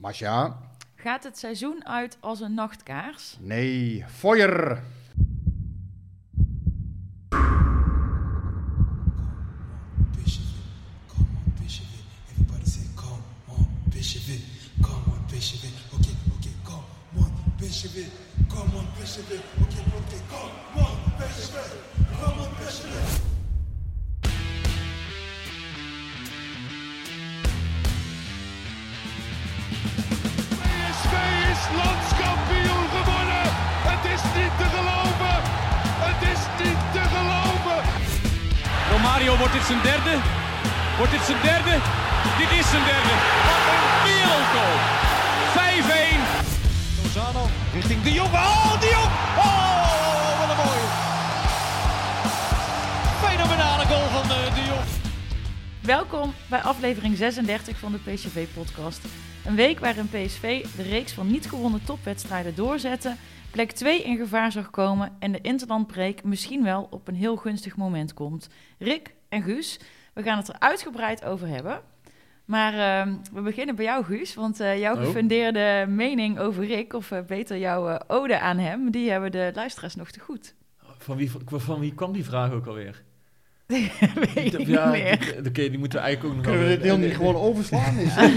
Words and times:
Masja, 0.00 0.58
gaat 0.94 1.24
het 1.24 1.38
seizoen 1.38 1.86
uit 1.86 2.16
als 2.20 2.40
een 2.40 2.54
nachtkaars? 2.54 3.36
nee, 3.40 4.04
feuer. 4.08 4.82
Come 18.50 18.76
on, 18.76 18.86
Bishop. 18.98 19.24
Okay, 19.24 19.74
okay, 19.96 20.20
come 20.24 20.46
on, 20.86 20.98
Bishop 21.18 21.64
come 22.20 22.40
on, 22.40 22.48
Bishop 22.58 23.29
is 31.60 31.66
landskampioen 31.82 32.86
gewonnen. 32.96 33.46
Het 33.90 34.02
is 34.14 34.22
niet 34.36 34.54
te 34.60 34.66
geloven. 34.76 35.36
Het 36.06 36.20
is 36.32 36.40
niet 36.60 36.80
te 36.94 37.02
geloven. 37.14 37.80
Romario, 38.90 39.32
wordt 39.40 39.52
dit 39.52 39.66
zijn 39.70 39.82
derde? 39.90 40.14
Wordt 40.98 41.12
dit 41.16 41.24
zijn 41.28 41.42
derde? 41.50 41.74
Dit 42.40 42.50
is 42.58 42.66
zijn 42.72 42.84
derde. 42.92 43.14
Wat 43.48 43.64
een 43.74 43.86
wereldgoal. 44.06 44.76
5-1. 45.56 46.22
Lozano 47.02 47.42
richting 47.76 48.02
De 48.02 48.12
Jong. 48.12 48.32
Oh, 48.32 48.69
Welkom 55.90 56.32
bij 56.50 56.60
aflevering 56.60 57.16
36 57.16 57.78
van 57.78 57.92
de 57.92 57.98
PSV-podcast. 57.98 59.04
Een 59.46 59.54
week 59.54 59.78
waarin 59.78 60.08
PSV 60.08 60.64
de 60.76 60.82
reeks 60.82 61.12
van 61.12 61.30
niet 61.30 61.48
gewonnen 61.48 61.84
topwedstrijden 61.84 62.54
doorzette, 62.54 63.16
plek 63.50 63.70
2 63.70 64.02
in 64.02 64.16
gevaar 64.16 64.52
zag 64.52 64.70
komen 64.70 65.16
en 65.18 65.32
de 65.32 65.40
interlandbreek 65.40 66.24
misschien 66.24 66.62
wel 66.62 66.88
op 66.90 67.08
een 67.08 67.14
heel 67.14 67.36
gunstig 67.36 67.76
moment 67.76 68.14
komt. 68.14 68.48
Rick 68.78 69.14
en 69.28 69.42
Guus, 69.42 69.80
we 70.14 70.22
gaan 70.22 70.36
het 70.36 70.48
er 70.48 70.58
uitgebreid 70.58 71.24
over 71.24 71.48
hebben. 71.48 71.80
Maar 72.44 72.72
ehm, 72.72 73.16
we 73.32 73.40
beginnen 73.40 73.74
bij 73.74 73.84
jou, 73.84 74.04
Guus, 74.04 74.34
want 74.34 74.60
eh, 74.60 74.80
jouw 74.80 74.94
Oh. 74.94 75.00
gefundeerde 75.00 75.86
mening 75.88 76.38
over 76.38 76.66
Rick, 76.66 76.92
of 76.92 77.10
eh, 77.10 77.20
beter 77.20 77.58
jouw 77.58 77.88
eh, 77.88 78.00
ode 78.06 78.40
aan 78.40 78.58
hem, 78.58 78.90
die 78.90 79.10
hebben 79.10 79.32
de 79.32 79.50
luisteraars 79.54 79.94
nog 79.94 80.10
te 80.10 80.20
goed. 80.20 80.54
Van 80.98 81.16
wie, 81.16 81.30
van 81.46 81.80
wie 81.80 81.94
kwam 81.94 82.12
die 82.12 82.24
vraag 82.24 82.52
ook 82.52 82.66
alweer? 82.66 83.02
Weet 84.34 84.54
ik 84.58 84.66
ja, 84.66 84.90
niet 84.92 85.02
meer. 85.02 85.18
die- 85.18 85.48
Oké, 85.48 85.68
die 85.70 85.78
moeten 85.78 85.98
we 85.98 86.04
eigenlijk 86.04 86.24
ook 86.24 86.34
nog 86.34 86.42
Kunnen 86.44 86.60
we 86.60 86.66
wel- 86.66 86.74
dit 86.76 86.82
deel 86.82 86.98
niet 86.98 87.16
gewoon 87.16 87.34
overslaan? 87.36 87.96
Is 88.06 88.12
gewoon, 88.12 88.36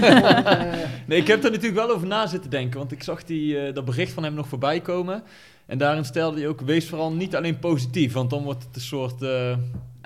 Nee, 1.06 1.18
ik 1.20 1.26
heb 1.26 1.44
er 1.44 1.50
natuurlijk 1.50 1.86
wel 1.86 1.90
over 1.94 2.06
na 2.06 2.26
zitten 2.26 2.50
denken, 2.50 2.78
want 2.78 2.92
ik 2.92 3.02
zag 3.02 3.24
die, 3.24 3.58
eh, 3.58 3.74
dat 3.74 3.84
bericht 3.84 4.12
van 4.12 4.22
hem 4.24 4.34
nog 4.34 4.48
voorbij 4.48 4.80
komen. 4.80 5.22
En 5.66 5.78
daarin 5.78 6.04
stelde 6.04 6.38
hij 6.38 6.48
ook, 6.48 6.60
wees 6.60 6.88
vooral 6.88 7.12
niet 7.12 7.36
alleen 7.36 7.58
positief, 7.58 8.12
want 8.12 8.30
dan 8.30 8.42
wordt 8.42 8.62
het 8.64 8.74
een 8.76 8.80
soort... 8.82 9.22
eh, 9.22 9.56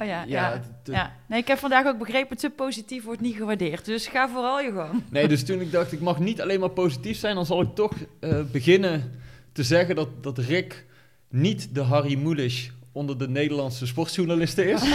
Oh 0.00 0.06
ja, 0.06 0.22
ja. 0.22 0.24
ja, 0.26 0.60
te- 0.82 0.92
Ja, 0.92 1.12
nee, 1.28 1.38
ik 1.40 1.46
heb 1.48 1.58
vandaag 1.58 1.86
ook 1.86 1.98
begrepen, 1.98 2.36
te 2.36 2.50
positief 2.50 3.04
wordt 3.04 3.20
niet 3.20 3.36
gewaardeerd. 3.36 3.84
Dus 3.84 4.06
ga 4.06 4.28
vooral 4.28 4.60
je 4.60 4.72
gang. 4.72 5.02
Nee, 5.10 5.28
dus 5.28 5.44
toen 5.44 5.60
ik 5.60 5.72
dacht, 5.72 5.92
ik 5.92 6.00
mag 6.00 6.18
niet 6.18 6.40
alleen 6.42 6.60
maar 6.60 6.68
positief 6.70 7.18
zijn, 7.18 7.34
dan 7.34 7.46
zal 7.46 7.60
ik 7.60 7.74
toch 7.74 7.92
eh, 8.20 8.40
beginnen 8.52 9.12
te 9.52 9.62
zeggen 9.62 9.94
dat, 9.96 10.08
dat 10.22 10.38
Rick 10.38 10.84
niet 11.30 11.74
de 11.74 11.80
Harry 11.80 12.14
Mulisch 12.18 12.72
onder 12.92 13.18
de 13.18 13.28
Nederlandse 13.28 13.86
sportjournalisten 13.86 14.70
is. 14.70 14.80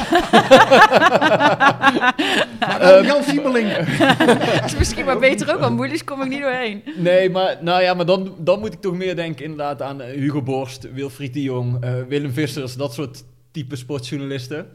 dan 2.80 3.06
Jan 3.06 3.24
Siebeling. 3.24 3.74
Dat 3.74 4.66
is 4.72 4.78
misschien 4.78 5.06
maar 5.06 5.20
beter 5.20 5.54
ook, 5.54 5.60
want 5.60 5.76
moeilijk 5.76 6.06
kom 6.06 6.22
ik 6.22 6.30
niet 6.30 6.42
doorheen. 6.42 6.84
Nee, 6.96 7.30
maar, 7.30 7.58
nou 7.62 7.82
ja, 7.82 7.94
maar 7.94 8.06
dan, 8.06 8.36
dan 8.40 8.60
moet 8.60 8.74
ik 8.74 8.82
toch 8.82 8.96
meer 8.96 9.16
denken 9.16 9.44
inderdaad 9.44 9.82
aan 9.82 10.02
eh, 10.02 10.20
Hugo 10.20 10.42
Borst, 10.42 10.92
Wilfried 10.92 11.34
de 11.34 11.42
Jong, 11.42 11.84
eh, 11.84 12.02
Willem 12.08 12.32
Vissers, 12.32 12.76
dat 12.76 12.94
soort 12.94 13.24
type 13.52 13.76
sportjournalisten. 13.76 14.68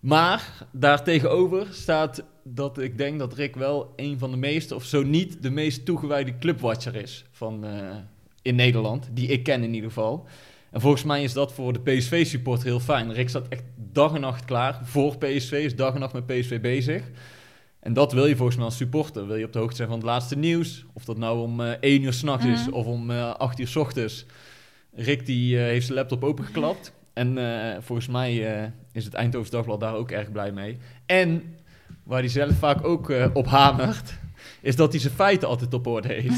Maar 0.00 0.66
daartegenover 0.72 1.66
staat 1.70 2.24
dat 2.42 2.78
ik 2.78 2.98
denk 2.98 3.18
dat 3.18 3.34
Rick 3.34 3.56
wel 3.56 3.92
een 3.96 4.18
van 4.18 4.30
de 4.30 4.36
meeste, 4.36 4.74
of 4.74 4.84
zo 4.84 5.02
niet 5.02 5.42
de 5.42 5.50
meest 5.50 5.84
toegewijde 5.84 6.38
clubwatcher 6.38 6.94
is 6.94 7.24
van, 7.30 7.64
eh, 7.64 7.96
in 8.42 8.54
Nederland, 8.54 9.08
die 9.12 9.28
ik 9.28 9.42
ken 9.42 9.62
in 9.62 9.74
ieder 9.74 9.88
geval. 9.88 10.26
En 10.74 10.80
volgens 10.80 11.04
mij 11.04 11.22
is 11.22 11.32
dat 11.32 11.52
voor 11.52 11.72
de 11.72 11.80
PSV-supporter 11.80 12.66
heel 12.66 12.80
fijn. 12.80 13.12
Rick 13.12 13.28
staat 13.28 13.48
echt 13.48 13.62
dag 13.76 14.14
en 14.14 14.20
nacht 14.20 14.44
klaar 14.44 14.80
voor 14.82 15.18
PSV, 15.18 15.52
is 15.52 15.76
dag 15.76 15.94
en 15.94 16.00
nacht 16.00 16.12
met 16.12 16.26
PSV 16.26 16.60
bezig. 16.60 17.02
En 17.80 17.92
dat 17.92 18.12
wil 18.12 18.26
je 18.26 18.36
volgens 18.36 18.56
mij 18.56 18.64
als 18.66 18.76
supporter. 18.76 19.26
Wil 19.26 19.36
je 19.36 19.44
op 19.44 19.52
de 19.52 19.58
hoogte 19.58 19.76
zijn 19.76 19.88
van 19.88 19.96
het 19.96 20.06
laatste 20.06 20.36
nieuws. 20.38 20.84
Of 20.92 21.04
dat 21.04 21.16
nou 21.16 21.40
om 21.40 21.60
eh 21.60 21.70
1 21.80 22.02
uur 22.02 22.12
s'nachts 22.12 22.44
is 22.46 22.66
Mhm. 22.66 22.74
of 22.74 22.86
om 22.86 23.10
eh 23.10 23.30
8 23.34 23.58
uur 23.58 23.66
s 23.68 23.76
ochtends. 23.76 24.26
Rick 24.94 25.26
die 25.26 25.58
eh, 25.58 25.64
heeft 25.64 25.84
zijn 25.86 25.98
laptop 25.98 26.24
opengeklapt. 26.24 26.92
En 27.12 27.38
eh, 27.38 27.76
volgens 27.80 28.08
mij 28.08 28.56
eh, 28.62 28.68
is 28.92 29.04
het 29.04 29.14
Eindhoven 29.14 29.50
Dagblad 29.50 29.80
daar 29.80 29.94
ook 29.94 30.10
erg 30.10 30.32
blij 30.32 30.52
mee. 30.52 30.78
En 31.06 31.42
waar 32.02 32.18
hij 32.20 32.28
zelf 32.28 32.52
vaak 32.58 32.84
ook 32.84 33.10
eh, 33.10 33.26
op 33.32 33.46
hamert... 33.46 34.14
is 34.64 34.76
dat 34.76 34.92
hij 34.92 35.00
zijn 35.00 35.14
feiten 35.14 35.48
altijd 35.48 35.74
op 35.74 35.86
orde 35.86 36.08
heeft. 36.12 36.34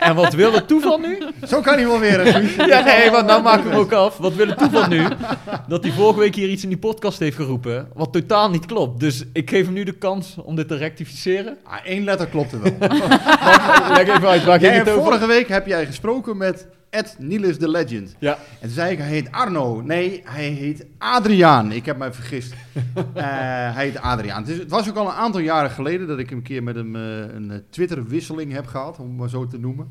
en 0.00 0.14
wat 0.14 0.32
wil 0.34 0.52
het 0.52 0.68
toeval 0.68 0.98
nu? 0.98 1.18
Zo 1.46 1.60
kan 1.60 1.74
hij 1.74 1.86
wel 1.86 1.98
weer. 1.98 2.24
Ja, 2.68 2.84
nee, 2.84 3.10
want 3.10 3.26
nou 3.26 3.42
maken 3.42 3.64
we 3.64 3.70
hem 3.70 3.78
ook 3.78 3.92
af. 3.92 4.16
Wat 4.18 4.34
wil 4.34 4.46
het 4.46 4.58
toeval 4.58 4.88
nu? 4.88 5.02
Dat 5.68 5.82
hij 5.82 5.92
vorige 5.92 6.18
week 6.18 6.34
hier 6.34 6.48
iets 6.48 6.62
in 6.62 6.68
die 6.68 6.78
podcast 6.78 7.18
heeft 7.18 7.36
geroepen, 7.36 7.88
wat 7.94 8.12
totaal 8.12 8.50
niet 8.50 8.66
klopt. 8.66 9.00
Dus 9.00 9.24
ik 9.32 9.50
geef 9.50 9.64
hem 9.64 9.74
nu 9.74 9.84
de 9.84 9.92
kans 9.92 10.36
om 10.44 10.56
dit 10.56 10.68
te 10.68 10.76
rectificeren. 10.76 11.56
Ah, 11.64 11.74
één 11.84 12.04
letter 12.04 12.26
klopte 12.26 12.58
wel. 12.60 12.72
Leg 13.96 14.08
even 14.08 14.28
uit, 14.28 14.44
waar 14.44 14.60
Jij 14.60 14.76
het 14.76 14.88
over? 14.90 15.02
vorige 15.02 15.26
week 15.26 15.48
heb 15.48 15.66
jij 15.66 15.86
gesproken 15.86 16.36
met 16.36 16.66
Ed 16.96 17.16
Niels 17.18 17.58
de 17.58 17.68
Legend. 17.68 18.14
Ja, 18.18 18.32
En 18.32 18.38
toen 18.60 18.70
zei 18.70 18.92
ik, 18.92 18.98
hij 18.98 19.06
heet 19.08 19.32
Arno. 19.32 19.80
Nee, 19.80 20.22
hij 20.24 20.44
heet 20.48 20.86
Adriaan. 20.98 21.72
Ik 21.72 21.86
heb 21.86 21.96
mij 21.96 22.12
vergist. 22.12 22.54
Eh, 23.14 23.22
hij 23.74 23.84
heet 23.84 23.98
Adriaan. 24.00 24.40
Het, 24.42 24.48
is- 24.50 24.58
het 24.58 24.70
was 24.70 24.88
ook 24.88 24.96
al 24.96 25.06
een 25.06 25.12
aantal 25.12 25.40
jaren 25.40 25.70
geleden 25.70 26.06
dat 26.06 26.18
ik 26.18 26.30
een 26.30 26.42
keer 26.42 26.62
met 26.62 26.74
hem 26.74 26.96
eh, 26.96 27.02
een 27.34 27.50
eh, 27.50 27.58
Twitter-wisseling 27.70 28.52
heb 28.52 28.66
gehad, 28.66 28.98
om 28.98 29.08
het 29.08 29.16
maar 29.16 29.28
zo 29.28 29.46
te 29.46 29.58
noemen. 29.58 29.88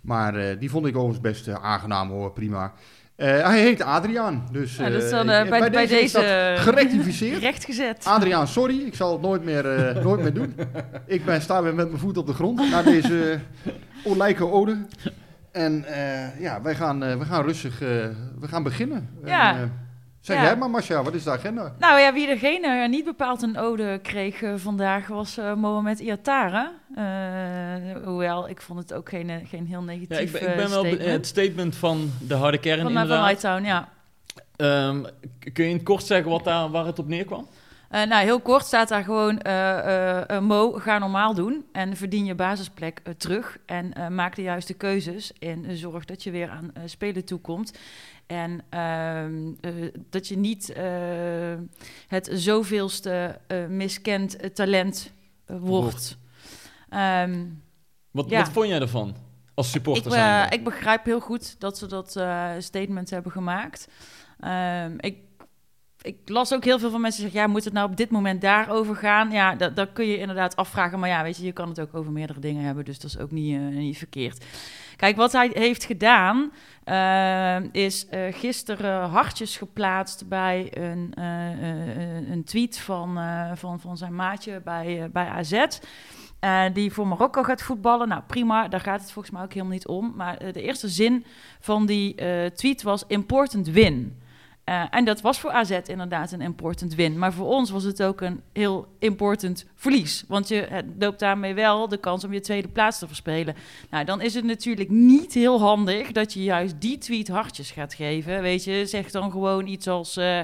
Maar 0.00 0.34
eh, 0.34 0.58
die 0.60 0.70
vond 0.70 0.86
ik 0.86 0.96
overigens 0.96 1.20
best 1.20 1.48
aangenaam 1.58 2.10
hoor, 2.10 2.32
prima. 2.32 2.72
Eh, 3.16 3.46
hij 3.46 3.60
heet 3.60 3.82
Adriaan. 3.82 4.48
Dus, 4.52 4.76
Ja, 4.76 4.90
dat 4.90 5.02
is 5.02 5.10
dan, 5.10 5.26
bij- 5.26 5.86
deze, 5.86 6.18
eh, 6.18 6.60
gerectificeerd. 6.62 7.40
Rechtgezet. 7.42 8.04
Adriaan, 8.04 8.48
sorry, 8.48 8.78
ik 8.80 8.94
zal 8.94 9.12
het 9.12 9.20
nooit 9.22 9.44
meer, 9.44 9.66
eh, 9.70 10.04
nooit 10.04 10.20
meer 10.22 10.34
doen. 10.34 10.54
Ik 11.06 11.24
ben, 11.24 11.42
sta 11.42 11.62
weer 11.62 11.74
met 11.74 11.86
mijn 11.88 12.00
voet 12.00 12.16
op 12.16 12.26
de 12.26 12.32
grond 12.32 12.70
na 12.70 12.82
deze 12.82 13.38
olijke 14.04 14.46
ode. 14.46 14.76
En 15.54 15.84
eh, 15.84 16.40
ja, 16.40 16.62
wij 16.62 16.74
gaan, 16.74 17.02
eh, 17.04 17.16
we 17.18 17.24
gaan 17.24 17.42
rustig 17.44 17.72
eh, 17.82 17.88
we 18.40 18.48
gaan 18.48 18.62
beginnen. 18.62 19.08
Ja. 19.24 19.54
En, 19.54 19.62
eh, 19.62 19.68
zeg 20.20 20.36
Ja. 20.36 20.42
jij 20.42 20.56
maar, 20.56 20.70
Marcia, 20.70 21.02
wat 21.02 21.14
is 21.14 21.22
de 21.24 21.30
agenda? 21.30 21.74
Nou 21.78 22.00
ja, 22.00 22.12
wie 22.12 22.36
geen, 22.38 22.64
eh, 22.64 22.88
niet 22.88 23.04
bepaald 23.04 23.42
een 23.42 23.58
ode 23.58 23.98
kreeg 24.02 24.42
vandaag 24.56 25.06
was 25.06 25.38
eh 25.38 25.54
Mohamed 25.54 25.98
Iatara. 25.98 26.72
Eh, 26.96 28.04
hoewel, 28.04 28.48
ik 28.48 28.60
vond 28.62 28.78
het 28.78 28.92
ook 28.92 29.08
geen, 29.08 29.46
geen 29.46 29.66
heel 29.66 29.82
negatief 29.82 30.18
ja 30.18 30.18
ik, 30.18 30.32
ben, 30.32 30.40
ik 30.50 30.56
ben 30.56 30.70
wel 30.70 30.84
statement. 30.84 31.10
het 31.10 31.26
statement 31.26 31.76
van 31.76 32.10
de 32.28 32.34
harde 32.34 32.58
kern 32.58 32.80
Van, 32.80 32.86
eh, 32.88 32.92
van 32.94 33.02
inderdaad. 33.02 33.28
Hightown, 33.30 33.64
ja. 33.64 33.88
Ehm, 34.56 35.02
kun 35.52 35.64
je 35.64 35.70
in 35.70 35.76
het 35.76 35.84
kort 35.84 36.04
zeggen 36.04 36.30
wat 36.30 36.44
daar, 36.44 36.70
waar 36.70 36.86
het 36.86 36.98
op 36.98 37.08
neerkwam? 37.08 37.46
Eh, 37.94 38.02
nou, 38.02 38.24
heel 38.24 38.40
kort 38.40 38.64
staat 38.64 38.88
daar 38.88 39.04
gewoon: 39.04 39.38
eh, 39.38 40.30
eh, 40.36 40.42
Mo, 40.42 40.72
ga 40.72 40.98
normaal 40.98 41.34
doen 41.34 41.64
en 41.72 41.96
verdien 41.96 42.24
je 42.24 42.34
basisplek 42.34 43.00
terug. 43.16 43.58
En 43.66 44.14
maak 44.14 44.36
de 44.36 44.42
juiste 44.42 44.74
keuzes 44.74 45.32
en 45.32 45.76
zorg 45.76 46.04
dat 46.04 46.22
je 46.22 46.30
weer 46.30 46.48
aan 46.48 46.72
spelen 46.84 47.24
toekomt. 47.24 47.78
En 48.26 48.60
ehm, 48.70 49.52
eh, 49.60 49.72
dat 50.10 50.28
je 50.28 50.36
niet 50.36 50.74
het 52.08 52.28
zoveelste 52.32 53.38
miskend 53.68 54.54
talent 54.54 55.10
wordt. 55.46 56.16
Ehm, 56.88 57.44
Wat, 58.10 58.30
Ja. 58.30 58.38
wat 58.38 58.52
vond 58.52 58.68
jij 58.68 58.80
ervan 58.80 59.16
als 59.54 59.66
ik, 59.66 59.72
supporter 59.72 60.10
zijnde? 60.10 60.56
ik 60.56 60.64
begrijp 60.64 61.04
heel 61.04 61.20
goed 61.20 61.60
dat 61.60 61.78
ze 61.78 61.86
dat 61.86 62.20
statement 62.58 63.10
hebben 63.10 63.32
gemaakt. 63.32 63.88
Ehm, 64.40 64.94
ik, 64.98 65.16
ik 66.04 66.16
las 66.24 66.52
ook 66.54 66.64
heel 66.64 66.78
veel 66.78 66.90
van 66.90 67.00
mensen 67.00 67.22
zeggen, 67.22 67.40
ja, 67.40 67.46
moet 67.46 67.64
het 67.64 67.72
nou 67.72 67.90
op 67.90 67.96
dit 67.96 68.10
moment 68.10 68.40
daarover 68.40 68.96
gaan? 68.96 69.30
Ja, 69.30 69.54
dat, 69.54 69.76
dat 69.76 69.92
kun 69.92 70.06
je 70.06 70.18
inderdaad 70.18 70.56
afvragen. 70.56 70.98
Maar 70.98 71.08
ja, 71.08 71.22
weet 71.22 71.36
je, 71.36 71.44
je 71.44 71.52
kan 71.52 71.68
het 71.68 71.80
ook 71.80 71.94
over 71.94 72.12
meerdere 72.12 72.40
dingen 72.40 72.64
hebben. 72.64 72.84
Dus 72.84 72.98
dat 72.98 73.10
is 73.10 73.18
ook 73.18 73.30
niet, 73.30 73.54
eh, 73.54 73.60
niet 73.60 73.98
verkeerd. 73.98 74.44
Kijk, 74.96 75.16
wat 75.16 75.32
hij 75.32 75.50
heeft 75.52 75.84
gedaan, 75.84 76.52
eh, 76.84 77.72
is 77.72 78.06
eh, 78.08 78.20
gisteren 78.30 79.08
hartjes 79.08 79.56
geplaatst 79.56 80.28
bij 80.28 80.68
een, 80.70 81.12
een 82.30 82.44
tweet 82.44 82.78
van, 82.78 83.18
van, 83.54 83.80
van 83.80 83.96
zijn 83.96 84.14
maatje 84.14 84.60
bij, 84.64 85.08
bij 85.12 85.26
AZ. 85.26 85.66
die 86.72 86.92
voor 86.92 87.06
Marokko 87.06 87.42
gaat 87.42 87.62
voetballen. 87.62 88.08
Nou, 88.08 88.22
prima, 88.26 88.68
daar 88.68 88.80
gaat 88.80 89.00
het 89.00 89.12
volgens 89.12 89.34
mij 89.34 89.42
ook 89.42 89.52
helemaal 89.52 89.72
niet 89.72 89.86
om. 89.86 90.12
Maar 90.16 90.52
de 90.52 90.62
eerste 90.62 90.88
zin 90.88 91.24
van 91.60 91.86
die 91.86 92.14
tweet 92.54 92.82
was 92.82 93.04
important 93.06 93.66
win. 93.66 94.22
Eh, 94.64 94.82
en 94.90 95.04
dat 95.04 95.20
was 95.20 95.40
voor 95.40 95.50
AZ 95.50 95.70
inderdaad 95.86 96.32
een 96.32 96.40
important 96.40 96.94
win. 96.94 97.18
Maar 97.18 97.32
voor 97.32 97.46
ons 97.46 97.70
was 97.70 97.84
het 97.84 98.02
ook 98.02 98.20
een 98.20 98.40
heel 98.52 98.86
important 98.98 99.66
verlies. 99.74 100.24
Want 100.28 100.48
je 100.48 100.60
eh, 100.60 100.78
loopt 100.98 101.18
daarmee 101.18 101.54
wel 101.54 101.88
de 101.88 101.96
kans 101.96 102.24
om 102.24 102.32
je 102.32 102.40
tweede 102.40 102.68
plaats 102.68 102.98
te 102.98 103.06
verspelen. 103.06 103.54
Nou, 103.90 104.04
dan 104.04 104.20
is 104.20 104.34
het 104.34 104.44
natuurlijk 104.44 104.90
niet 104.90 105.34
heel 105.34 105.60
handig 105.60 106.12
dat 106.12 106.32
je 106.32 106.42
juist 106.42 106.74
die 106.78 106.98
tweet 106.98 107.28
hartjes 107.28 107.70
gaat 107.70 107.94
geven. 107.94 108.42
Weet 108.42 108.64
je, 108.64 108.86
zeg 108.86 109.10
dan 109.10 109.30
gewoon 109.30 109.66
iets 109.66 109.88
als... 109.88 110.16
eh, 110.16 110.40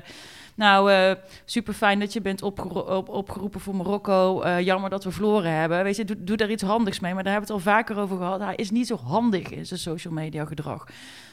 nou, 0.54 0.92
eh 0.92 1.12
super 1.44 1.74
fijn 1.74 1.98
dat 1.98 2.12
je 2.12 2.20
bent 2.20 2.42
op, 2.42 2.76
opgeroepen 3.08 3.60
voor 3.60 3.76
Marokko. 3.76 4.48
Jammer 4.58 4.90
dat 4.90 5.04
we 5.04 5.10
verloren 5.10 5.52
hebben. 5.52 5.82
Weet 5.82 5.96
je, 5.96 6.04
doe, 6.04 6.24
doe 6.24 6.36
daar 6.36 6.50
iets 6.50 6.62
handigs 6.62 7.00
mee. 7.00 7.14
Maar 7.14 7.22
daar 7.24 7.32
hebben 7.32 7.48
we 7.50 7.54
het 7.54 7.66
al 7.66 7.72
vaker 7.72 7.98
over 7.98 8.16
gehad. 8.16 8.40
Hij 8.40 8.54
is 8.54 8.70
niet 8.70 8.86
zo 8.86 8.96
handig 8.96 9.50
in 9.50 9.66
zijn 9.66 9.80
social 9.80 10.12
media 10.12 10.44
gedrag. 10.44 10.86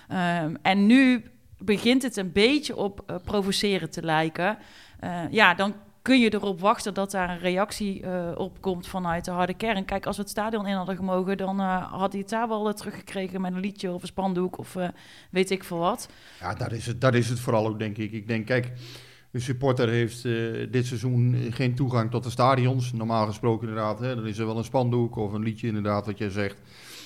Ehm, 0.07 0.56
en 0.62 0.86
nu 0.86 1.24
begint 1.57 2.04
het 2.04 2.18
een 2.18 2.31
beetje 2.31 2.75
op 2.75 3.04
eh, 3.06 3.15
provoceren 3.24 3.89
te 3.89 4.01
lijken. 4.01 4.57
Eh, 5.00 5.21
ja, 5.31 5.54
dan 5.54 5.74
kun 6.01 6.19
je 6.19 6.33
erop 6.33 6.59
wachten 6.59 6.94
dat 6.94 7.12
daar 7.12 7.30
een 7.30 7.39
reactie 7.39 8.01
eh, 8.01 8.31
op 8.36 8.62
komt 8.62 8.88
vanuit 8.88 9.25
de 9.25 9.31
harde 9.31 9.54
kern. 9.54 9.86
Kijk, 9.86 10.06
als 10.06 10.15
we 10.15 10.21
het 10.21 10.31
stadion 10.31 10.68
in 10.68 10.75
hadden 10.75 10.95
gemogen, 10.95 11.38
dan 11.38 11.59
had 11.59 12.12
hij 12.12 12.21
het 12.21 12.30
daar 12.30 12.48
wel 12.48 12.74
teruggekregen 12.74 13.42
met 13.42 13.54
een 13.54 13.59
liedje 13.59 13.92
of 13.92 14.01
een 14.01 14.07
spandoek 14.07 14.57
of 14.57 14.75
weet 15.31 15.51
ik 15.51 15.63
veel 15.63 15.77
wat. 15.77 16.09
Ja, 16.39 16.54
dat 16.54 16.71
is, 16.71 16.86
het, 16.86 17.01
dat 17.01 17.13
is 17.13 17.30
het 17.30 17.39
vooral 17.39 17.68
ook, 17.68 17.80
denk 17.80 17.98
ik. 17.98 18.12
Ik 18.12 18.27
denk, 18.27 18.45
kijk, 18.45 18.71
een 19.31 19.42
supporter 19.42 19.89
heeft 19.89 20.24
dit 20.71 20.86
seizoen 20.86 21.48
geen 21.50 21.75
toegang 21.75 22.12
tot 22.12 22.24
de 22.24 22.30
stadions. 22.30 22.94
Normaal 22.94 23.25
gesproken 23.25 23.68
inderdaad, 23.68 24.00
hè, 24.00 24.15
dan 24.15 24.27
is 24.27 24.38
er 24.38 24.45
wel 24.45 24.57
een 24.57 24.63
spandoek 24.63 25.15
of 25.15 25.33
een 25.33 25.44
liedje 25.44 25.68
inderdaad, 25.68 26.06
wat 26.06 26.18
jij 26.18 26.30
zegt. 26.30 26.62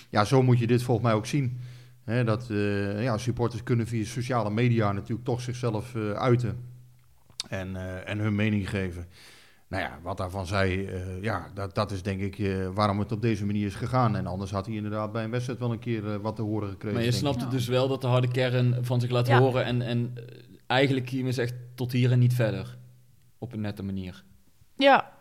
Ja, 0.10 0.26
zo 0.26 0.44
moet 0.44 0.60
je 0.60 0.68
dit 0.68 0.84
volgens 0.84 1.08
mij 1.08 1.16
ook 1.16 1.26
zien. 1.26 1.60
Hè, 2.04 2.24
dat 2.24 2.50
eh, 2.50 3.04
ja, 3.04 3.18
supporters 3.18 3.64
kunnen 3.64 3.88
via 3.88 4.06
sociale 4.06 4.50
media 4.50 4.92
natuurlijk 4.92 5.26
toch 5.26 5.42
zichzelf 5.42 5.96
eh, 5.96 6.12
uiten 6.12 6.60
en, 7.50 7.76
eh, 7.76 8.10
en 8.10 8.20
hun 8.20 8.36
mening 8.36 8.70
geven. 8.70 9.06
Nou 9.68 9.84
ja, 9.84 10.00
wat 10.04 10.18
daarvan 10.18 10.48
zij, 10.48 10.88
eh, 10.94 11.22
ja, 11.22 11.52
dat, 11.54 11.76
dat 11.76 11.92
is 11.92 12.02
denk 12.04 12.22
ik 12.22 12.40
eh, 12.40 12.68
waarom 12.74 13.00
het 13.00 13.12
op 13.12 13.22
deze 13.22 13.46
manier 13.46 13.66
is 13.66 13.76
gegaan. 13.76 14.16
En 14.16 14.28
anders 14.28 14.52
had 14.52 14.66
hij 14.66 14.76
inderdaad 14.76 15.12
bij 15.12 15.24
een 15.24 15.32
wedstrijd 15.32 15.60
wel 15.60 15.72
een 15.72 15.80
keer 15.80 16.12
eh, 16.14 16.16
wat 16.22 16.36
te 16.36 16.42
horen 16.42 16.70
gekregen. 16.70 16.94
Maar 16.98 17.04
je 17.06 17.12
denk 17.12 17.24
ik. 17.24 17.30
snapt 17.30 17.42
het 17.42 17.52
dus 17.60 17.68
wel 17.68 17.88
dat 17.88 18.02
de 18.02 18.08
harde 18.08 18.28
kern 18.32 18.86
van 18.86 19.00
zich 19.02 19.10
laat 19.10 19.28
Ja. 19.28 19.40
horen 19.40 19.64
en, 19.66 19.82
en 19.82 20.14
eigenlijk 20.68 21.10
hiermee 21.10 21.32
zegt 21.32 21.54
tot 21.76 21.92
hier 21.92 22.12
en 22.12 22.20
niet 22.20 22.34
verder. 22.34 22.78
Op 23.38 23.54
een 23.54 23.62
nette 23.62 23.84
manier. 23.84 24.24
Ja, 24.78 25.12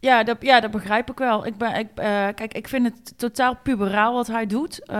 ja, 0.00 0.22
dat, 0.22 0.36
ja, 0.40 0.60
dat 0.60 0.70
begrijp 0.70 1.10
ik 1.10 1.18
wel. 1.18 1.46
Ik 1.46 1.56
ben, 1.56 1.74
ik, 1.74 1.88
eh, 1.94 2.04
kijk, 2.34 2.54
ik 2.54 2.68
vind 2.68 2.84
het 2.84 3.18
totaal 3.18 3.56
puberaal 3.56 4.14
wat 4.14 4.26
hij 4.26 4.46
doet. 4.46 4.84
Eh, 4.84 4.96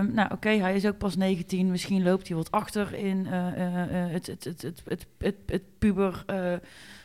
nou, 0.00 0.32
oké, 0.32 0.48
hij 0.48 0.74
is 0.74 0.86
ook 0.86 0.98
pas 0.98 1.16
19. 1.16 1.70
Misschien 1.70 2.02
loopt 2.02 2.28
hij 2.28 2.36
wat 2.36 2.50
achter 2.50 2.94
in 2.94 3.26
eh, 3.26 3.32
het, 4.12 4.26
het, 4.26 4.44
het, 4.44 4.62
het, 4.62 4.82
het, 4.84 5.06
het, 5.18 5.34
het 5.46 5.62
puber 5.78 6.24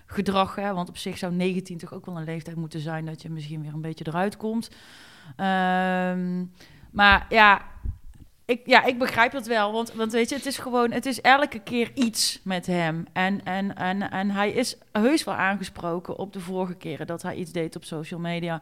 gedrag. 0.06 0.56
Hè? 0.56 0.74
Want 0.74 0.90
op 0.90 0.98
zich 0.98 1.18
zou 1.18 1.34
19 1.34 1.78
toch 1.78 1.94
ook 1.94 2.06
wel 2.06 2.18
een 2.18 2.24
leeftijd 2.24 2.56
moeten 2.56 2.80
zijn 2.80 3.06
dat 3.06 3.22
je 3.22 3.30
misschien 3.30 3.62
weer 3.62 3.74
een 3.74 3.82
beetje 3.82 4.08
eruit 4.08 4.38
komt. 4.38 4.70
Ehm, 5.36 6.46
maar 6.92 7.26
ja, 7.30 7.62
ik, 8.46 8.62
ja, 8.66 8.86
ik 8.86 9.00
begrijp 9.00 9.32
het 9.32 9.48
wel. 9.48 9.72
Want, 9.72 9.94
want 9.94 10.12
weet 10.12 10.30
je, 10.30 10.36
het 10.36 10.46
is 10.46 10.58
gewoon, 10.58 10.92
het 10.92 11.06
is 11.06 11.22
elke 11.22 11.60
keer 11.60 11.92
iets 11.94 12.40
met 12.44 12.66
hem. 12.66 13.06
En, 13.14 13.44
en, 13.44 13.76
en, 13.76 14.12
en 14.12 14.32
hij 14.32 14.52
is 14.52 14.78
heus 14.92 15.24
wel 15.24 15.36
aangesproken 15.36 16.18
op 16.18 16.34
de 16.34 16.40
vorige 16.40 16.76
keren 16.76 17.08
dat 17.08 17.22
hij 17.22 17.36
iets 17.36 17.52
deed 17.52 17.76
op 17.76 17.84
social 17.84 18.20
media. 18.20 18.62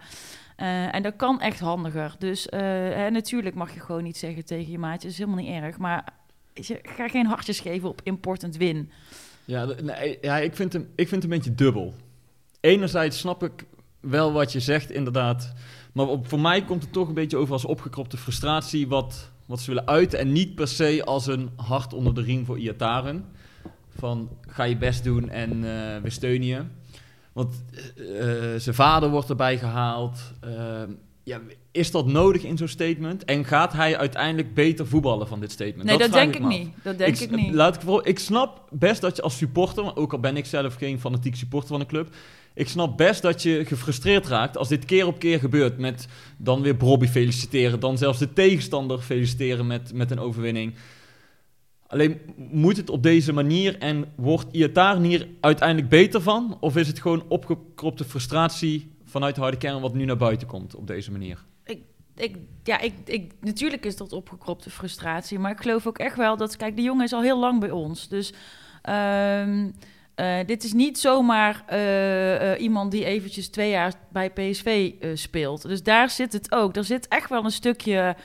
Eh, 0.55 0.95
en 0.95 1.03
dat 1.03 1.15
kan 1.15 1.41
echt 1.41 1.59
handiger. 1.59 2.15
Dus 2.19 2.49
eh, 2.49 2.59
hè, 2.59 3.09
natuurlijk 3.09 3.55
mag 3.55 3.73
je 3.73 3.79
gewoon 3.79 4.03
niet 4.03 4.17
zeggen 4.17 4.45
tegen 4.45 4.71
je 4.71 4.79
maatje. 4.79 5.01
Dat 5.01 5.11
is 5.11 5.17
helemaal 5.17 5.43
niet 5.43 5.63
erg. 5.63 5.77
Maar 5.77 6.13
je, 6.53 6.79
ga 6.83 7.07
geen 7.07 7.25
hartjes 7.25 7.59
geven 7.59 7.89
op 7.89 8.01
important 8.03 8.57
win. 8.57 8.91
Ja, 9.45 9.75
ja 10.21 10.37
ik, 10.37 10.55
vind 10.55 10.73
hem, 10.73 10.89
ik 10.95 11.07
vind 11.07 11.23
hem 11.23 11.31
een 11.31 11.37
beetje 11.37 11.55
dubbel. 11.55 11.93
Enerzijds 12.59 13.19
snap 13.19 13.43
ik 13.43 13.65
wel 13.99 14.31
wat 14.31 14.51
je 14.51 14.59
zegt, 14.59 14.91
inderdaad. 14.91 15.53
Maar 15.91 16.07
voor 16.23 16.39
mij 16.39 16.63
komt 16.63 16.83
het 16.83 16.93
toch 16.93 17.07
een 17.07 17.13
beetje 17.13 17.37
over 17.37 17.53
als 17.53 17.65
opgekropte 17.65 18.17
frustratie... 18.17 18.87
wat, 18.87 19.31
wat 19.51 19.62
ze 19.62 19.71
willen 19.74 19.88
uiten. 19.88 20.19
En 20.19 20.31
niet 20.31 20.56
per 20.56 20.68
se 20.68 21.01
als 21.06 21.27
een 21.27 21.50
hart 21.56 21.94
onder 21.94 22.15
de 22.15 22.21
riem 22.21 22.45
voor 22.45 22.59
Iataren. 22.59 23.25
Van, 23.98 24.30
ga 24.48 24.63
je 24.63 24.77
best 24.77 25.03
doen 25.03 25.30
en 25.30 25.51
eh, 25.51 26.01
we 26.01 26.09
steunen 26.09 26.48
je. 26.48 26.63
Want 27.33 27.63
eh, 27.98 28.53
eh, 28.53 28.59
zijn 28.59 28.75
vader 28.75 29.09
wordt 29.09 29.30
erbij 29.30 29.57
gehaald. 29.57 30.19
Eh, 30.39 30.83
ja, 31.24 31.39
is 31.71 31.92
dat 31.92 32.06
nodig 32.06 32.44
in 32.44 32.57
zo'n 32.57 32.68
statement? 32.68 33.25
En 33.25 33.45
gaat 33.45 33.74
hij 33.74 33.98
uiteindelijk 33.98 34.53
beter 34.53 34.88
voetballen 34.88 35.27
van 35.27 35.39
dit 35.39 35.51
statement? 35.51 35.83
Nee, 35.83 35.98
dat, 35.98 36.12
denk 36.12 36.36
ik 36.36 36.48
niet. 36.48 36.69
Dat 36.83 36.98
denk 36.98 37.18
ik, 37.18 37.31
niet. 37.31 37.53
Laat 37.53 37.75
ik, 37.75 37.81
vooral, 37.81 38.07
ik 38.07 38.19
snap 38.19 38.68
best 38.69 39.01
dat 39.01 39.15
je 39.15 39.21
als 39.21 39.38
supporter, 39.38 39.95
ook 39.95 40.13
al 40.13 40.19
ben 40.19 40.38
ik 40.38 40.45
zelf 40.45 40.75
geen 40.75 41.00
fanatiek 41.00 41.36
supporter 41.36 41.69
van 41.69 41.80
een 41.80 41.88
club, 41.88 42.15
ik 42.53 42.68
snap 42.68 42.98
best 42.98 43.21
dat 43.21 43.42
je 43.42 43.65
gefrustreerd 43.65 44.27
raakt 44.27 44.57
als 44.57 44.68
dit 44.68 44.86
keer 44.86 45.07
op 45.07 45.19
keer 45.19 45.39
gebeurt. 45.39 45.77
Met 45.77 46.07
dan 46.38 46.62
weer 46.62 46.77
Bobby 46.77 47.07
feliciteren, 47.07 47.80
dan 47.80 47.98
zelfs 47.98 48.19
de 48.19 48.33
tegenstander 48.33 49.00
feliciteren 49.00 49.68
met, 49.68 49.94
met 49.94 50.12
een 50.12 50.19
overwinning. 50.19 50.74
Alleen 51.88 52.19
moet 52.36 52.77
het 52.77 52.89
op 52.89 53.03
deze 53.03 53.33
manier 53.33 53.77
en 53.77 54.06
wordt 54.15 54.48
Iataren 54.51 55.03
hier 55.03 55.27
uiteindelijk 55.39 55.89
beter 55.89 56.21
van? 56.21 56.57
Of 56.59 56.75
is 56.75 56.88
het 56.88 57.00
gewoon 57.00 57.25
opgekropte 57.27 58.03
frustratie 58.03 58.92
vanuit 59.06 59.36
de 59.36 59.42
harde 59.42 59.57
kern 59.57 59.81
wat 59.81 59.94
nu 59.94 60.06
naar 60.06 60.18
buiten 60.18 60.48
komt 60.48 60.75
op 60.75 60.88
deze 60.88 61.12
manier? 61.12 61.45
ik, 62.15 62.38
ja, 62.63 62.80
ik, 62.80 62.94
ik, 63.06 63.33
natuurlijk 63.42 63.86
is 63.86 63.98
dat 63.98 64.13
opgekropte 64.13 64.69
frustratie. 64.69 65.39
Maar 65.39 65.51
ik 65.51 65.62
geloof 65.62 65.88
ook 65.88 65.98
echt 65.98 66.18
wel 66.18 66.38
dat... 66.38 66.56
Kijk, 66.56 66.75
de 66.75 66.81
jongen 66.81 67.03
is 67.03 67.13
al 67.13 67.21
heel 67.21 67.39
lang 67.39 67.59
bij 67.59 67.71
ons. 67.71 68.07
Dus 68.07 68.33
ehm, 68.81 69.69
eh, 70.15 70.37
dit 70.45 70.63
is 70.63 70.73
niet 70.73 70.99
zomaar 70.99 71.63
eh, 71.67 72.51
eh, 72.53 72.61
iemand 72.61 72.91
die 72.91 73.05
eventjes 73.05 73.49
twee 73.49 73.69
jaar 73.69 73.93
bij 74.11 74.29
PSV 74.29 74.91
speelt. 75.13 75.61
Dus 75.61 75.83
daar 75.83 76.09
zit 76.09 76.33
het 76.33 76.51
ook. 76.51 76.75
Er 76.75 76.83
zit 76.83 77.07
echt 77.07 77.29
wel 77.29 77.43
een 77.43 77.51
stukje... 77.51 78.15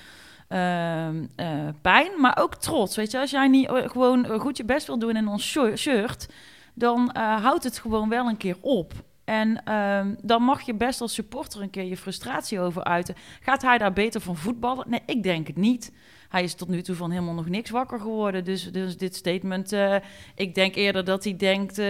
ehm, 0.49 1.25
eh, 1.37 1.49
pijn, 1.83 2.11
maar 2.21 2.39
ook 2.41 2.55
trots. 2.55 2.97
Weet 2.97 3.11
je, 3.11 3.19
als 3.21 3.31
jij 3.31 3.49
niet 3.49 3.69
gewoon 3.71 4.27
goed 4.27 4.57
je 4.57 4.65
best 4.65 4.87
wil 4.87 4.99
doen 4.99 5.17
in 5.17 5.29
ons 5.29 5.45
shir- 5.51 5.77
shirt, 5.79 6.27
dan 6.75 7.11
houdt 7.17 7.65
het 7.65 7.79
gewoon 7.79 8.09
wel 8.09 8.27
een 8.29 8.37
keer 8.37 8.57
op. 8.61 8.93
En 9.25 9.63
ehm, 9.65 10.15
dan 10.23 10.43
mag 10.43 10.61
je 10.63 10.75
best 10.75 11.01
als 11.01 11.15
supporter 11.15 11.63
een 11.63 11.71
keer 11.71 11.85
je 11.85 11.97
frustratie 11.97 12.61
over 12.61 12.85
uiten. 12.85 13.15
Gaat 13.41 13.63
hij 13.63 13.79
daar 13.79 13.93
beter 13.93 14.21
van 14.21 14.37
voetballen? 14.37 14.85
Nee, 14.89 15.01
ik 15.07 15.23
denk 15.23 15.47
het 15.47 15.57
niet. 15.57 15.93
Hij 16.29 16.43
is 16.43 16.55
tot 16.55 16.69
nu 16.69 16.83
toe 16.83 16.95
van 16.95 17.11
helemaal 17.11 17.35
nog 17.35 17.49
niks 17.49 17.71
wakker 17.71 18.01
geworden. 18.01 18.45
Dus, 18.45 18.73
dus 18.73 18.97
dit 18.97 19.17
statement, 19.17 19.73
eh, 19.73 19.97
ik 20.35 20.55
denk 20.55 20.75
eerder 20.75 21.05
dat 21.05 21.25
hij 21.25 21.37
denkt... 21.37 21.79
eh, 21.79 21.87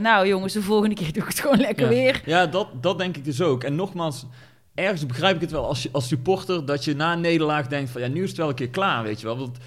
nou 0.00 0.26
jongens, 0.26 0.52
de 0.52 0.62
volgende 0.62 0.94
keer 0.94 1.12
doe 1.12 1.22
ik 1.22 1.28
het 1.28 1.40
gewoon 1.40 1.58
lekker 1.58 1.84
ja. 1.84 1.90
weer. 1.90 2.22
Ja, 2.24 2.46
dat, 2.46 2.68
dat 2.80 2.98
denk 2.98 3.16
ik 3.16 3.24
dus 3.24 3.40
ook. 3.40 3.64
En 3.64 3.74
nogmaals, 3.74 4.26
ergens 4.74 5.06
begrijp 5.06 5.34
ik 5.34 5.40
het 5.40 5.50
wel 5.50 5.66
als, 5.66 5.82
je, 5.82 5.88
als 5.92 6.08
supporter 6.08 6.66
dat 6.66 6.84
je 6.84 6.94
na 6.94 7.12
een 7.12 7.20
nederlaag 7.20 7.66
denkt 7.66 7.90
van 7.90 8.00
ja, 8.00 8.08
nu 8.08 8.22
is 8.22 8.28
het 8.28 8.38
wel 8.38 8.48
een 8.48 8.54
keer 8.54 8.68
klaar, 8.70 9.02
weet 9.02 9.20
je 9.20 9.26
wel. 9.26 9.38
Want 9.38 9.58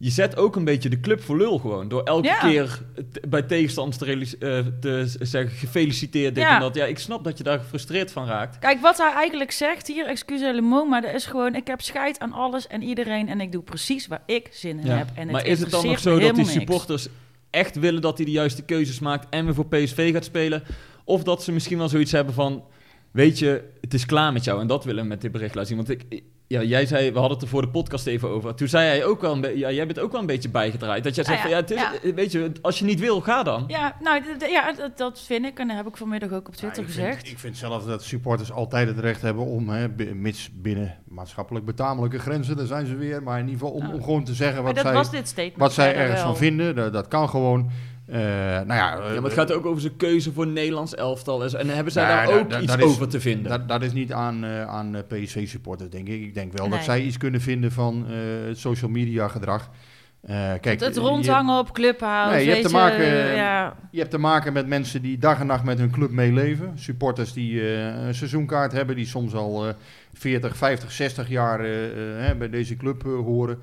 je 0.00 0.10
zet 0.10 0.36
ook 0.36 0.56
een 0.56 0.64
beetje 0.64 0.88
de 0.88 1.00
club 1.00 1.22
voor 1.22 1.36
lul 1.36 1.58
gewoon. 1.58 1.88
Door 1.88 2.02
elke 2.02 2.26
Ja. 2.26 2.38
keer 2.38 2.82
bij 3.28 3.42
tegenstanders 3.42 3.96
te, 3.98 4.36
eh, 4.40 4.58
te 4.80 5.04
zeggen 5.20 5.56
gefeliciteerd 5.56 6.34
dit 6.34 6.44
Ja. 6.44 6.54
en 6.54 6.60
dat. 6.60 6.74
Ja, 6.74 6.84
ik 6.84 6.98
snap 6.98 7.24
dat 7.24 7.38
je 7.38 7.44
daar 7.44 7.58
gefrustreerd 7.58 8.12
van 8.12 8.26
raakt. 8.26 8.58
Kijk, 8.58 8.80
wat 8.80 8.98
hij 8.98 9.12
eigenlijk 9.12 9.50
zegt 9.50 9.86
hier, 9.86 10.06
excuus 10.06 10.40
le 10.40 10.60
mot, 10.60 10.88
maar 10.88 11.02
dat 11.02 11.14
is 11.14 11.26
gewoon... 11.26 11.54
ik 11.54 11.66
heb 11.66 11.80
scheid 11.80 12.18
aan 12.18 12.32
alles 12.32 12.66
en 12.66 12.82
iedereen 12.82 13.28
en 13.28 13.40
ik 13.40 13.52
doe 13.52 13.62
precies 13.62 14.06
waar 14.06 14.22
ik 14.26 14.48
zin 14.52 14.78
in 14.80 14.86
Ja. 14.86 14.96
heb. 14.96 15.08
En 15.14 15.22
het 15.22 15.30
maar 15.30 15.46
is 15.46 15.60
het 15.60 15.70
dan 15.70 15.86
nog 15.86 15.98
zo 15.98 16.10
dat 16.18 16.34
die 16.34 16.44
niks. 16.44 16.52
supporters 16.52 17.08
echt 17.50 17.76
willen 17.78 18.00
dat 18.02 18.16
hij 18.16 18.26
de 18.26 18.32
juiste 18.32 18.62
keuzes 18.62 18.98
maakt 18.98 19.26
en 19.30 19.44
weer 19.44 19.54
voor 19.54 19.66
PSV 19.66 20.12
gaat 20.12 20.24
spelen? 20.24 20.62
Of 21.04 21.22
dat 21.22 21.42
ze 21.42 21.52
misschien 21.52 21.78
wel 21.78 21.88
zoiets 21.88 22.12
hebben 22.12 22.34
van, 22.34 22.64
weet 23.10 23.38
je, 23.38 23.64
het 23.80 23.94
is 23.94 24.06
klaar 24.06 24.32
met 24.32 24.44
jou. 24.44 24.60
En 24.60 24.66
dat 24.66 24.84
willen 24.84 25.02
we 25.02 25.08
met 25.08 25.20
dit 25.20 25.32
bericht 25.32 25.54
laten 25.54 25.76
zien. 25.76 25.86
Want 25.86 25.90
ik, 26.00 26.22
ja, 26.48 26.62
jij 26.62 26.86
zei, 26.86 27.12
we 27.12 27.18
hadden 27.18 27.36
het 27.36 27.42
er 27.42 27.52
voor 27.52 27.62
de 27.62 27.68
podcast 27.68 28.06
even 28.06 28.28
over. 28.28 28.54
Toen 28.54 28.68
zei 28.68 28.86
hij 28.86 29.04
ook 29.04 29.20
wel 29.20 29.32
een 29.32 29.40
beetje, 29.40 29.58
ja, 29.58 29.70
jij 29.70 29.86
bent 29.86 29.98
ook 29.98 30.12
wel 30.12 30.20
een 30.20 30.26
beetje 30.26 30.48
bijgedraaid. 30.48 31.04
Dat 31.04 31.14
jij 31.14 31.24
zei 31.24 31.36
Nou 31.36 31.48
van, 31.48 31.58
ja, 31.58 31.62
het 31.62 31.70
is, 31.70 32.08
ja. 32.08 32.14
weet 32.14 32.32
je, 32.32 32.52
als 32.62 32.78
je 32.78 32.84
niet 32.84 33.00
wil, 33.00 33.20
ga 33.20 33.42
dan. 33.42 33.64
Ja, 33.66 33.96
nou, 34.00 34.22
ja, 34.50 34.72
dat, 34.72 34.98
dat 34.98 35.20
vind 35.20 35.44
ik. 35.44 35.58
En 35.58 35.68
dat 35.68 35.76
heb 35.76 35.86
ik 35.86 35.96
vanmiddag 35.96 36.32
ook 36.32 36.48
op 36.48 36.54
Twitter 36.54 36.82
Ja, 36.82 36.88
ik 36.88 36.94
gezegd. 36.94 37.16
Vind, 37.16 37.28
ik 37.28 37.38
vind 37.38 37.56
zelf 37.56 37.84
dat 37.84 38.02
supporters 38.02 38.52
altijd 38.52 38.88
het 38.88 38.98
recht 38.98 39.22
hebben 39.22 39.44
om, 39.44 39.68
hè, 39.68 39.88
mits 40.14 40.50
binnen 40.52 40.96
maatschappelijk 41.08 41.64
betamelijke 41.64 42.18
grenzen, 42.18 42.56
daar 42.56 42.66
zijn 42.66 42.86
ze 42.86 42.96
weer, 42.96 43.22
maar 43.22 43.38
in 43.38 43.48
ieder 43.48 43.60
geval 43.60 43.74
om, 43.74 43.92
om 43.92 44.02
gewoon 44.02 44.24
te 44.24 44.34
zeggen 44.34 44.62
wat 44.62 44.74
dat 44.74 44.84
zij, 44.84 44.94
was 44.94 45.10
dit 45.10 45.28
statement. 45.28 45.56
wat 45.56 45.72
zij 45.72 45.94
ergens 45.94 46.20
wel. 46.20 46.26
van 46.26 46.36
vinden. 46.36 46.74
Dat, 46.74 46.92
dat 46.92 47.08
kan 47.08 47.28
gewoon. 47.28 47.70
Eh, 48.08 48.18
nou 48.20 48.66
ja, 48.66 48.90
Ja, 48.94 48.98
maar 49.14 49.22
het 49.22 49.32
gaat 49.32 49.52
ook 49.52 49.66
over 49.66 49.80
zijn 49.80 49.96
keuze 49.96 50.32
voor 50.32 50.46
Nederlands 50.46 50.94
elftal. 50.94 51.44
En 51.44 51.68
hebben 51.68 51.92
zij 51.92 52.06
Nee, 52.06 52.26
daar 52.26 52.38
ook 52.40 52.52
iets 52.62 52.76
is- 52.76 52.82
over 52.82 53.08
te 53.08 53.20
vinden? 53.20 53.50
Dat, 53.50 53.68
dat 53.68 53.82
is 53.82 53.92
niet 53.92 54.12
aan, 54.12 54.44
eh, 54.44 54.62
aan 54.66 54.94
eh, 54.96 55.02
PSV-supporters, 55.08 55.90
denk 55.90 56.08
ik. 56.08 56.20
Ik 56.20 56.34
denk 56.34 56.52
wel 56.52 56.68
dat 56.68 56.84
zij 56.84 57.02
iets 57.02 57.16
kunnen 57.16 57.40
vinden 57.40 57.72
van 57.72 58.06
eh, 58.08 58.14
het 58.48 58.58
social 58.58 58.90
media 58.90 59.28
gedrag. 59.28 59.70
Eh, 60.20 60.34
kijk, 60.36 60.64
het, 60.64 60.80
het 60.80 60.94
je- 60.94 61.00
rondhangen 61.00 61.58
op 61.58 61.72
Clubhouse, 61.72 62.34
Nee, 62.34 62.44
je 62.44 62.50
hebt 62.50 62.66
te 62.66 62.72
maken, 62.72 63.04
je, 63.04 63.10
eh, 63.22 63.36
ja, 63.36 63.76
Je 63.90 63.98
hebt 63.98 64.10
te 64.10 64.18
maken 64.18 64.52
met 64.52 64.66
mensen 64.66 65.02
die 65.02 65.18
dag 65.18 65.40
en 65.40 65.46
nacht 65.46 65.64
met 65.64 65.78
hun 65.78 65.90
club 65.90 66.10
meeleven. 66.10 66.72
Supporters 66.74 67.32
die 67.32 67.60
eh, 67.60 68.06
een 68.06 68.14
seizoenkaart 68.14 68.72
hebben, 68.72 68.96
die 68.96 69.06
soms 69.06 69.34
al 69.34 69.68
eh 69.68 69.74
40, 70.12 70.56
50, 70.56 70.92
60 70.92 71.28
jaar 71.28 71.60
eh, 71.60 71.84
eh, 71.84 72.26
hè, 72.26 72.34
bij 72.36 72.50
deze 72.50 72.76
club 72.76 73.04
eh, 73.06 73.12
horen. 73.12 73.58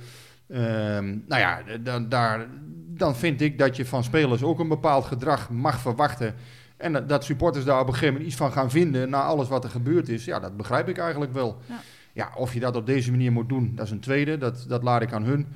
Ehm, 0.48 1.18
nou 1.28 1.42
ja, 1.42 1.62
dan, 1.84 2.10
daar, 2.10 2.48
dan 2.88 3.16
vind 3.16 3.42
ik 3.42 3.58
dat 3.58 3.76
je 3.76 3.86
van 3.86 4.04
spelers 4.04 4.44
ook 4.44 4.60
een 4.60 4.68
bepaald 4.68 5.06
gedrag 5.06 5.50
mag 5.50 5.80
verwachten. 5.80 6.36
En 6.78 6.94
dat, 6.94 7.10
dat 7.10 7.24
supporters 7.24 7.66
daar 7.66 7.80
op 7.80 7.88
een 7.88 7.94
gegeven 7.94 8.14
moment 8.14 8.32
iets 8.32 8.40
van 8.42 8.52
gaan 8.52 8.72
vinden 8.72 9.10
na 9.10 9.24
alles 9.24 9.48
wat 9.48 9.64
er 9.64 9.70
gebeurd 9.70 10.10
is. 10.10 10.26
Ja, 10.26 10.40
dat 10.40 10.58
begrijp 10.58 10.90
ik 10.90 10.98
eigenlijk 10.98 11.34
wel. 11.34 11.58
Ja. 11.66 11.80
Ja, 12.16 12.32
of 12.36 12.54
je 12.54 12.60
dat 12.60 12.76
op 12.76 12.86
deze 12.86 13.12
manier 13.12 13.32
moet 13.32 13.50
doen, 13.50 13.72
dat 13.76 13.86
is 13.86 13.92
een 13.92 14.00
tweede. 14.00 14.38
Dat, 14.38 14.66
dat 14.68 14.84
laat 14.84 15.02
ik 15.02 15.14
aan 15.14 15.24
hun. 15.24 15.48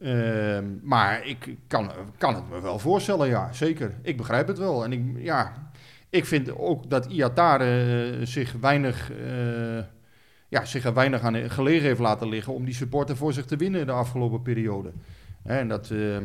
Ehm, 0.00 0.64
maar 0.82 1.26
ik 1.26 1.56
kan, 1.66 1.90
kan 2.16 2.34
het 2.34 2.48
me 2.50 2.60
wel 2.60 2.78
voorstellen, 2.78 3.28
ja, 3.28 3.52
zeker. 3.52 3.94
Ik 4.02 4.16
begrijp 4.16 4.46
het 4.46 4.58
wel. 4.58 4.84
En 4.84 4.92
ik, 4.92 5.02
ja, 5.16 5.70
ik 6.10 6.24
vind 6.24 6.58
ook 6.58 6.90
dat 6.90 7.06
Iatare 7.06 7.64
eh, 7.64 8.26
zich 8.26 8.52
weinig, 8.60 9.12
eh, 9.12 9.78
ja, 10.48 10.64
zich 10.64 10.84
er 10.84 10.94
weinig 10.94 11.20
aan 11.20 11.50
gelegen 11.50 11.86
heeft 11.86 12.00
laten 12.00 12.28
liggen 12.28 12.54
om 12.54 12.64
die 12.64 12.74
supporter 12.74 13.16
voor 13.16 13.32
zich 13.32 13.44
te 13.44 13.56
winnen 13.56 13.86
de 13.86 13.92
afgelopen 13.92 14.42
periode. 14.42 14.92
Hè, 15.42 15.58
en 15.58 15.68
dat, 15.68 15.90
ehm, 15.90 16.24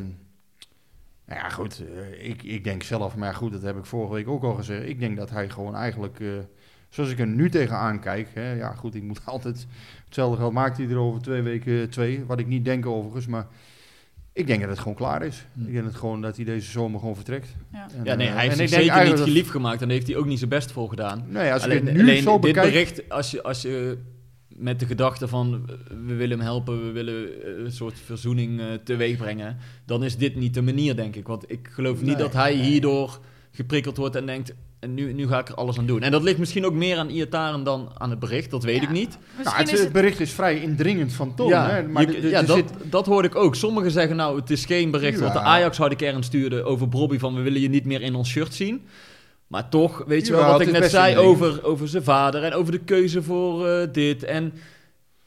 nou 1.26 1.40
ja, 1.40 1.50
goed, 1.50 1.84
eh, 1.96 2.30
ik, 2.30 2.44
ik 2.44 2.64
denk 2.64 2.84
zelf, 2.84 3.16
maar 3.16 3.36
goed, 3.36 3.52
dat 3.52 3.62
heb 3.62 3.78
ik 3.78 3.86
vorige 3.86 4.14
week 4.14 4.28
ook 4.28 4.44
al 4.44 4.54
gezegd. 4.54 4.88
Ik 4.88 5.00
denk 5.00 5.18
dat 5.18 5.30
hij 5.30 5.50
gewoon 5.50 5.76
eigenlijk, 5.76 6.20
eh, 6.20 6.28
zoals 6.90 7.12
ik 7.12 7.20
er 7.20 7.28
nu 7.28 7.50
tegenaan 7.50 8.00
kijk, 8.00 8.28
hè, 8.34 8.52
ja 8.52 8.74
goed, 8.74 8.96
ik 8.96 9.04
moet 9.04 9.22
altijd, 9.26 9.68
hetzelfde 10.06 10.38
geld 10.38 10.54
maakt 10.54 10.78
hij 10.78 10.88
er 10.88 10.98
over 10.98 11.22
twee 11.22 11.42
weken 11.42 11.90
twee, 11.90 12.26
wat 12.26 12.40
ik 12.40 12.48
niet 12.48 12.66
denk 12.66 12.86
overigens, 12.86 13.28
maar 13.28 13.48
ik 14.34 14.48
denk 14.48 14.60
dat 14.60 14.70
het 14.70 14.80
gewoon 14.80 14.96
klaar 14.96 15.24
is. 15.24 15.46
Hm. 15.54 15.66
Ik 15.66 15.74
denk 15.74 15.86
dat, 15.86 15.96
gewoon, 15.96 16.22
dat 16.22 16.36
hij 16.36 16.46
deze 16.46 16.72
zomer 16.72 17.00
gewoon 17.00 17.16
vertrekt. 17.16 17.56
Ja. 17.72 17.88
En, 17.98 18.04
ja, 18.04 18.16
nee, 18.16 18.28
eh, 18.28 18.34
hij 18.34 18.44
heeft 18.44 18.58
zich 18.58 18.70
zeker 18.70 19.06
niet 19.06 19.20
geliefd 19.20 19.50
gemaakt. 19.50 19.82
En 19.82 19.88
daar 19.88 19.96
heeft 19.96 20.08
hij 20.08 20.16
ook 20.16 20.26
niet 20.26 20.38
zijn 20.38 20.50
best 20.50 20.72
voor 20.72 20.90
gedaan. 20.90 21.26
Nee, 21.28 21.54
als 21.54 21.64
alleen 21.64 21.78
ik 21.78 21.86
het 21.86 21.94
nu 21.94 22.02
alleen 22.02 22.22
zo 22.22 22.40
dit 22.40 22.42
bekijk... 22.42 22.72
bericht, 22.72 23.10
als 23.10 23.32
je, 23.32 23.44
als 23.44 23.62
je 23.62 23.98
met 24.56 24.80
de 24.80 24.86
gedachte 24.86 25.28
van 25.28 25.66
we 26.06 26.14
willen 26.14 26.38
hem 26.38 26.48
helpen, 26.48 26.86
we 26.86 26.92
willen 26.92 27.26
eh, 27.44 27.64
een 27.66 27.72
soort 27.72 28.00
verzoening 28.06 28.60
eh, 28.60 28.66
teweeg 28.84 29.18
brengen, 29.18 29.58
dan 29.86 30.04
is 30.04 30.18
dit 30.18 30.36
niet 30.36 30.54
de 30.54 30.62
manier, 30.62 30.96
denk 30.96 31.16
ik. 31.16 31.28
Want 31.28 31.52
ik 31.52 31.70
geloof 31.72 31.98
niet 31.98 32.06
Nee, 32.06 32.16
dat 32.16 32.34
hij 32.34 32.56
nee. 32.56 32.64
hierdoor 32.64 33.20
geprikkeld 33.52 33.98
wordt 33.98 34.16
en 34.16 34.26
denkt, 34.26 34.54
en 34.80 34.94
nu, 34.94 35.14
nu 35.14 35.28
ga 35.28 35.40
ik 35.40 35.50
er 35.50 35.56
alles 35.56 35.78
aan 35.78 35.86
doen. 35.86 36.02
En 36.02 36.12
dat 36.12 36.24
ligt 36.24 36.38
misschien 36.38 36.66
ook 36.66 36.74
meer 36.74 36.98
aan 36.98 37.10
Iataren 37.10 37.64
dan 37.64 37.92
aan 37.98 38.10
het 38.10 38.20
bericht, 38.20 38.52
dat 38.52 38.64
weet 38.64 38.76
Ja. 38.76 38.82
ik 38.82 38.90
niet. 38.90 39.18
Nou, 39.44 39.58
Misschien 39.60 39.84
het, 39.84 39.94
bericht 39.94 40.20
is 40.20 40.32
vrij 40.32 40.62
indringend 40.62 41.14
van 41.14 41.36
toon. 41.36 41.48
ja, 41.48 41.70
hè? 41.70 41.84
Maar 41.88 42.02
je- 42.06 42.12
de- 42.12 42.20
de- 42.22 42.30
ja 42.30 42.42
dat, 42.44 42.56
zit- 42.58 42.72
dat 42.84 43.06
hoorde 43.06 43.28
ik 43.28 43.36
ook. 43.36 43.56
Sommigen 43.56 43.92
zeggen 43.92 44.16
nou, 44.16 44.40
het 44.40 44.50
is 44.50 44.66
geen 44.66 44.92
bericht 44.92 45.20
wat 45.20 45.34
de 45.34 45.40
Ja. 45.40 45.46
Ajax 45.46 45.78
harde 45.78 45.96
kern 45.96 46.24
stuurde 46.24 46.64
over 46.64 46.90
Bobby 46.90 47.18
van 47.18 47.36
we 47.36 47.42
willen 47.42 47.62
je 47.62 47.70
niet 47.70 47.86
meer 47.86 48.02
in 48.02 48.16
ons 48.16 48.30
shirt 48.30 48.54
zien. 48.54 48.82
Maar 49.54 49.70
toch, 49.70 50.04
weet 50.08 50.28
je 50.28 50.34
wel 50.34 50.46
wat 50.46 50.62
ik 50.62 50.72
net 50.72 50.90
zei 50.90 51.18
over, 51.18 51.64
over 51.64 51.88
zijn 51.88 52.04
vader 52.04 52.44
en 52.44 52.54
over 52.54 52.72
de 52.72 52.80
keuze 52.80 53.24
voor 53.24 53.68
eh, 53.68 53.88
dit. 53.92 54.24
En 54.24 54.54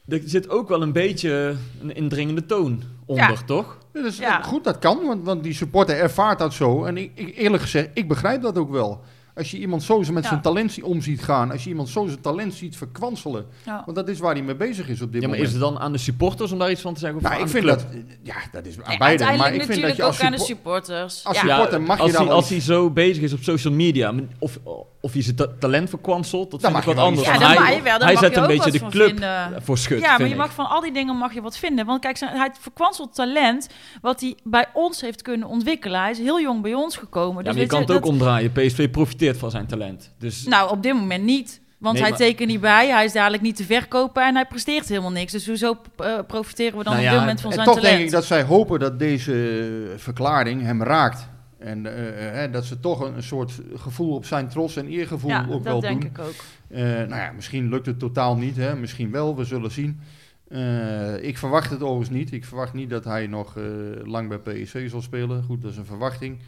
er 0.07 0.21
zit 0.25 0.49
ook 0.49 0.69
wel 0.69 0.81
een 0.81 0.91
beetje 0.91 1.55
een 1.81 1.95
indringende 1.95 2.45
toon 2.45 2.83
onder, 3.05 3.29
Ja. 3.29 3.43
toch? 3.45 3.77
Ja, 3.93 4.01
dat 4.01 4.11
is 4.11 4.17
Ja. 4.17 4.41
Goed, 4.41 4.63
dat 4.63 4.79
kan, 4.79 5.05
want, 5.05 5.25
want 5.25 5.43
die 5.43 5.53
supporter 5.53 5.97
ervaart 5.99 6.39
dat 6.39 6.53
zo. 6.53 6.83
En 6.83 6.97
ik, 6.97 7.11
ik, 7.13 7.37
eerlijk 7.37 7.63
gezegd, 7.63 7.89
ik 7.93 8.07
begrijp 8.07 8.41
dat 8.41 8.57
ook 8.57 8.71
wel. 8.71 9.01
Als 9.37 9.51
je 9.51 9.57
iemand 9.57 9.83
zo 9.83 9.97
met 9.99 10.23
Ja. 10.23 10.29
zijn 10.29 10.41
talent 10.41 10.81
om 10.81 11.01
ziet 11.01 11.23
gaan, 11.23 11.51
als 11.51 11.63
je 11.63 11.69
iemand 11.69 11.89
zo 11.89 12.07
zijn 12.07 12.21
talent 12.21 12.53
ziet 12.53 12.77
verkwanselen, 12.77 13.45
Ja. 13.65 13.81
want 13.85 13.97
dat 13.97 14.07
is 14.09 14.19
waar 14.19 14.33
hij 14.33 14.43
mee 14.43 14.55
bezig 14.55 14.89
is 14.89 15.01
op 15.01 15.11
dit 15.11 15.21
Ja, 15.21 15.27
maar 15.27 15.37
moment. 15.37 15.55
is 15.55 15.61
het 15.61 15.61
dan 15.71 15.79
aan 15.79 15.91
de 15.91 15.97
supporters 15.97 16.51
om 16.51 16.59
daar 16.59 16.71
iets 16.71 16.81
van 16.81 16.93
te 16.93 16.99
zeggen? 16.99 17.17
Of 17.17 17.23
nou, 17.23 17.35
aan 17.35 17.41
ik 17.41 17.45
de 17.47 17.51
vind 17.51 17.65
club? 17.65 17.77
dat, 17.77 18.17
ja, 18.23 18.35
dat 18.51 18.65
is 18.65 18.77
aan 18.77 18.83
Nee, 18.87 18.97
beide. 18.97 18.97
Maar 18.97 19.07
uiteindelijk 19.07 19.55
ik 19.55 19.61
vind 19.61 19.67
dat 19.67 19.67
natuurlijk 19.67 19.95
je 19.97 20.03
als, 20.03 20.17
ook 20.19 20.25
aan 20.25 20.31
de 20.31 20.37
suppo- 20.37 20.53
supporters. 20.53 21.25
als 21.25 21.41
ja. 21.41 21.47
supporter- 21.47 21.81
mag 21.81 21.97
je 21.97 22.03
als 22.03 22.11
dan 22.11 22.19
hij, 22.21 22.29
wel 22.29 22.35
als 22.37 22.49
hij 22.49 22.61
zo 22.61 22.89
bezig 22.91 23.23
is 23.23 23.33
op 23.33 23.39
social 23.43 23.73
media, 23.73 24.13
of, 24.39 24.59
of 25.01 25.13
hij 25.13 25.21
zijn 25.21 25.35
ta- 25.35 25.47
talent 25.59 25.89
verkwanselt, 25.89 26.51
dat 26.51 26.61
vind 26.61 26.77
ik 26.77 26.83
wat 26.83 26.95
je 26.95 27.01
anders. 27.01 27.27
Ja, 27.27 27.37
hij 27.37 27.75
je 27.75 27.81
wel, 27.81 27.97
hij 27.99 28.13
mag 28.13 28.23
zet 28.23 28.29
je 28.31 28.35
een 28.37 28.41
ook 28.41 28.47
beetje 28.47 28.63
wat 28.63 28.71
de 28.73 28.79
van 28.79 28.89
club 28.89 29.07
vinden. 29.07 29.61
voor 29.63 29.77
schut, 29.77 29.99
Ja, 30.01 30.11
maar 30.17 30.27
je 30.27 30.33
ik. 30.33 30.37
mag 30.39 30.53
van 30.53 30.69
al 30.69 30.81
die 30.81 30.91
dingen 30.93 31.15
mag 31.17 31.33
je 31.33 31.41
wat 31.41 31.57
vinden. 31.57 31.85
Want 31.85 32.01
kijk, 32.01 32.17
zijn- 32.17 32.35
hij 32.37 32.49
verkwanselt 32.59 33.15
talent 33.15 33.67
wat 34.01 34.21
hij 34.21 34.35
bij 34.43 34.65
ons 34.73 35.01
heeft 35.01 35.21
kunnen 35.21 35.47
ontwikkelen. 35.47 35.99
Hij 36.01 36.11
is 36.11 36.17
heel 36.19 36.41
jong 36.41 36.61
bij 36.61 36.73
ons 36.73 36.97
gekomen. 36.97 37.37
Ja, 37.37 37.43
Dus 37.43 37.51
maar 37.53 37.61
je 37.61 37.67
kan 37.69 37.81
het 37.81 37.91
ook 37.91 38.01
dat- 38.01 38.09
omdraaien. 38.11 38.51
PSV 38.51 38.89
profiteert 38.89 39.37
van 39.37 39.51
zijn 39.51 39.67
talent. 39.67 40.11
Dus 40.19 40.43
Nou, 40.43 40.69
op 40.71 40.83
dit 40.83 40.93
moment 40.93 41.23
niet. 41.23 41.61
Want 41.79 41.93
Nee, 41.93 42.01
hij 42.03 42.11
maar- 42.11 42.19
tekent 42.21 42.49
niet 42.49 42.61
bij, 42.61 42.87
hij 42.89 43.05
is 43.05 43.11
dadelijk 43.13 43.43
niet 43.43 43.55
te 43.55 43.63
verkopen 43.63 44.23
en 44.25 44.35
hij 44.35 44.45
presteert 44.45 44.87
helemaal 44.89 45.11
niks. 45.11 45.31
Dus 45.31 45.47
hoezo 45.47 45.77
eh, 45.97 46.17
profiteren 46.27 46.77
we 46.77 46.83
dan 46.83 46.93
Nou 46.93 46.97
op 46.97 47.03
ja, 47.03 47.11
dit 47.11 47.19
moment 47.19 47.41
van 47.41 47.49
En 47.49 47.55
zijn 47.55 47.67
toch 47.67 47.75
talent? 47.75 47.95
denk 47.95 48.07
ik 48.07 48.13
dat 48.13 48.25
zij 48.25 48.43
hopen 48.43 48.79
dat 48.79 48.99
deze 48.99 49.93
verklaring 49.97 50.61
hem 50.61 50.83
raakt. 50.83 51.27
En 51.57 51.85
eh, 51.85 52.43
eh, 52.43 52.51
dat 52.51 52.65
ze 52.65 52.79
toch 52.79 52.99
een, 52.99 53.15
een 53.15 53.23
soort 53.23 53.61
gevoel 53.75 54.15
op 54.15 54.25
zijn 54.25 54.47
trots 54.47 54.75
en 54.75 54.87
eergevoel 54.87 55.29
ja, 55.29 55.41
ook 55.41 55.49
dat 55.49 55.63
wel 55.63 55.79
denk 55.79 56.01
doen. 56.01 56.11
ik 56.11 56.19
ook. 56.19 56.35
Eh, 56.67 56.83
nou 56.83 57.15
ja, 57.15 57.31
misschien 57.31 57.69
lukt 57.69 57.85
het 57.85 57.99
totaal 57.99 58.37
niet, 58.37 58.55
hè? 58.55 58.75
misschien 58.75 59.11
wel, 59.11 59.35
we 59.35 59.43
zullen 59.43 59.71
zien. 59.71 59.99
Eh, 60.47 61.23
ik 61.23 61.37
verwacht 61.37 61.69
het 61.69 61.81
overigens 61.81 62.17
niet. 62.17 62.31
Ik 62.31 62.45
verwacht 62.45 62.73
niet 62.73 62.89
dat 62.89 63.03
hij 63.03 63.27
nog 63.27 63.57
eh, 63.57 63.63
lang 64.03 64.29
bij 64.29 64.39
PSV 64.39 64.89
zal 64.89 65.01
spelen. 65.01 65.43
Goed, 65.43 65.61
dat 65.61 65.71
is 65.71 65.77
een 65.77 65.85
verwachting. 65.85 66.39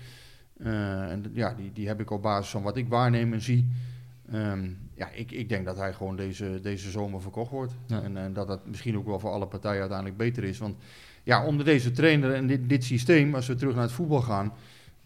Eh, 0.57 1.11
en 1.11 1.25
ja, 1.33 1.53
die, 1.53 1.71
die 1.73 1.87
heb 1.87 1.99
ik 1.99 2.11
op 2.11 2.21
basis 2.21 2.51
van 2.51 2.61
wat 2.63 2.77
ik 2.77 2.87
waarneem 2.87 3.33
en 3.33 3.41
zie. 3.41 3.67
Ehm, 4.31 4.69
ja, 4.95 5.09
ik, 5.11 5.31
ik 5.31 5.49
denk 5.49 5.65
dat 5.65 5.77
hij 5.77 5.93
gewoon 5.93 6.15
deze, 6.15 6.59
deze 6.61 6.91
zomer 6.91 7.21
verkocht 7.21 7.51
wordt. 7.51 7.73
Ja. 7.85 8.01
En, 8.01 8.17
en 8.17 8.33
dat 8.33 8.47
dat 8.47 8.67
misschien 8.67 8.97
ook 8.97 9.05
wel 9.05 9.19
voor 9.19 9.31
alle 9.31 9.47
partijen 9.47 9.79
uiteindelijk 9.79 10.17
beter 10.17 10.43
is. 10.43 10.57
Want 10.57 10.75
ja, 11.23 11.45
onder 11.45 11.65
deze 11.65 11.91
trainer 11.91 12.33
en 12.33 12.47
dit, 12.47 12.69
dit 12.69 12.83
systeem, 12.83 13.35
als 13.35 13.47
we 13.47 13.55
terug 13.55 13.73
naar 13.73 13.83
het 13.83 13.91
voetbal 13.91 14.21
gaan, 14.21 14.53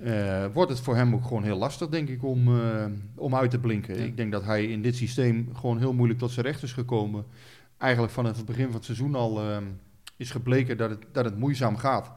eh, 0.04 0.46
wordt 0.54 0.72
het 0.72 0.80
voor 0.80 0.96
hem 0.96 1.14
ook 1.14 1.24
gewoon 1.24 1.44
heel 1.44 1.58
lastig, 1.58 1.90
denk 1.90 2.10
ik, 2.10 2.24
om, 2.24 2.60
eh, 2.60 2.86
om 3.16 3.36
uit 3.36 3.52
te 3.52 3.60
blinken. 3.60 3.98
Ja. 3.98 4.04
Ik 4.04 4.18
denk 4.18 4.32
dat 4.32 4.44
hij 4.44 4.66
in 4.66 4.82
dit 4.82 4.96
systeem 4.96 5.50
gewoon 5.56 5.78
heel 5.78 5.94
moeilijk 5.94 6.20
tot 6.20 6.32
zijn 6.32 6.46
recht 6.46 6.64
is 6.64 6.74
gekomen. 6.74 7.26
Eigenlijk 7.78 8.14
vanaf 8.14 8.38
het 8.38 8.46
begin 8.46 8.66
van 8.66 8.74
het 8.74 8.86
seizoen 8.86 9.16
al 9.16 9.40
ehm, 9.40 9.64
is 10.18 10.32
gebleken 10.32 10.78
dat 10.78 10.90
het, 10.90 11.06
dat 11.12 11.26
het 11.26 11.38
moeizaam 11.38 11.78
gaat. 11.78 12.12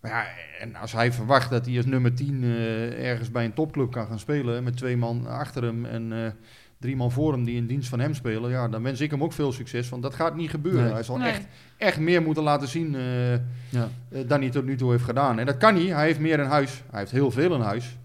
Maar 0.00 0.10
ja, 0.10 0.26
en 0.60 0.74
als 0.74 0.92
hij 0.92 1.12
verwacht 1.12 1.50
dat 1.50 1.66
hij 1.66 1.76
als 1.76 1.86
nummer 1.86 2.14
10 2.14 2.42
eh, 2.42 3.08
ergens 3.08 3.30
bij 3.30 3.44
een 3.44 3.54
topclub 3.54 3.90
kan 3.90 4.06
gaan 4.06 4.18
spelen, 4.18 4.64
met 4.64 4.76
twee 4.76 4.96
man 4.96 5.26
achter 5.26 5.62
hem 5.62 5.84
en 5.84 6.36
drie 6.78 6.96
man 6.96 7.12
voor 7.12 7.32
hem 7.32 7.44
die 7.44 7.56
in 7.56 7.66
dienst 7.66 7.88
van 7.88 8.00
hem 8.00 8.14
spelen, 8.14 8.50
ja, 8.50 8.68
dan 8.68 8.82
wens 8.82 9.00
ik 9.00 9.10
hem 9.10 9.22
ook 9.22 9.32
veel 9.32 9.52
succes, 9.52 9.88
want 9.88 10.02
dat 10.02 10.14
gaat 10.14 10.36
niet 10.36 10.50
gebeuren. 10.50 10.82
Nee. 10.84 10.92
Hij 10.92 11.02
zal 11.02 11.16
Nee. 11.16 11.28
echt, 11.30 11.46
echt 11.76 11.98
meer 11.98 12.22
moeten 12.22 12.42
laten 12.42 12.68
zien 12.68 12.94
eh, 12.94 13.32
ja. 13.68 13.88
eh, 14.08 14.20
dan 14.28 14.40
hij 14.40 14.50
tot 14.50 14.64
nu 14.64 14.76
toe 14.76 14.90
heeft 14.90 15.04
gedaan. 15.04 15.38
En 15.38 15.46
dat 15.46 15.56
kan 15.56 15.74
hij. 15.74 15.84
Hij 15.84 16.06
heeft 16.06 16.20
meer 16.20 16.38
in 16.38 16.46
huis. 16.46 16.82
Hij 16.90 16.98
heeft 17.00 17.10
heel 17.12 17.30
veel 17.30 17.54
in 17.54 17.60
huis. 17.60 17.96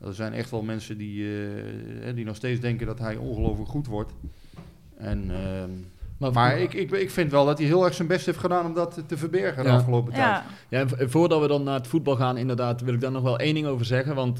Er 0.00 0.14
zijn 0.14 0.32
echt 0.32 0.50
wel 0.50 0.62
mensen 0.62 0.98
die, 0.98 1.24
eh, 2.04 2.14
die 2.14 2.24
nog 2.24 2.36
steeds 2.36 2.60
denken 2.60 2.86
dat 2.86 2.98
hij 2.98 3.16
ongelooflijk 3.16 3.70
goed 3.70 3.86
wordt. 3.86 4.12
En, 4.96 5.30
ehm, 5.30 5.70
Maar, 6.18 6.32
maar 6.32 6.58
ik, 6.58 6.74
ik, 6.74 6.90
ik 6.90 7.10
vind 7.10 7.30
wel 7.30 7.44
dat 7.46 7.58
hij 7.58 7.66
heel 7.66 7.84
erg 7.84 7.94
zijn 7.94 8.08
best 8.08 8.26
heeft 8.26 8.38
gedaan 8.38 8.66
om 8.66 8.74
dat 8.74 9.02
te 9.06 9.16
verbergen 9.16 9.62
de 9.62 9.68
Ja. 9.68 9.74
afgelopen 9.76 10.12
tijd. 10.12 10.24
Ja, 10.24 10.44
Ja, 10.68 10.78
en 10.98 11.10
voordat 11.10 11.40
we 11.40 11.46
dan 11.48 11.62
naar 11.62 11.74
het 11.74 11.86
voetbal 11.86 12.16
gaan, 12.16 12.36
inderdaad, 12.36 12.80
wil 12.80 12.94
ik 12.94 13.00
daar 13.00 13.10
nog 13.10 13.22
wel 13.22 13.38
één 13.38 13.54
ding 13.54 13.66
over 13.66 13.86
zeggen. 13.86 14.14
Want 14.14 14.38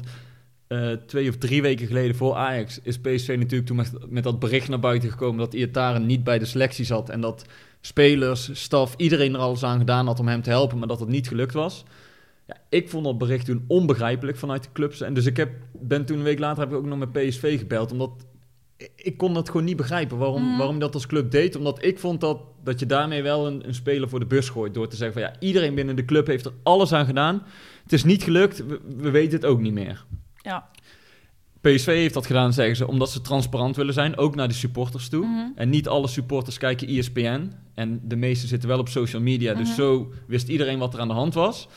eh, 0.67 0.91
twee 0.91 1.29
of 1.29 1.37
drie 1.37 1.61
weken 1.61 1.87
geleden 1.87 2.15
voor 2.15 2.33
Ajax 2.35 2.79
is 2.83 2.99
PSV 2.99 3.35
natuurlijk 3.39 3.65
toen 3.67 3.75
met, 3.77 3.91
met 4.09 4.23
dat 4.23 4.39
bericht 4.39 4.69
naar 4.69 4.79
buiten 4.79 5.09
gekomen 5.09 5.37
dat 5.39 5.53
Iataren 5.53 6.05
niet 6.05 6.23
bij 6.23 6.39
de 6.39 6.45
selectie 6.45 6.85
zat. 6.85 7.09
En 7.09 7.21
dat 7.21 7.45
spelers, 7.81 8.49
staf, 8.53 8.93
iedereen 8.97 9.33
er 9.33 9.39
alles 9.39 9.63
aan 9.63 9.77
gedaan 9.79 10.05
had 10.05 10.19
om 10.19 10.27
hem 10.27 10.41
te 10.41 10.49
helpen, 10.49 10.77
maar 10.77 10.87
dat 10.87 10.99
het 10.99 11.09
niet 11.09 11.27
gelukt 11.27 11.53
was. 11.53 11.83
Ja, 12.47 12.57
ik 12.69 12.89
vond 12.89 13.05
dat 13.05 13.17
bericht 13.17 13.45
toen 13.45 13.63
onbegrijpelijk 13.67 14.37
vanuit 14.37 14.63
de 14.63 14.69
clubs. 14.73 15.01
En 15.01 15.13
dus 15.13 15.25
ik 15.25 15.37
heb, 15.37 15.51
ben 15.71 16.05
toen 16.05 16.17
een 16.17 16.23
week 16.23 16.39
later 16.39 16.63
heb 16.63 16.71
ik 16.71 16.77
ook 16.77 16.85
nog 16.85 16.99
met 16.99 17.11
PSV 17.11 17.57
gebeld, 17.59 17.91
omdat 17.91 18.11
ik- 18.95 19.17
kon 19.17 19.33
dat 19.33 19.49
gewoon 19.49 19.65
niet 19.65 19.77
begrijpen 19.77 20.17
waarom, 20.17 20.43
Mhm. 20.47 20.57
waarom 20.57 20.79
dat 20.79 20.93
als 20.93 21.07
club 21.07 21.31
deed. 21.31 21.55
Omdat 21.55 21.83
ik 21.85 21.99
vond 21.99 22.21
dat, 22.21 22.41
dat 22.63 22.79
je 22.79 22.85
daarmee 22.85 23.21
wel 23.23 23.47
een, 23.47 23.67
een 23.67 23.73
speler 23.75 24.09
voor 24.09 24.19
de 24.19 24.25
bus 24.25 24.49
gooit. 24.49 24.73
Door 24.73 24.87
te 24.87 24.95
zeggen 24.95 25.21
van 25.21 25.31
ja, 25.31 25.39
iedereen 25.39 25.75
binnen 25.75 25.95
de 25.95 26.05
club 26.05 26.27
heeft 26.27 26.45
er 26.45 26.53
alles 26.63 26.93
aan 26.93 27.05
gedaan. 27.05 27.43
Het 27.83 27.93
is 27.93 28.03
niet 28.03 28.23
gelukt, 28.23 28.65
we, 28.65 28.79
we 28.97 29.09
weten 29.11 29.35
het 29.35 29.45
ook 29.45 29.59
niet 29.61 29.73
meer. 29.73 30.05
Ja. 30.43 30.69
PSV 31.61 31.85
heeft 31.85 32.13
dat 32.13 32.25
gedaan, 32.25 32.53
zeggen 32.53 32.75
ze, 32.75 32.87
omdat 32.87 33.11
ze 33.11 33.21
transparant 33.21 33.75
willen 33.75 33.93
zijn, 33.93 34.17
ook 34.17 34.35
naar 34.35 34.47
de 34.47 34.53
supporters 34.53 35.09
toe. 35.09 35.25
Mhm. 35.25 35.45
En 35.55 35.69
niet 35.69 35.87
alle 35.87 36.07
supporters 36.07 36.57
kijken 36.57 36.87
ESPN. 36.87 37.51
En 37.73 37.99
de 38.03 38.15
meeste 38.15 38.47
zitten 38.47 38.69
wel 38.69 38.79
op 38.79 38.89
social 38.89 39.21
media, 39.21 39.53
dus 39.53 39.67
Mhm. 39.67 39.75
zo 39.77 40.11
wist 40.27 40.47
iedereen 40.47 40.79
wat 40.79 40.93
er 40.93 40.99
aan 40.99 41.07
de 41.07 41.13
hand 41.13 41.33
was. 41.33 41.67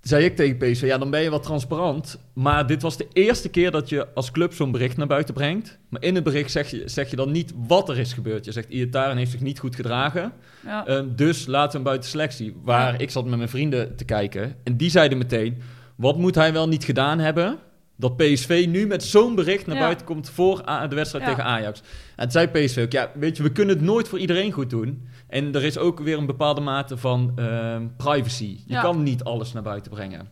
Zei 0.00 0.24
ik 0.24 0.36
tegen 0.36 0.56
PSV, 0.56 0.82
ja, 0.86 0.98
dan 0.98 1.10
ben 1.10 1.22
je 1.22 1.30
wat 1.30 1.42
transparant. 1.42 2.18
Maar 2.32 2.66
dit 2.66 2.82
was 2.82 2.96
de 2.96 3.06
eerste 3.12 3.48
keer 3.48 3.70
dat 3.70 3.88
je 3.88 4.14
als 4.14 4.30
club 4.30 4.52
zo'n 4.54 4.70
bericht 4.70 4.96
naar 4.96 5.06
buiten 5.06 5.34
brengt. 5.34 5.78
Maar 5.88 6.02
in 6.02 6.14
het 6.14 6.24
bericht 6.24 6.50
zeg 6.50 6.70
je, 6.70 6.82
zeg 6.86 7.10
je 7.10 7.16
dan 7.16 7.30
niet 7.30 7.52
wat 7.66 7.88
er 7.88 7.98
is 7.98 8.12
gebeurd. 8.12 8.44
Je 8.44 8.52
zegt, 8.52 8.68
Iataren 8.68 9.16
heeft 9.16 9.30
zich 9.30 9.40
niet 9.40 9.58
goed 9.58 9.74
gedragen. 9.76 10.32
ja. 10.64 10.86
Ehm, 10.86 11.06
dus 11.16 11.46
laten 11.46 11.70
we 11.70 11.74
hem 11.76 11.84
buiten 11.84 12.10
selectie. 12.10 12.56
Waar 12.64 12.92
Ja. 12.92 12.98
ik 12.98 13.10
zat 13.10 13.24
met 13.26 13.36
mijn 13.36 13.48
vrienden 13.48 13.96
te 13.96 14.04
kijken. 14.04 14.56
En 14.64 14.76
die 14.76 14.90
zeiden 14.90 15.18
meteen, 15.18 15.62
wat 16.02 16.18
moet 16.18 16.34
hij 16.34 16.52
wel 16.52 16.68
niet 16.68 16.84
gedaan 16.84 17.18
hebben... 17.18 17.58
dat 17.96 18.16
PSV 18.16 18.64
nu 18.68 18.86
met 18.86 19.02
zo'n 19.04 19.34
bericht 19.34 19.66
naar 19.66 19.76
Ja. 19.76 19.82
buiten 19.82 20.06
komt 20.06 20.30
voor 20.30 20.56
de 20.88 20.94
wedstrijd 20.94 21.24
Ja. 21.24 21.30
tegen 21.30 21.44
Ajax. 21.44 21.82
En 22.16 22.28
toen 22.28 22.30
zei 22.30 22.46
PSV 22.46 22.82
ook, 22.84 22.92
ja, 22.92 23.10
weet 23.14 23.36
je, 23.36 23.42
we 23.42 23.52
kunnen 23.52 23.76
het 23.76 23.84
nooit 23.84 24.08
voor 24.08 24.18
iedereen 24.18 24.52
goed 24.52 24.70
doen. 24.70 25.08
En 25.28 25.54
er 25.54 25.64
is 25.64 25.78
ook 25.78 26.00
weer 26.00 26.18
een 26.18 26.26
bepaalde 26.26 26.60
mate 26.60 26.96
van 26.96 27.32
ehm, 27.36 27.86
privacy. 27.96 28.44
Je 28.66 28.72
Ja. 28.72 28.80
kan 28.82 29.02
niet 29.02 29.24
alles 29.24 29.52
naar 29.52 29.62
buiten 29.62 29.90
brengen. 29.92 30.28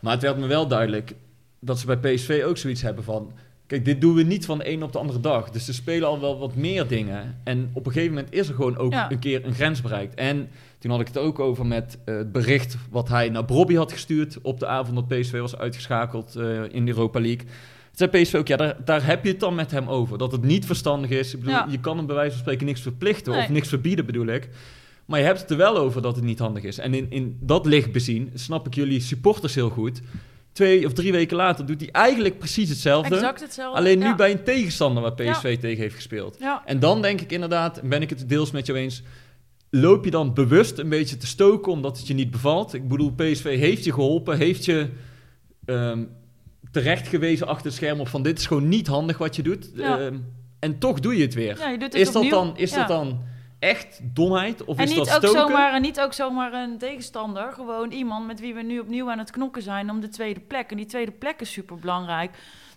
Maar 0.00 0.12
het 0.12 0.22
werd 0.22 0.38
me 0.38 0.46
wel 0.46 0.66
duidelijk 0.66 1.14
dat 1.60 1.78
ze 1.78 1.86
bij 1.86 1.96
PSV 2.14 2.42
ook 2.46 2.56
zoiets 2.56 2.82
hebben 2.82 3.04
van... 3.04 3.32
Kijk, 3.66 3.84
dit 3.84 4.00
doen 4.00 4.14
we 4.14 4.22
niet 4.22 4.44
van 4.46 4.58
de 4.58 4.68
een 4.70 4.82
op 4.82 4.92
de 4.92 4.98
andere 4.98 5.20
dag. 5.20 5.50
Dus 5.50 5.64
ze 5.64 5.72
spelen 5.72 6.08
al 6.08 6.20
wel 6.20 6.38
wat 6.38 6.54
meer 6.54 6.86
dingen. 6.86 7.40
En 7.44 7.70
op 7.72 7.86
een 7.86 7.92
gegeven 7.92 8.14
moment 8.14 8.32
is 8.34 8.48
er 8.48 8.54
gewoon 8.54 8.76
ook 8.76 8.92
een 9.08 9.18
keer 9.18 9.44
een 9.46 9.54
grens 9.54 9.80
bereikt. 9.80 10.14
En 10.14 10.48
toen 10.80 10.90
had 10.90 11.00
ik 11.00 11.06
het 11.06 11.18
ook 11.18 11.38
over 11.38 11.66
met 11.66 11.98
eh, 12.04 12.16
het 12.16 12.32
bericht 12.32 12.76
wat 12.90 13.08
hij 13.08 13.28
naar 13.28 13.44
Bobby 13.44 13.74
had 13.74 13.92
gestuurd... 13.92 14.38
op 14.42 14.60
de 14.60 14.66
avond 14.66 14.96
dat 14.96 15.08
PSV 15.08 15.40
was 15.40 15.56
uitgeschakeld 15.56 16.36
eh, 16.36 16.62
in 16.70 16.84
de 16.84 16.90
Europa 16.90 17.20
League. 17.20 17.44
Toen 17.44 18.08
zei 18.10 18.22
PSV 18.22 18.34
ook, 18.34 18.48
ja, 18.48 18.56
daar, 18.56 18.76
daar 18.84 19.06
heb 19.06 19.24
je 19.24 19.30
het 19.30 19.40
dan 19.40 19.54
met 19.54 19.70
hem 19.70 19.88
over. 19.88 20.18
Dat 20.18 20.32
het 20.32 20.42
niet 20.42 20.66
verstandig 20.66 21.10
is. 21.10 21.34
Ik 21.34 21.40
bedoel, 21.40 21.54
Ja. 21.54 21.66
je 21.70 21.80
kan 21.80 21.96
hem 21.96 22.06
bij 22.06 22.14
wijze 22.14 22.30
van 22.30 22.40
spreken 22.40 22.66
niks 22.66 22.80
verplichten 22.80 23.34
of 23.34 23.48
niks 23.48 23.68
verbieden, 23.68 24.06
bedoel 24.06 24.26
ik. 24.26 24.48
Maar 25.04 25.18
je 25.18 25.24
hebt 25.24 25.40
het 25.40 25.50
er 25.50 25.56
wel 25.56 25.76
over 25.76 26.02
dat 26.02 26.16
het 26.16 26.24
niet 26.24 26.38
handig 26.38 26.62
is. 26.62 26.78
En 26.78 26.94
in, 26.94 27.06
in 27.10 27.36
dat 27.40 27.66
licht 27.66 27.92
bezien 27.92 28.30
snap 28.34 28.66
ik 28.66 28.74
jullie 28.74 29.00
supporters 29.00 29.54
heel 29.54 29.70
goed. 29.70 30.00
Twee 30.52 30.86
of 30.86 30.92
drie 30.92 31.12
weken 31.12 31.36
later 31.36 31.66
doet 31.66 31.80
hij 31.80 31.90
eigenlijk 31.90 32.38
precies 32.38 32.68
hetzelfde. 32.68 33.14
Exact 33.14 33.40
hetzelfde. 33.40 33.78
Alleen 33.78 33.98
nu 33.98 34.04
ja. 34.04 34.14
bij 34.14 34.30
een 34.30 34.44
tegenstander 34.44 35.02
waar 35.02 35.14
PSV 35.14 35.58
tegen 35.58 35.82
heeft 35.82 35.94
gespeeld. 35.94 36.36
Ja. 36.40 36.62
En 36.64 36.78
dan 36.78 37.02
denk 37.02 37.20
ik 37.20 37.32
inderdaad, 37.32 37.78
en 37.78 37.88
ben 37.88 38.02
ik 38.02 38.10
het 38.10 38.28
deels 38.28 38.50
met 38.50 38.66
jou 38.66 38.78
eens... 38.78 39.02
loop 39.70 40.04
je 40.04 40.10
dan 40.10 40.34
bewust 40.34 40.78
een 40.78 40.88
beetje 40.88 41.16
te 41.16 41.26
stoken 41.26 41.72
omdat 41.72 41.98
het 41.98 42.06
je 42.06 42.14
niet 42.14 42.30
bevalt? 42.30 42.74
Ik 42.74 42.88
bedoel, 42.88 43.12
PSV 43.12 43.58
heeft 43.58 43.84
je 43.84 43.92
geholpen, 43.92 44.36
heeft 44.36 44.64
je 44.64 44.88
ehm, 45.64 46.04
terecht 46.70 47.08
gewezen 47.08 47.46
achter 47.46 47.66
het 47.66 47.74
scherm... 47.74 48.00
op 48.00 48.08
van 48.08 48.22
dit 48.22 48.38
is 48.38 48.46
gewoon 48.46 48.68
niet 48.68 48.86
handig 48.86 49.18
wat 49.18 49.36
je 49.36 49.42
doet. 49.42 49.70
Ja. 49.74 49.98
Ehm, 49.98 50.18
en 50.58 50.78
toch 50.78 51.00
doe 51.00 51.16
je 51.16 51.22
het 51.22 51.34
weer. 51.34 51.58
Ja, 51.58 51.68
je 51.68 51.78
doet 51.78 51.92
het 51.92 52.02
is 52.02 52.12
dat, 52.12 52.30
dan, 52.30 52.56
is 52.56 52.70
Ja. 52.70 52.76
dat 52.76 52.88
dan 52.88 53.20
echt 53.58 54.00
domheid? 54.02 54.64
Of 54.64 54.76
En 54.76 54.84
is 54.84 54.88
niet 54.88 54.98
dat 54.98 55.08
ook, 55.08 55.22
stoken? 55.22 55.40
zomaar, 55.40 55.72
en 55.74 55.82
niet 55.82 56.00
ook 56.00 56.12
zomaar 56.12 56.52
een 56.52 56.78
tegenstander. 56.78 57.52
Gewoon 57.52 57.90
iemand 57.90 58.26
met 58.26 58.40
wie 58.40 58.54
we 58.54 58.62
nu 58.62 58.78
opnieuw 58.78 59.10
aan 59.10 59.18
het 59.18 59.30
knokken 59.30 59.62
zijn 59.62 59.90
om 59.90 60.00
de 60.00 60.08
tweede 60.08 60.40
plek. 60.40 60.70
En 60.70 60.76
die 60.76 60.86
tweede 60.86 61.10
plek 61.12 61.40
is 61.40 61.52
super 61.52 61.76
belangrijk. 61.76 62.30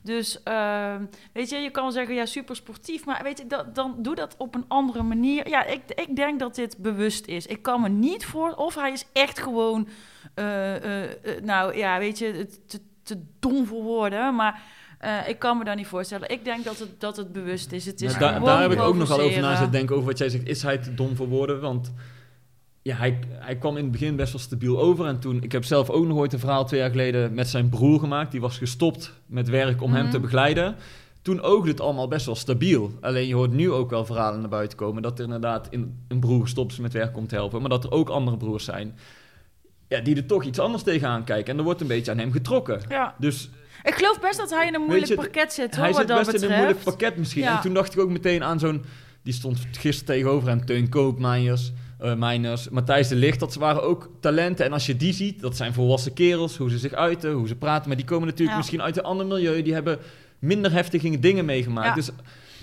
Dus 0.03 0.43
ehm, 0.43 1.01
weet 1.33 1.49
je, 1.49 1.57
je 1.57 1.69
kan 1.69 1.91
zeggen, 1.91 2.15
ja, 2.15 2.25
super 2.25 2.55
sportief. 2.55 3.05
Maar 3.05 3.23
weet 3.23 3.37
je, 3.37 3.47
dat, 3.47 3.75
dan 3.75 3.95
doe 3.97 4.15
dat 4.15 4.35
op 4.37 4.55
een 4.55 4.65
andere 4.67 5.03
manier. 5.03 5.49
Ja, 5.49 5.65
ik, 5.65 5.81
ik 5.95 6.15
denk 6.15 6.39
dat 6.39 6.55
dit 6.55 6.77
bewust 6.77 7.25
is. 7.25 7.45
Ik 7.47 7.61
kan 7.61 7.81
me 7.81 7.89
niet 7.89 8.25
voor. 8.25 8.51
Of 8.55 8.75
hij 8.75 8.91
is 8.91 9.05
echt 9.13 9.39
gewoon. 9.39 9.87
eh, 10.33 10.75
eh, 10.75 11.03
eh, 11.03 11.43
nou 11.43 11.77
ja, 11.77 11.99
weet 11.99 12.17
je, 12.17 12.47
te, 12.67 12.79
te 13.03 13.21
dom 13.39 13.65
voor 13.65 13.83
woorden. 13.83 14.35
Maar. 14.35 14.61
ik 15.27 15.39
kan 15.39 15.57
me 15.57 15.63
daar 15.63 15.75
niet 15.75 15.87
voorstellen. 15.87 16.29
Ik 16.29 16.43
denk 16.45 16.63
dat 16.63 16.79
het, 16.79 16.99
dat 16.99 17.17
het 17.17 17.31
bewust 17.31 17.71
is. 17.71 17.85
Het 17.85 18.01
is 18.01 18.17
Nou, 18.17 18.43
daar- 18.43 18.61
heb 18.61 18.71
ik 18.71 18.79
ook 18.79 18.95
nog 18.95 19.07
wel 19.07 19.19
over 19.21 19.41
na 19.41 19.49
zitten 19.49 19.71
denken 19.71 19.95
over 19.95 20.07
wat 20.07 20.17
jij 20.17 20.29
zegt. 20.29 20.47
Is 20.47 20.63
hij 20.63 20.77
te 20.77 20.93
dom 20.93 21.15
voor 21.15 21.27
woorden? 21.27 21.61
Want 21.61 21.93
ja, 22.83 22.95
hij, 22.95 23.19
hij 23.29 23.55
kwam 23.57 23.77
in 23.77 23.83
het 23.83 23.91
begin 23.91 24.15
best 24.15 24.31
wel 24.33 24.41
stabiel 24.41 24.79
over. 24.79 25.05
En 25.05 25.19
toen, 25.19 25.43
ik 25.43 25.51
heb 25.51 25.63
zelf 25.65 25.89
ook 25.89 26.05
nog 26.05 26.17
ooit 26.17 26.33
een 26.33 26.39
verhaal 26.39 26.65
twee 26.65 26.79
jaar 26.79 26.89
geleden 26.89 27.33
met 27.33 27.47
zijn 27.47 27.69
broer 27.69 27.99
gemaakt. 27.99 28.31
Die 28.31 28.41
was 28.41 28.57
gestopt 28.57 29.13
met 29.25 29.49
werk 29.49 29.81
om 29.81 29.93
hem 29.93 30.01
Mhm. 30.03 30.11
te 30.11 30.19
begeleiden. 30.19 30.75
Toen 31.21 31.41
oogde 31.41 31.69
het 31.69 31.81
allemaal 31.81 32.07
best 32.07 32.25
wel 32.25 32.35
stabiel. 32.35 32.91
Alleen 33.01 33.27
je 33.27 33.35
hoort 33.35 33.51
nu 33.51 33.71
ook 33.71 33.89
wel 33.89 34.05
verhalen 34.05 34.39
naar 34.39 34.49
buiten 34.49 34.77
komen 34.77 35.01
dat 35.01 35.17
er 35.19 35.25
inderdaad 35.25 35.67
in, 35.69 35.97
een 36.07 36.19
broer 36.19 36.41
gestopt 36.41 36.71
is 36.71 36.77
met 36.79 36.93
werk 36.93 37.17
om 37.17 37.27
te 37.27 37.35
helpen. 37.35 37.59
Maar 37.61 37.69
dat 37.69 37.83
er 37.83 37.91
ook 37.91 38.09
andere 38.09 38.37
broers 38.37 38.63
zijn. 38.65 38.97
Ja, 39.87 39.99
die 40.01 40.15
er 40.15 40.25
toch 40.25 40.43
iets 40.43 40.59
anders 40.59 40.83
tegenaan 40.83 41.23
kijken. 41.23 41.51
En 41.53 41.57
er 41.57 41.63
wordt 41.63 41.81
een 41.81 41.87
beetje 41.87 42.11
aan 42.11 42.17
hem 42.17 42.31
getrokken. 42.31 42.81
Ja. 42.89 43.15
Dus 43.19 43.49
Ik 43.83 43.93
geloof 43.93 44.19
best 44.19 44.37
dat 44.37 44.49
hij 44.49 44.67
in 44.67 44.73
een 44.75 44.81
moeilijk 44.81 45.05
je, 45.07 45.15
pakket 45.15 45.53
zit, 45.53 45.75
hoor, 45.75 45.83
hij 45.83 45.93
wat 45.93 45.99
zit 45.99 46.07
best 46.07 46.19
betreft. 46.25 46.43
in 46.43 46.49
een 46.51 46.57
moeilijk 46.57 46.83
pakket 46.83 47.17
misschien. 47.17 47.41
Ja. 47.43 47.55
En 47.55 47.61
toen 47.61 47.73
dacht 47.73 47.93
ik 47.93 47.99
ook 47.99 48.09
meteen 48.09 48.43
aan 48.43 48.59
zo'n... 48.59 48.83
Die 49.23 49.33
stond 49.33 49.59
gisteren 49.71 50.15
tegenover 50.15 50.47
hem, 50.49 50.65
Teun 50.65 50.89
Koopmeijers, 50.89 51.71
Meiners, 52.11 52.69
Matthijs 52.69 53.07
de 53.07 53.15
Ligt. 53.15 53.39
Dat 53.39 53.55
waren 53.55 53.83
ook 53.83 54.09
talenten. 54.19 54.65
En 54.65 54.73
als 54.73 54.85
je 54.85 54.97
die 54.97 55.13
ziet, 55.13 55.41
dat 55.41 55.55
zijn 55.57 55.73
volwassen 55.73 56.13
kerels. 56.13 56.57
Hoe 56.57 56.69
ze 56.69 56.77
zich 56.77 56.93
uiten, 56.93 57.31
hoe 57.31 57.47
ze 57.47 57.55
praten. 57.55 57.87
Maar 57.87 57.97
die 57.97 58.05
komen 58.05 58.23
natuurlijk 58.25 58.51
Ja. 58.51 58.57
misschien 58.57 58.81
uit 58.81 58.97
een 58.97 59.03
ander 59.03 59.25
milieu. 59.25 59.61
Die 59.61 59.73
hebben 59.73 59.97
minder 60.39 60.71
heftige 60.71 61.19
dingen 61.19 61.45
meegemaakt. 61.45 61.87
Ja. 61.87 61.93
Dus 61.95 62.09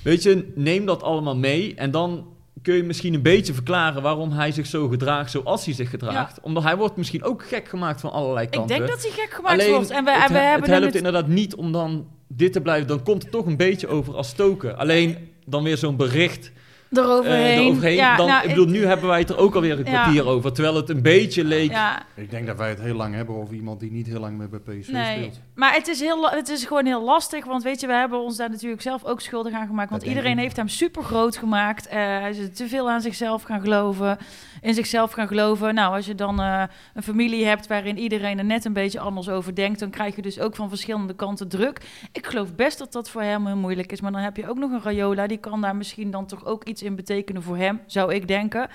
weet 0.04 0.22
je, 0.22 0.52
neem 0.54 0.86
dat 0.86 1.02
allemaal 1.02 1.36
mee. 1.36 1.74
En 1.74 1.90
dan 1.90 2.26
kun 2.62 2.74
je 2.74 2.82
misschien 2.82 3.14
een 3.14 3.22
beetje 3.22 3.54
verklaren 3.54 4.02
waarom 4.02 4.30
hij 4.32 4.52
zich 4.52 4.66
zo 4.66 4.88
gedraagt 4.88 5.30
zoals 5.30 5.64
hij 5.64 5.74
zich 5.74 5.90
gedraagt. 5.90 6.40
Omdat 6.40 6.62
hij 6.62 6.76
wordt 6.76 6.96
misschien 6.96 7.22
ook 7.24 7.46
gek 7.48 7.68
gemaakt 7.68 8.00
van 8.00 8.12
allerlei 8.12 8.44
Ik 8.46 8.50
kanten. 8.52 8.76
denk 8.76 8.88
dat 8.90 9.02
hij 9.02 9.10
gek 9.10 9.30
gemaakt 9.32 9.60
Alleen, 9.60 9.72
wordt. 9.74 9.90
En 9.90 10.04
we, 10.04 10.10
het, 10.10 10.22
en 10.22 10.32
we 10.32 10.38
he- 10.38 10.44
hebben 10.44 10.60
het 10.62 10.70
helpt 10.70 10.84
het- 10.86 10.94
inderdaad 11.04 11.26
niet 11.26 11.54
om 11.54 11.72
dan 11.72 12.06
dit 12.28 12.52
te 12.52 12.60
blijven. 12.60 12.86
Dan 12.88 13.02
komt 13.02 13.22
het 13.22 13.32
toch 13.32 13.46
een 13.46 13.56
beetje 13.56 13.88
over 13.88 14.14
als 14.16 14.28
stoken. 14.28 14.78
Alleen 14.78 15.16
dan 15.46 15.62
weer 15.62 15.76
zo'n 15.76 15.96
bericht 15.96 16.52
eroverheen. 16.90 17.58
eroverheen. 17.58 17.94
Ja, 17.94 18.16
dan, 18.16 18.26
nou, 18.26 18.42
ik 18.42 18.48
bedoel, 18.48 18.66
nu 18.66 18.84
hebben 18.86 19.08
wij 19.08 19.18
het 19.18 19.30
er 19.30 19.38
ook 19.38 19.54
alweer 19.54 19.78
een 19.78 19.84
Ja. 19.84 20.02
kwartier 20.02 20.26
over. 20.26 20.52
Terwijl 20.52 20.76
het 20.76 20.88
een 20.88 21.02
beetje 21.02 21.44
leek... 21.44 21.70
Ja, 21.70 22.02
Ik 22.14 22.30
denk 22.30 22.46
dat 22.46 22.56
wij 22.56 22.68
het 22.68 22.80
heel 22.80 22.94
lang 22.94 23.14
hebben 23.14 23.34
over 23.34 23.54
iemand 23.54 23.80
die 23.80 23.90
niet 23.92 24.06
heel 24.06 24.20
lang 24.20 24.38
meer 24.38 24.48
bij 24.48 24.58
PSV 24.58 24.88
nee. 24.90 25.16
speelt. 25.16 25.40
Maar 25.60 25.74
het 25.74 25.88
is, 25.88 26.00
heel, 26.00 26.30
het 26.30 26.48
is 26.48 26.64
gewoon 26.64 26.86
heel 26.86 27.04
lastig. 27.04 27.44
Want 27.44 27.62
weet 27.62 27.80
je, 27.80 27.86
we 27.86 27.92
hebben 27.92 28.20
ons 28.20 28.36
daar 28.36 28.50
natuurlijk 28.50 28.82
zelf 28.82 29.04
ook 29.04 29.20
schuldig 29.20 29.52
aan 29.52 29.66
gemaakt. 29.66 29.90
Want 29.90 30.02
iedereen 30.02 30.38
heeft 30.38 30.56
hem 30.56 30.68
super 30.68 31.02
groot 31.02 31.36
gemaakt. 31.36 31.86
Eh, 31.86 31.96
hij 31.96 32.30
is 32.30 32.56
te 32.56 32.68
veel 32.68 32.90
aan 32.90 33.00
zichzelf 33.00 33.42
gaan 33.42 33.60
geloven. 33.60 34.18
In 34.60 34.74
zichzelf 34.74 35.12
gaan 35.12 35.26
geloven. 35.28 35.74
Nou, 35.74 35.94
als 35.94 36.06
je 36.06 36.14
dan 36.14 36.40
eh, 36.40 36.62
een 36.94 37.02
familie 37.02 37.44
hebt 37.44 37.66
waarin 37.66 37.98
iedereen 37.98 38.38
er 38.38 38.44
net 38.44 38.64
een 38.64 38.72
beetje 38.72 39.00
anders 39.00 39.28
over 39.28 39.54
denkt. 39.54 39.78
Dan 39.78 39.90
krijg 39.90 40.16
je 40.16 40.22
dus 40.22 40.40
ook 40.40 40.56
van 40.56 40.68
verschillende 40.68 41.14
kanten 41.14 41.48
druk. 41.48 41.80
Ik 42.12 42.26
geloof 42.26 42.54
best 42.54 42.78
dat 42.78 42.92
dat 42.92 43.10
voor 43.10 43.22
hem 43.22 43.46
heel 43.46 43.56
moeilijk 43.56 43.92
is. 43.92 44.00
Maar 44.00 44.12
dan 44.12 44.20
heb 44.20 44.36
je 44.36 44.48
ook 44.48 44.58
nog 44.58 44.70
een 44.70 44.82
Rayola. 44.82 45.26
Die 45.26 45.38
kan 45.38 45.60
daar 45.60 45.76
misschien 45.76 46.10
dan 46.10 46.26
toch 46.26 46.44
ook 46.44 46.64
iets 46.64 46.82
in 46.82 46.96
betekenen 46.96 47.42
voor 47.42 47.56
hem, 47.56 47.80
zou 47.86 48.14
ik 48.14 48.28
denken. 48.28 48.68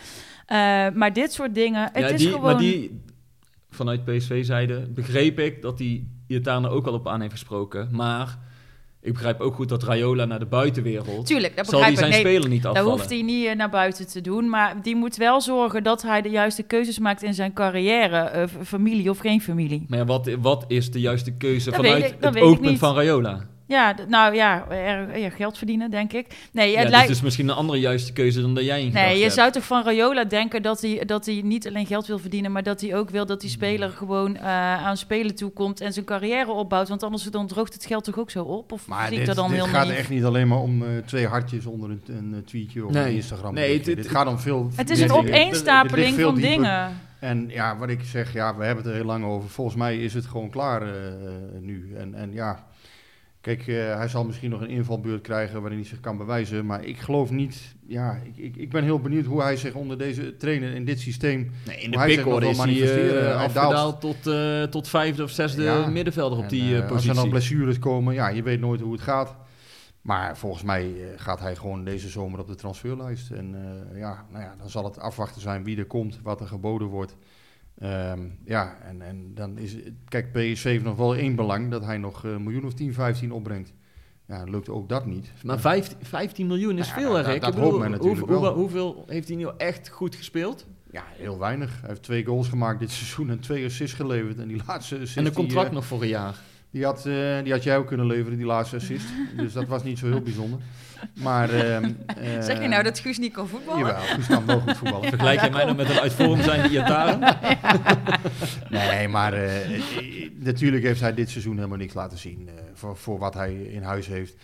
Eh, 0.45 0.57
maar 0.93 1.13
dit 1.13 1.33
soort 1.33 1.55
dingen, 1.55 1.89
het 1.93 2.03
Ja, 2.03 2.07
is 2.07 2.19
die, 2.19 2.29
gewoon... 2.29 2.43
Maar 2.43 2.57
die, 2.57 3.03
vanuit 3.69 4.05
PSV-zijde, 4.05 4.87
begreep 4.93 5.39
ik 5.39 5.61
dat 5.61 5.79
hij 5.79 6.05
nou 6.27 6.67
ook 6.67 6.87
al 6.87 6.93
op 6.93 7.07
aan 7.07 7.19
heeft 7.21 7.31
gesproken. 7.33 7.87
Maar 7.91 8.37
ik 9.01 9.13
begrijp 9.13 9.39
ook 9.39 9.55
goed 9.55 9.69
dat 9.69 9.83
Rayola 9.83 10.25
naar 10.25 10.39
de 10.39 10.45
buitenwereld... 10.45 11.25
Tuurlijk, 11.25 11.55
dat 11.55 11.65
zal 11.67 11.79
die 11.79 11.89
begrijp 11.91 12.11
zijn 12.11 12.23
Nee, 12.23 12.33
speler 12.33 12.49
niet 12.49 12.65
afvallen. 12.65 12.91
hoeft 12.91 13.09
hij 13.09 13.21
niet 13.21 13.45
eh, 13.45 13.55
naar 13.55 13.69
buiten 13.69 14.07
te 14.07 14.21
doen. 14.21 14.49
Maar 14.49 14.81
die 14.81 14.95
moet 14.95 15.15
wel 15.15 15.41
zorgen 15.41 15.83
dat 15.83 16.01
hij 16.01 16.21
de 16.21 16.29
juiste 16.29 16.63
keuzes 16.63 16.99
maakt 16.99 17.23
in 17.23 17.33
zijn 17.33 17.53
carrière. 17.53 18.17
eh, 18.17 18.47
familie 18.63 19.09
of 19.09 19.17
geen 19.17 19.41
familie. 19.41 19.85
Maar 19.87 19.99
ja, 19.99 20.05
wat, 20.05 20.29
wat 20.39 20.65
is 20.67 20.91
de 20.91 20.99
juiste 20.99 21.31
keuze 21.31 21.69
Dat 21.71 21.79
vanuit 21.79 22.03
ik- 22.05 22.21
dat 22.21 22.33
het 22.33 22.43
oogpunt 22.43 22.79
van 22.79 22.95
Rayola? 22.95 23.45
Ja, 23.67 23.95
nou 24.07 24.35
ja, 24.35 24.69
er, 24.69 25.17
ja, 25.17 25.29
geld 25.29 25.57
verdienen, 25.57 25.91
denk 25.91 26.13
ik. 26.13 26.27
Nee, 26.51 26.73
het 26.73 26.81
dat 26.81 26.91
lijkt... 26.91 27.09
is 27.09 27.13
dus 27.15 27.23
misschien 27.23 27.47
een 27.49 27.55
andere 27.55 27.79
juiste 27.79 28.13
keuze 28.13 28.41
dan 28.41 28.55
dat 28.55 28.63
jij 28.63 28.79
in 28.79 28.85
gedachten 28.85 29.07
Nee, 29.07 29.15
je 29.17 29.23
hebt. 29.23 29.35
zou 29.35 29.51
toch 29.51 29.63
van 29.63 29.83
Rayola 29.83 30.23
denken 30.23 30.61
dat 30.61 30.81
hij, 30.81 31.03
dat 31.05 31.25
hij 31.25 31.41
niet 31.43 31.67
alleen 31.67 31.85
geld 31.85 32.07
wil 32.07 32.19
verdienen, 32.19 32.51
maar 32.51 32.63
dat 32.63 32.81
hij 32.81 32.95
ook 32.95 33.09
wil 33.09 33.25
dat 33.25 33.41
die 33.41 33.49
speler 33.49 33.89
gewoon 33.89 34.37
eh, 34.37 34.45
aan 34.85 34.97
spelen 34.97 35.35
toekomt 35.35 35.81
en 35.81 35.93
zijn 35.93 36.05
carrière 36.05 36.51
opbouwt. 36.51 36.89
Want 36.89 37.03
anders 37.03 37.23
dan 37.23 37.47
droogt 37.47 37.73
het 37.73 37.85
geld 37.85 38.03
toch 38.03 38.19
ook 38.19 38.31
zo 38.31 38.43
op? 38.43 38.71
Of 38.71 38.87
Maar 38.87 39.03
zie 39.07 39.11
ik 39.11 39.17
dit, 39.17 39.27
dat 39.27 39.35
dan 39.35 39.47
dit 39.49 39.55
heel 39.63 39.67
gaat 39.67 39.89
echt 39.89 40.09
niet 40.09 40.23
alleen 40.23 40.47
maar 40.47 40.59
om 40.61 40.81
eh, 40.83 40.89
twee 41.05 41.27
hartjes 41.27 41.65
onder 41.65 41.89
een, 41.89 42.01
een 42.07 42.33
eh, 42.33 42.39
tweetje 42.45 42.85
of 42.85 42.91
Nee. 42.91 43.03
een 43.09 43.15
Instagram. 43.15 43.53
Nee, 43.53 43.73
het- 43.73 43.85
dit 43.85 44.07
gaat 44.09 44.27
om 44.27 44.39
veel 44.39 44.69
Het 44.75 44.89
is 44.89 44.99
een 44.99 45.11
opeenstapeling 45.11 46.19
van 46.19 46.35
dieper. 46.35 46.49
dingen. 46.51 46.91
En 47.19 47.45
ja, 47.49 47.77
wat 47.77 47.89
ik 47.89 48.01
zeg, 48.03 48.33
ja, 48.33 48.55
we 48.57 48.65
hebben 48.65 48.83
het 48.83 48.93
er 48.93 48.99
heel 48.99 49.07
lang 49.09 49.25
over. 49.25 49.49
Volgens 49.49 49.75
mij 49.77 49.97
is 49.97 50.13
het 50.13 50.25
gewoon 50.25 50.49
klaar 50.49 50.81
eh, 50.81 50.89
nu. 51.59 51.93
En, 51.97 52.13
en 52.13 52.33
ja, 52.33 52.65
kijk, 53.45 53.67
eh, 53.67 53.95
hij 53.97 54.07
zal 54.07 54.23
misschien 54.25 54.49
nog 54.49 54.61
een 54.61 54.69
invalbeurt 54.69 55.21
krijgen 55.21 55.61
waarin 55.61 55.79
hij 55.79 55.87
zich 55.87 55.99
kan 55.99 56.17
bewijzen. 56.17 56.65
Maar 56.65 56.83
ik 56.83 56.97
geloof 56.97 57.31
niet, 57.31 57.75
ja, 57.87 58.19
ik, 58.23 58.37
ik, 58.37 58.55
ik 58.55 58.69
ben 58.69 58.83
heel 58.83 58.99
benieuwd 58.99 59.25
hoe 59.25 59.41
hij 59.41 59.57
zich 59.57 59.73
onder 59.73 59.97
deze 59.97 60.37
trainer 60.37 60.73
in 60.75 60.85
dit 60.85 60.99
systeem... 60.99 61.51
Nee, 61.65 61.77
in 61.77 61.91
de 61.91 61.97
pickorde 62.05 62.47
is 62.49 62.57
hij 62.57 62.73
Hij 62.73 63.35
afgedaald 63.35 64.01
tot, 64.01 64.27
eh, 64.27 64.63
tot 64.63 64.87
vijfde 64.87 65.23
of 65.23 65.29
zesde 65.29 65.63
Ja. 65.63 65.87
middenvelder 65.87 66.37
op 66.37 66.43
En, 66.43 66.49
die 66.49 66.61
eh, 66.61 66.73
Als 66.73 66.81
er 66.81 66.87
positie. 66.87 67.13
dan 67.13 67.29
blessures 67.29 67.79
komen, 67.79 68.13
ja, 68.13 68.27
je 68.27 68.43
weet 68.43 68.59
nooit 68.59 68.81
hoe 68.81 68.91
het 68.91 69.01
gaat. 69.01 69.35
Maar 70.01 70.37
volgens 70.37 70.63
mij 70.63 70.93
gaat 71.15 71.39
hij 71.39 71.55
gewoon 71.55 71.83
deze 71.83 72.09
zomer 72.09 72.39
op 72.39 72.47
de 72.47 72.55
transferlijst. 72.55 73.31
En 73.31 73.55
ja, 73.95 74.25
nou 74.31 74.43
ja, 74.43 74.55
dan 74.57 74.69
zal 74.69 74.83
het 74.83 74.99
afwachten 74.99 75.41
zijn 75.41 75.63
wie 75.63 75.77
er 75.77 75.85
komt, 75.85 76.19
wat 76.23 76.41
er 76.41 76.47
geboden 76.47 76.87
wordt. 76.87 77.15
Ehm, 77.79 78.19
ja, 78.45 78.77
en, 78.83 79.01
en 79.01 79.31
dan 79.33 79.57
is 79.57 79.75
kijk, 80.07 80.31
PSV 80.31 80.63
heeft 80.63 80.83
nog 80.83 80.97
wel 80.97 81.15
één 81.15 81.35
belang, 81.35 81.71
dat 81.71 81.85
hij 81.85 81.97
nog 81.97 82.23
een 82.23 82.43
miljoen 82.43 82.65
of 82.65 82.73
10, 82.73 82.93
15 82.93 83.31
opbrengt. 83.31 83.73
Ja, 84.27 84.43
lukt 84.43 84.69
ook 84.69 84.89
dat 84.89 85.05
niet. 85.05 85.31
Maar 85.43 85.59
15, 85.59 85.97
15 86.01 86.47
miljoen 86.47 86.77
is 86.77 86.87
Ja, 86.87 86.93
veel, 86.93 87.13
hè? 87.15 87.21
Rick? 87.21 87.41
dat 87.41 87.49
Ik 87.49 87.55
bedoel, 87.55 87.69
hoopt 87.71 87.81
men 87.81 87.91
natuurlijk 87.91 88.19
hoe- 88.25 88.33
hoe- 88.33 88.41
wel. 88.41 88.53
hoeveel 88.53 89.03
heeft 89.07 89.27
hij 89.27 89.37
nu 89.37 89.47
echt 89.57 89.89
goed 89.89 90.15
gespeeld? 90.15 90.65
Ja, 90.91 91.03
heel 91.11 91.39
weinig. 91.39 91.77
Hij 91.79 91.89
heeft 91.89 92.03
twee 92.03 92.25
goals 92.25 92.47
gemaakt 92.49 92.79
dit 92.79 92.91
seizoen 92.99 93.29
en 93.29 93.39
twee 93.39 93.65
assists 93.65 93.95
geleverd. 93.95 94.39
En 94.39 94.47
die 94.47 94.61
laatste 94.67 94.95
assist 94.95 95.17
En 95.17 95.25
een 95.25 95.33
contract 95.33 95.67
eh, 95.67 95.73
nog 95.73 95.85
voor 95.85 96.01
een 96.01 96.07
jaar. 96.07 96.35
Die 96.75 96.85
had, 96.85 97.05
eh, 97.05 97.43
die 97.43 97.51
had 97.51 97.63
jij 97.63 97.77
ook 97.77 97.87
kunnen 97.87 98.05
leveren, 98.05 98.37
die 98.37 98.45
laatste 98.45 98.75
assist. 98.75 99.05
dus 99.37 99.53
dat 99.53 99.67
was 99.67 99.83
niet 99.83 99.99
zo 99.99 100.05
heel 100.05 100.21
bijzonder. 100.21 100.59
Maar, 101.13 101.49
ehm, 101.49 101.91
eh, 102.07 102.41
Zeg 102.41 102.61
je 102.61 102.67
nou 102.67 102.83
dat 102.83 102.99
Guus 102.99 103.17
niet 103.17 103.33
kan 103.33 103.47
voetballen? 103.47 103.79
Jawel, 103.79 104.01
Guus 104.01 104.27
kan 104.27 104.45
wel 104.45 104.59
goed 104.59 104.77
voetballen. 104.77 105.09
Vergelijk 105.15 105.41
jij 105.41 105.49
mij 105.49 105.63
nou 105.63 105.75
met 105.75 105.89
een 105.89 105.99
uit 105.99 106.13
vorm 106.13 106.41
zijnde 106.41 106.69
Iataren? 106.69 107.19
Nee, 108.69 109.07
maar 109.07 109.33
eh, 109.33 109.75
eh, 109.75 109.83
natuurlijk 110.39 110.83
heeft 110.83 110.99
hij 110.99 111.13
dit 111.13 111.29
seizoen 111.29 111.55
helemaal 111.55 111.77
niks 111.77 111.93
laten 111.93 112.17
zien 112.17 112.47
eh, 112.47 112.53
voor, 112.73 112.97
voor 112.97 113.19
wat 113.19 113.33
hij 113.33 113.53
in 113.53 113.83
huis 113.83 114.07
heeft. 114.07 114.35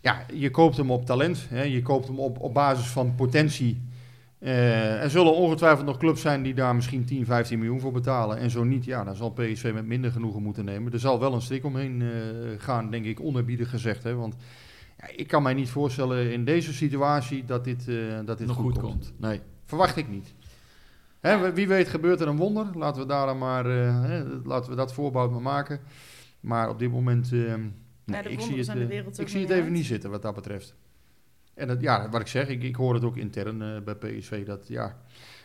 Ja, 0.00 0.24
je 0.32 0.50
koopt 0.50 0.76
hem 0.76 0.90
op 0.90 1.06
talent. 1.06 1.46
Hè? 1.48 1.62
Je 1.62 1.82
koopt 1.82 2.06
hem 2.06 2.18
op, 2.18 2.38
op 2.40 2.54
basis 2.54 2.86
van 2.86 3.14
potentie. 3.14 3.82
Eh, 4.38 5.02
er 5.02 5.10
zullen 5.10 5.34
ongetwijfeld 5.34 5.86
nog 5.86 5.96
clubs 5.96 6.20
zijn 6.20 6.42
die 6.42 6.54
daar 6.54 6.74
misschien 6.74 7.04
10, 7.04 7.24
15 7.24 7.58
miljoen 7.58 7.80
voor 7.80 7.92
betalen. 7.92 8.38
En 8.38 8.50
zo 8.50 8.64
niet, 8.64 8.84
ja, 8.84 9.04
dan 9.04 9.16
zal 9.16 9.30
PSV 9.30 9.70
met 9.74 9.86
minder 9.86 10.12
genoegen 10.12 10.42
moeten 10.42 10.64
nemen. 10.64 10.92
Er 10.92 10.98
zal 10.98 11.20
wel 11.20 11.34
een 11.34 11.42
strik 11.42 11.64
omheen 11.64 12.02
eh, 12.02 12.08
gaan, 12.58 12.90
denk 12.90 13.04
ik, 13.04 13.20
onerbiedig 13.20 13.70
gezegd. 13.70 14.02
Hè? 14.02 14.14
Want 14.14 14.36
ja, 14.98 15.08
ik 15.16 15.26
kan 15.26 15.42
mij 15.42 15.54
niet 15.54 15.70
voorstellen 15.70 16.32
in 16.32 16.44
deze 16.44 16.74
situatie 16.74 17.44
dat 17.44 17.64
dit, 17.64 17.88
eh, 17.88 17.96
dat 18.24 18.38
dit 18.38 18.46
Nog 18.46 18.56
goed, 18.56 18.64
goed 18.64 18.82
komt. 18.82 18.92
komt. 18.92 19.20
Nee, 19.20 19.40
verwacht 19.64 19.96
ik 19.96 20.08
niet. 20.08 20.34
Hè, 21.20 21.52
wie 21.52 21.68
weet 21.68 21.88
gebeurt 21.88 22.20
er 22.20 22.28
een 22.28 22.36
wonder. 22.36 22.66
Laten 22.74 23.02
we 23.02 23.08
daar 23.08 23.26
dan 23.26 23.38
maar, 23.38 23.66
eh, 23.66 24.02
hè, 24.02 24.24
laten 24.44 24.70
we 24.70 24.76
dat 24.76 24.92
voorbouw 24.92 25.30
maar 25.30 25.42
maken. 25.42 25.80
Maar 26.40 26.68
op 26.68 26.78
dit 26.78 26.90
moment, 26.90 27.30
nee, 27.30 28.22
ik 28.22 28.40
zie 28.40 28.58
het, 28.58 29.18
ik 29.18 29.28
zie 29.28 29.40
het 29.40 29.50
even 29.50 29.72
niet 29.72 29.86
zitten 29.86 30.10
wat 30.10 30.22
dat 30.22 30.34
betreft. 30.34 30.74
En 31.58 31.68
dat, 31.68 31.80
ja, 31.80 32.08
wat 32.08 32.20
ik 32.20 32.26
zeg, 32.26 32.48
ik, 32.48 32.62
ik 32.62 32.76
hoor 32.76 32.94
het 32.94 33.04
ook 33.04 33.16
intern 33.16 33.62
eh, 33.62 33.80
bij 33.82 33.94
PSV 33.94 34.46
dat, 34.46 34.68
ja, 34.68 34.96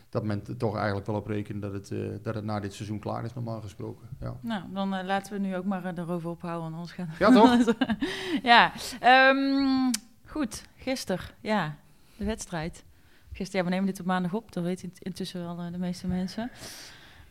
dat 0.09 0.23
men 0.23 0.41
er 0.47 0.57
toch 0.57 0.75
eigenlijk 0.75 1.05
wel 1.07 1.15
op 1.15 1.27
rekent 1.27 1.61
dat 1.61 1.73
het, 1.73 1.91
eh, 1.91 1.99
dat 2.21 2.35
het 2.35 2.43
na 2.43 2.59
dit 2.59 2.73
seizoen 2.73 2.99
klaar 2.99 3.23
is, 3.23 3.33
normaal 3.33 3.61
gesproken. 3.61 4.07
Ja, 4.19 4.35
Nou, 4.41 4.63
dan 4.73 4.93
eh, 4.93 5.05
laten 5.05 5.33
we 5.33 5.39
nu 5.39 5.55
ook 5.55 5.65
maar 5.65 5.85
erover 5.97 6.29
ophouden, 6.29 6.73
anders 6.73 6.91
gaan 6.91 7.09
ja 7.19 7.31
toch? 7.31 7.75
ja, 8.43 8.71
ehm, 8.99 9.91
goed. 10.25 10.63
Gisteren, 10.77 11.25
ja, 11.41 11.75
de 12.17 12.25
wedstrijd. 12.25 12.83
Gisteren, 13.31 13.59
ja, 13.61 13.69
we 13.69 13.75
nemen 13.75 13.89
dit 13.91 13.99
op 13.99 14.05
maandag 14.05 14.33
op. 14.33 14.51
Dat 14.51 14.63
weten 14.63 14.83
int- 14.83 14.99
intussen 14.99 15.41
wel 15.41 15.71
de 15.71 15.77
meeste 15.77 16.07
mensen. 16.07 16.51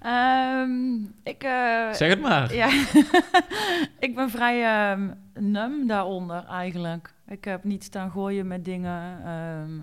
Ehm, 0.03 0.95
ik, 1.23 1.43
eh, 1.43 1.93
Zeg 1.93 2.09
het 2.09 2.21
maar. 2.21 2.55
ja, 2.55 2.69
ik 4.07 4.15
ben 4.15 4.31
vrij 4.31 4.63
ehm 4.65 5.09
num 5.35 5.87
daaronder 5.87 6.45
eigenlijk. 6.45 7.15
Ik 7.29 7.45
heb 7.45 7.65
niet 7.65 7.85
staan 7.85 8.11
gooien 8.11 8.47
met 8.47 8.65
dingen. 8.65 9.23
ehm, 9.25 9.79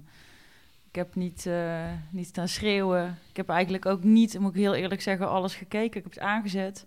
ik 0.90 0.96
heb 0.96 1.16
niet, 1.16 1.46
eh, 1.46 1.86
niet 2.10 2.28
staan 2.28 2.48
schreeuwen. 2.48 3.18
Ik 3.30 3.38
heb 3.38 3.50
eigenlijk 3.50 3.86
ook 3.86 4.04
niet, 4.04 4.40
moet 4.40 4.50
ik 4.56 4.60
heel 4.62 4.74
eerlijk 4.76 5.02
zeggen, 5.02 5.30
alles 5.30 5.56
gekeken. 5.56 5.86
Ik 5.98 6.04
heb 6.04 6.14
het 6.14 6.20
aangezet. 6.20 6.86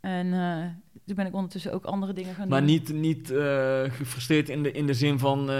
En 0.00 0.32
eh, 0.32 0.64
toen 1.06 1.16
ben 1.16 1.26
ik 1.26 1.34
ondertussen 1.34 1.72
ook 1.72 1.84
andere 1.84 2.12
dingen 2.12 2.34
gaan 2.34 2.48
Maar 2.48 2.58
doen. 2.58 2.68
niet, 2.68 2.92
niet 2.92 3.30
eh, 3.30 3.82
gefrustreerd 3.88 4.48
in 4.48 4.62
de, 4.62 4.72
in 4.72 4.86
de 4.86 4.94
zin 4.94 5.18
van... 5.18 5.50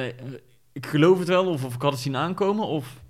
ik 0.72 0.86
geloof 0.86 1.18
het 1.18 1.28
wel, 1.28 1.46
of, 1.46 1.64
of 1.64 1.74
ik 1.74 1.82
had 1.82 1.92
het 1.92 2.00
zien 2.00 2.16
aankomen, 2.16 2.66
of... 2.66 3.00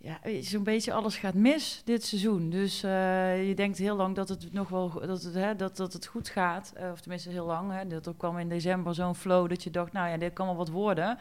Ja, 0.00 0.18
je, 0.24 0.42
zo'n 0.42 0.62
beetje 0.62 0.92
alles 0.92 1.16
gaat 1.16 1.34
mis 1.34 1.82
dit 1.84 2.04
seizoen. 2.04 2.50
Dus 2.50 2.82
eh, 2.82 3.48
je 3.48 3.54
denkt 3.54 3.78
heel 3.78 3.96
lang 3.96 4.14
dat 4.14 4.28
het 4.28 4.52
nog 4.52 4.68
wel 4.68 4.92
dat 5.06 5.22
het, 5.22 5.34
hè, 5.34 5.56
dat, 5.56 5.76
dat 5.76 5.92
het 5.92 6.06
goed 6.06 6.28
gaat. 6.28 6.72
Eh, 6.76 6.90
of 6.92 7.00
tenminste 7.00 7.30
heel 7.30 7.46
lang. 7.46 7.72
Hè. 7.72 7.86
Dat 7.86 8.06
er 8.06 8.14
kwam 8.14 8.38
in 8.38 8.48
december 8.48 8.94
zo'n 8.94 9.14
flow 9.14 9.48
dat 9.48 9.62
je 9.62 9.70
dacht, 9.70 9.92
nou 9.92 10.08
ja, 10.08 10.16
dit 10.16 10.32
kan 10.32 10.46
wel 10.46 10.56
wat 10.56 10.68
worden. 10.68 11.18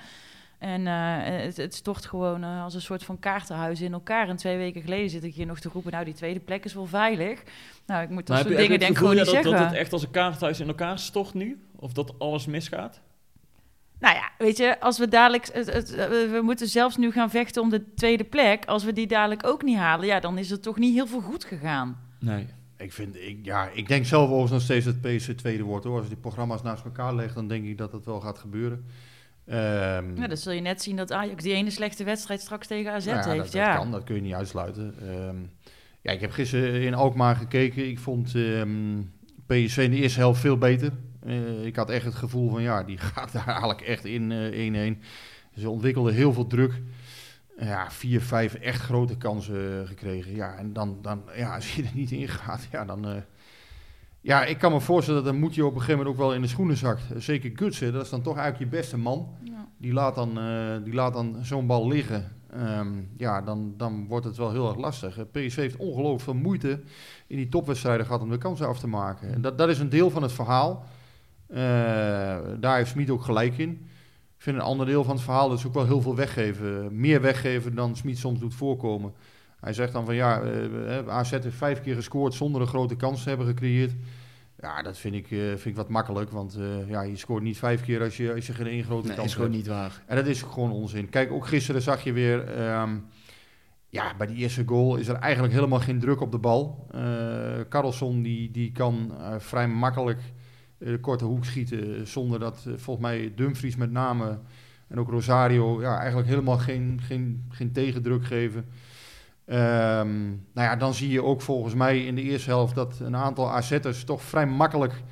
En 0.57 0.87
eh, 0.87 1.43
het, 1.43 1.57
het 1.57 1.75
stort 1.75 2.05
gewoon 2.05 2.43
eh, 2.43 2.63
als 2.63 2.73
een 2.73 2.81
soort 2.81 3.03
van 3.03 3.19
kaartenhuis 3.19 3.81
in 3.81 3.93
elkaar. 3.93 4.29
En 4.29 4.35
twee 4.35 4.57
weken 4.57 4.81
geleden 4.81 5.09
zit 5.09 5.23
ik 5.23 5.35
hier 5.35 5.45
nog 5.45 5.59
te 5.59 5.69
roepen, 5.73 5.91
nou 5.91 6.05
die 6.05 6.13
tweede 6.13 6.39
plek 6.39 6.65
is 6.65 6.73
wel 6.73 6.85
veilig. 6.85 7.43
Nou, 7.85 8.03
ik 8.03 8.09
moet 8.09 8.27
dat 8.27 8.35
Maar 8.35 8.37
soort 8.37 8.49
heb 8.49 8.61
dingen 8.61 8.79
denk 8.79 8.91
ik 8.91 8.97
gewoon 8.97 9.15
niet 9.15 9.25
dat, 9.25 9.33
zeggen. 9.33 9.51
dat 9.51 9.59
het 9.59 9.73
echt 9.73 9.93
als 9.93 10.03
een 10.03 10.11
kaarthuis 10.11 10.59
in 10.59 10.67
elkaar 10.67 10.99
stort 10.99 11.33
nu? 11.33 11.67
Of 11.75 11.93
dat 11.93 12.19
alles 12.19 12.45
misgaat? 12.45 13.01
Nou 13.99 14.15
ja, 14.15 14.31
weet 14.37 14.57
je, 14.57 14.79
als 14.79 14.97
we 14.97 15.07
dadelijk. 15.07 15.49
Het, 15.53 15.73
het, 15.73 15.93
eh, 15.93 16.07
we 16.07 16.39
moeten 16.43 16.67
zelfs 16.67 16.97
nu 16.97 17.11
gaan 17.11 17.29
vechten 17.29 17.61
om 17.61 17.69
de 17.69 17.93
tweede 17.93 18.23
plek. 18.23 18.65
Als 18.65 18.83
we 18.83 18.93
die 18.93 19.07
dadelijk 19.07 19.45
ook 19.45 19.63
niet 19.63 19.77
halen, 19.77 20.05
ja, 20.05 20.19
dan 20.19 20.37
is 20.37 20.51
er 20.51 20.59
toch 20.59 20.77
niet 20.77 20.93
heel 20.93 21.07
veel 21.07 21.21
goed 21.21 21.43
gegaan. 21.43 21.97
Nee. 22.19 22.47
Ik, 22.77 22.93
vind, 22.93 23.15
ik, 23.15 23.39
ja, 23.41 23.69
ik 23.73 23.87
denk 23.87 24.05
zelf 24.05 24.23
overigens 24.23 24.51
nog 24.51 24.61
steeds 24.61 24.85
dat 24.85 25.01
PSV 25.01 25.35
tweede 25.35 25.63
wordt. 25.63 25.85
Hoor. 25.85 25.97
Als 25.99 26.07
die 26.07 26.17
programma's 26.17 26.61
naast 26.61 26.85
elkaar 26.85 27.15
leggen, 27.15 27.35
dan 27.35 27.47
denk 27.47 27.65
ik 27.65 27.77
dat 27.77 27.91
dat 27.91 28.05
wel 28.05 28.19
gaat 28.19 28.37
gebeuren. 28.37 28.85
Ehm, 29.45 30.15
Ja, 30.15 30.27
dan 30.27 30.37
zul 30.37 30.51
je 30.51 30.61
net 30.61 30.81
zien 30.81 30.95
dat 30.95 31.11
Ajax 31.11 31.43
die 31.43 31.53
ene 31.53 31.69
slechte 31.69 32.03
wedstrijd 32.03 32.41
straks 32.41 32.67
tegen 32.67 32.91
AZ 32.91 33.05
Nou 33.05 33.17
ja, 33.17 33.29
heeft. 33.29 33.43
Dat, 33.43 33.51
ja. 33.51 33.71
dat 33.73 33.81
kan, 33.81 33.91
dat 33.91 34.03
kun 34.03 34.15
je 34.15 34.21
niet 34.21 34.33
uitsluiten. 34.33 34.95
Ehm, 35.01 35.37
ja, 36.01 36.11
ik 36.11 36.21
heb 36.21 36.31
gisteren 36.31 36.81
in 36.81 36.93
Alkmaar 36.93 37.35
gekeken. 37.35 37.89
Ik 37.89 37.99
vond 37.99 38.35
ehm, 38.35 39.01
PSV 39.45 39.77
in 39.77 39.91
de 39.91 39.97
eerste 39.97 40.19
helft 40.19 40.39
veel 40.41 40.57
beter. 40.57 40.91
Eh, 41.19 41.65
ik 41.65 41.75
had 41.75 41.89
echt 41.89 42.05
het 42.05 42.15
gevoel 42.15 42.49
van, 42.49 42.61
ja, 42.61 42.83
die 42.83 42.97
gaat 43.13 43.31
daar 43.31 43.47
eigenlijk 43.47 43.81
echt 43.81 44.05
in 44.05 44.31
eh, 44.31 44.95
1-1. 44.95 45.03
Ze 45.55 45.69
ontwikkelden 45.69 46.13
heel 46.13 46.33
veel 46.33 46.47
druk. 46.47 46.81
Ja, 47.59 47.91
vier, 47.91 48.21
vijf 48.21 48.53
echt 48.53 48.81
grote 48.81 49.17
kansen 49.17 49.81
eh, 49.81 49.87
gekregen. 49.87 50.35
Ja, 50.35 50.55
en 50.55 50.73
dan, 50.73 50.97
dan 51.01 51.23
ja, 51.35 51.53
als 51.55 51.75
je 51.75 51.83
er 51.83 51.91
niet 51.93 52.11
in 52.11 52.27
gaat, 52.27 52.67
ja, 52.71 52.85
dan... 52.85 53.07
eh, 53.07 53.15
ja, 54.21 54.45
ik 54.45 54.57
kan 54.57 54.71
me 54.71 54.79
voorstellen 54.79 55.23
dat 55.23 55.31
dan 55.31 55.41
moet 55.41 55.55
je 55.55 55.65
op 55.65 55.73
een 55.73 55.79
gegeven 55.79 55.97
moment 55.97 56.15
ook 56.15 56.21
wel 56.21 56.33
in 56.33 56.41
de 56.41 56.47
schoenen 56.47 56.77
zakt. 56.77 57.01
Zeker 57.17 57.51
Guts, 57.53 57.79
hè, 57.79 57.91
dat 57.91 58.03
is 58.03 58.09
dan 58.09 58.21
toch 58.21 58.37
eigenlijk 58.37 58.71
je 58.71 58.77
beste 58.77 58.97
man. 58.97 59.27
Ja. 59.43 59.67
Die 59.77 59.93
laat 59.93 60.15
dan, 60.15 60.39
eh, 60.39 60.83
die 60.83 60.93
laat 60.93 61.13
dan 61.13 61.37
zo'n 61.41 61.67
bal 61.67 61.87
liggen. 61.87 62.35
Ehm, 62.49 62.87
ja, 63.17 63.41
dan, 63.41 63.73
dan 63.77 64.07
wordt 64.07 64.25
het 64.25 64.37
wel 64.37 64.51
heel 64.51 64.67
erg 64.67 64.77
lastig. 64.77 65.17
Eh, 65.17 65.25
PSV 65.31 65.55
heeft 65.55 65.77
ongelooflijk 65.77 66.21
veel 66.21 66.33
moeite 66.33 66.81
in 67.27 67.37
die 67.37 67.49
topwedstrijden 67.49 68.05
gehad 68.05 68.21
om 68.21 68.29
de 68.29 68.37
kansen 68.37 68.67
af 68.67 68.79
te 68.79 68.87
maken. 68.87 69.33
En 69.33 69.41
dat, 69.41 69.57
dat 69.57 69.69
is 69.69 69.79
een 69.79 69.89
deel 69.89 70.09
van 70.09 70.21
het 70.21 70.31
verhaal. 70.31 70.85
Eh, 71.47 71.57
daar 72.59 72.75
heeft 72.77 72.89
Smit 72.89 73.09
ook 73.09 73.21
gelijk 73.23 73.57
in. 73.57 73.69
Ik 74.37 74.43
vind 74.43 74.55
een 74.55 74.61
ander 74.61 74.85
deel 74.85 75.03
van 75.03 75.15
het 75.15 75.23
verhaal 75.23 75.49
dat 75.49 75.59
ze 75.59 75.67
ook 75.67 75.73
wel 75.73 75.85
heel 75.85 76.01
veel 76.01 76.15
weggeven. 76.15 76.99
Meer 76.99 77.21
weggeven 77.21 77.75
dan 77.75 77.95
Smit 77.95 78.17
soms 78.17 78.39
doet 78.39 78.53
voorkomen. 78.55 79.13
Hij 79.59 79.73
zegt 79.73 79.93
dan 79.93 80.05
van 80.05 80.15
ja, 80.15 80.41
eh, 80.41 80.97
eh, 80.97 81.07
AZ 81.07 81.31
heeft 81.31 81.47
vijf 81.49 81.81
keer 81.81 81.95
gescoord 81.95 82.33
zonder 82.33 82.61
een 82.61 82.67
grote 82.67 82.95
kans 82.95 83.23
te 83.23 83.29
hebben 83.29 83.47
gecreëerd. 83.47 83.93
Ja, 84.61 84.81
dat 84.81 84.97
vind 84.97 85.15
ik, 85.15 85.27
vind 85.27 85.65
ik 85.65 85.75
wat 85.75 85.89
makkelijk. 85.89 86.31
Want 86.31 86.57
ja, 86.87 87.01
je 87.01 87.15
scoort 87.15 87.43
niet 87.43 87.57
vijf 87.57 87.83
keer 87.83 88.01
als 88.01 88.17
je, 88.17 88.33
als 88.33 88.47
je 88.47 88.53
geen 88.53 88.67
één 88.67 88.83
grote 88.83 89.13
kans 89.13 89.35
hebt. 89.35 89.49
niet 89.49 89.67
waar. 89.67 90.03
En 90.05 90.15
dat 90.15 90.25
is 90.25 90.41
gewoon 90.41 90.71
onzin. 90.71 91.09
Kijk, 91.09 91.31
ook 91.31 91.47
gisteren 91.47 91.81
zag 91.81 92.03
je 92.03 92.11
weer. 92.11 92.47
ehm, 92.47 92.97
ja, 93.89 94.13
bij 94.17 94.27
die 94.27 94.35
eerste 94.35 94.63
goal 94.65 94.95
is 94.95 95.07
er 95.07 95.15
eigenlijk 95.15 95.53
helemaal 95.53 95.79
geen 95.79 95.99
druk 95.99 96.21
op 96.21 96.31
de 96.31 96.37
bal. 96.37 96.87
Eh 96.91 97.01
Carlson 97.69 98.21
die, 98.21 98.51
die 98.51 98.71
kan 98.71 99.11
vrij 99.37 99.67
makkelijk 99.67 100.19
de 100.77 100.99
korte 100.99 101.25
hoek 101.25 101.45
schieten. 101.45 102.07
Zonder 102.07 102.39
dat 102.39 102.63
eh, 102.67 102.73
volgens 102.75 103.07
mij 103.07 103.33
Dumfries 103.35 103.75
met 103.75 103.91
name 103.91 104.39
en 104.87 104.99
ook 104.99 105.09
Rosario 105.09 105.81
ja, 105.81 105.97
eigenlijk 105.97 106.27
helemaal 106.27 106.57
geen, 106.57 106.99
geen, 107.03 107.45
geen 107.49 107.71
tegendruk 107.71 108.25
geven. 108.25 108.65
Ehm, 109.45 110.27
nou 110.27 110.67
ja, 110.67 110.75
dan 110.75 110.93
zie 110.93 111.09
je 111.09 111.23
ook 111.23 111.41
volgens 111.41 111.73
mij 111.73 112.05
in 112.05 112.15
de 112.15 112.21
eerste 112.21 112.49
helft 112.49 112.75
dat 112.75 112.99
een 112.99 113.15
aantal 113.15 113.51
AZ'ers 113.51 114.03
toch 114.03 114.21
vrij 114.21 114.47
makkelijk 114.47 115.03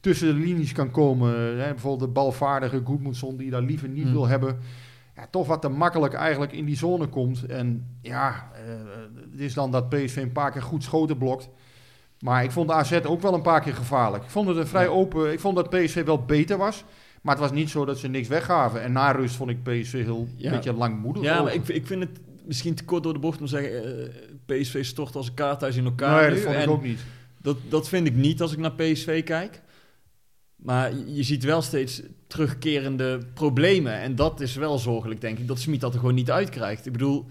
tussen 0.00 0.34
de 0.34 0.40
linies 0.40 0.72
kan 0.72 0.90
komen. 0.90 1.58
Hè, 1.58 1.68
bijvoorbeeld 1.68 2.00
de 2.00 2.14
balvaardige 2.14 2.80
Goedmoedson 2.84 3.36
die 3.36 3.50
daar 3.50 3.62
liever 3.62 3.88
niet 3.88 4.02
Hmm. 4.02 4.12
wil 4.12 4.26
hebben. 4.26 4.58
Ja, 5.16 5.26
toch 5.30 5.46
wat 5.46 5.62
te 5.62 5.68
makkelijk 5.68 6.14
eigenlijk 6.14 6.52
in 6.52 6.64
die 6.64 6.76
zone 6.76 7.06
komt. 7.06 7.46
En 7.46 7.96
ja, 8.02 8.50
eh, 8.52 8.60
het 9.30 9.40
is 9.40 9.54
dan 9.54 9.70
dat 9.70 9.88
PSV 9.88 10.16
een 10.16 10.32
paar 10.32 10.50
keer 10.50 10.62
goed 10.62 10.82
schoten 10.82 11.18
blokt. 11.18 11.48
Maar 12.20 12.44
ik 12.44 12.50
vond 12.50 12.68
de 12.68 12.74
AZ 12.74 12.92
ook 13.04 13.20
wel 13.22 13.34
een 13.34 13.42
paar 13.42 13.60
keer 13.60 13.74
gevaarlijk. 13.74 14.24
Ik 14.24 14.30
vond 14.30 14.48
het 14.48 14.56
een 14.56 14.66
vrij 14.66 14.88
open... 14.88 15.32
Ik 15.32 15.40
vond 15.40 15.56
dat 15.56 15.70
PSV 15.70 16.04
wel 16.04 16.24
beter 16.24 16.58
was. 16.58 16.84
Maar 17.22 17.34
het 17.34 17.42
was 17.42 17.52
niet 17.52 17.70
zo 17.70 17.84
dat 17.84 17.98
ze 17.98 18.08
niks 18.08 18.28
weggaven. 18.28 18.82
En 18.82 18.92
na 18.92 19.10
rust 19.10 19.36
vond 19.36 19.50
ik 19.50 19.62
PSV 19.62 19.92
heel 20.04 20.28
Ja. 20.36 20.48
een 20.48 20.54
beetje 20.54 20.72
langmoedig. 20.72 21.22
Ja, 21.22 21.42
maar 21.42 21.54
ik, 21.54 21.68
ik 21.68 21.86
vind 21.86 22.00
het 22.02 22.18
misschien 22.44 22.74
te 22.74 22.84
kort 22.84 23.02
door 23.02 23.12
de 23.12 23.18
bocht 23.18 23.40
om 23.40 23.46
te 23.46 23.50
zeggen... 23.50 24.02
eh, 24.46 24.60
PSV 24.60 24.84
stort 24.84 25.16
als 25.16 25.26
een 25.28 25.34
kaarthuis 25.34 25.76
in 25.76 25.84
elkaar 25.84 26.20
Nee, 26.20 26.30
dat 26.30 26.38
vond 26.44 26.54
ik 26.54 26.60
En 26.62 26.68
ook 26.68 26.82
niet. 26.82 27.00
Dat, 27.42 27.56
dat 27.68 27.88
vind 27.88 28.06
ik 28.06 28.14
niet 28.14 28.40
als 28.42 28.52
ik 28.52 28.58
naar 28.58 28.72
PSV 28.72 29.24
kijk. 29.24 29.62
Maar 30.56 30.90
je 30.94 31.14
je 31.14 31.22
ziet 31.22 31.44
wel 31.44 31.62
steeds 31.62 32.02
terugkerende 32.26 33.18
problemen. 33.34 33.92
En 34.00 34.14
dat 34.14 34.40
is 34.40 34.54
wel 34.54 34.78
zorgelijk, 34.78 35.20
denk 35.20 35.38
ik, 35.38 35.46
dat 35.48 35.58
Smit 35.58 35.80
dat 35.80 35.92
er 35.94 36.00
gewoon 36.00 36.14
niet 36.14 36.30
uitkrijgt. 36.30 36.86
Ik 36.86 36.92
bedoel, 36.92 37.26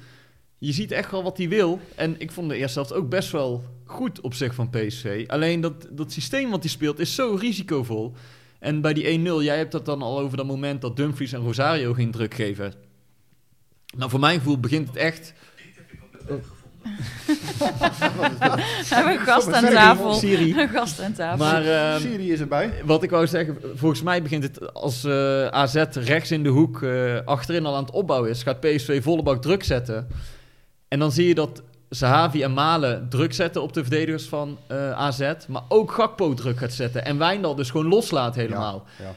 je 0.57 0.71
ziet 0.73 0.91
echt 0.91 1.11
wel 1.11 1.23
wat 1.23 1.37
hij 1.37 1.49
wil. 1.49 1.79
En 1.95 2.15
ik 2.19 2.31
vond 2.31 2.49
de 2.49 2.55
eerste 2.55 2.79
helft 2.79 2.93
ook 2.93 3.09
best 3.09 3.31
wel 3.31 3.63
goed 3.89 4.21
op 4.21 4.33
zich 4.33 4.53
van 4.53 4.69
PSV. 4.69 5.23
Alleen 5.27 5.61
dat, 5.61 5.87
dat 5.91 6.11
systeem 6.11 6.49
wat 6.49 6.61
hij 6.61 6.69
speelt 6.69 6.99
is 6.99 7.15
zo 7.15 7.37
risicovol. 7.39 8.13
En 8.59 8.81
bij 8.81 8.93
die 8.93 9.19
1-0, 9.19 9.43
jij 9.43 9.57
hebt 9.57 9.71
dat 9.71 9.85
dan 9.85 10.01
al 10.01 10.19
over 10.19 10.37
dat 10.37 10.45
moment 10.45 10.81
dat 10.81 10.95
Dumfries 10.95 11.33
en 11.33 11.41
Rosario 11.41 11.93
geen 11.93 12.11
druk 12.11 12.33
geven. 12.33 12.73
Nou, 13.97 14.09
voor 14.09 14.19
mijn 14.19 14.37
gevoel 14.37 14.59
begint 14.59 14.87
het 14.87 14.97
echt... 14.97 15.33
We 17.27 18.95
hebben 18.95 19.13
een 19.13 19.19
gast 19.19 19.53
aan 19.53 19.63
tafel. 19.63 20.13
Siri. 20.13 20.59
Een 20.59 20.69
gast 20.69 21.01
aan 21.01 21.13
tafel. 21.13 21.45
Maar, 21.45 21.65
ehm, 21.65 22.01
Syrië 22.01 22.31
is 22.31 22.39
erbij. 22.39 22.73
Wat 22.85 23.03
ik 23.03 23.09
wou 23.09 23.27
zeggen, 23.27 23.57
volgens 23.75 24.01
mij 24.01 24.21
begint 24.21 24.43
het 24.43 24.73
als 24.73 25.03
eh, 25.03 25.47
AZ 25.47 25.83
rechts 25.91 26.31
in 26.31 26.43
de 26.43 26.49
hoek 26.49 26.83
eh, 26.83 27.15
achterin 27.25 27.65
al 27.65 27.75
aan 27.75 27.83
het 27.83 27.93
opbouwen 27.93 28.29
is. 28.29 28.43
Gaat 28.43 28.59
PSV 28.59 29.03
volle 29.03 29.23
bak 29.23 29.41
druk 29.41 29.63
zetten. 29.63 30.07
En 30.87 30.99
dan 30.99 31.11
zie 31.11 31.27
je 31.27 31.35
dat 31.35 31.63
Zahavi 31.89 32.43
en 32.43 32.53
Malen 32.53 33.09
druk 33.09 33.33
zetten 33.33 33.61
op 33.61 33.73
de 33.73 33.81
verdedigers 33.81 34.25
van 34.25 34.57
eh, 34.67 34.91
AZ. 34.91 35.33
Maar 35.47 35.63
ook 35.67 35.91
Gakpo 35.91 36.33
druk 36.33 36.57
gaat 36.57 36.73
zetten. 36.73 37.05
En 37.05 37.17
Wijndal 37.17 37.55
dus 37.55 37.69
gewoon 37.69 37.87
loslaat 37.87 38.35
helemaal. 38.35 38.85
Ja. 38.99 39.15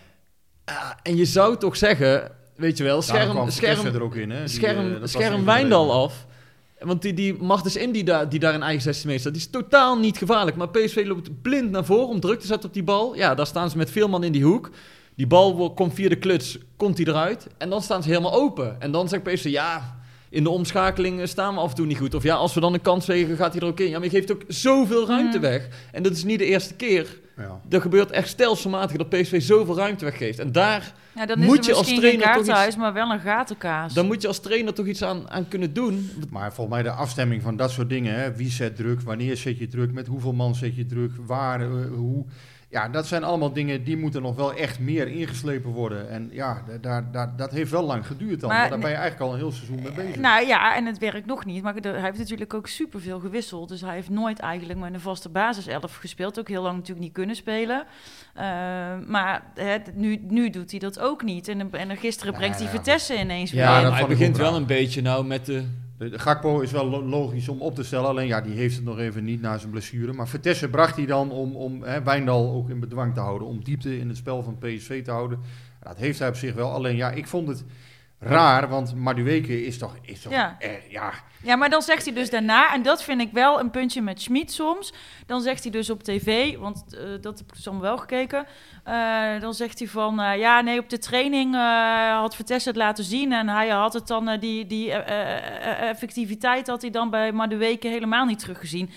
Ah, 0.64 0.90
en 1.02 1.16
je 1.16 1.24
zou 1.24 1.56
toch 1.56 1.76
zeggen, 1.76 2.30
weet 2.56 2.78
je 2.78 2.84
wel, 2.84 3.02
scherm, 3.02 3.50
scherm, 3.50 3.76
Vitesse 3.76 3.98
er 3.98 4.02
ook 4.02 4.14
in, 4.14 4.30
hè? 4.30 4.44
Die, 4.44 4.44
eh, 4.44 4.50
scherm, 4.50 5.06
scherm 5.06 5.44
Wijndal 5.44 5.92
af. 5.92 6.26
Want 6.78 7.02
die, 7.02 7.14
die 7.14 7.34
Martens 7.42 7.76
in 7.76 7.92
die 7.92 8.04
daar, 8.04 8.28
die 8.28 8.38
daar 8.38 8.54
in 8.54 8.62
eigen 8.62 8.82
16 8.82 9.06
meter 9.06 9.20
staat, 9.20 9.32
die 9.32 9.42
is 9.42 9.50
totaal 9.50 9.98
niet 9.98 10.18
gevaarlijk. 10.18 10.56
Maar 10.56 10.68
PSV 10.68 11.04
loopt 11.06 11.42
blind 11.42 11.70
naar 11.70 11.84
voren 11.84 12.08
om 12.08 12.20
druk 12.20 12.40
te 12.40 12.46
zetten 12.46 12.68
op 12.68 12.74
die 12.74 12.82
bal. 12.82 13.14
Ja, 13.14 13.34
daar 13.34 13.46
staan 13.46 13.70
ze 13.70 13.76
met 13.76 13.90
veel 13.90 14.08
man 14.08 14.24
in 14.24 14.32
die 14.32 14.44
hoek. 14.44 14.70
Die 15.14 15.26
bal 15.26 15.72
komt 15.74 15.94
via 15.94 16.08
de 16.08 16.16
kluts, 16.16 16.58
komt 16.76 16.96
die 16.96 17.08
eruit. 17.08 17.46
En 17.58 17.70
dan 17.70 17.82
staan 17.82 18.02
ze 18.02 18.08
helemaal 18.08 18.34
open. 18.34 18.80
En 18.80 18.90
dan 18.90 19.08
zegt 19.08 19.22
PSV, 19.22 19.44
ja, 19.44 19.99
in 20.30 20.42
de 20.42 20.50
omschakeling 20.50 21.28
staan 21.28 21.54
we 21.54 21.60
af 21.60 21.70
en 21.70 21.76
toe 21.76 21.86
niet 21.86 21.98
goed. 21.98 22.14
Of 22.14 22.22
ja, 22.22 22.34
als 22.34 22.54
we 22.54 22.60
dan 22.60 22.74
een 22.74 22.82
kans 22.82 23.04
tegen, 23.04 23.36
gaat 23.36 23.52
hij 23.52 23.60
er 23.62 23.66
ook 23.68 23.80
in. 23.80 23.88
Ja, 23.88 23.92
maar 23.98 24.04
je 24.04 24.10
geeft 24.10 24.32
ook 24.32 24.42
zoveel 24.48 25.06
ruimte 25.06 25.36
Mm. 25.36 25.42
weg. 25.42 25.68
En 25.92 26.02
dat 26.02 26.12
is 26.12 26.24
niet 26.24 26.38
de 26.38 26.44
eerste 26.44 26.74
keer. 26.74 27.18
Ja. 27.36 27.60
Er 27.70 27.80
gebeurt 27.80 28.10
echt 28.10 28.28
stelselmatig 28.28 28.96
dat 28.96 29.08
PSV 29.08 29.42
zoveel 29.42 29.76
ruimte 29.76 30.04
weggeeft. 30.04 30.38
En 30.38 30.52
daar 30.52 30.92
Ja, 31.14 31.26
dan 31.26 31.38
Moet 31.38 31.58
is 31.58 31.66
je 31.66 31.74
als 31.74 31.94
trainer 31.94 32.32
toch 32.44 32.66
iets- 32.66 32.76
maar 32.76 32.92
wel 32.92 33.10
een 33.10 33.20
gatenkaas. 33.20 33.94
Dan 33.94 34.06
moet 34.06 34.22
je 34.22 34.28
als 34.28 34.38
trainer 34.40 34.74
toch 34.74 34.86
iets 34.86 35.02
aan, 35.04 35.30
aan 35.30 35.48
kunnen 35.48 35.72
doen. 35.72 36.10
Maar 36.30 36.52
volgens 36.52 36.76
mij 36.76 36.84
de 36.84 36.90
afstemming 36.98 37.42
van 37.42 37.56
dat 37.56 37.70
soort 37.70 37.88
dingen, 37.88 38.14
hè? 38.14 38.32
wie 38.36 38.50
zet 38.50 38.76
druk, 38.76 39.00
wanneer 39.00 39.36
zet 39.36 39.58
je 39.58 39.68
druk, 39.68 39.92
met 39.92 40.06
hoeveel 40.06 40.32
man 40.32 40.54
zet 40.54 40.76
je 40.76 40.86
druk, 40.86 41.10
waar, 41.26 41.60
eh, 41.60 41.68
hoe. 41.96 42.24
Ja, 42.70 42.88
dat 42.88 43.06
zijn 43.06 43.24
allemaal 43.24 43.52
dingen 43.52 43.84
die 43.84 43.96
moeten 43.96 44.22
nog 44.22 44.36
wel 44.36 44.54
echt 44.54 44.78
meer 44.78 45.08
ingeslepen 45.08 45.70
worden. 45.70 46.10
En 46.10 46.28
ja, 46.32 46.62
da- 46.66 46.78
daar, 46.78 47.10
daar, 47.12 47.36
dat 47.36 47.50
heeft 47.50 47.70
wel 47.70 47.82
lang 47.84 48.06
geduurd 48.06 48.40
dan. 48.40 48.48
Maar 48.48 48.58
Maar 48.58 48.68
daar 48.68 48.78
ben 48.78 48.90
je 48.90 48.96
eigenlijk 48.96 49.24
al 49.26 49.32
een 49.32 49.38
heel 49.38 49.52
seizoen 49.52 49.82
mee 49.82 49.92
bezig. 49.92 50.16
Nou 50.16 50.46
ja, 50.46 50.76
en 50.76 50.86
het 50.86 50.98
werkt 50.98 51.26
nog 51.26 51.44
niet. 51.44 51.62
Maar 51.62 51.74
hij 51.74 52.00
heeft 52.00 52.18
natuurlijk 52.18 52.54
ook 52.54 52.66
superveel 52.66 53.20
gewisseld. 53.20 53.68
Dus 53.68 53.80
hij 53.80 53.94
heeft 53.94 54.08
nooit 54.08 54.38
eigenlijk 54.38 54.78
met 54.78 54.94
een 54.94 55.00
vaste 55.00 55.28
basiself 55.28 55.96
gespeeld. 55.96 56.38
Ook 56.38 56.48
heel 56.48 56.62
lang 56.62 56.74
natuurlijk 56.74 57.00
niet 57.04 57.12
kunnen 57.12 57.36
spelen. 57.36 57.84
Eh, 58.34 58.44
maar 59.06 59.42
hè, 59.54 59.76
nu, 59.94 60.16
nu 60.28 60.50
doet 60.50 60.70
hij 60.70 60.80
dat 60.80 60.98
ook 61.00 61.22
niet. 61.22 61.48
En, 61.48 61.72
en 61.72 61.96
gisteren 61.96 62.34
brengt 62.34 62.58
Ja, 62.58 62.64
hij 62.64 62.72
Vitesse 62.74 63.18
ineens 63.18 63.50
Ja, 63.50 63.72
weer. 63.74 63.86
vond 63.86 63.98
hij 63.98 64.06
begint 64.08 64.36
wel 64.36 64.56
een 64.56 64.66
beetje 64.66 65.02
nou 65.02 65.24
met 65.26 65.46
de... 65.46 65.64
De, 66.00 66.18
Gakpo 66.18 66.60
is 66.60 66.70
wel 66.72 66.88
lo- 66.88 67.02
logisch 67.02 67.48
om 67.48 67.60
op 67.60 67.74
te 67.74 67.82
stellen, 67.82 68.08
alleen 68.08 68.26
ja, 68.26 68.40
die 68.40 68.54
heeft 68.54 68.76
het 68.76 68.84
nog 68.84 68.98
even 68.98 69.24
niet 69.24 69.40
na 69.40 69.58
zijn 69.58 69.70
blessure. 69.70 70.12
Maar 70.12 70.28
Vitesse 70.28 70.68
bracht 70.68 70.96
hij 70.96 71.06
dan 71.06 71.30
om, 71.30 71.56
om 71.56 71.82
hè, 71.82 72.02
Wijndal 72.02 72.52
ook 72.52 72.70
in 72.70 72.80
bedwang 72.80 73.14
te 73.14 73.20
houden, 73.20 73.48
om 73.48 73.64
diepte 73.64 73.98
in 73.98 74.08
het 74.08 74.16
spel 74.16 74.42
van 74.42 74.58
PSV 74.58 75.04
te 75.04 75.10
houden. 75.10 75.38
Dat 75.82 75.96
heeft 75.96 76.18
hij 76.18 76.28
op 76.28 76.34
zich 76.36 76.54
wel, 76.54 76.70
alleen 76.70 76.96
ja, 76.96 77.10
ik 77.10 77.26
vond 77.26 77.48
het 77.48 77.64
raar, 78.20 78.68
want 78.68 78.94
Madueke 78.94 79.64
is 79.66 79.78
toch, 79.78 79.96
is 80.02 80.22
toch 80.22 80.32
Ja. 80.32 80.56
eh, 80.58 80.90
ja, 80.90 81.12
Ja, 81.42 81.56
maar 81.56 81.70
dan 81.70 81.82
zegt 81.82 82.04
hij 82.04 82.14
dus 82.14 82.30
daarna, 82.30 82.72
en 82.74 82.82
dat 82.82 83.02
vind 83.02 83.20
ik 83.20 83.32
wel 83.32 83.60
een 83.60 83.70
puntje 83.70 84.02
met 84.02 84.22
Schmid 84.22 84.52
soms. 84.52 84.92
Dan 85.26 85.40
zegt 85.40 85.62
hij 85.62 85.72
dus 85.72 85.90
op 85.90 86.02
tv, 86.02 86.56
want 86.58 86.84
eh, 86.94 87.00
dat 87.20 87.38
heb 87.38 87.48
ik 87.48 87.54
dus 87.56 87.66
allemaal 87.68 87.84
wel 87.86 87.98
gekeken. 87.98 88.46
eh, 88.84 89.40
dan 89.40 89.54
zegt 89.54 89.78
hij 89.78 89.88
van, 89.88 90.20
eh, 90.20 90.38
ja, 90.38 90.60
nee, 90.60 90.78
op 90.78 90.88
de 90.88 90.98
training 90.98 91.54
had 92.12 92.36
Vitesse 92.36 92.68
het 92.68 92.78
laten 92.78 93.04
zien. 93.04 93.32
En 93.32 93.48
hij 93.48 93.68
had 93.68 93.92
het 93.92 94.06
dan, 94.06 94.36
die, 94.40 94.66
die 94.66 94.92
effectiviteit 94.92 96.66
had 96.66 96.82
hij 96.82 96.90
dan 96.90 97.10
bij 97.10 97.32
Madueke 97.32 97.88
helemaal 97.88 98.24
niet 98.24 98.38
teruggezien. 98.38 98.90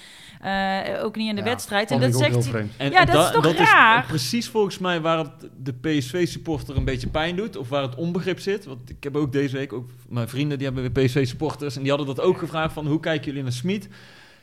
Eh, 0.44 1.04
ook 1.04 1.16
niet 1.16 1.30
in 1.30 1.36
de 1.36 1.42
ja, 1.42 1.48
wedstrijd. 1.48 1.92
En 1.92 2.00
dat 2.00 2.16
zegt 2.16 2.52
hij. 2.52 2.68
En, 2.78 2.92
Ja, 2.92 3.00
en 3.00 3.06
dat 3.14 3.26
is 3.26 3.32
toch 3.42 3.56
raar? 3.56 4.06
precies 4.06 4.48
volgens 4.50 4.78
mij 4.78 5.02
waar 5.02 5.18
het 5.18 5.50
de 5.64 5.74
PSV-supporter 5.74 6.78
een 6.78 6.86
beetje 6.86 7.08
pijn 7.08 7.36
doet. 7.36 7.56
Of 7.58 7.70
waar 7.70 7.82
het 7.82 7.96
onbegrip 7.96 8.40
zit. 8.40 8.66
Want 8.66 8.90
ik 8.90 9.04
heb 9.04 9.16
ook 9.16 9.32
deze 9.32 9.56
week, 9.58 9.74
ook 9.74 9.90
mijn 10.10 10.28
vrienden 10.30 10.58
die 10.58 10.68
hebben 10.68 10.92
weer 10.94 11.06
PSV-supporters. 11.06 11.76
En 11.76 11.82
die 11.82 11.90
hadden 11.92 12.16
dat 12.16 12.26
ook 12.26 12.38
gevraagd 12.38 12.74
van 12.74 12.88
hoe 12.88 13.00
kijken 13.00 13.26
jullie 13.26 13.44
naar 13.44 13.52
Smit? 13.52 13.88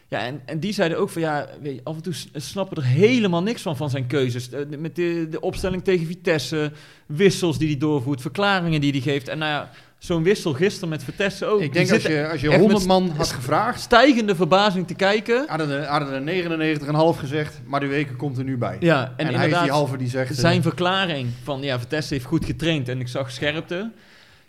Ja, 0.09 0.19
en, 0.19 0.41
en 0.47 0.61
die 0.61 0.73
zeiden 0.73 0.99
ook 0.99 1.11
van 1.11 1.23
ja, 1.23 1.47
weet 1.63 1.75
je, 1.75 1.81
af 1.85 1.97
en 1.97 2.03
toe 2.03 2.13
s- 2.15 2.29
snappen 2.35 2.77
er 2.77 2.85
helemaal 2.85 3.43
niks 3.43 3.63
van, 3.63 3.77
van 3.77 3.91
zijn 3.91 4.07
keuzes. 4.07 4.51
Eh, 4.51 4.61
Met 4.79 4.97
de, 4.97 5.27
de 5.31 5.41
opstelling 5.41 5.85
tegen 5.85 6.07
Vitesse, 6.07 6.73
wissels 7.07 7.59
die 7.59 7.69
hij 7.69 7.79
doorvoert, 7.79 8.21
verklaringen 8.21 8.81
die 8.81 8.91
hij 8.93 9.01
geeft. 9.01 9.29
En 9.29 9.39
nou 9.39 9.51
ja, 9.53 9.71
zo'n 10.01 10.23
wissel 10.23 10.53
gisteren 10.53 10.89
met 10.89 11.05
Vitesse 11.05 11.47
ook. 11.47 11.61
ik 11.61 11.73
Die 11.73 11.73
denk 11.73 11.91
als 11.91 12.03
zitten 12.03 12.21
je, 12.21 12.29
als 12.29 12.41
je 12.41 12.49
echt 12.49 12.59
100 12.59 12.79
met 12.79 12.89
man 12.89 13.11
had 13.17 13.33
gevraagd, 13.33 13.81
stijgende 13.81 14.35
verbazing 14.35 14.87
te 14.87 14.95
kijken. 14.95 15.45
hadden 15.49 15.71
er, 15.71 15.85
hadden 15.87 16.29
er 16.29 17.15
99,5 17.15 17.19
gezegd, 17.19 17.61
maar 17.67 17.81
de 17.81 17.87
weken 17.87 18.17
komt 18.17 18.39
er 18.39 18.45
nu 18.45 18.59
bij. 18.59 18.77
Ja, 18.81 19.05
en 19.05 19.11
en, 19.17 19.17
hij 19.17 19.27
is 19.27 19.33
inderdaad, 19.35 19.63
die 19.63 19.73
halve 19.73 19.97
die 19.97 20.09
zegt... 20.09 20.31
eh, 20.31 20.37
zijn 20.39 20.63
verklaring 20.63 21.29
van 21.43 21.63
ja, 21.63 21.79
Vitesse 21.81 22.15
heeft 22.15 22.27
goed 22.27 22.45
getraind 22.45 22.89
en 22.89 23.01
ik 23.01 23.09
zag 23.09 23.31
scherpte. 23.31 23.91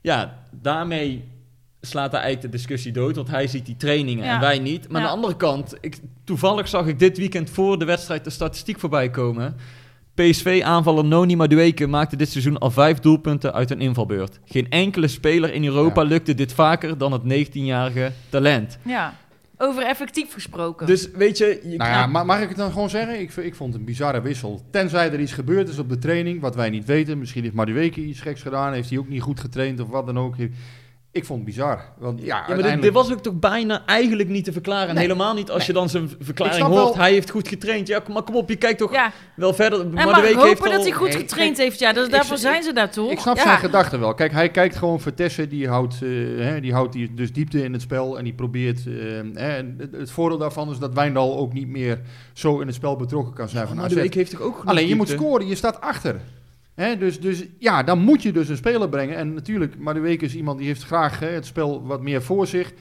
Ja, 0.02 0.38
daarmee 0.52 1.24
slaat 1.82 2.12
hij 2.12 2.22
eigenlijk 2.22 2.52
de 2.52 2.58
discussie 2.58 2.92
dood, 2.92 3.16
want 3.16 3.30
hij 3.30 3.48
ziet 3.48 3.66
die 3.66 3.78
trainingen 3.78 4.26
Ja. 4.26 4.34
en 4.34 4.40
wij 4.40 4.60
niet. 4.60 4.90
Maar 4.90 5.02
aan 5.02 5.08
de 5.08 5.14
andere 5.14 5.36
kant, 5.36 5.76
ik, 5.82 5.98
toevallig 6.24 6.68
zag 6.68 6.88
ik 6.88 7.00
dit 7.00 7.18
weekend 7.18 7.50
voor 7.50 7.80
de 7.80 7.86
wedstrijd 7.86 8.24
de 8.24 8.30
statistiek 8.30 8.80
voorbij 8.80 9.10
komen. 9.10 9.56
PSV-aanvaller 10.22 11.06
Noni 11.06 11.36
Madueke 11.36 11.88
maakte 11.88 12.16
dit 12.16 12.30
seizoen 12.30 12.58
al 12.58 12.72
vijf 12.72 13.00
doelpunten 13.00 13.54
uit 13.54 13.72
een 13.72 13.82
invalbeurt. 13.82 14.40
Geen 14.46 14.70
enkele 14.70 15.08
speler 15.08 15.54
in 15.54 15.66
Europa 15.66 16.02
Ja. 16.02 16.08
lukte 16.08 16.36
dit 16.36 16.54
vaker 16.54 16.98
dan 16.98 17.12
het 17.12 17.22
19-jarige 17.24 18.12
talent. 18.30 18.78
Ja, 18.82 19.14
over 19.58 19.84
effectief 19.84 20.34
gesproken. 20.34 20.88
Dus 20.88 21.12
weet 21.12 21.38
je... 21.38 21.62
je 21.64 21.78
Nou 21.78 21.90
ja, 21.90 22.24
mag 22.24 22.42
ik 22.42 22.48
het 22.48 22.58
dan 22.58 22.72
gewoon 22.72 22.90
zeggen? 22.90 23.20
Ik, 23.20 23.36
ik 23.36 23.56
vond 23.56 23.72
het 23.72 23.80
een 23.80 23.88
bizarre 23.88 24.22
wissel. 24.22 24.62
Tenzij 24.72 25.12
er 25.12 25.20
iets 25.20 25.34
gebeurd 25.34 25.70
is 25.70 25.80
op 25.80 25.90
de 25.90 25.98
training, 25.98 26.42
wat 26.42 26.56
wij 26.56 26.70
niet 26.70 26.86
weten. 26.86 27.20
Misschien 27.20 27.44
heeft 27.44 27.56
Madueke 27.56 28.02
iets 28.02 28.22
geks 28.22 28.42
gedaan, 28.42 28.74
heeft 28.74 28.90
hij 28.90 28.98
ook 28.98 29.10
niet 29.10 29.22
goed 29.22 29.40
getraind 29.40 29.80
of 29.80 29.88
wat 29.88 30.06
dan 30.06 30.20
ook. 30.20 30.36
Ik 31.14 31.26
vond 31.26 31.40
het 31.40 31.48
bizar. 31.48 31.82
Want 31.98 32.20
ja, 32.20 32.26
Ja, 32.26 32.34
maar 32.34 32.40
dit, 32.42 32.50
uiteindelijk... 32.56 32.82
dit 32.94 33.04
was 33.04 33.12
ook 33.12 33.24
toch 33.24 33.40
bijna 33.40 33.86
eigenlijk 33.86 34.30
niet 34.30 34.44
te 34.44 34.52
verklaren. 34.52 34.88
En 34.90 34.94
Nee. 34.96 35.04
helemaal 35.04 35.34
niet 35.34 35.50
als 35.52 35.66
je 35.66 35.74
dan 35.74 35.90
zijn 35.90 36.10
verklaring 36.20 36.66
hoort. 36.66 36.76
wel- 36.76 36.96
Hij 36.98 37.12
heeft 37.12 37.30
goed 37.30 37.48
getraind. 37.48 37.88
Ja, 37.88 38.00
kom- 38.00 38.14
maar 38.14 38.24
kom 38.24 38.36
op, 38.36 38.50
je 38.50 38.56
kijkt 38.56 38.78
toch 38.80 38.92
ja, 38.94 39.12
wel 39.36 39.54
verder. 39.54 39.80
en 39.82 39.92
Maar 39.94 40.14
de 40.16 40.22
week 40.22 40.34
hopen 40.34 40.48
heeft 40.48 40.62
al... 40.66 40.72
dat 40.72 40.82
hij 40.84 40.92
goed 40.92 41.16
getraind 41.16 41.58
heeft. 41.58 41.80
Ja, 41.80 41.94
dus 41.94 42.10
daarvoor 42.10 42.36
ik- 42.36 42.42
zijn 42.42 42.64
ze 42.64 42.74
daar 42.74 42.92
toch? 42.92 43.12
Ik 43.12 43.20
snap 43.20 43.36
ja. 43.36 43.42
zijn 43.44 43.58
gedachten 43.58 44.00
wel. 44.00 44.14
Kijk, 44.14 44.32
hij 44.32 44.50
kijkt 44.50 44.76
gewoon 44.76 45.00
Vitesse, 45.02 45.48
die 45.48 45.68
houdt, 45.68 45.94
eh, 46.02 46.10
hè, 46.38 46.60
die 46.62 46.74
houdt 46.74 46.94
die 46.94 47.14
dus 47.14 47.34
diepte 47.34 47.64
in 47.64 47.74
het 47.74 47.82
spel 47.82 48.18
en 48.18 48.24
die 48.24 48.34
probeert... 48.34 48.78
eh, 48.88 48.94
hè, 49.34 49.62
het, 49.98 50.12
voordeel 50.12 50.38
daarvan 50.38 50.72
is 50.72 50.78
dat 50.78 50.94
Wijndal 50.94 51.38
ook 51.38 51.54
niet 51.54 51.68
meer 51.68 52.02
zo 52.34 52.60
in 52.60 52.68
het 52.68 52.76
spel 52.76 52.96
betrokken 52.96 53.34
kan 53.34 53.50
zijn 53.50 53.68
van 53.68 53.76
maar 53.78 53.90
de 53.90 53.96
week 53.96 54.14
heeft 54.14 54.32
toch 54.32 54.42
ook 54.42 54.62
Alleen 54.66 54.88
je 54.88 54.96
moet 54.96 55.10
scoren, 55.10 55.48
je 55.48 55.56
staat 55.56 55.82
achter. 55.82 56.16
Hè, 56.82 56.98
dus, 56.98 57.20
dus 57.20 57.44
ja, 57.60 57.84
dan 57.84 58.00
moet 58.00 58.22
je 58.24 58.32
dus 58.32 58.50
een 58.50 58.58
speler 58.58 58.90
brengen. 58.90 59.16
En 59.18 59.34
natuurlijk, 59.34 59.78
Madueke 59.80 60.26
is 60.26 60.36
iemand 60.36 60.58
die 60.58 60.68
heeft 60.68 60.84
graag 60.84 61.20
hè, 61.20 61.28
het 61.28 61.46
spel 61.46 61.86
wat 61.86 62.02
meer 62.02 62.22
voor 62.22 62.48
zich. 62.48 62.74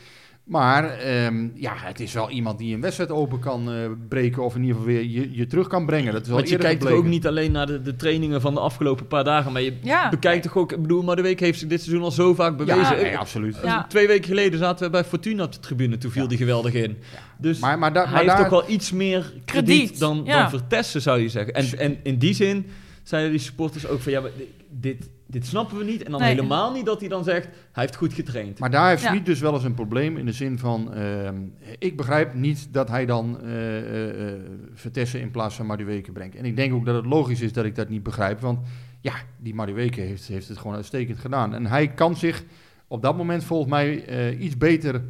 Maar 0.45 0.91
ehm, 0.91 1.49
ja, 1.55 1.73
het 1.77 2.01
is 2.01 2.13
wel 2.13 2.31
iemand 2.31 2.59
die 2.59 2.75
een 2.75 2.81
wedstrijd 2.81 3.11
open 3.11 3.39
kan 3.39 3.71
eh, 3.73 3.75
breken 4.09 4.45
of 4.45 4.55
in 4.55 4.61
ieder 4.61 4.77
geval 4.77 4.93
weer 4.93 5.05
je, 5.05 5.29
je 5.33 5.47
terug 5.47 5.67
kan 5.69 5.87
brengen. 5.87 6.13
Dat 6.13 6.21
is 6.23 6.27
wel 6.29 6.37
Want 6.37 6.49
je 6.49 6.57
kijkt 6.57 6.87
ook 6.91 7.05
niet 7.05 7.27
alleen 7.27 7.53
naar 7.53 7.67
de, 7.67 7.83
de 7.83 7.97
trainingen 7.97 8.41
van 8.41 8.55
de 8.55 8.61
afgelopen 8.61 9.07
paar 9.07 9.25
dagen. 9.25 9.53
Maar 9.53 9.63
je 9.63 9.77
Ja. 9.83 10.09
bekijkt 10.09 10.43
toch 10.43 10.57
ook... 10.57 10.73
Ik 10.73 10.83
bedoel, 10.83 11.03
maar 11.03 11.17
de 11.17 11.23
week 11.23 11.41
heeft 11.41 11.59
zich 11.59 11.69
dit 11.69 11.81
seizoen 11.83 12.05
al 12.05 12.11
zo 12.11 12.35
vaak 12.35 12.57
bewezen. 12.57 12.81
Ja, 12.83 12.95
Ik- 12.95 13.03
nee, 13.03 13.19
absoluut. 13.19 13.57
Ja. 13.65 13.85
Twee 13.89 14.07
weken 14.07 14.29
geleden 14.29 14.59
zaten 14.59 14.85
we 14.85 14.91
bij 14.91 15.05
Fortuna 15.05 15.43
op 15.45 15.53
de 15.53 15.61
tribune. 15.61 15.99
Toen 15.99 16.11
viel 16.11 16.23
Ja. 16.23 16.29
die 16.29 16.39
geweldig 16.39 16.73
in. 16.75 16.97
Dus 17.39 17.59
Maar, 17.59 17.79
maar, 17.79 17.93
da- 17.93 18.03
hij 18.03 18.11
maar 18.11 18.21
heeft 18.23 18.33
daar, 18.37 18.49
toch 18.49 18.61
wel 18.67 18.71
iets 18.71 18.93
meer 18.93 19.21
krediet, 19.45 19.45
Krediet, 19.77 19.99
dan, 19.99 20.23
ja. 20.25 20.41
dan 20.41 20.51
Vertessen, 20.51 21.03
zou 21.03 21.21
je 21.21 21.29
zeggen. 21.29 21.55
En, 21.55 21.79
en 21.79 21.97
in 22.03 22.19
die 22.19 22.35
zin 22.35 22.67
zeiden 23.03 23.31
die 23.31 23.41
supporters 23.41 23.87
ook 23.87 24.01
van... 24.01 24.13
Ja, 24.13 24.21
maar 24.21 24.31
dit, 24.71 25.09
dit 25.27 25.47
snappen 25.47 25.77
we 25.79 25.85
niet. 25.85 26.03
En 26.03 26.11
dan 26.11 26.21
Nee. 26.21 26.31
helemaal 26.35 26.73
niet 26.73 26.87
dat 26.87 27.01
hij 27.01 27.09
dan 27.09 27.25
zegt... 27.25 27.45
Hij 27.73 27.83
heeft 27.83 27.97
goed 27.97 28.13
getraind. 28.13 28.59
maar 28.59 28.71
daar 28.71 28.89
heeft 28.89 29.03
Ja. 29.03 29.11
Smit 29.11 29.27
dus 29.27 29.41
wel 29.41 29.55
eens 29.55 29.65
een 29.65 29.75
probleem 29.75 30.17
in 30.17 30.27
de 30.27 30.33
zin 30.33 30.59
van... 30.59 30.95
ehm, 30.95 31.37
ik 31.79 31.97
begrijp 31.97 32.35
niet 32.35 32.69
dat 32.73 32.89
hij 32.89 33.07
dan 33.07 33.41
eh 33.43 33.79
eh, 33.79 34.33
eh, 34.33 34.39
Vitesse 34.75 35.21
in 35.21 35.31
plaats 35.31 35.55
van 35.55 35.67
Madueke 35.67 36.13
brengt. 36.13 36.37
En 36.37 36.45
ik 36.45 36.57
denk 36.57 36.73
ook 36.75 36.85
dat 36.87 36.95
het 36.95 37.07
logisch 37.07 37.41
is 37.41 37.53
dat 37.53 37.65
ik 37.65 37.75
dat 37.75 37.89
niet 37.89 38.03
begrijp. 38.03 38.41
Want 38.41 38.59
ja, 39.01 39.15
die 39.39 39.55
Madueke 39.55 40.01
heeft, 40.01 40.27
heeft 40.27 40.49
het 40.49 40.59
gewoon 40.59 40.77
uitstekend 40.77 41.19
gedaan. 41.19 41.55
En 41.55 41.67
hij 41.67 41.89
kan 41.89 42.17
zich 42.17 42.45
op 42.89 43.03
dat 43.03 43.17
moment 43.17 43.45
volgens 43.45 43.71
mij 43.71 44.05
eh, 44.05 44.41
iets 44.41 44.57
beter... 44.57 45.03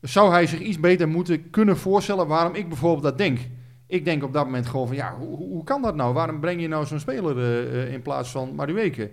Zou 0.00 0.30
hij 0.30 0.46
zich 0.46 0.60
iets 0.60 0.80
beter 0.80 1.08
moeten 1.08 1.50
kunnen 1.50 1.76
voorstellen 1.76 2.26
waarom 2.26 2.54
ik 2.54 2.68
bijvoorbeeld 2.68 3.02
dat 3.02 3.18
denk? 3.18 3.38
Ik 3.88 4.04
denk 4.04 4.22
op 4.22 4.32
dat 4.32 4.44
moment 4.44 4.66
gewoon 4.66 4.86
van, 4.86 4.96
ja, 4.96 5.16
hoe, 5.18 5.36
hoe 5.36 5.64
kan 5.64 5.82
dat 5.82 5.94
nou? 5.94 6.14
Waarom 6.14 6.40
breng 6.40 6.60
je 6.60 6.68
nou 6.68 6.86
zo'n 6.86 6.98
speler 6.98 7.38
eh, 7.38 7.82
eh, 7.82 7.92
in 7.92 8.02
plaats 8.02 8.30
van 8.30 8.54
Madueke? 8.54 9.10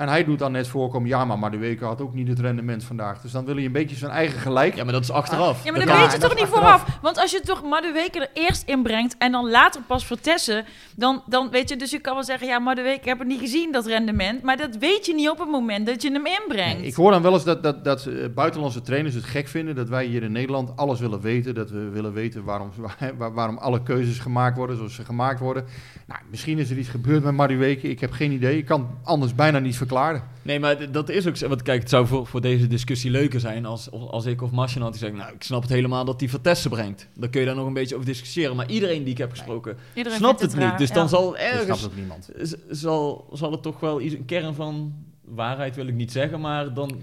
En 0.00 0.08
hij 0.08 0.24
doet 0.24 0.38
dan 0.38 0.52
net 0.52 0.68
voorkomen, 0.68 1.08
ja, 1.08 1.24
maar 1.24 1.38
Madueke 1.38 1.84
had 1.84 2.00
ook 2.00 2.14
niet 2.14 2.28
het 2.28 2.38
rendement 2.40 2.84
vandaag. 2.84 3.20
Dus 3.20 3.32
dan 3.32 3.44
wil 3.44 3.54
hij 3.54 3.64
een 3.64 3.72
beetje 3.72 3.96
zijn 3.96 4.10
eigen 4.10 4.40
gelijk. 4.40 4.74
Ja, 4.74 4.84
maar 4.84 4.92
dat 4.92 5.02
is 5.02 5.10
achteraf. 5.10 5.64
Ja, 5.64 5.72
maar 5.72 5.86
Dat 5.86 5.96
weet 5.98 6.12
je 6.12 6.18
toch 6.18 6.34
niet 6.34 6.42
achteraf. 6.44 6.80
vooraf? 6.80 6.98
Want 7.02 7.18
als 7.18 7.30
je 7.30 7.40
toch 7.40 7.62
Madueke 7.62 8.18
er 8.20 8.42
eerst 8.42 8.62
inbrengt 8.68 9.14
en 9.18 9.32
dan 9.32 9.50
later 9.50 9.80
pas 9.86 10.06
Vertessen, 10.06 10.64
dan, 10.96 11.22
dan 11.26 11.50
weet 11.50 11.68
je, 11.68 11.76
dus 11.76 11.90
je 11.90 11.98
kan 11.98 12.14
wel 12.14 12.24
zeggen, 12.24 12.46
ja, 12.46 12.58
Madueke, 12.58 12.98
ik 12.98 13.04
heb 13.04 13.18
het 13.18 13.28
niet 13.28 13.40
gezien, 13.40 13.72
dat 13.72 13.86
rendement. 13.86 14.42
Maar 14.42 14.56
dat 14.56 14.76
weet 14.76 15.06
je 15.06 15.14
niet 15.14 15.28
op 15.30 15.38
het 15.38 15.48
moment 15.50 15.86
dat 15.86 16.02
je 16.02 16.12
hem 16.12 16.26
inbrengt. 16.26 16.78
Nee, 16.78 16.86
ik 16.86 16.94
hoor 16.94 17.10
dan 17.10 17.22
wel 17.22 17.32
eens 17.32 17.44
dat, 17.44 17.62
dat, 17.62 17.84
dat 17.84 18.06
eh, 18.06 18.14
buitenlandse 18.34 18.82
trainers 18.82 19.14
het 19.14 19.24
gek 19.24 19.48
vinden 19.48 19.74
dat 19.74 19.88
wij 19.88 20.04
hier 20.04 20.22
in 20.22 20.32
Nederland 20.32 20.76
alles 20.76 21.00
willen 21.00 21.20
weten. 21.20 21.54
Dat 21.54 21.70
we 21.70 21.88
willen 21.88 22.12
weten 22.12 22.44
waarom, 22.44 22.70
waar- 23.18 23.32
waarom 23.32 23.58
alle 23.58 23.82
keuzes 23.82 24.18
gemaakt 24.18 24.56
worden 24.56 24.76
zoals 24.76 24.94
ze 24.94 25.04
gemaakt 25.04 25.40
worden. 25.40 25.64
Nou, 26.06 26.20
misschien 26.30 26.58
is 26.58 26.70
er 26.70 26.78
iets 26.78 26.88
gebeurd 26.88 27.24
met 27.24 27.34
Madueke. 27.34 27.88
Ik 27.88 28.00
heb 28.00 28.12
geen 28.12 28.32
idee. 28.32 28.56
Ik 28.58 28.64
kan 28.66 28.88
anders 29.04 29.34
bijna 29.34 29.58
niet 29.58 29.76
verklaren. 29.76 29.88
Verklaarde. 29.90 30.20
Nee, 30.42 30.60
maar 30.60 30.92
dat 30.92 31.08
is 31.08 31.26
ook 31.26 31.36
zo. 31.36 31.48
Want 31.48 31.62
kijk, 31.62 31.80
het 31.80 31.90
zou 31.90 32.06
voor, 32.06 32.26
voor 32.26 32.40
deze 32.40 32.66
discussie 32.66 33.10
leuker 33.10 33.40
zijn 33.40 33.66
als, 33.66 33.90
als 33.90 34.26
ik 34.26 34.42
of 34.42 34.50
Marcian 34.50 34.82
had 34.82 34.92
die 34.92 35.00
zegt... 35.00 35.14
Nou, 35.14 35.34
ik 35.34 35.42
snap 35.42 35.62
het 35.62 35.70
helemaal 35.70 36.04
dat 36.04 36.18
die 36.18 36.30
Vertessen 36.30 36.70
brengt. 36.70 37.08
Dan 37.14 37.30
kun 37.30 37.40
je 37.40 37.46
daar 37.46 37.56
nog 37.56 37.66
een 37.66 37.72
beetje 37.72 37.94
over 37.94 38.06
discussiëren. 38.06 38.56
Maar 38.56 38.68
iedereen 38.68 39.02
die 39.02 39.12
ik 39.12 39.18
heb 39.18 39.30
gesproken 39.30 39.76
snapt 39.94 40.40
het 40.40 40.56
niet. 40.56 40.78
Dus 40.78 40.88
ja. 40.88 40.94
dan 40.94 41.08
zal 41.08 41.36
ergens... 41.36 41.84
ook 41.84 41.96
niemand. 41.96 42.30
Zal, 42.68 43.28
zal 43.32 43.50
het 43.50 43.62
toch 43.62 43.80
wel 43.80 44.00
iets, 44.00 44.14
een 44.14 44.24
kern 44.24 44.54
van 44.54 44.94
waarheid 45.24 45.76
wil 45.76 45.86
ik 45.86 45.94
niet 45.94 46.12
zeggen, 46.12 46.40
maar 46.40 46.74
dan 46.74 47.00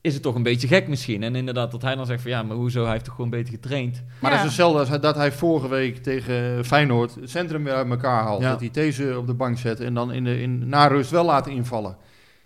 is 0.00 0.14
het 0.14 0.22
toch 0.22 0.34
een 0.34 0.42
beetje 0.42 0.68
gek 0.68 0.88
misschien. 0.88 1.22
En 1.22 1.36
inderdaad, 1.36 1.70
dat 1.70 1.82
hij 1.82 1.94
dan 1.94 2.06
zegt 2.06 2.22
van 2.22 2.30
ja, 2.30 2.42
maar 2.42 2.56
hoezo, 2.56 2.82
hij 2.82 2.92
heeft 2.92 3.04
toch 3.04 3.14
gewoon 3.14 3.30
beter 3.30 3.52
getraind. 3.52 4.02
Maar 4.20 4.30
Ja. 4.30 4.36
dat 4.36 4.38
is 4.38 4.44
hetzelfde 4.44 4.78
als 4.78 5.00
dat 5.00 5.14
hij 5.16 5.32
vorige 5.32 5.68
week 5.68 5.96
tegen 6.02 6.64
Feyenoord 6.64 7.14
het 7.14 7.30
centrum 7.30 7.64
weer 7.64 7.74
uit 7.74 7.90
elkaar 7.90 8.22
haalt. 8.22 8.42
Ja. 8.42 8.50
Dat 8.50 8.60
hij 8.60 8.70
deze 8.70 9.18
op 9.18 9.26
de 9.26 9.34
bank 9.34 9.58
zet 9.58 9.80
en 9.80 9.94
dan 9.94 10.12
in 10.12 10.24
de, 10.24 10.40
in, 10.40 10.68
na 10.68 10.86
rust 10.86 11.10
wel 11.10 11.24
laten 11.24 11.52
invallen. 11.52 11.96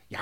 Ja, 0.09 0.21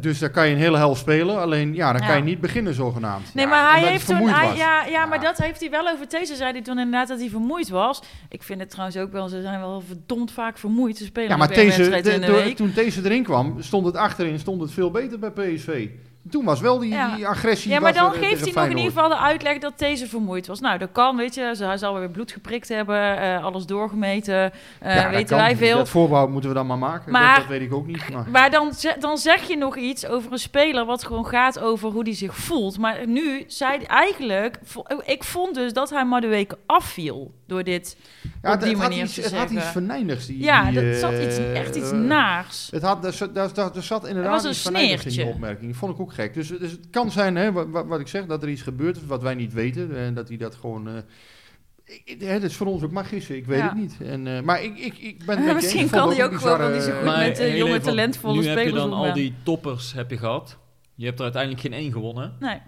dus 0.00 0.18
daar 0.18 0.30
kan 0.30 0.46
je 0.48 0.52
een 0.54 0.60
hele 0.60 0.76
helft 0.76 1.00
spelen. 1.00 1.40
Alleen, 1.40 1.74
ja, 1.74 1.92
dan 1.92 2.00
Ja. 2.00 2.06
kan 2.06 2.16
je 2.16 2.22
niet 2.22 2.40
beginnen 2.40 2.74
zogenaamd. 2.74 3.34
Nee, 3.34 3.44
Ja, 3.44 3.50
maar 3.50 3.72
hij 3.78 3.88
heeft 3.90 4.06
toen... 4.06 4.28
Hij, 4.28 4.56
ja, 4.56 4.84
ja, 4.84 5.06
maar 5.06 5.20
dat 5.20 5.38
heeft 5.38 5.60
hij 5.60 5.70
wel 5.70 5.88
over 5.88 6.08
These. 6.08 6.34
Zei 6.36 6.52
hij 6.52 6.62
toen 6.62 6.78
inderdaad 6.78 7.08
dat 7.08 7.18
hij 7.18 7.28
vermoeid 7.28 7.68
was. 7.68 8.02
Ik 8.28 8.42
vind 8.42 8.60
het 8.60 8.70
trouwens 8.70 8.96
ook 8.98 9.12
wel... 9.12 9.28
Ze 9.28 9.40
zijn 9.42 9.60
wel 9.60 9.80
verdomd 9.80 10.32
vaak 10.32 10.58
vermoeid. 10.58 10.96
Ze 10.96 11.04
spelen 11.04 11.28
Ja, 11.30 11.36
maar 11.36 11.48
wedstrijd 11.48 12.04
de- 12.04 12.52
toen 12.54 12.72
deze 12.74 13.00
erin 13.04 13.22
kwam, 13.22 13.62
stond 13.62 13.86
het 13.86 13.96
achterin 13.96 14.38
stond 14.38 14.60
het 14.60 14.72
veel 14.72 14.90
beter 14.90 15.18
bij 15.18 15.30
PSV. 15.30 15.88
Toen 16.30 16.44
was 16.44 16.60
wel 16.60 16.78
die, 16.78 16.90
Ja. 16.90 17.16
die 17.16 17.26
agressie. 17.26 17.70
Ja, 17.70 17.80
maar 17.80 17.92
dan 17.92 18.12
er, 18.12 18.18
geeft 18.18 18.46
eh, 18.46 18.54
hij 18.54 18.62
nog 18.62 18.70
in 18.72 18.76
ieder 18.76 18.92
geval 18.92 19.08
de 19.08 19.18
uitleg 19.18 19.58
dat 19.58 19.78
deze 19.78 20.06
vermoeid 20.06 20.46
was. 20.46 20.60
Nou, 20.60 20.78
dat 20.78 20.88
kan, 20.92 21.16
weet 21.16 21.34
je. 21.34 21.52
Ze- 21.56 21.64
Hij 21.64 21.76
zal 21.76 21.98
weer 21.98 22.10
bloed 22.10 22.32
geprikt 22.32 22.68
hebben, 22.68 23.18
eh, 23.18 23.44
alles 23.44 23.66
doorgemeten. 23.66 24.52
eh, 24.80 24.94
Ja, 24.94 25.02
dat 25.02 25.10
weten 25.10 25.36
wij 25.36 25.56
veel. 25.56 25.76
Dat 25.76 25.88
voorbouw 25.88 26.28
moeten 26.28 26.50
we 26.50 26.56
dan 26.56 26.66
maar 26.66 26.78
maken. 26.78 27.12
Maar- 27.12 27.28
dat, 27.28 27.36
dat 27.36 27.46
weet 27.46 27.60
ik 27.60 27.74
ook 27.74 27.86
niet. 27.86 28.08
Maar. 28.12 28.24
Maar 28.30 28.50
dan, 28.50 28.72
dan 28.98 29.18
zeg 29.18 29.48
je 29.48 29.56
nog 29.56 29.76
iets 29.76 30.06
over 30.06 30.32
een 30.32 30.38
speler 30.38 30.84
wat 30.84 31.04
gewoon 31.04 31.26
gaat 31.26 31.58
over 31.60 31.90
hoe 31.90 32.02
hij 32.02 32.14
zich 32.14 32.36
voelt. 32.36 32.78
Maar 32.78 33.06
nu 33.06 33.44
zei 33.46 33.78
eigenlijk... 33.82 34.58
Ik 35.04 35.24
vond 35.24 35.54
dus 35.54 35.72
dat 35.72 35.90
hij 35.90 36.04
maar 36.04 36.20
de 36.20 36.26
weken 36.26 36.58
afviel 36.66 37.32
door 37.46 37.62
dit 37.64 37.96
Ja, 38.42 38.52
op 38.52 38.60
die 38.60 38.68
het 38.68 38.78
had 38.78 38.88
manier 38.88 39.04
iets, 39.04 39.14
te 39.14 39.20
het 39.20 39.32
had 39.32 39.42
iets 39.44 39.52
zeggen. 39.52 39.72
verneinigs. 39.72 40.26
Die, 40.26 40.42
Ja, 40.42 40.70
die, 40.70 40.90
dat 40.90 41.00
zat 41.00 41.12
iets, 41.12 41.38
eh, 41.38 41.58
echt 41.60 41.74
iets 41.76 41.90
eh, 41.90 41.98
naars. 41.98 42.68
Het 42.70 42.82
had, 42.82 43.04
er, 43.04 43.30
er 43.74 43.82
zat 43.82 44.06
inderdaad 44.06 44.44
een 44.44 44.50
iets 44.50 44.66
in 44.66 44.72
die 44.74 44.82
sneertje. 44.98 45.24
opmerking. 45.24 45.76
Vond 45.76 45.94
ik 45.94 46.00
ook 46.00 46.11
gek. 46.12 46.34
Dus, 46.34 46.48
dus 46.48 46.70
het 46.70 46.90
kan 46.90 47.10
zijn, 47.10 47.36
hè, 47.36 47.52
wat, 47.52 47.86
wat- 47.86 48.00
ik 48.00 48.08
zeg, 48.08 48.26
dat 48.26 48.42
er 48.42 48.48
iets 48.48 48.62
gebeurt 48.62 48.96
is 48.96 49.06
wat 49.06 49.22
wij 49.22 49.34
niet 49.34 49.52
weten. 49.52 49.96
En 49.96 50.14
dat 50.14 50.28
hij 50.28 50.36
dat 50.36 50.54
gewoon... 50.54 50.88
eh, 50.88 52.30
dat 52.40 52.42
is 52.42 52.56
voor 52.56 52.66
ons 52.66 52.82
ook 52.82 52.90
maar 52.90 53.04
gissen, 53.04 53.36
ik 53.36 53.46
weet 53.46 53.58
Ja. 53.58 53.68
het 53.68 53.74
niet. 53.78 53.96
En, 54.00 54.26
eh, 54.26 54.40
maar 54.42 54.62
ik, 54.62 54.78
ik, 54.78 54.98
ik 54.98 55.24
ben 55.24 55.36
het 55.38 55.46
je 55.48 55.54
Misschien 55.54 55.90
kan 55.90 56.08
het 56.08 56.16
hij 56.16 56.26
ook 56.26 56.40
wel 56.40 56.70
niet 56.70 56.82
zo 56.82 56.92
goed 56.92 57.04
met, 57.04 57.38
eh, 57.38 57.46
heel 57.46 57.48
jonge, 57.48 57.58
even, 57.58 57.70
want 57.70 57.82
talentvolle 57.84 58.40
nu 58.40 58.46
heb 58.46 58.56
je 58.58 58.62
spelers 58.64 58.82
dan 58.82 58.92
al 58.92 59.12
die 59.12 59.34
toppers 59.42 59.92
heb 59.92 60.10
je 60.10 60.18
gehad. 60.18 60.58
Je 60.94 61.04
hebt 61.04 61.16
er 61.18 61.22
uiteindelijk 61.24 61.62
geen 61.62 61.72
één 61.72 61.92
gewonnen. 61.92 62.36
Nee. 62.40 62.58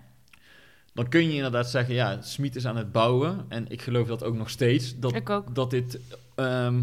Dan 0.94 1.08
kun 1.08 1.28
je 1.28 1.34
inderdaad 1.34 1.70
zeggen, 1.70 1.94
ja, 1.94 2.22
Smit 2.22 2.56
is 2.56 2.66
aan 2.66 2.76
het 2.76 2.92
bouwen. 2.92 3.44
En 3.48 3.64
ik 3.68 3.82
geloof 3.82 4.06
dat 4.06 4.24
ook 4.24 4.34
nog 4.34 4.50
steeds. 4.50 4.98
Dat, 4.98 5.14
Ik 5.14 5.30
ook. 5.30 5.54
dat 5.54 5.70
dit, 5.70 5.98
ehm, 6.34 6.82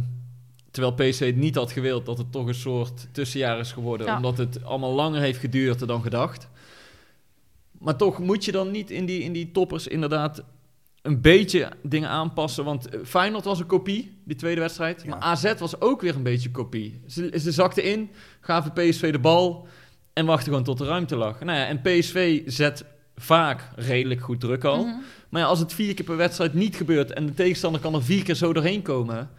terwijl 0.71 0.93
PC 0.93 1.19
het 1.19 1.35
niet 1.35 1.55
had 1.55 1.71
gewild, 1.71 2.05
dat 2.05 2.17
het 2.17 2.31
toch 2.31 2.47
een 2.47 2.53
soort 2.53 3.07
tussenjaar 3.11 3.59
is 3.59 3.71
geworden. 3.71 4.07
Ja. 4.07 4.15
Omdat 4.15 4.37
het 4.37 4.63
allemaal 4.63 4.93
langer 4.93 5.21
heeft 5.21 5.39
geduurd 5.39 5.87
dan 5.87 6.01
gedacht. 6.01 6.49
Maar 7.81 7.95
toch 7.95 8.19
moet 8.19 8.45
je 8.45 8.51
dan 8.51 8.71
niet 8.71 8.91
in 8.91 9.05
die, 9.05 9.21
in 9.21 9.33
die 9.33 9.51
toppers 9.51 9.87
inderdaad 9.87 10.43
een 11.01 11.21
beetje 11.21 11.69
dingen 11.83 12.09
aanpassen. 12.09 12.63
Want 12.63 12.89
eh, 12.89 12.99
Feyenoord 13.03 13.45
was 13.45 13.59
een 13.59 13.65
kopie, 13.65 14.17
die 14.25 14.35
tweede 14.35 14.61
wedstrijd. 14.61 15.01
Ja. 15.01 15.09
Maar 15.09 15.19
AZ 15.19 15.53
was 15.57 15.81
ook 15.81 16.01
weer 16.01 16.15
een 16.15 16.23
beetje 16.23 16.47
een 16.47 16.53
kopie. 16.53 17.01
Ze, 17.07 17.39
ze 17.39 17.51
zakten 17.51 17.83
in, 17.83 18.09
gaven 18.41 18.73
PSV 18.73 19.11
de 19.11 19.19
bal 19.19 19.67
en 20.13 20.25
wachten 20.25 20.47
gewoon 20.47 20.63
tot 20.63 20.77
de 20.77 20.85
ruimte 20.85 21.15
lag. 21.15 21.39
Nou 21.39 21.57
ja, 21.57 21.65
en 21.65 21.81
PSV 21.81 22.41
zet 22.45 22.85
vaak 23.15 23.67
redelijk 23.75 24.21
goed 24.21 24.39
druk 24.39 24.63
al. 24.63 24.85
Mhm. 24.85 24.95
Maar 25.29 25.41
ja, 25.41 25.47
als 25.47 25.59
het 25.59 25.73
vier 25.73 25.93
keer 25.93 26.05
per 26.05 26.17
wedstrijd 26.17 26.53
niet 26.53 26.75
gebeurt 26.75 27.13
en 27.13 27.25
de 27.25 27.33
tegenstander 27.33 27.81
kan 27.81 27.93
er 27.93 28.03
vier 28.03 28.23
keer 28.23 28.35
zo 28.35 28.53
doorheen 28.53 28.81
komen, 28.81 29.29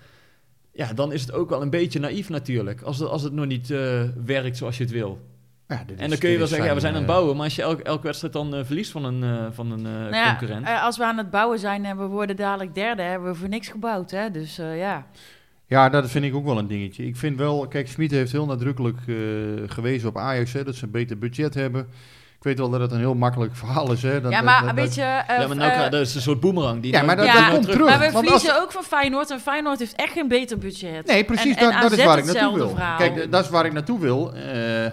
ja, 0.73 0.93
dan 0.93 1.13
is 1.13 1.21
het 1.21 1.33
ook 1.33 1.51
wel 1.51 1.63
een 1.63 1.71
beetje 1.71 1.99
naïef 1.99 2.29
natuurlijk. 2.29 2.83
Als 2.83 2.99
het, 2.99 3.09
als 3.09 3.23
het 3.23 3.33
nog 3.33 3.47
niet 3.47 3.71
eh, 3.71 4.03
werkt 4.25 4.57
zoals 4.57 4.77
je 4.77 4.83
het 4.83 4.93
wil. 4.93 5.21
Ja, 5.69 5.83
dit 5.87 5.99
En 6.01 6.09
dan 6.09 6.19
kun 6.19 6.31
je 6.31 6.39
wel 6.39 6.47
zeggen, 6.47 6.67
ja, 6.69 6.75
we 6.75 6.81
zijn 6.81 6.93
aan 6.95 7.01
het 7.01 7.09
eh, 7.09 7.15
bouwen. 7.15 7.37
Maar 7.37 7.45
als 7.45 7.57
je 7.57 7.63
elke, 7.63 7.83
elke 7.83 8.03
wedstrijd 8.03 8.33
dan 8.33 8.55
eh, 8.55 8.61
verliest 8.65 8.91
van 8.91 9.05
een, 9.05 9.23
eh, 9.23 9.47
van 9.53 9.71
een 9.73 9.87
eh, 9.87 9.93
Nou 9.93 10.15
ja, 10.15 10.37
concurrent. 10.37 10.67
eh, 10.67 10.83
als 10.85 10.97
we 10.99 11.05
aan 11.05 11.19
het 11.19 11.31
bouwen 11.31 11.59
zijn 11.59 11.85
en 11.85 11.99
we 11.99 12.05
worden 12.07 12.37
dadelijk 12.37 12.75
derde, 12.75 13.03
hebben 13.03 13.31
we 13.33 13.39
voor 13.39 13.49
niks 13.49 13.69
gebouwd. 13.69 14.11
Hè? 14.11 14.31
Dus 14.31 14.59
eh, 14.59 14.79
ja. 14.79 15.07
Ja, 15.67 15.89
dat 15.89 16.11
vind 16.11 16.25
ik 16.25 16.35
ook 16.35 16.45
wel 16.45 16.59
een 16.59 16.67
dingetje. 16.67 17.07
Ik 17.07 17.17
vind 17.17 17.39
wel, 17.39 17.69
kijk, 17.69 17.89
Smit 17.89 18.11
heeft 18.11 18.33
heel 18.33 18.47
nadrukkelijk 18.47 18.99
eh, 19.07 19.15
gewezen 19.67 20.09
op 20.09 20.19
Ajax, 20.19 20.53
hè, 20.53 20.65
dat 20.65 20.75
ze 20.75 20.85
een 20.85 20.91
beter 20.91 21.19
budget 21.19 21.55
hebben. 21.55 21.81
Ik 22.37 22.49
weet 22.49 22.59
wel 22.59 22.71
dat 22.71 22.81
het 22.81 22.93
een 22.93 22.99
heel 22.99 23.15
makkelijk 23.15 23.57
verhaal 23.57 23.93
is. 23.93 24.03
Hè, 24.03 24.21
dat, 24.21 24.33
ja, 24.33 24.43
maar 24.43 24.61
dat- 24.61 24.71
een 24.71 24.77
dat- 24.77 24.85
beetje... 24.85 25.03
eh, 25.03 25.39
ja, 25.41 25.47
maar 25.47 25.57
nou, 25.57 25.71
krijg- 25.71 25.91
dat 25.91 26.01
is 26.01 26.15
een 26.15 26.21
soort 26.21 26.41
boemerang. 26.41 26.83
Die 26.83 26.93
Ja, 26.93 27.03
maar 27.03 27.17
dat, 27.17 27.27
Ja, 27.27 27.33
dat 27.33 27.43
maar 27.43 27.51
komt 27.53 27.65
terug. 27.65 27.89
maar 27.89 27.99
we 27.99 28.11
want 28.11 28.25
verliezen 28.25 28.53
als- 28.55 28.63
ook 28.63 28.73
van 28.73 28.83
Feyenoord 28.83 29.31
en 29.31 29.41
Feyenoord 29.41 29.79
heeft 29.79 29.95
echt 29.95 30.13
geen 30.13 30.29
beter 30.29 30.59
budget. 30.59 31.07
Nee, 31.07 31.25
precies, 31.25 31.55
En- 31.57 31.65
en 31.67 31.71
dat, 31.73 31.83
dat 31.91 31.99
is 31.99 32.05
waar 32.05 32.19
ik 32.19 32.25
naartoe 32.25 32.55
wil. 32.55 32.69
verhaal. 32.69 32.97
Kijk, 32.99 33.31
dat 33.31 33.45
is 33.45 33.51
waar 33.51 33.67
ik 33.67 33.73
naartoe 33.73 34.01
wil. 34.01 34.33
Eh, 34.35 34.87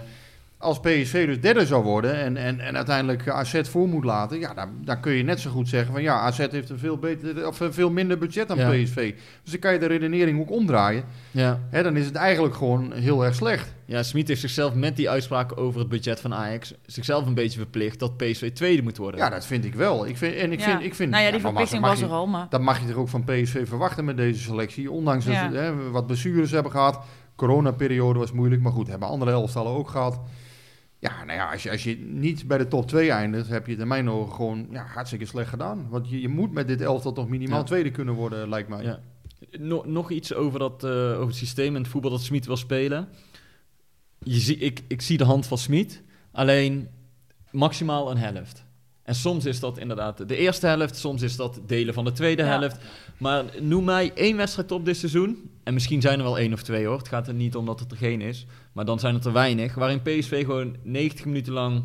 als 0.62 0.80
PSV 0.80 1.26
dus 1.26 1.40
derde 1.40 1.66
zou 1.66 1.84
worden 1.84 2.14
en, 2.14 2.36
en, 2.36 2.60
en 2.60 2.76
uiteindelijk 2.76 3.28
AZ 3.28 3.60
voor 3.62 3.88
moet 3.88 4.04
laten, 4.04 4.38
ja, 4.38 4.54
dan, 4.54 4.68
dan 4.84 5.00
kun 5.00 5.12
je 5.12 5.22
net 5.22 5.40
zo 5.40 5.50
goed 5.50 5.68
zeggen 5.68 5.92
van 5.92 6.02
ja, 6.02 6.18
AZ 6.20 6.38
heeft 6.50 6.70
een 6.70 6.78
veel, 6.78 6.96
beter, 6.98 7.46
of 7.46 7.60
een 7.60 7.72
veel 7.72 7.90
minder 7.90 8.18
budget 8.18 8.48
dan 8.48 8.58
Ja. 8.58 8.68
PSV. 8.70 9.14
Dus 9.42 9.50
dan 9.52 9.60
kan 9.60 9.72
je 9.72 9.78
de 9.78 9.86
redenering 9.86 10.40
ook 10.40 10.50
omdraaien. 10.50 11.04
ja. 11.30 11.60
Hè, 11.70 11.82
dan 11.82 11.96
is 11.96 12.04
het 12.06 12.14
eigenlijk 12.14 12.54
gewoon 12.54 12.92
heel 12.92 13.24
erg 13.24 13.34
slecht. 13.34 13.74
ja, 13.84 14.02
Smit 14.02 14.28
heeft 14.28 14.40
zichzelf 14.40 14.74
met 14.74 14.96
die 14.96 15.10
uitspraken 15.10 15.56
over 15.56 15.80
het 15.80 15.88
budget 15.88 16.20
van 16.20 16.34
Ajax 16.34 16.74
zichzelf 16.86 17.26
een 17.26 17.34
beetje 17.34 17.58
verplicht 17.58 17.98
dat 17.98 18.16
PSV 18.16 18.52
tweede 18.52 18.82
moet 18.82 18.96
worden. 18.96 19.20
Ja, 19.20 19.28
dat 19.30 19.46
vind 19.46 19.64
ik 19.64 19.74
wel. 19.74 20.06
Ik 20.06 20.16
vind, 20.16 20.34
en 20.36 20.52
ik 20.52 20.58
Ja. 20.60 20.64
vind, 20.64 20.82
ik 20.82 20.94
vind, 20.94 21.10
nou 21.10 21.24
ja, 21.24 21.30
die 21.30 21.40
verplichting 21.40 21.80
was 21.82 21.90
mag 21.90 22.00
er 22.00 22.06
je- 22.06 22.12
al, 22.14 22.26
maar... 22.26 22.46
Dat 22.50 22.60
mag 22.60 22.80
je 22.80 22.86
toch 22.86 22.96
ook 22.96 23.08
van 23.08 23.24
PSV 23.24 23.68
verwachten 23.68 24.04
met 24.04 24.16
deze 24.16 24.40
selectie. 24.42 24.90
Ondanks 24.90 25.24
dat 25.24 25.34
ze 25.34 25.56
hè, 25.56 25.90
wat 25.90 26.06
blessures 26.06 26.50
hebben 26.50 26.72
gehad. 26.72 26.98
Coronaperiode 27.36 28.18
was 28.18 28.32
moeilijk, 28.32 28.62
maar 28.62 28.72
goed, 28.72 28.88
hebben 28.88 29.08
andere 29.08 29.30
elftallen 29.30 29.72
ook 29.72 29.88
gehad. 29.88 30.20
Ja, 31.00 31.24
nou 31.24 31.38
ja, 31.38 31.50
als 31.52 31.62
je, 31.62 31.70
als 31.70 31.84
je 31.84 31.96
niet 31.96 32.46
bij 32.46 32.58
de 32.58 32.68
top 32.68 32.88
2 32.88 33.10
eindigt, 33.10 33.48
heb 33.48 33.66
je 33.66 33.72
het 33.72 33.80
in 33.80 33.88
mijn 33.88 34.08
ogen 34.10 34.34
gewoon 34.34 34.66
ja, 34.70 34.84
hartstikke 34.86 35.24
slecht 35.24 35.48
gedaan. 35.48 35.86
Want 35.88 36.10
je, 36.10 36.20
je 36.20 36.28
moet 36.28 36.52
met 36.52 36.68
dit 36.68 36.80
elftal 36.80 37.12
toch 37.12 37.28
minimaal 37.28 37.58
Ja. 37.58 37.64
tweede 37.64 37.90
kunnen 37.90 38.14
worden, 38.14 38.48
lijkt 38.48 38.68
mij. 38.68 38.82
Ja. 38.82 39.00
No- 39.58 39.82
nog 39.86 40.10
iets 40.10 40.34
over, 40.34 40.58
dat, 40.58 40.84
eh, 40.84 40.90
over 40.90 41.26
het 41.26 41.34
systeem 41.34 41.74
en 41.76 41.82
het 41.82 41.90
voetbal 41.90 42.10
dat 42.10 42.22
Smit 42.22 42.46
wil 42.46 42.56
spelen. 42.56 43.08
Je 44.18 44.38
zie, 44.38 44.56
ik, 44.56 44.80
ik 44.88 45.02
zie 45.02 45.18
de 45.18 45.24
hand 45.24 45.46
van 45.46 45.58
Smit, 45.58 46.02
alleen 46.32 46.88
maximaal 47.50 48.10
een 48.10 48.16
helft. 48.18 48.64
En 49.02 49.14
soms 49.14 49.44
is 49.44 49.60
dat 49.60 49.78
inderdaad 49.78 50.28
de 50.28 50.36
eerste 50.36 50.66
helft, 50.66 50.96
soms 50.96 51.22
is 51.22 51.36
dat 51.36 51.60
delen 51.66 51.94
van 51.94 52.04
de 52.04 52.12
tweede 52.12 52.42
Ja. 52.42 52.58
helft. 52.58 52.76
Maar 53.18 53.44
noem 53.60 53.84
mij 53.84 54.12
één 54.14 54.36
wedstrijd 54.36 54.72
op 54.72 54.84
dit 54.84 54.96
seizoen. 54.96 55.49
En 55.62 55.74
misschien 55.74 56.00
zijn 56.00 56.18
er 56.18 56.24
wel 56.24 56.38
één 56.38 56.52
of 56.52 56.62
twee 56.62 56.86
hoor. 56.86 56.98
Het 56.98 57.08
gaat 57.08 57.28
er 57.28 57.34
niet 57.34 57.56
om 57.56 57.66
dat 57.66 57.80
het 57.80 57.90
er 57.90 57.96
geen 57.96 58.20
is. 58.20 58.46
Maar 58.72 58.84
dan 58.84 58.98
zijn 58.98 59.14
het 59.14 59.24
er 59.24 59.32
weinig. 59.32 59.74
Waarin 59.74 60.02
PSV 60.02 60.44
gewoon 60.44 60.76
90 60.82 61.24
minuten 61.24 61.52
lang 61.52 61.84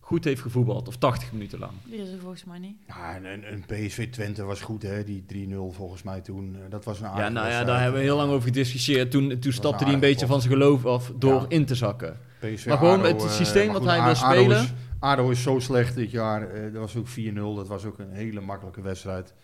goed 0.00 0.24
heeft 0.24 0.40
gevoetbald. 0.42 0.88
Of 0.88 0.96
80 0.96 1.32
minuten 1.32 1.58
lang. 1.58 1.72
Die 1.84 1.98
is 2.00 2.10
er 2.12 2.18
volgens 2.18 2.44
mij 2.44 2.58
niet. 2.58 2.76
Ja, 2.86 3.14
en 3.14 3.24
een, 3.24 3.52
een 3.52 3.64
PSV 3.66 4.10
Twente 4.10 4.42
was 4.44 4.60
goed, 4.60 4.82
hè? 4.82 5.04
die 5.04 5.24
3-0 5.50 5.54
volgens 5.70 6.02
mij 6.02 6.20
toen. 6.20 6.54
Eh, 6.56 6.70
Dat 6.70 6.84
was 6.84 6.98
een 7.00 7.04
Ja, 7.04 7.10
aardige 7.10 7.30
nou 7.32 7.48
ja, 7.48 7.64
daar 7.64 7.80
hebben 7.80 7.98
we 8.00 8.06
heel 8.06 8.16
lang 8.16 8.30
over 8.30 8.46
gediscussieerd. 8.46 9.10
Toen, 9.10 9.38
toen 9.38 9.52
stapte 9.52 9.84
hij 9.84 9.92
een 9.92 9.98
aardig 9.98 10.00
beetje 10.10 10.26
pot. 10.26 10.28
van 10.34 10.40
zijn 10.40 10.52
geloof 10.52 10.86
af 10.86 11.12
door 11.18 11.40
Ja. 11.40 11.44
in 11.48 11.64
te 11.64 11.74
zakken. 11.74 12.20
PSV 12.40 12.66
Maar 12.66 12.76
gewoon 12.78 12.98
ADO, 13.00 13.08
het 13.08 13.22
eh, 13.24 13.30
systeem 13.30 13.66
wat 13.72 13.76
goed, 13.76 13.86
hij 13.90 13.96
wil 14.02 14.06
A- 14.06 14.10
ADO 14.26 14.32
spelen. 14.40 14.62
Is, 14.62 14.72
ADO 14.98 15.30
is 15.30 15.42
zo 15.42 15.58
slecht 15.58 15.94
dit 15.94 16.10
jaar. 16.10 16.50
eh, 16.50 16.62
dat 16.72 16.80
was 16.80 16.96
ook 16.96 17.08
4-0. 17.08 17.54
Dat 17.54 17.68
was 17.68 17.84
ook 17.84 17.98
een 17.98 18.12
hele 18.12 18.40
makkelijke 18.40 18.80
wedstrijd. 18.80 19.34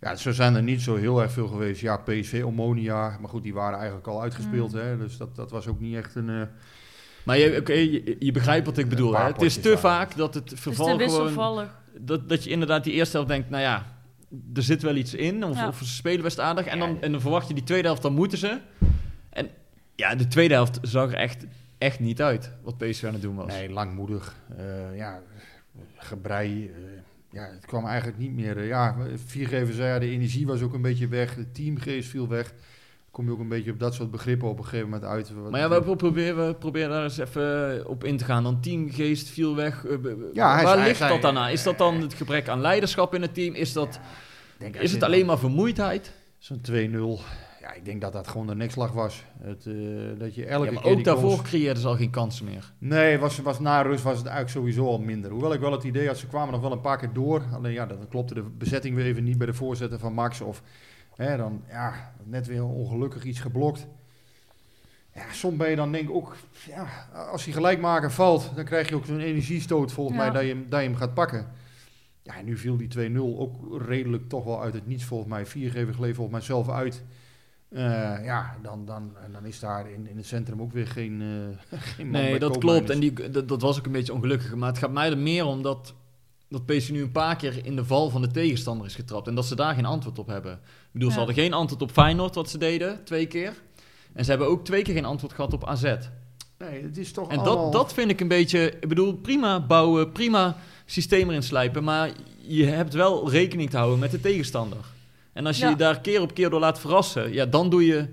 Ja, 0.00 0.16
zo 0.16 0.32
zijn 0.32 0.54
er 0.54 0.62
niet 0.62 0.82
zo 0.82 0.96
heel 0.96 1.22
erg 1.22 1.32
veel 1.32 1.46
geweest. 1.46 1.80
Ja, 1.80 1.96
PSV, 1.96 2.42
Omonia. 2.44 3.16
Maar 3.20 3.28
goed, 3.30 3.42
die 3.42 3.54
waren 3.54 3.78
eigenlijk 3.78 4.06
al 4.06 4.22
uitgespeeld. 4.22 4.72
Mm. 4.72 4.78
Hè? 4.78 4.98
Dus 4.98 5.16
dat, 5.16 5.36
dat 5.36 5.50
was 5.50 5.66
ook 5.66 5.80
niet 5.80 5.96
echt 5.96 6.14
een... 6.14 6.28
eh, 6.28 6.42
Maar 7.24 7.38
je, 7.38 7.56
oké, 7.60 7.72
je, 7.72 8.16
je 8.18 8.32
begrijpt 8.32 8.66
wat 8.66 8.78
ik 8.78 8.88
bedoel. 8.88 9.16
Hè? 9.16 9.24
Het 9.24 9.42
is 9.42 9.56
te 9.60 9.78
vaak 9.78 10.16
dat 10.16 10.34
het 10.34 10.44
Het 10.44 10.52
is 10.52 10.60
verval 10.60 10.86
te 10.86 10.90
gewoon... 11.04 11.06
wisselvallig. 11.18 11.78
Dat, 11.98 12.28
dat 12.28 12.44
je 12.44 12.50
inderdaad 12.50 12.84
die 12.84 12.92
eerste 12.92 13.16
helft 13.16 13.30
denkt, 13.32 13.50
nou 13.50 13.62
ja, 13.62 13.86
er 14.54 14.62
zit 14.62 14.82
wel 14.82 14.94
iets 14.96 15.14
in. 15.14 15.44
Of, 15.44 15.56
Ja. 15.56 15.68
of 15.68 15.78
ze 15.78 15.84
spelen 15.94 16.22
best 16.22 16.40
aardig. 16.40 16.66
En 16.66 16.78
dan, 16.78 17.02
en 17.02 17.12
dan 17.12 17.20
verwacht 17.20 17.48
je 17.48 17.54
die 17.54 17.64
tweede 17.64 17.86
helft, 17.86 18.02
dan 18.02 18.12
moeten 18.14 18.38
ze. 18.38 18.58
En 19.30 19.48
ja, 19.94 20.14
de 20.14 20.26
tweede 20.26 20.54
helft 20.54 20.78
zag 20.82 21.12
er 21.12 21.18
echt, 21.18 21.46
echt 21.78 22.00
niet 22.00 22.22
uit 22.22 22.52
wat 22.62 22.78
PSV 22.78 23.04
aan 23.04 23.12
het 23.12 23.22
doen 23.22 23.34
was. 23.34 23.46
nee, 23.46 23.70
langmoedig. 23.70 24.34
Eh, 24.56 24.96
ja, 24.96 25.20
gebrei. 25.96 26.66
eh, 26.66 26.72
ja, 27.30 27.42
het 27.54 27.66
kwam 27.66 27.86
eigenlijk 27.86 28.18
niet 28.18 28.32
meer... 28.34 28.58
eh, 28.58 28.66
ja, 28.66 28.96
viergever 29.26 29.74
zei, 29.74 29.88
ja, 29.92 29.98
de 29.98 30.10
energie 30.10 30.46
was 30.46 30.62
ook 30.62 30.74
een 30.74 30.82
beetje 30.82 31.08
weg. 31.08 31.34
De 31.34 31.50
teamgeest 31.52 32.08
viel 32.08 32.28
weg. 32.28 32.52
Kom 33.10 33.26
je 33.26 33.32
ook 33.32 33.38
een 33.40 33.48
beetje 33.48 33.70
op 33.70 33.78
dat 33.80 33.94
soort 33.94 34.10
begrippen 34.10 34.48
op 34.48 34.58
een 34.58 34.64
gegeven 34.64 34.84
moment 34.88 35.04
uit. 35.10 35.32
Wat- 35.34 35.50
Maar 35.50 35.60
ja, 35.60 35.82
we 35.84 35.96
proberen, 35.96 36.46
we 36.46 36.54
proberen 36.54 36.90
daar 36.90 37.02
eens 37.02 37.18
even 37.18 37.86
op 37.88 38.04
in 38.04 38.16
te 38.16 38.24
gaan. 38.24 38.42
Dan 38.42 38.60
teamgeest 38.60 39.28
viel 39.28 39.56
weg. 39.56 39.84
Eh, 39.86 39.96
Ja, 40.32 40.54
hij 40.54 40.64
Waar 40.64 40.74
zei- 40.76 40.86
ligt 40.88 40.98
hij 40.98 41.08
dat 41.08 41.22
dan 41.22 41.38
aan? 41.38 41.50
Is 41.50 41.62
dat 41.62 41.78
dan 41.78 42.00
het 42.00 42.14
gebrek 42.14 42.48
aan 42.48 42.60
leiderschap 42.60 43.14
in 43.14 43.22
het 43.22 43.34
team? 43.34 43.54
Is, 43.54 43.72
dat, 43.72 44.00
is 44.72 44.92
het 44.92 45.02
alleen 45.02 45.26
maar 45.26 45.38
vermoeidheid? 45.38 46.12
Zo'n 46.38 46.60
2-0. 46.60 47.20
Ja, 47.68 47.74
ik 47.74 47.84
denk 47.84 48.00
dat 48.00 48.12
dat 48.12 48.28
gewoon 48.28 48.46
de 48.46 48.54
nekslag 48.54 48.92
was. 48.92 49.24
Het, 49.40 49.66
eh, 49.66 49.74
dat 50.18 50.34
je 50.34 50.46
elke 50.46 50.66
Ja, 50.66 50.72
maar 50.72 50.82
keer 50.82 50.92
ook 50.92 51.04
daarvoor 51.04 51.30
goals- 51.30 51.42
creëerden 51.48 51.82
ze 51.82 51.88
al 51.88 51.96
geen 51.96 52.10
kansen 52.10 52.44
meer. 52.44 52.72
Nee, 52.78 53.18
was, 53.18 53.38
was 53.38 53.60
na 53.60 53.82
rust 53.82 54.02
was 54.02 54.18
het 54.18 54.26
eigenlijk 54.26 54.56
sowieso 54.56 54.86
al 54.86 54.98
minder. 54.98 55.30
Hoewel 55.30 55.52
ik 55.52 55.60
wel 55.60 55.72
het 55.72 55.84
idee 55.84 56.06
had, 56.06 56.18
ze 56.18 56.26
kwamen 56.26 56.52
nog 56.52 56.60
wel 56.60 56.72
een 56.72 56.80
paar 56.80 56.98
keer 56.98 57.12
door. 57.12 57.42
Alleen 57.52 57.72
ja, 57.72 57.86
dan 57.86 58.08
klopte 58.08 58.34
de 58.34 58.42
bezetting 58.42 58.94
weer 58.94 59.04
even 59.04 59.24
niet 59.24 59.38
bij 59.38 59.46
de 59.46 59.54
voorzetten 59.54 60.00
van 60.00 60.12
Max. 60.12 60.40
Of 60.40 60.62
hè, 61.16 61.36
dan 61.36 61.62
ja, 61.68 62.12
net 62.24 62.46
weer 62.46 62.64
ongelukkig 62.64 63.24
iets 63.24 63.40
geblokt. 63.40 63.86
Ja, 65.14 65.32
soms 65.32 65.56
ben 65.56 65.70
je 65.70 65.76
dan 65.76 65.92
denk 65.92 66.08
ik 66.08 66.14
ook, 66.14 66.36
ja, 66.66 67.08
als 67.30 67.44
hij 67.44 67.52
gelijkmaker 67.52 68.12
valt, 68.12 68.50
dan 68.54 68.64
krijg 68.64 68.88
je 68.88 68.94
ook 68.94 69.04
zo'n 69.06 69.20
energiestoot 69.20 69.92
volgens 69.92 70.16
Ja. 70.16 70.22
mij 70.22 70.32
dat 70.32 70.42
je, 70.42 70.48
hem- 70.48 70.66
dat 70.68 70.80
je 70.80 70.86
hem 70.86 70.96
gaat 70.96 71.14
pakken. 71.14 71.46
Ja, 72.22 72.36
en 72.36 72.44
nu 72.44 72.56
viel 72.56 72.76
die 72.76 72.88
2-0 72.88 73.38
ook 73.38 73.82
redelijk 73.88 74.28
toch 74.28 74.44
wel 74.44 74.62
uit 74.62 74.74
het 74.74 74.86
niets 74.86 75.04
volgens 75.04 75.30
mij. 75.30 75.46
Viergever 75.46 75.94
gleed 75.94 76.14
volgens 76.14 76.36
mij 76.36 76.44
zelf 76.46 76.68
uit. 76.70 77.04
Eh, 77.68 78.24
ja, 78.24 78.56
dan, 78.62 78.84
dan, 78.84 79.12
dan 79.32 79.44
is 79.44 79.60
daar 79.60 79.90
in, 79.90 80.06
in 80.06 80.16
het 80.16 80.26
centrum 80.26 80.62
ook 80.62 80.72
weer 80.72 80.86
geen, 80.86 81.22
eh 81.70 81.78
geen 81.96 82.10
Nee, 82.10 82.38
dat 82.38 82.58
klopt. 82.58 82.90
En 82.90 83.00
die, 83.00 83.30
dat, 83.30 83.48
dat 83.48 83.62
was 83.62 83.78
ook 83.78 83.86
een 83.86 83.92
beetje 83.92 84.12
ongelukkig. 84.12 84.54
Maar 84.54 84.68
het 84.68 84.78
gaat 84.78 84.92
mij 84.92 85.10
er 85.10 85.18
meer 85.18 85.44
om 85.44 85.62
dat, 85.62 85.94
dat 86.48 86.66
PSV 86.66 86.90
nu 86.90 87.02
een 87.02 87.12
paar 87.12 87.36
keer 87.36 87.66
in 87.66 87.76
de 87.76 87.84
val 87.84 88.10
van 88.10 88.20
de 88.20 88.30
tegenstander 88.30 88.86
is 88.86 88.94
getrapt. 88.94 89.28
En 89.28 89.34
dat 89.34 89.46
ze 89.46 89.56
daar 89.56 89.74
geen 89.74 89.84
antwoord 89.84 90.18
op 90.18 90.26
hebben. 90.26 90.52
Ik 90.52 90.92
bedoel, 90.92 91.10
ze 91.10 91.16
hadden 91.16 91.34
geen 91.34 91.52
antwoord 91.52 91.82
op 91.82 91.90
Feyenoord, 91.90 92.34
wat 92.34 92.50
ze 92.50 92.58
deden, 92.58 93.04
twee 93.04 93.26
keer. 93.26 93.62
En 94.12 94.24
ze 94.24 94.30
hebben 94.30 94.48
ook 94.48 94.64
twee 94.64 94.82
keer 94.82 94.94
geen 94.94 95.04
antwoord 95.04 95.32
gehad 95.32 95.52
op 95.52 95.66
AZ. 95.66 95.82
Nee, 96.58 96.82
het 96.82 96.98
is 96.98 97.12
toch 97.12 97.28
En 97.30 97.38
allemaal... 97.38 97.62
dat, 97.62 97.72
dat 97.72 97.92
vind 97.92 98.10
ik 98.10 98.20
een 98.20 98.28
beetje... 98.28 98.72
Ik 98.80 98.88
bedoel, 98.88 99.14
prima 99.14 99.66
bouwen, 99.66 100.12
prima 100.12 100.56
systeem 100.84 101.28
erin 101.28 101.42
slijpen. 101.42 101.84
Maar 101.84 102.10
je 102.36 102.64
hebt 102.64 102.94
wel 102.94 103.30
rekening 103.30 103.70
te 103.70 103.76
houden 103.76 103.98
met 103.98 104.10
de 104.10 104.20
tegenstander. 104.20 104.96
En 105.38 105.46
als 105.46 105.56
je 105.58 105.64
Ja. 105.64 105.70
je 105.70 105.76
daar 105.76 106.00
keer 106.00 106.20
op 106.20 106.34
keer 106.34 106.50
door 106.50 106.60
laat 106.60 106.80
verrassen... 106.80 107.32
Ja, 107.32 107.46
dan 107.46 107.70
doe 107.70 107.86
je 107.86 108.06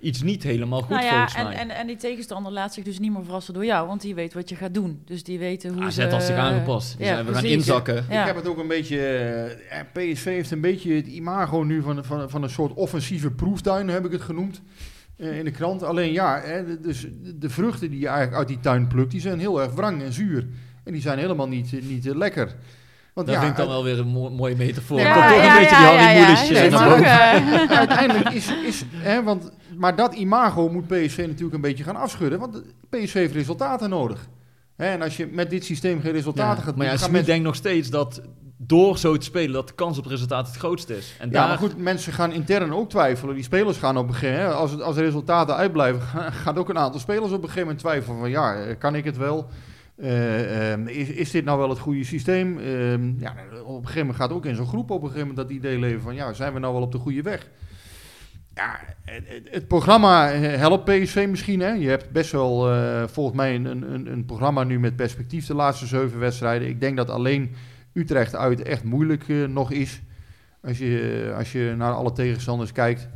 iets 0.00 0.22
niet 0.22 0.42
helemaal 0.42 0.80
goed 0.80 0.88
nou 0.90 1.02
ja, 1.04 1.10
volgens 1.10 1.34
en, 1.34 1.44
mij. 1.44 1.54
en, 1.54 1.70
en 1.70 1.86
die 1.86 1.96
tegenstander 1.96 2.52
laat 2.52 2.74
zich 2.74 2.84
dus 2.84 2.98
niet 2.98 3.12
meer 3.12 3.24
verrassen 3.24 3.54
door 3.54 3.64
jou, 3.64 3.86
want 3.86 4.00
die 4.00 4.14
weet 4.14 4.34
wat 4.34 4.48
je 4.48 4.54
gaat 4.56 4.74
doen. 4.74 5.02
Dus 5.04 5.22
die 5.24 5.38
weten 5.38 5.72
hoe 5.74 5.82
AZ 5.84 5.94
ze... 5.94 6.06
had 6.08 6.22
zich 6.22 6.36
aangepast. 6.36 6.96
Die 6.98 7.06
ja, 7.06 7.24
we 7.24 7.34
gaan 7.34 7.44
inzakken. 7.44 8.04
Ja. 8.10 8.20
Ik 8.20 8.26
heb 8.26 8.36
het 8.36 8.46
ook 8.46 8.58
een 8.58 8.68
beetje... 8.68 8.98
eh, 9.06 9.78
ja, 9.78 9.86
PSV 9.92 10.24
heeft 10.24 10.50
een 10.50 10.60
beetje 10.60 10.94
het 10.94 11.06
imago 11.06 11.62
nu 11.62 11.82
van, 11.82 12.04
van, 12.04 12.30
van 12.30 12.42
een 12.42 12.50
soort 12.50 12.72
offensieve 12.74 13.30
proeftuin, 13.30 13.88
heb 13.88 14.04
ik 14.04 14.12
het 14.12 14.22
genoemd. 14.22 14.62
eh, 15.16 15.38
in 15.38 15.44
de 15.44 15.50
krant. 15.50 15.82
Alleen 15.82 16.12
ja, 16.12 16.40
hè, 16.44 16.64
de- 16.66 16.80
dus 16.80 17.06
de 17.34 17.50
vruchten 17.50 17.90
die 17.90 18.00
je 18.00 18.06
eigenlijk 18.06 18.36
uit 18.36 18.48
die 18.48 18.60
tuin 18.60 18.86
plukt, 18.86 19.10
die 19.10 19.20
zijn 19.20 19.38
heel 19.38 19.60
erg 19.62 19.72
wrang 19.72 20.02
en 20.02 20.12
zuur. 20.12 20.46
En 20.84 20.92
die 20.92 21.02
zijn 21.02 21.18
helemaal 21.18 21.48
niet, 21.48 21.72
eh, 21.72 21.82
niet 21.82 22.06
eh, 22.06 22.14
lekker. 22.14 22.54
Want 23.14 23.26
Dat 23.26 23.36
ja, 23.36 23.42
vind 23.42 23.52
ik 23.52 23.58
dan 23.58 23.68
wel 23.68 23.84
weer 23.84 23.98
een 23.98 24.06
mo- 24.06 24.30
mooie 24.30 24.56
metafoor. 24.56 24.98
Ja, 25.00 25.14
toch 25.14 25.36
ja, 25.42 25.52
een 25.54 25.58
beetje 25.60 25.76
die 25.76 25.84
Harry 25.86 27.02
eh, 27.70 27.78
uiteindelijk 27.78 28.30
is, 28.30 28.52
is 28.66 28.84
hè, 28.94 29.22
want, 29.22 29.50
maar 29.76 29.96
dat 29.96 30.14
imago 30.14 30.68
moet 30.68 30.86
PSV 30.86 31.16
natuurlijk 31.26 31.54
een 31.54 31.60
beetje 31.60 31.84
gaan 31.84 31.96
afschudden. 31.96 32.38
Want 32.38 32.62
PSV 32.90 33.12
heeft 33.14 33.34
resultaten 33.34 33.90
nodig. 33.90 34.28
Hè, 34.76 34.86
en 34.86 35.02
als 35.02 35.16
je 35.16 35.26
met 35.32 35.50
dit 35.50 35.64
systeem 35.64 36.00
geen 36.00 36.12
resultaten 36.12 36.56
Ja, 36.58 36.62
gaat 36.64 36.76
maar 36.76 36.86
ja, 36.86 36.96
Smit 36.96 37.10
mensen- 37.10 37.28
denkt 37.30 37.44
nog 37.44 37.54
steeds 37.54 37.90
dat 37.90 38.20
door 38.56 38.98
zo 38.98 39.16
te 39.16 39.24
spelen, 39.24 39.52
dat 39.52 39.68
de 39.68 39.74
kans 39.74 39.98
op 39.98 40.06
resultaat 40.06 40.46
het 40.46 40.56
grootste 40.56 40.96
is. 40.96 41.14
En 41.18 41.26
Ja, 41.26 41.32
daar, 41.32 41.48
maar 41.48 41.58
goed, 41.58 41.76
mensen 41.78 42.12
gaan 42.12 42.32
intern 42.32 42.74
ook 42.74 42.88
twijfelen. 42.90 43.34
Die 43.34 43.44
spelers 43.44 43.78
gaan 43.78 43.96
op 43.96 44.08
een 44.08 44.14
gegeven 44.14 44.38
moment, 44.42 44.54
als, 44.60 44.70
het, 44.70 44.82
als 44.82 44.94
de 44.96 45.02
resultaten 45.02 45.56
uitblijven, 45.56 46.00
gaan- 46.12 46.32
gaat 46.32 46.58
ook 46.58 46.68
een 46.68 46.78
aantal 46.78 47.00
spelers 47.00 47.26
op 47.32 47.32
een 47.32 47.48
gegeven 47.48 47.60
moment 47.62 47.78
twijfelen 47.78 48.18
van 48.18 48.30
ja, 48.30 48.54
eh, 48.54 48.74
kan 48.78 48.94
ik 48.94 49.04
het 49.04 49.16
wel? 49.16 49.48
Eh, 49.96 50.72
ehm, 50.72 50.86
is, 50.86 51.30
dit 51.30 51.44
nou 51.44 51.58
wel 51.58 51.68
het 51.68 51.78
goede 51.78 52.04
systeem? 52.04 52.58
Ehm, 52.58 53.18
ja, 53.18 53.34
op 53.64 53.76
een 53.76 53.86
gegeven 53.86 53.98
moment 53.98 54.16
gaat 54.16 54.32
ook 54.32 54.46
in 54.46 54.54
zo'n 54.54 54.66
groep 54.66 54.90
op 54.90 55.02
een 55.02 55.08
gegeven 55.08 55.28
moment 55.28 55.48
dat 55.48 55.56
idee 55.56 55.78
leven 55.78 56.02
van 56.02 56.14
ja, 56.14 56.32
zijn 56.32 56.52
we 56.52 56.58
nou 56.58 56.72
wel 56.72 56.82
op 56.82 56.92
de 56.92 56.98
goede 56.98 57.22
weg? 57.22 57.48
Ja, 58.54 58.80
het, 59.44 59.68
programma 59.68 60.32
eh, 60.32 60.40
helpt 60.40 60.84
PSV 60.84 61.26
misschien. 61.30 61.60
Hè? 61.60 61.70
Je 61.70 61.88
hebt 61.88 62.10
best 62.10 62.32
wel 62.32 62.72
eh, 62.72 63.02
volgens 63.06 63.36
mij 63.36 63.54
een, 63.54 63.64
een, 63.64 64.12
een 64.12 64.24
programma 64.24 64.64
nu 64.64 64.80
met 64.80 64.96
perspectief 64.96 65.46
de 65.46 65.54
laatste 65.54 65.86
zeven 65.86 66.18
wedstrijden. 66.18 66.68
Ik 66.68 66.80
denk 66.80 66.96
dat 66.96 67.10
alleen 67.10 67.54
Utrecht 67.92 68.36
uit 68.36 68.62
echt 68.62 68.84
moeilijk 68.84 69.28
nog 69.48 69.70
is. 69.70 70.00
Als 70.62 70.78
je, 70.78 71.32
als 71.36 71.52
je 71.52 71.74
naar 71.76 71.92
alle 71.92 72.12
tegenstanders 72.12 72.72
kijkt. 72.72 73.08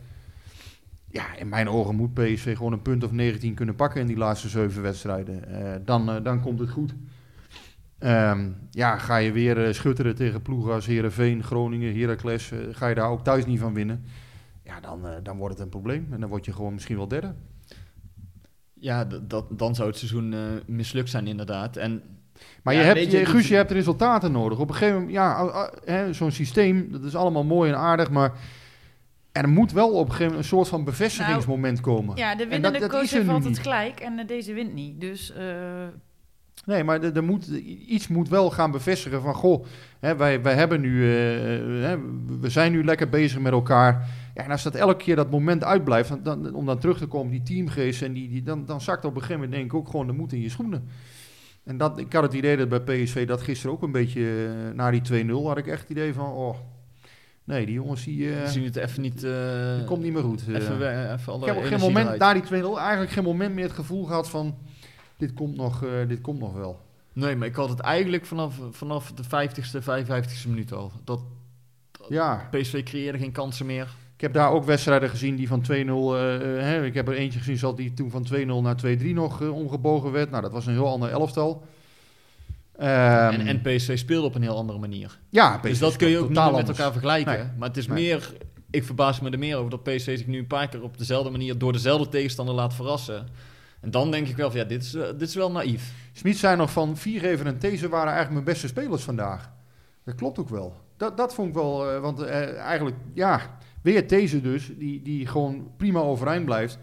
Ja, 1.17 1.37
in 1.37 1.49
mijn 1.49 1.69
ogen 1.69 1.95
moet 1.95 2.15
PSV 2.15 2.57
gewoon 2.57 2.73
een 2.73 2.83
punt 2.83 3.05
of 3.05 3.13
19 3.13 3.55
kunnen 3.55 3.75
pakken 3.75 4.01
in 4.01 4.07
die 4.07 4.17
laatste 4.17 4.49
zeven 4.49 4.83
wedstrijden. 4.83 5.49
Eh, 5.49 5.81
dan, 5.85 6.11
eh, 6.11 6.25
dan 6.25 6.41
komt 6.41 6.59
het 6.59 6.71
goed. 6.71 6.95
Ehm, 7.99 8.49
ja, 8.71 8.99
ga 8.99 9.17
je 9.17 9.33
weer 9.33 9.67
eh, 9.67 9.73
schutteren 9.73 10.15
tegen 10.15 10.43
ploegen 10.43 10.73
als 10.73 10.87
Heerenveen, 10.87 11.43
Groningen, 11.43 12.01
Heracles. 12.01 12.53
ga 12.71 12.87
je 12.87 12.95
daar 12.95 13.11
ook 13.11 13.25
thuis 13.25 13.47
niet 13.47 13.59
van 13.61 13.75
winnen. 13.75 14.05
Ja, 14.63 14.81
dan, 14.81 15.01
dan 15.23 15.37
wordt 15.37 15.55
het 15.55 15.63
een 15.63 15.69
probleem. 15.69 16.07
En 16.11 16.21
dan 16.21 16.29
word 16.29 16.45
je 16.45 16.53
gewoon 16.53 16.73
misschien 16.73 16.97
wel 16.97 17.09
derde. 17.09 17.35
ja, 18.75 19.05
dat, 19.05 19.59
dan 19.59 19.75
zou 19.75 19.89
het 19.89 19.99
seizoen 19.99 20.35
mislukt 20.67 21.11
zijn 21.11 21.27
inderdaad. 21.27 21.77
En 21.77 22.03
Maar 22.63 22.75
Ja, 22.75 22.81
je 22.81 22.87
hebt, 22.87 23.13
je, 23.13 23.27
Guus, 23.27 23.49
je 23.49 23.55
hebt 23.55 23.71
resultaten 23.71 24.33
nodig. 24.33 24.59
Op 24.59 24.69
een 24.69 24.75
gegeven 24.75 25.01
moment, 25.01 25.15
ja, 25.15 26.13
zo'n 26.13 26.31
systeem, 26.31 26.93
dat 26.93 27.05
is 27.05 27.17
allemaal 27.17 27.45
mooi 27.45 27.71
en 27.71 27.79
aardig, 27.79 28.11
maar 28.11 28.33
er 29.37 29.49
moet 29.49 29.73
wel 29.73 29.89
op 29.91 29.95
een 30.05 30.11
gegeven 30.11 30.25
moment 30.27 30.39
een 30.43 30.49
soort 30.49 30.69
van 30.69 30.85
bevestigingsmoment 30.85 31.81
komen. 31.81 32.17
Ja, 32.17 32.35
de 32.35 32.43
En 32.43 32.49
winnende 32.49 32.79
dat- 32.79 32.91
dat 32.91 33.01
coach 33.01 33.11
heeft 33.11 33.29
altijd 33.29 33.49
niet. 33.49 33.59
gelijk 33.59 34.01
en 34.01 34.19
eh, 34.19 34.27
deze 34.27 34.53
wint 34.53 34.75
niet. 34.75 35.01
Dus 35.01 35.33
eh, 35.33 35.45
Nee, 36.65 36.85
maar 36.85 37.03
er, 37.03 37.25
moet, 37.25 37.47
iets 37.87 38.09
moet 38.09 38.29
wel 38.29 38.51
gaan 38.51 38.71
bevestigen 38.71 39.23
van, 39.23 39.35
goh, 39.35 39.65
hè, 40.01 40.17
wij, 40.17 40.43
wij 40.43 40.55
hebben 40.55 40.81
nu, 40.81 41.03
eh, 41.05 41.11
hè, 41.89 41.97
we 42.41 42.49
zijn 42.51 42.73
nu 42.73 42.85
lekker 42.85 43.09
bezig 43.09 43.41
met 43.41 43.53
elkaar. 43.53 44.09
Ja, 44.35 44.45
en 44.45 44.51
als 44.51 44.63
dat 44.63 44.75
elke 44.75 45.05
keer 45.05 45.17
dat 45.17 45.31
moment 45.31 45.65
uitblijft, 45.65 46.09
dan, 46.09 46.23
dan, 46.43 46.55
om 46.55 46.67
dan 46.67 46.79
terug 46.79 46.99
te 46.99 47.07
komen, 47.07 47.31
die 47.31 47.43
teamgeest, 47.43 48.03
en 48.03 48.13
die, 48.13 48.29
die, 48.29 48.43
dan, 48.43 48.65
dan 48.65 48.81
zakt 48.81 49.05
op 49.05 49.11
een 49.15 49.21
gegeven 49.21 49.35
moment 49.41 49.53
denk 49.53 49.65
ik 49.73 49.75
ook 49.79 49.89
gewoon 49.89 50.07
de 50.07 50.13
moed 50.13 50.33
in 50.33 50.41
je 50.41 50.49
schoenen. 50.49 50.89
En 51.65 51.77
dat, 51.77 51.99
ik 51.99 52.13
had 52.13 52.23
het 52.23 52.33
idee 52.35 52.57
dat 52.57 52.69
bij 52.69 52.81
PSV 52.81 53.27
dat 53.27 53.43
gisteren 53.43 53.75
ook 53.77 53.83
een 53.83 53.93
beetje, 53.93 54.49
na 54.75 54.91
die 54.91 55.25
2-0, 55.27 55.31
had 55.47 55.59
ik 55.59 55.67
echt 55.67 55.81
het 55.81 55.91
idee 55.91 56.15
van, 56.15 56.31
oh, 56.33 56.57
nee, 57.47 57.67
die 57.67 57.75
jongens 57.75 58.05
die, 58.05 58.29
we 58.29 58.47
zien 58.49 58.65
het 58.65 58.77
even 58.77 59.03
niet... 59.03 59.21
die 59.21 59.85
komt 59.87 60.03
niet 60.03 60.13
meer 60.13 60.23
goed. 60.23 60.43
eh. 60.49 60.55
Even, 60.55 60.79
we- 60.79 61.13
even 61.19 61.33
alle 61.33 61.41
ik 61.41 61.47
heb 61.47 61.57
op 61.57 61.65
geen 61.65 61.81
moment, 61.81 62.19
na 62.19 62.33
die 62.35 62.43
2-0, 62.43 62.47
eigenlijk 62.79 63.11
geen 63.11 63.25
moment 63.25 63.55
meer 63.55 63.65
het 63.65 63.73
gevoel 63.73 64.05
gehad 64.05 64.29
van, 64.31 64.55
dit 65.17 65.35
komt 65.35 65.57
nog, 65.57 65.85
dit 66.09 66.21
komt 66.21 66.39
nog 66.41 66.53
wel. 66.55 66.81
Nee, 67.13 67.37
maar 67.37 67.47
ik 67.49 67.55
had 67.55 67.69
het 67.69 67.81
eigenlijk 67.81 68.27
vanaf, 68.27 68.55
vanaf 68.71 69.13
de 69.13 69.23
50ste, 69.25 69.83
55ste 69.83 70.49
minuut 70.49 70.73
al. 70.73 70.93
Dat 71.05 71.21
Ja. 72.09 72.49
PSV 72.51 72.83
creëerde 72.83 73.19
geen 73.19 73.33
kansen 73.33 73.67
meer. 73.67 73.95
Ik 74.15 74.23
heb 74.23 74.33
daar 74.33 74.51
ook 74.51 74.65
wedstrijden 74.65 75.09
gezien 75.11 75.37
die 75.37 75.49
van 75.49 75.63
2-0... 75.63 75.65
eh, 75.67 75.75
eh, 76.35 76.63
hè, 76.63 76.85
ik 76.85 76.95
heb 76.95 77.09
er 77.09 77.15
eentje 77.15 77.39
gezien 77.39 77.57
zat 77.59 77.77
die 77.77 77.95
toen 77.95 78.11
van 78.11 78.27
2-0 78.35 78.47
naar 78.63 78.77
2-3 78.99 79.03
nog 79.13 79.41
omgebogen 79.51 80.13
werd. 80.13 80.31
Nou, 80.31 80.43
dat 80.43 80.53
was 80.53 80.67
een 80.67 80.73
heel 80.73 80.87
ander 80.89 81.11
elftal. 81.11 81.65
Ehm, 82.79 83.41
en, 83.41 83.47
en 83.47 83.61
PSV 83.61 83.99
speelde 83.99 84.27
op 84.27 84.35
een 84.35 84.43
heel 84.43 84.57
andere 84.57 84.79
manier. 84.79 85.19
ja, 85.31 85.59
dus 85.59 85.79
dat 85.79 85.97
kun 85.97 86.09
je 86.09 86.17
ook 86.17 86.29
niet 86.29 86.39
met 86.39 86.39
anders. 86.39 86.69
elkaar 86.69 86.93
vergelijken. 86.93 87.39
Nee. 87.39 87.47
Maar 87.59 87.69
het 87.69 87.77
is 87.77 87.87
Nee. 87.87 88.03
meer... 88.03 88.33
Ik 88.71 88.85
verbaas 88.85 89.21
me 89.21 89.31
er 89.31 89.39
meer 89.39 89.57
over 89.57 89.71
dat 89.71 89.83
PSV 89.83 90.19
zich 90.19 90.27
nu 90.27 90.39
een 90.39 90.47
paar 90.47 90.69
keer 90.69 90.83
op 90.83 90.99
dezelfde 90.99 91.31
manier... 91.31 91.59
door 91.59 91.73
dezelfde 91.73 92.09
tegenstander 92.09 92.55
laat 92.55 92.75
verrassen. 92.75 93.27
En 93.81 93.91
dan 93.91 94.11
denk 94.11 94.29
ik 94.29 94.37
wel 94.37 94.51
van 94.51 94.61
ja, 94.61 94.67
dit 94.67 94.83
is, 94.83 94.95
eh, 94.95 95.07
dit 95.19 95.29
is 95.29 95.35
wel 95.35 95.51
naïef. 95.51 95.93
Smit 96.13 96.37
zei 96.37 96.57
nog 96.57 96.71
van 96.71 96.97
Viergever 96.97 97.47
en 97.47 97.59
These 97.59 97.89
waren 97.89 98.13
eigenlijk 98.13 98.33
mijn 98.33 98.45
beste 98.45 98.67
spelers 98.67 99.03
vandaag. 99.03 99.51
Dat 100.05 100.15
klopt 100.15 100.39
ook 100.39 100.49
wel. 100.49 100.75
Dat, 100.97 101.17
dat 101.17 101.35
vond 101.35 101.49
ik 101.49 101.55
wel, 101.55 101.91
eh, 101.91 102.01
want 102.01 102.21
eh, 102.21 102.57
eigenlijk, 102.59 102.97
ja, 103.15 103.59
weer 103.83 104.07
These 104.07 104.41
dus, 104.41 104.71
die, 104.79 105.03
die 105.03 105.27
gewoon 105.27 105.71
prima 105.77 105.99
overeind 106.01 106.45
blijft. 106.45 106.79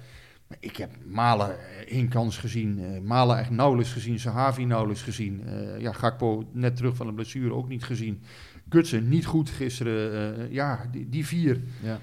Maar 0.53 0.61
ik 0.69 0.77
heb 0.77 0.89
Malen 1.05 1.49
eh, 1.49 1.95
één 1.97 2.07
kans 2.07 2.37
gezien, 2.37 2.79
eh, 2.79 2.99
Malen 3.01 3.37
echt 3.37 3.49
nauwelijks 3.49 3.91
gezien, 3.91 4.19
Sahavi 4.19 4.65
nauwelijks 4.65 5.01
gezien. 5.01 5.43
Eh, 5.47 5.79
ja, 5.81 5.91
Gakpo 5.91 6.43
net 6.51 6.75
terug 6.75 6.95
van 6.95 7.07
de 7.07 7.13
blessure 7.13 7.53
ook 7.53 7.67
niet 7.69 7.83
gezien. 7.83 8.21
Gutsen 8.69 9.09
niet 9.09 9.25
goed 9.25 9.49
gisteren. 9.49 10.37
eh, 10.37 10.51
ja, 10.51 10.87
die, 10.91 11.09
die 11.09 11.25
vier. 11.25 11.61
Ja. 11.83 11.99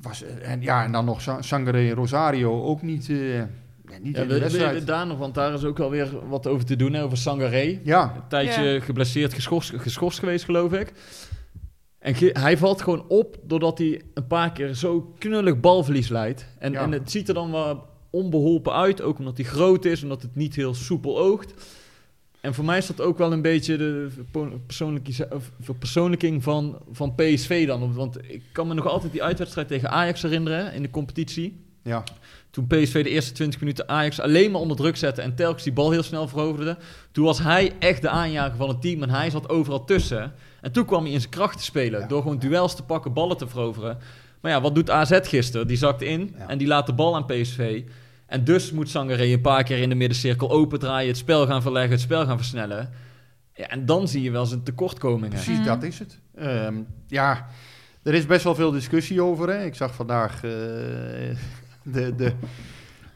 Was, 0.00 0.22
eh, 0.22 0.50
en, 0.50 0.62
ja, 0.62 0.84
en 0.84 0.92
dan 0.92 1.04
nog 1.04 1.20
Sa- 1.22 1.42
Sangare 1.42 1.88
en 1.88 1.94
Rosario 1.94 2.62
ook 2.62 2.82
niet, 2.82 3.08
eh, 3.08 3.36
ja, 3.38 3.44
niet 4.02 4.16
Ja, 4.16 4.22
in 4.22 4.28
de 4.28 4.34
we, 4.34 4.40
wedstrijd. 4.40 4.78
we- 4.78 4.84
daar 4.84 5.06
nog, 5.06 5.18
want 5.18 5.34
daar 5.34 5.52
is 5.54 5.64
ook 5.64 5.78
wel 5.78 5.90
weer 5.90 6.28
wat 6.28 6.46
over 6.46 6.66
te 6.66 6.76
doen, 6.76 6.92
hè, 6.92 7.02
over 7.02 7.18
Sangaré. 7.18 7.80
ja, 7.84 8.12
Een 8.16 8.28
tijdje 8.28 8.62
Ja. 8.62 8.80
geblesseerd, 8.80 9.34
geschorst, 9.34 9.72
geschorst 9.76 10.18
geweest, 10.18 10.44
geloof 10.44 10.72
ik. 10.72 10.92
En 11.98 12.14
hij 12.32 12.58
valt 12.58 12.82
gewoon 12.82 13.04
op 13.08 13.36
doordat 13.42 13.78
hij 13.78 14.02
een 14.14 14.26
paar 14.26 14.52
keer 14.52 14.74
zo 14.74 15.14
knullig 15.18 15.60
balverlies 15.60 16.08
leidt. 16.08 16.46
En, 16.58 16.72
Ja. 16.72 16.82
en 16.82 16.92
het 16.92 17.10
ziet 17.10 17.28
er 17.28 17.34
dan 17.34 17.50
wel 17.52 17.84
onbeholpen 18.10 18.72
uit, 18.74 19.02
ook 19.02 19.18
omdat 19.18 19.36
hij 19.36 19.46
groot 19.46 19.84
is, 19.84 20.02
omdat 20.02 20.22
het 20.22 20.34
niet 20.36 20.54
heel 20.56 20.74
soepel 20.74 21.18
oogt. 21.18 21.54
En 22.40 22.54
voor 22.54 22.64
mij 22.64 22.78
is 22.78 22.86
dat 22.86 23.00
ook 23.00 23.18
wel 23.18 23.32
een 23.32 23.42
beetje 23.42 23.76
de 23.76 24.08
verpersoonlijking 25.60 26.42
van, 26.42 26.78
van 26.90 27.14
PSV 27.14 27.66
dan. 27.66 27.94
Want 27.94 28.18
ik 28.30 28.42
kan 28.52 28.66
me 28.68 28.74
nog 28.74 28.86
altijd 28.86 29.12
die 29.12 29.22
uitwedstrijd 29.22 29.68
tegen 29.68 29.90
Ajax 29.90 30.22
herinneren 30.22 30.72
in 30.72 30.82
de 30.82 30.90
competitie. 30.90 31.64
ja. 31.82 32.02
Toen 32.50 32.66
PSV 32.66 33.02
de 33.02 33.10
eerste 33.10 33.32
20 33.32 33.60
minuten 33.60 33.88
Ajax 33.88 34.20
alleen 34.20 34.50
maar 34.50 34.60
onder 34.60 34.76
druk 34.76 34.96
zette 34.96 35.22
en 35.22 35.34
telkens 35.34 35.62
die 35.62 35.72
bal 35.72 35.90
heel 35.90 36.02
snel 36.02 36.28
veroverde. 36.28 36.76
Toen 37.12 37.24
was 37.24 37.38
hij 37.38 37.72
echt 37.78 38.02
de 38.02 38.08
aanjager 38.08 38.56
van 38.56 38.68
het 38.68 38.80
team 38.80 39.02
en 39.02 39.10
hij 39.10 39.30
zat 39.30 39.48
overal 39.48 39.84
tussen. 39.84 40.32
En 40.60 40.72
toen 40.72 40.84
kwam 40.84 41.04
hij 41.04 41.12
in 41.12 41.18
zijn 41.20 41.32
kracht 41.32 41.58
te 41.58 41.64
spelen 41.64 42.00
Ja. 42.00 42.06
door 42.06 42.22
gewoon 42.22 42.38
duels 42.38 42.76
te 42.76 42.82
pakken, 42.82 43.12
ballen 43.12 43.36
te 43.36 43.48
veroveren. 43.48 43.98
Maar 44.40 44.50
ja, 44.52 44.60
wat 44.60 44.74
doet 44.74 44.90
AZ 44.90 45.18
gisteren? 45.22 45.66
Die 45.66 45.76
zakt 45.76 46.02
in 46.02 46.34
Ja. 46.38 46.48
en 46.48 46.58
die 46.58 46.66
laat 46.66 46.86
de 46.86 46.92
bal 46.92 47.14
aan 47.16 47.26
PSV. 47.26 47.82
En 48.26 48.44
dus 48.44 48.72
moet 48.72 48.88
Sangaré 48.88 49.24
een 49.24 49.40
paar 49.40 49.62
keer 49.62 49.78
in 49.78 49.88
de 49.88 49.94
middencirkel 49.94 50.50
opendraaien, 50.50 51.08
het 51.08 51.16
spel 51.16 51.46
gaan 51.46 51.62
verleggen, 51.62 51.90
het 51.92 52.00
spel 52.00 52.26
gaan 52.26 52.36
versnellen. 52.36 52.90
Ja, 53.54 53.66
en 53.66 53.86
dan 53.86 54.08
zie 54.08 54.22
je 54.22 54.30
wel 54.30 54.46
zijn 54.46 54.62
tekortkomingen. 54.62 55.28
Precies, 55.28 55.64
dat 55.64 55.82
is 55.82 55.98
het. 55.98 56.18
Ehm, 56.34 56.74
ja, 57.06 57.46
er 58.02 58.14
is 58.14 58.26
best 58.26 58.44
wel 58.44 58.54
veel 58.54 58.70
discussie 58.70 59.22
over. 59.22 59.48
Hè. 59.48 59.64
Ik 59.64 59.74
zag 59.74 59.94
vandaag 59.94 60.34
eh, 60.34 60.40
de, 61.94 62.14
de, 62.16 62.32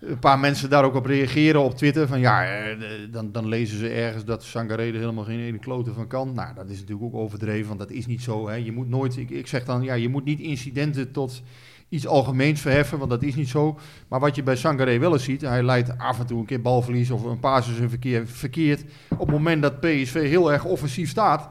een 0.00 0.18
paar 0.18 0.38
mensen 0.38 0.70
daar 0.70 0.84
ook 0.84 0.94
op 0.94 1.06
reageren 1.06 1.62
op 1.62 1.74
Twitter. 1.74 2.06
Van 2.06 2.20
ja, 2.20 2.44
eh, 2.44 2.76
dan, 3.10 3.32
dan 3.32 3.48
lezen 3.48 3.78
ze 3.78 3.88
ergens 3.88 4.24
dat 4.24 4.42
Sangaré 4.42 4.82
helemaal 4.82 5.24
geen 5.24 5.40
ene 5.40 5.58
klote 5.58 5.92
van 5.92 6.06
kan. 6.06 6.32
Nou, 6.34 6.54
dat 6.54 6.68
is 6.68 6.80
natuurlijk 6.80 7.14
ook 7.14 7.20
overdreven, 7.20 7.66
want 7.66 7.78
dat 7.78 7.90
is 7.90 8.06
niet 8.06 8.22
zo. 8.22 8.48
Hè. 8.48 8.54
Je 8.54 8.72
moet 8.72 8.88
nooit, 8.88 9.16
ik, 9.16 9.30
ik 9.30 9.46
zeg 9.46 9.64
dan, 9.64 9.82
ja, 9.82 9.94
je 9.94 10.08
moet 10.08 10.24
niet 10.24 10.40
incidenten 10.40 11.12
tot 11.12 11.42
iets 11.88 12.06
algemeens 12.06 12.60
verheffen, 12.60 12.98
want 12.98 13.10
dat 13.10 13.22
is 13.22 13.34
niet 13.34 13.48
zo. 13.48 13.78
Maar 14.08 14.20
wat 14.20 14.36
je 14.36 14.42
bij 14.42 14.56
Sangaré 14.56 14.98
wel 14.98 15.12
eens 15.12 15.24
ziet, 15.24 15.40
hij 15.40 15.62
leidt 15.62 15.98
af 15.98 16.18
en 16.18 16.26
toe 16.26 16.38
een 16.38 16.46
keer 16.46 16.60
balverlies 16.60 17.10
of 17.10 17.24
een 17.24 17.40
paas 17.40 17.68
is 17.68 17.76
verkeer, 17.88 18.26
verkeerd. 18.26 18.84
Op 19.08 19.18
het 19.18 19.30
moment 19.30 19.62
dat 19.62 19.80
PSV 19.80 20.28
heel 20.28 20.52
erg 20.52 20.64
offensief 20.64 21.10
staat, 21.10 21.48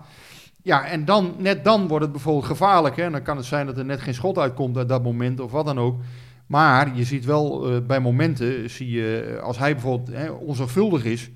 ja, 0.61 0.85
en 0.85 1.05
dan, 1.05 1.35
net 1.37 1.63
dan 1.63 1.87
wordt 1.87 2.03
het 2.03 2.13
bijvoorbeeld 2.13 2.45
gevaarlijk. 2.45 2.95
Hè? 2.95 3.03
En 3.03 3.11
dan 3.11 3.21
kan 3.21 3.37
het 3.37 3.45
zijn 3.45 3.65
dat 3.65 3.77
er 3.77 3.85
net 3.85 4.01
geen 4.01 4.13
schot 4.13 4.37
uitkomt 4.37 4.77
uit 4.77 4.89
dat 4.89 5.03
moment 5.03 5.39
of 5.39 5.51
wat 5.51 5.65
dan 5.65 5.79
ook. 5.79 6.01
Maar 6.49 6.95
je 6.95 7.03
ziet 7.03 7.25
wel 7.25 7.69
eh, 7.69 7.81
bij 7.81 7.99
momenten, 7.99 8.69
zie 8.69 8.89
je, 8.89 9.35
eh, 9.37 9.43
als 9.43 9.57
hij 9.57 9.73
bijvoorbeeld 9.73 10.17
hè, 10.17 10.29
onzorgvuldig 10.29 11.03
is, 11.03 11.29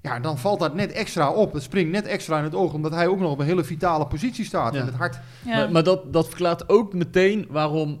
ja, 0.00 0.20
dan 0.20 0.38
valt 0.38 0.60
dat 0.60 0.74
net 0.74 0.92
extra 0.92 1.30
op. 1.30 1.52
Het 1.52 1.62
springt 1.62 1.90
net 1.90 2.06
extra 2.06 2.38
in 2.38 2.44
het 2.44 2.54
oog, 2.54 2.72
omdat 2.72 2.92
hij 2.92 3.06
ook 3.06 3.18
nog 3.18 3.30
op 3.30 3.38
een 3.38 3.46
hele 3.46 3.64
vitale 3.64 4.06
positie 4.06 4.44
staat. 4.44 4.74
Ja. 4.74 4.80
En 4.80 4.86
het 4.86 4.94
hart. 4.94 5.18
Ja. 5.44 5.56
Maar, 5.56 5.70
maar 5.70 5.82
dat, 5.82 6.12
dat 6.12 6.28
verklaart 6.28 6.68
ook 6.68 6.92
meteen 6.92 7.46
waarom 7.50 8.00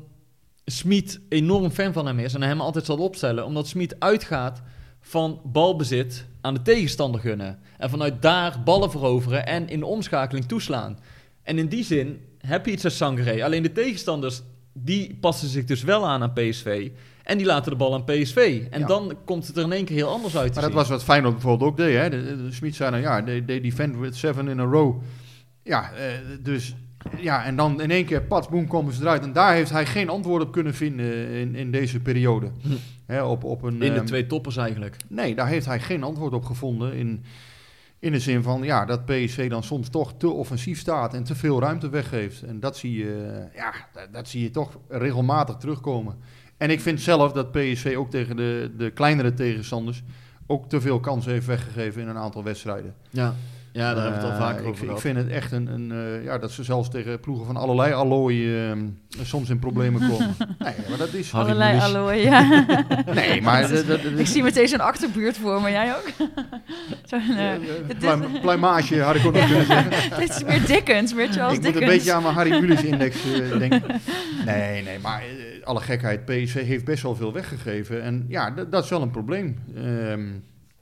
Smit 0.64 1.20
enorm 1.28 1.70
fan 1.70 1.92
van 1.92 2.06
hem 2.06 2.18
is 2.18 2.34
en 2.34 2.42
hem 2.42 2.60
altijd 2.60 2.84
zal 2.84 2.98
opstellen. 2.98 3.44
Omdat 3.44 3.68
Smit 3.68 4.00
uitgaat 4.00 4.62
van 5.00 5.40
balbezit 5.44 6.26
aan 6.40 6.54
de 6.54 6.62
tegenstander 6.62 7.20
gunnen. 7.20 7.58
En 7.76 7.90
vanuit 7.90 8.22
daar 8.22 8.62
ballen 8.64 8.90
veroveren 8.90 9.46
en 9.46 9.68
in 9.68 9.78
de 9.78 9.86
omschakeling 9.86 10.46
toeslaan. 10.46 10.98
En 11.42 11.58
in 11.58 11.68
die 11.68 11.84
zin 11.84 12.20
heb 12.38 12.66
je 12.66 12.72
iets 12.72 12.84
als 12.84 12.96
Sangaré. 12.96 13.44
Alleen 13.44 13.62
de 13.62 13.72
tegenstanders, 13.72 14.42
die 14.84 15.16
passen 15.20 15.48
zich 15.48 15.64
dus 15.64 15.82
wel 15.82 16.06
aan 16.06 16.22
aan 16.22 16.32
PSV. 16.32 16.90
En 17.22 17.36
die 17.38 17.46
laten 17.46 17.70
de 17.70 17.76
bal 17.76 17.94
aan 17.94 18.04
PSV. 18.04 18.62
En 18.70 18.80
Ja. 18.80 18.86
dan 18.86 19.16
komt 19.24 19.46
het 19.46 19.56
er 19.56 19.62
in 19.64 19.72
één 19.72 19.84
keer 19.84 19.96
heel 19.96 20.08
anders 20.10 20.36
uit 20.36 20.44
Maar 20.54 20.62
dat 20.62 20.70
zien. 20.70 20.80
was 20.80 20.88
wat 20.88 21.04
Feyenoord 21.04 21.32
bijvoorbeeld 21.34 21.70
ook 21.70 21.76
deed. 21.76 21.96
Hè? 21.96 22.10
De, 22.10 22.24
de, 22.24 22.42
de 22.42 22.52
Smit 22.52 22.74
zei 22.74 22.90
dan, 22.90 23.00
ja, 23.00 23.22
they, 23.22 23.40
they 23.40 23.60
defend 23.60 23.96
with 23.96 24.16
seven 24.16 24.48
in 24.48 24.60
a 24.60 24.64
row. 24.64 25.02
Ja, 25.62 25.92
eh, 25.92 26.04
dus... 26.42 26.74
Ja, 27.20 27.44
en 27.44 27.56
dan 27.56 27.80
in 27.80 27.90
één 27.90 28.04
keer, 28.04 28.22
pats, 28.22 28.48
boem, 28.48 28.66
komen 28.66 28.92
ze 28.92 29.00
eruit. 29.00 29.22
En 29.22 29.32
daar 29.32 29.52
heeft 29.54 29.70
hij 29.70 29.86
geen 29.86 30.08
antwoord 30.08 30.42
op 30.42 30.52
kunnen 30.52 30.74
vinden 30.74 31.28
in, 31.28 31.54
in 31.54 31.70
deze 31.70 32.00
periode. 32.00 32.50
Hm. 32.62 32.68
Hè, 33.06 33.22
op, 33.22 33.44
op 33.44 33.62
een, 33.62 33.72
In 33.82 33.92
de 33.92 33.98
ehm, 33.98 34.04
twee 34.04 34.26
toppers 34.26 34.56
eigenlijk. 34.56 34.96
Nee, 35.08 35.34
daar 35.34 35.48
heeft 35.48 35.66
hij 35.66 35.80
geen 35.80 36.02
antwoord 36.02 36.32
op 36.32 36.44
gevonden. 36.44 36.94
In, 36.94 37.24
in 37.98 38.12
de 38.12 38.20
zin 38.20 38.42
van 38.42 38.62
ja, 38.62 38.84
dat 38.84 39.04
PSV 39.04 39.50
dan 39.50 39.62
soms 39.62 39.88
toch 39.88 40.14
te 40.18 40.28
offensief 40.28 40.78
staat 40.78 41.14
en 41.14 41.24
te 41.24 41.34
veel 41.34 41.60
ruimte 41.60 41.88
weggeeft. 41.88 42.42
En 42.42 42.60
dat 42.60 42.76
zie 42.76 42.98
je, 42.98 43.44
ja, 43.54 43.72
dat, 44.10 44.28
zie 44.28 44.42
je 44.42 44.50
toch 44.50 44.78
regelmatig 44.88 45.56
terugkomen. 45.56 46.16
En 46.56 46.70
ik 46.70 46.80
vind 46.80 47.00
zelf 47.00 47.32
dat 47.32 47.52
PSV 47.52 47.94
ook 47.96 48.10
tegen 48.10 48.36
de, 48.36 48.72
de 48.76 48.90
kleinere 48.90 49.34
tegenstanders 49.34 50.02
ook 50.46 50.68
te 50.68 50.80
veel 50.80 51.00
kansen 51.00 51.32
heeft 51.32 51.46
weggegeven 51.46 52.02
in 52.02 52.08
een 52.08 52.16
aantal 52.16 52.44
wedstrijden. 52.44 52.94
Ja, 53.10 53.34
ja 53.72 53.94
daar 53.94 54.02
hebben 54.02 54.20
we 54.20 54.26
het 54.26 54.34
al 54.36 54.40
Eh, 54.40 54.46
vaker 54.46 54.60
ik, 54.62 54.66
over 54.68 54.80
ik 54.80 54.86
gehad. 54.86 55.00
vind 55.00 55.16
het 55.16 55.28
echt 55.28 55.52
een, 55.52 55.66
een 55.66 55.92
eh, 55.92 56.24
ja, 56.24 56.38
dat 56.38 56.50
ze 56.52 56.62
zelfs 56.64 56.90
tegen 56.90 57.20
ploegen 57.20 57.46
van 57.46 57.56
allerlei 57.56 57.92
allooi 57.92 58.62
eh, 58.68 58.72
soms 59.22 59.50
in 59.50 59.58
problemen 59.58 60.00
komen. 60.10 60.36
nee, 60.58 60.72
maar 60.88 60.98
dat 60.98 61.12
is... 61.12 61.30
Harry 61.30 61.44
Allerlei 61.50 61.78
allooi, 61.80 62.18
ja. 62.22 62.64
Nee, 63.14 63.42
maar... 63.42 63.60
dat- 63.68 63.86
dat- 63.86 64.02
dat- 64.02 64.18
Ik 64.18 64.26
zie 64.26 64.42
meteen 64.42 64.68
zo'n 64.68 64.80
achterbuurt 64.80 65.36
voor 65.36 65.62
me, 65.62 65.70
jij 65.70 65.94
ook? 65.96 66.10
Zo'n, 67.04 68.40
pluimage 68.40 69.00
had 69.00 69.14
ik 69.14 69.26
ook 69.26 69.32
nog 69.34 69.46
kunnen 69.46 69.66
zeggen. 69.66 70.18
dit 70.18 70.28
is 70.28 70.44
meer 70.44 70.66
Dickens, 70.66 71.14
meer 71.14 71.28
Charles 71.28 71.56
ik 71.56 71.62
moet 71.62 71.72
Dickens. 71.72 71.84
een 71.84 71.96
beetje 71.98 72.12
aan 72.12 72.22
mijn 72.22 72.34
Harry 72.34 72.50
Mulisch 72.60 72.82
index 72.84 73.16
denken. 73.58 73.82
Nee, 74.46 74.82
nee, 74.82 74.98
maar 74.98 75.22
alle 75.64 75.80
gekheid. 75.80 76.24
PSV 76.24 76.62
heeft 76.66 76.84
best 76.84 77.02
wel 77.02 77.16
veel 77.16 77.32
weggegeven. 77.32 78.02
En 78.02 78.24
ja, 78.28 78.50
dat 78.70 78.84
is 78.84 78.90
wel 78.90 79.02
een 79.02 79.10
probleem. 79.10 79.58
Ehm, 79.76 80.20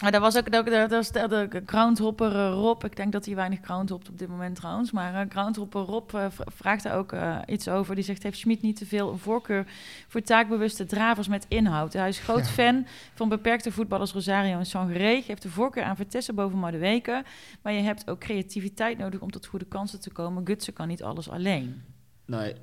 Maar 0.03 0.13
dat 0.13 0.21
was 0.21 0.37
ook, 0.37 0.53
dat, 0.53 0.67
dat 0.67 0.91
was 0.91 1.13
de, 1.13 1.47
de 1.51 1.63
groundhopper 1.67 2.33
eh, 2.33 2.51
Rob. 2.53 2.85
Ik 2.85 2.97
denk 2.97 3.13
dat 3.13 3.25
hij 3.27 3.35
weinig 3.35 3.59
groundhopt 3.63 4.09
op 4.09 4.19
dit 4.19 4.29
moment 4.29 4.57
trouwens. 4.57 4.91
Maar 4.91 5.15
eh, 5.15 5.31
groundhopper 5.31 5.81
Rob 5.81 6.15
eh, 6.15 6.27
vraagt 6.47 6.83
daar 6.83 6.97
ook 6.97 7.15
iets 7.47 7.69
over. 7.69 7.95
Die 7.95 8.05
zegt, 8.05 8.23
heeft 8.23 8.39
Schmid 8.39 8.63
niet 8.63 8.77
te 8.77 8.87
veel 8.87 9.13
een 9.13 9.19
voorkeur 9.19 9.67
voor 10.09 10.23
taakbewuste 10.23 10.87
dravers 10.87 11.29
met 11.29 11.47
inhoud? 11.49 11.93
Hij 11.93 12.09
is 12.09 12.19
groot 12.19 12.47
Ja. 12.47 12.53
fan 12.53 12.87
van 13.15 13.29
beperkte 13.29 13.73
voetballers 13.73 14.13
Rosario 14.13 14.59
en 14.59 14.67
Sangaré. 14.67 15.23
Geeft 15.23 15.43
de 15.43 15.51
voorkeur 15.51 15.83
aan 15.83 15.97
Vitesse 15.97 16.33
boven 16.33 16.59
Madueke. 16.59 17.25
Maar 17.63 17.73
je 17.73 17.83
hebt 17.83 18.11
ook 18.11 18.19
creativiteit 18.21 18.99
nodig 18.99 19.21
om 19.21 19.31
tot 19.31 19.47
goede 19.47 19.65
kansen 19.65 20.01
te 20.01 20.11
komen. 20.11 20.47
Gutsen 20.47 20.73
kan 20.73 20.89
niet 20.89 21.03
alles 21.03 21.31
alleen. 21.31 21.83
Nee, 22.27 22.55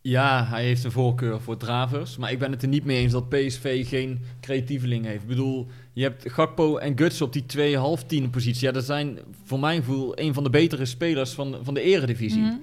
ja, 0.00 0.44
hij 0.46 0.64
heeft 0.64 0.84
een 0.84 0.92
voorkeur 0.92 1.40
voor 1.40 1.56
dravers. 1.56 2.16
Maar 2.16 2.30
ik 2.32 2.38
ben 2.38 2.50
het 2.50 2.62
er 2.62 2.68
niet 2.68 2.84
mee 2.84 2.98
eens 2.98 3.12
dat 3.12 3.28
PSV 3.28 3.88
geen 3.88 4.20
creatieveling 4.40 5.04
heeft. 5.04 5.22
Ik 5.22 5.28
bedoel, 5.28 5.66
je 5.98 6.04
hebt 6.04 6.32
Gakpo 6.32 6.76
en 6.76 6.98
Guts 6.98 7.20
op 7.22 7.32
die 7.32 7.46
twee 7.46 7.76
half 7.76 8.04
tien 8.04 8.30
positie. 8.30 8.66
Ja, 8.66 8.72
dat 8.72 8.84
zijn 8.84 9.18
voor 9.44 9.60
mijn 9.60 9.78
gevoel 9.78 10.18
een 10.18 10.34
van 10.34 10.44
de 10.44 10.50
betere 10.50 10.84
spelers 10.84 11.32
van, 11.32 11.58
van 11.62 11.74
de 11.74 11.80
eredivisie. 11.80 12.40
Mhm. 12.40 12.56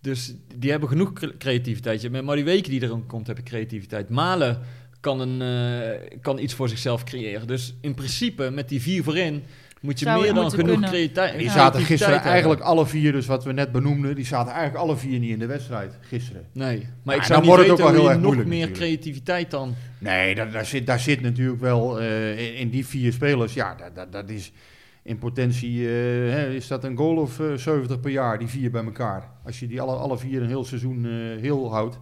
Dus 0.00 0.34
die 0.56 0.70
hebben 0.70 0.88
genoeg 0.88 1.12
cre- 1.12 1.36
creativiteit. 1.38 1.96
Je 1.96 2.02
hebt 2.02 2.12
Met 2.18 2.24
Marie 2.24 2.44
Weken 2.44 2.70
die 2.70 2.82
erin 2.82 3.06
komt, 3.06 3.26
heb 3.26 3.36
je 3.36 3.42
creativiteit. 3.42 4.08
Malen 4.08 4.60
kan, 5.00 5.20
een, 5.20 5.42
eh, 5.42 6.18
kan 6.20 6.38
iets 6.38 6.54
voor 6.54 6.68
zichzelf 6.68 7.04
creëren. 7.04 7.46
Dus 7.46 7.74
in 7.80 7.94
principe, 7.94 8.50
met 8.50 8.68
die 8.68 8.80
vier 8.82 9.02
voorin, 9.02 9.42
moet 9.84 9.98
je 9.98 10.04
Zou 10.04 10.22
meer 10.22 10.34
dan 10.34 10.50
genoeg 10.50 10.66
kunnen. 10.70 10.88
creativiteit 10.90 11.32
die 11.38 11.44
Ja. 11.46 11.52
zaten 11.52 11.80
gisteren 11.80 12.20
eigenlijk 12.20 12.60
alle 12.60 12.86
vier, 12.86 13.12
dus 13.12 13.26
wat 13.26 13.44
we 13.44 13.52
net 13.52 13.72
benoemden, 13.72 14.14
die 14.14 14.24
zaten 14.24 14.52
eigenlijk 14.52 14.84
alle 14.84 14.96
vier 14.96 15.18
niet 15.18 15.30
in 15.30 15.38
de 15.38 15.46
wedstrijd 15.46 15.98
gisteren. 16.00 16.46
Nee, 16.52 16.86
maar 17.02 17.14
Ja, 17.16 17.22
ik 17.22 17.28
dan 17.28 17.44
zou 17.44 17.46
niet 17.46 17.56
weten 17.56 17.72
ook 17.72 17.78
wel 17.78 17.86
hoe 17.88 17.96
heel 17.96 18.04
erg 18.08 18.14
nog 18.14 18.24
moeilijk 18.24 18.48
meer 18.48 18.66
natuurlijk. 18.68 19.00
creativiteit 19.00 19.50
dan... 19.50 19.74
Nee, 19.98 20.34
daar, 20.34 20.50
daar, 20.50 20.66
zit, 20.66 20.86
daar 20.86 21.00
zit 21.00 21.20
natuurlijk 21.20 21.60
wel 21.60 22.00
eh, 22.00 22.38
in, 22.48 22.56
in 22.56 22.70
die 22.70 22.86
vier 22.86 23.12
spelers. 23.12 23.54
Ja, 23.54 23.74
dat, 23.74 23.94
dat, 23.94 24.12
dat 24.12 24.28
is 24.28 24.52
in 25.02 25.18
potentie 25.18 25.86
eh, 25.86 25.92
hè, 26.32 26.50
is 26.50 26.66
dat 26.66 26.84
een 26.84 26.96
goal 26.96 27.16
of 27.16 27.40
eh, 27.40 27.52
70 27.54 28.00
per 28.00 28.10
jaar, 28.10 28.38
die 28.38 28.48
vier 28.48 28.70
bij 28.70 28.84
elkaar. 28.84 29.28
Als 29.44 29.60
je 29.60 29.66
die 29.66 29.80
alle, 29.80 29.94
alle 29.96 30.18
vier 30.18 30.42
een 30.42 30.48
heel 30.48 30.64
seizoen 30.64 31.04
eh, 31.04 31.40
heel 31.40 31.70
houdt, 31.72 31.98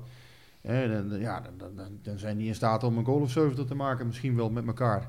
hè, 0.60 0.88
dan, 0.92 1.08
dan- 1.08 1.20
ja, 1.20 1.40
dan, 1.40 1.52
dan, 1.58 1.70
dan- 1.76 1.98
dan 2.02 2.18
zijn 2.18 2.36
die 2.36 2.46
in 2.46 2.54
staat 2.54 2.84
om 2.84 2.98
een 2.98 3.04
goal 3.04 3.20
of 3.20 3.30
70 3.30 3.64
te 3.66 3.74
maken, 3.74 4.06
misschien 4.06 4.36
wel 4.36 4.50
met 4.50 4.66
elkaar. 4.66 5.08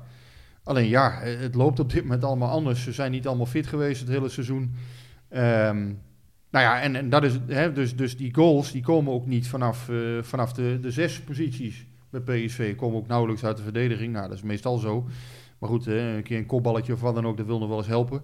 Alleen 0.64 0.88
ja, 0.88 1.20
eh, 1.20 1.40
het 1.40 1.54
loopt 1.54 1.80
op 1.80 1.92
dit 1.92 2.02
moment 2.02 2.24
allemaal 2.24 2.50
anders. 2.50 2.82
Ze 2.82 2.92
zijn 2.92 3.10
niet 3.10 3.26
allemaal 3.26 3.46
fit 3.46 3.66
geweest 3.66 4.00
het 4.00 4.08
hele 4.08 4.28
seizoen. 4.28 4.74
Ehm, 5.28 5.84
nou 6.50 6.64
ja, 6.64 6.80
en, 6.80 6.96
en 6.96 7.08
dat 7.08 7.24
is, 7.24 7.32
hè, 7.46 7.72
dus, 7.72 7.96
dus 7.96 8.16
die 8.16 8.34
goals 8.34 8.72
die 8.72 8.82
komen 8.82 9.12
ook 9.12 9.26
niet 9.26 9.48
vanaf, 9.48 9.88
eh, 9.88 9.96
vanaf 10.20 10.52
de, 10.52 10.78
de 10.80 10.90
zes 10.90 11.20
posities 11.20 11.86
bij 12.10 12.20
PSV. 12.20 12.76
Komen 12.76 12.96
ook 12.98 13.06
nauwelijks 13.06 13.44
uit 13.44 13.56
de 13.56 13.62
verdediging. 13.62 14.12
Nou, 14.12 14.28
dat 14.28 14.36
is 14.36 14.42
meestal 14.42 14.78
zo. 14.78 15.08
Maar 15.58 15.68
goed, 15.68 15.84
hè, 15.84 16.16
een 16.16 16.22
keer 16.22 16.38
een 16.38 16.46
kopballetje 16.46 16.92
of 16.92 17.00
wat 17.00 17.14
dan 17.14 17.26
ook, 17.26 17.36
dat 17.36 17.46
wil 17.46 17.58
nog 17.58 17.68
wel 17.68 17.78
eens 17.78 17.86
helpen. 17.86 18.22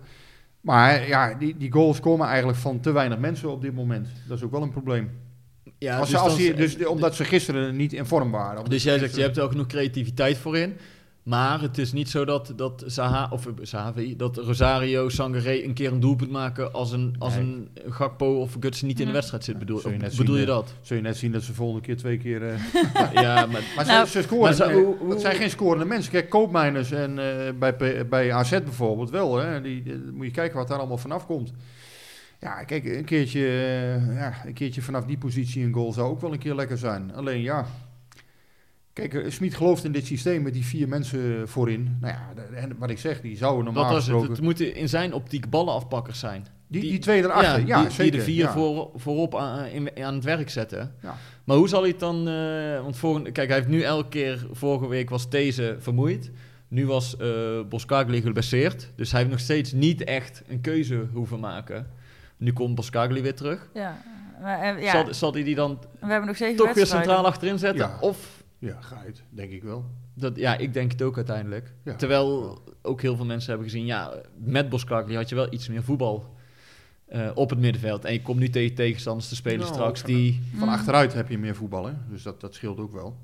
Maar 0.60 1.08
ja, 1.08 1.34
die, 1.34 1.56
die 1.56 1.72
goals 1.72 2.00
komen 2.00 2.26
eigenlijk 2.26 2.58
van 2.58 2.80
te 2.80 2.92
weinig 2.92 3.18
mensen 3.18 3.50
op 3.50 3.62
dit 3.62 3.74
moment. 3.74 4.08
Dat 4.28 4.36
is 4.36 4.44
ook 4.44 4.50
wel 4.50 4.62
een 4.62 4.70
probleem. 4.70 5.10
Ja, 5.78 5.98
als 5.98 6.08
dus 6.10 6.18
ze, 6.18 6.24
als 6.24 6.32
dan- 6.36 6.42
die- 6.42 6.54
dus, 6.54 6.86
omdat 6.86 7.14
ze 7.14 7.24
gisteren 7.24 7.76
niet 7.76 7.92
in 7.92 8.06
vorm 8.06 8.30
waren. 8.30 8.64
Dus 8.64 8.82
jij 8.82 8.98
zegt, 8.98 9.14
je 9.16 9.22
hebt 9.22 9.36
er 9.36 9.42
ook 9.42 9.50
genoeg 9.50 9.66
creativiteit 9.66 10.36
voor 10.38 10.56
in. 10.58 10.76
Maar 11.22 11.60
het 11.60 11.78
is 11.78 11.92
niet 11.92 12.08
zo 12.10 12.24
dat, 12.24 12.52
dat, 12.56 12.82
Zaha, 12.86 13.28
of, 13.32 13.46
eh, 13.46 13.52
Zahavi, 13.62 14.16
dat 14.16 14.36
Rosario 14.36 15.08
Sangaré 15.08 15.62
een 15.64 15.72
keer 15.74 15.92
een 15.92 16.00
doelpunt 16.00 16.30
maken 16.30 16.72
als 16.72 16.92
een, 16.92 17.14
als 17.18 17.34
Nee. 17.34 17.42
een 17.44 17.68
Gakpo 17.88 18.40
of 18.40 18.56
Gutsen 18.60 18.86
niet 18.86 18.98
in 18.98 19.02
de 19.04 19.10
Ja. 19.10 19.16
wedstrijd 19.16 19.44
zit. 19.44 19.58
Bedoel, 19.58 19.76
je 19.90 19.96
bedoel 19.96 20.10
zien, 20.26 20.34
je 20.34 20.40
eh, 20.40 20.46
dat? 20.46 20.74
Zul 20.80 20.96
je 20.96 21.02
net 21.02 21.16
zien 21.16 21.32
dat 21.32 21.42
ze 21.42 21.54
volgende 21.54 21.82
keer 21.86 21.96
twee 21.96 22.18
keer... 22.18 22.42
eh, 22.48 22.58
ja, 23.22 23.46
maar 23.46 23.62
Maar 23.76 23.86
Nou, 23.86 24.06
ze, 24.06 24.10
ze 24.12 24.22
scoren. 24.22 24.42
maar 24.44 24.54
ze- 24.54 24.64
eh, 24.64 24.74
hoe- 24.74 24.96
hoe- 24.98 25.08
dat 25.08 25.20
zijn 25.20 25.36
geen 25.36 25.50
scorende 25.50 25.84
mensen. 25.84 26.12
Kijk, 26.12 26.28
Koopmijners 26.28 26.90
en 26.90 27.18
eh, 27.18 27.52
bij, 27.58 28.06
bij 28.08 28.32
AZ 28.32 28.50
bijvoorbeeld 28.50 29.10
wel. 29.10 29.36
Hè, 29.36 29.60
die, 29.60 29.82
die- 29.82 30.00
moet 30.12 30.26
je 30.26 30.32
kijken 30.32 30.56
wat 30.58 30.68
daar 30.68 30.78
allemaal 30.78 30.98
vanaf 30.98 31.26
komt. 31.26 31.52
Ja, 32.40 32.64
kijk, 32.64 32.84
een 32.84 33.04
keertje, 33.04 33.40
eh, 33.46 34.14
ja, 34.16 34.32
een 34.46 34.52
keertje 34.54 34.82
vanaf 34.82 35.04
die 35.04 35.18
positie 35.18 35.64
een 35.64 35.72
goal 35.72 35.92
zou 35.92 36.10
ook 36.10 36.20
wel 36.20 36.32
een 36.32 36.38
keer 36.38 36.54
lekker 36.54 36.78
zijn. 36.78 37.14
Alleen 37.14 37.40
ja, 37.40 37.66
kijk, 38.92 39.14
eh, 39.14 39.30
Smit 39.30 39.54
gelooft 39.54 39.84
in 39.84 39.92
dit 39.92 40.06
systeem 40.06 40.42
met 40.42 40.52
die 40.52 40.64
vier 40.64 40.88
mensen 40.88 41.48
voorin. 41.48 41.96
Nou 42.00 42.14
ja, 42.14 42.42
en 42.54 42.76
wat 42.78 42.90
ik 42.90 42.98
zeg, 42.98 43.20
die 43.20 43.36
zouden 43.36 43.64
normaal 43.64 43.82
dat 43.82 43.92
was 43.92 44.02
het. 44.02 44.10
gesproken... 44.12 44.34
Het 44.36 44.44
moeten 44.44 44.74
in 44.74 44.88
zijn 44.88 45.12
optiek 45.12 45.50
ballenafpakkers 45.50 46.18
zijn. 46.18 46.46
die, 46.66 46.80
die- 46.80 46.90
die 46.90 46.98
twee 46.98 47.22
erachter, 47.22 47.66
ja, 47.66 47.80
die, 47.82 47.90
zeker. 47.90 48.02
die 48.12 48.20
de 48.20 48.24
vier 48.26 48.44
ja. 48.44 48.52
voor, 48.52 48.90
voorop 48.94 49.36
aan, 49.36 49.64
in- 49.66 50.04
aan 50.04 50.14
het 50.14 50.24
werk 50.24 50.50
zetten. 50.50 50.94
Ja. 51.02 51.16
Maar 51.44 51.56
hoe 51.56 51.68
zal 51.68 51.80
hij 51.80 51.90
het 51.90 52.00
dan... 52.00 52.28
eh, 52.28 52.80
want 52.82 52.96
volgende, 52.96 53.32
kijk, 53.32 53.48
hij 53.48 53.56
heeft 53.56 53.68
nu 53.70 53.82
elke 53.82 54.08
keer... 54.08 54.46
Vorige 54.52 54.88
week 54.88 55.10
was 55.10 55.30
deze 55.30 55.76
vermoeid. 55.78 56.30
Nu 56.68 56.86
was 56.86 57.16
eh 57.16 57.28
Boskagli 57.68 58.20
geblesseerd. 58.20 58.90
Dus 58.96 59.10
hij 59.10 59.20
heeft 59.20 59.32
nog 59.32 59.40
steeds 59.40 59.72
niet 59.72 60.04
echt 60.04 60.42
een 60.48 60.60
keuze 60.60 61.06
hoeven 61.12 61.40
maken. 61.40 61.86
Nu 62.36 62.52
komt 62.52 62.74
Boskagli 62.74 63.22
weer 63.22 63.34
terug. 63.34 63.68
Ja. 63.74 64.02
Maar, 64.42 64.60
eh, 64.76 64.82
ja, 64.82 64.90
Zal, 64.90 65.14
zal 65.14 65.32
die 65.32 65.44
die 65.44 65.54
dan 65.54 65.78
we 66.00 66.06
hebben 66.06 66.26
nog 66.26 66.36
zeven 66.36 66.56
toch 66.56 66.74
weer 66.74 66.86
centraal 66.86 67.26
achterin 67.26 67.58
zetten? 67.58 67.86
Ja. 67.86 67.98
Of, 68.00 68.39
Ja, 68.60 68.80
ga 68.80 69.02
het, 69.04 69.22
denk 69.30 69.50
ik 69.52 69.62
wel. 69.62 69.84
dat, 70.14 70.36
ja, 70.36 70.56
ik 70.56 70.72
denk 70.72 70.92
het 70.92 71.02
ook 71.02 71.16
uiteindelijk. 71.16 71.72
Ja. 71.84 71.94
Terwijl 71.94 72.58
ook 72.82 73.00
heel 73.02 73.16
veel 73.16 73.24
mensen 73.24 73.50
hebben 73.50 73.70
gezien, 73.70 73.86
ja, 73.86 74.12
met 74.38 74.68
Boskagli 74.68 75.14
had 75.16 75.28
je 75.28 75.34
wel 75.34 75.52
iets 75.52 75.68
meer 75.68 75.82
voetbal 75.82 76.34
eh, 77.06 77.30
op 77.34 77.50
het 77.50 77.58
middenveld. 77.58 78.04
En 78.04 78.12
je 78.12 78.22
komt 78.22 78.38
nu 78.38 78.48
tegen 78.50 78.74
tegenstanders 78.74 79.28
te 79.28 79.34
spelen 79.34 79.58
Nou, 79.60 79.72
straks 79.72 80.00
van- 80.00 80.10
die... 80.10 80.40
Van 80.56 80.68
Mm. 80.68 80.74
achteruit 80.74 81.12
heb 81.12 81.28
je 81.28 81.38
meer 81.38 81.54
voetbal, 81.54 81.86
hè? 81.86 81.92
dus 82.10 82.22
dat, 82.22 82.40
dat 82.40 82.54
scheelt 82.54 82.78
ook 82.78 82.92
wel. 82.92 83.16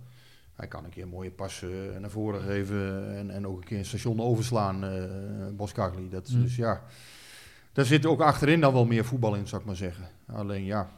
Hij 0.54 0.66
kan 0.68 0.84
een 0.84 0.90
keer 0.90 1.08
mooie 1.08 1.30
pas 1.30 1.62
eh, 1.62 1.68
naar 2.00 2.10
voren 2.10 2.40
geven 2.42 3.14
en, 3.16 3.30
en 3.30 3.46
ook 3.46 3.58
een 3.58 3.64
keer 3.64 3.78
een 3.78 3.84
station 3.84 4.20
overslaan, 4.20 4.84
eh 4.84 5.04
Boskagli. 5.56 6.08
Dat, 6.08 6.30
Mm. 6.30 6.42
Dus 6.42 6.56
ja, 6.56 6.82
daar 7.72 7.84
zit 7.84 8.06
ook 8.06 8.20
achterin 8.20 8.60
dan 8.60 8.72
wel 8.72 8.84
meer 8.86 9.04
voetbal 9.04 9.34
in, 9.34 9.46
zou 9.46 9.60
ik 9.60 9.66
maar 9.66 9.76
zeggen. 9.76 10.04
Alleen 10.26 10.64
ja, 10.64 10.90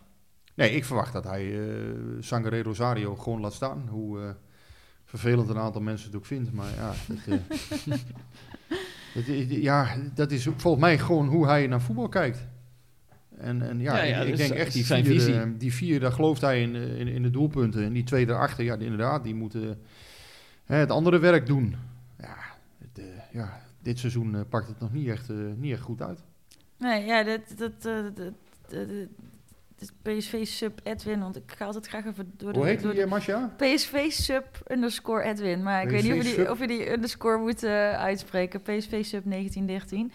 nee, 0.59 0.70
ik 0.70 0.84
verwacht 0.84 1.12
dat 1.12 1.24
hij 1.24 1.61
eh 1.61 1.94
Sangare 2.20 2.62
Rosario 2.62 3.16
gewoon 3.16 3.40
laat 3.40 3.52
staan. 3.54 3.86
Hoe 3.90 4.20
eh, 4.20 4.30
vervelend 5.04 5.48
een 5.48 5.59
aantal 5.59 5.80
mensen 5.82 6.06
het 6.06 6.16
ook 6.16 6.26
vindt, 6.26 6.52
maar 6.52 6.74
ja... 6.76 6.92
Dat, 7.06 7.18
eh, 7.26 7.94
dat 9.26 9.48
ja, 9.48 9.96
dat 10.14 10.30
is 10.30 10.42
volgens 10.56 10.82
mij 10.82 10.98
gewoon 10.98 11.28
hoe 11.28 11.46
hij 11.46 11.66
naar 11.66 11.80
voetbal 11.80 12.09
kijkt. 12.09 12.46
En, 13.36 13.62
en 13.62 13.80
ja, 13.80 13.96
Ja, 13.96 14.02
ja, 14.02 14.20
ik, 14.20 14.36
denk 14.36 14.52
echt 14.52 14.72
die 14.72 14.84
zijn 14.84 15.04
vier, 15.04 15.20
visie. 15.20 15.56
die 15.56 15.72
vier, 15.74 16.00
daar 16.00 16.12
gelooft 16.12 16.40
hij 16.40 16.62
in, 16.62 16.74
in, 16.74 17.09
in 17.09 17.22
de 17.22 17.30
doelpunten. 17.30 17.84
En 17.84 17.92
die 17.92 18.04
twee 18.04 18.26
daarachter, 18.26 18.64
ja, 18.64 18.76
die- 18.76 18.84
inderdaad, 18.84 19.24
die 19.24 19.34
moeten 19.34 19.78
hè, 20.64 20.76
het 20.76 20.90
andere 20.90 21.18
werk 21.18 21.46
doen. 21.46 21.76
Ja, 22.18 22.36
het, 22.78 22.98
eh, 22.98 23.04
ja 23.32 23.61
dit 23.82 23.98
seizoen 23.98 24.48
pakt 24.48 24.68
het 24.68 24.80
nog 24.80 24.92
niet 24.92 25.09
echt, 25.09 25.30
eh, 25.30 25.36
niet 25.56 25.72
echt 25.72 25.82
goed 25.82 26.02
uit. 26.02 26.22
Nee, 26.78 27.04
ja, 27.04 27.22
dat, 27.22 27.40
dat, 27.56 27.72
eh, 27.86 27.94
dat, 28.14 28.88
dat, 29.79 29.89
dat- 29.89 30.05
dat 30.05 30.16
is 30.16 30.24
PSV 30.26 30.47
sub 30.47 30.81
Edwin, 30.83 31.20
want 31.20 31.37
ik 31.37 31.43
ga 31.57 31.64
altijd 31.64 31.87
graag 31.87 32.05
even 32.07 32.33
door 32.37 32.53
de... 32.53 32.59
Hoe 32.59 32.68
heet 32.68 32.81
door 32.83 32.91
die, 32.91 33.01
de- 33.01 33.05
eh, 33.07 33.11
Masja? 33.11 33.55
PSV 33.57 34.11
sub 34.11 34.47
underscore 34.70 35.22
Edwin. 35.22 35.62
Maar 35.62 35.83
ik 35.83 35.91
weet 35.91 36.03
niet 36.03 36.12
of 36.12 36.29
je, 36.29 36.35
die, 36.37 36.51
of 36.51 36.59
je 36.59 36.66
die 36.66 36.93
underscore 36.93 37.39
moet 37.39 37.62
eh, 37.62 37.93
uitspreken. 37.93 38.61
PSV 38.62 39.05
sub 39.05 39.22
1913. 39.24 40.12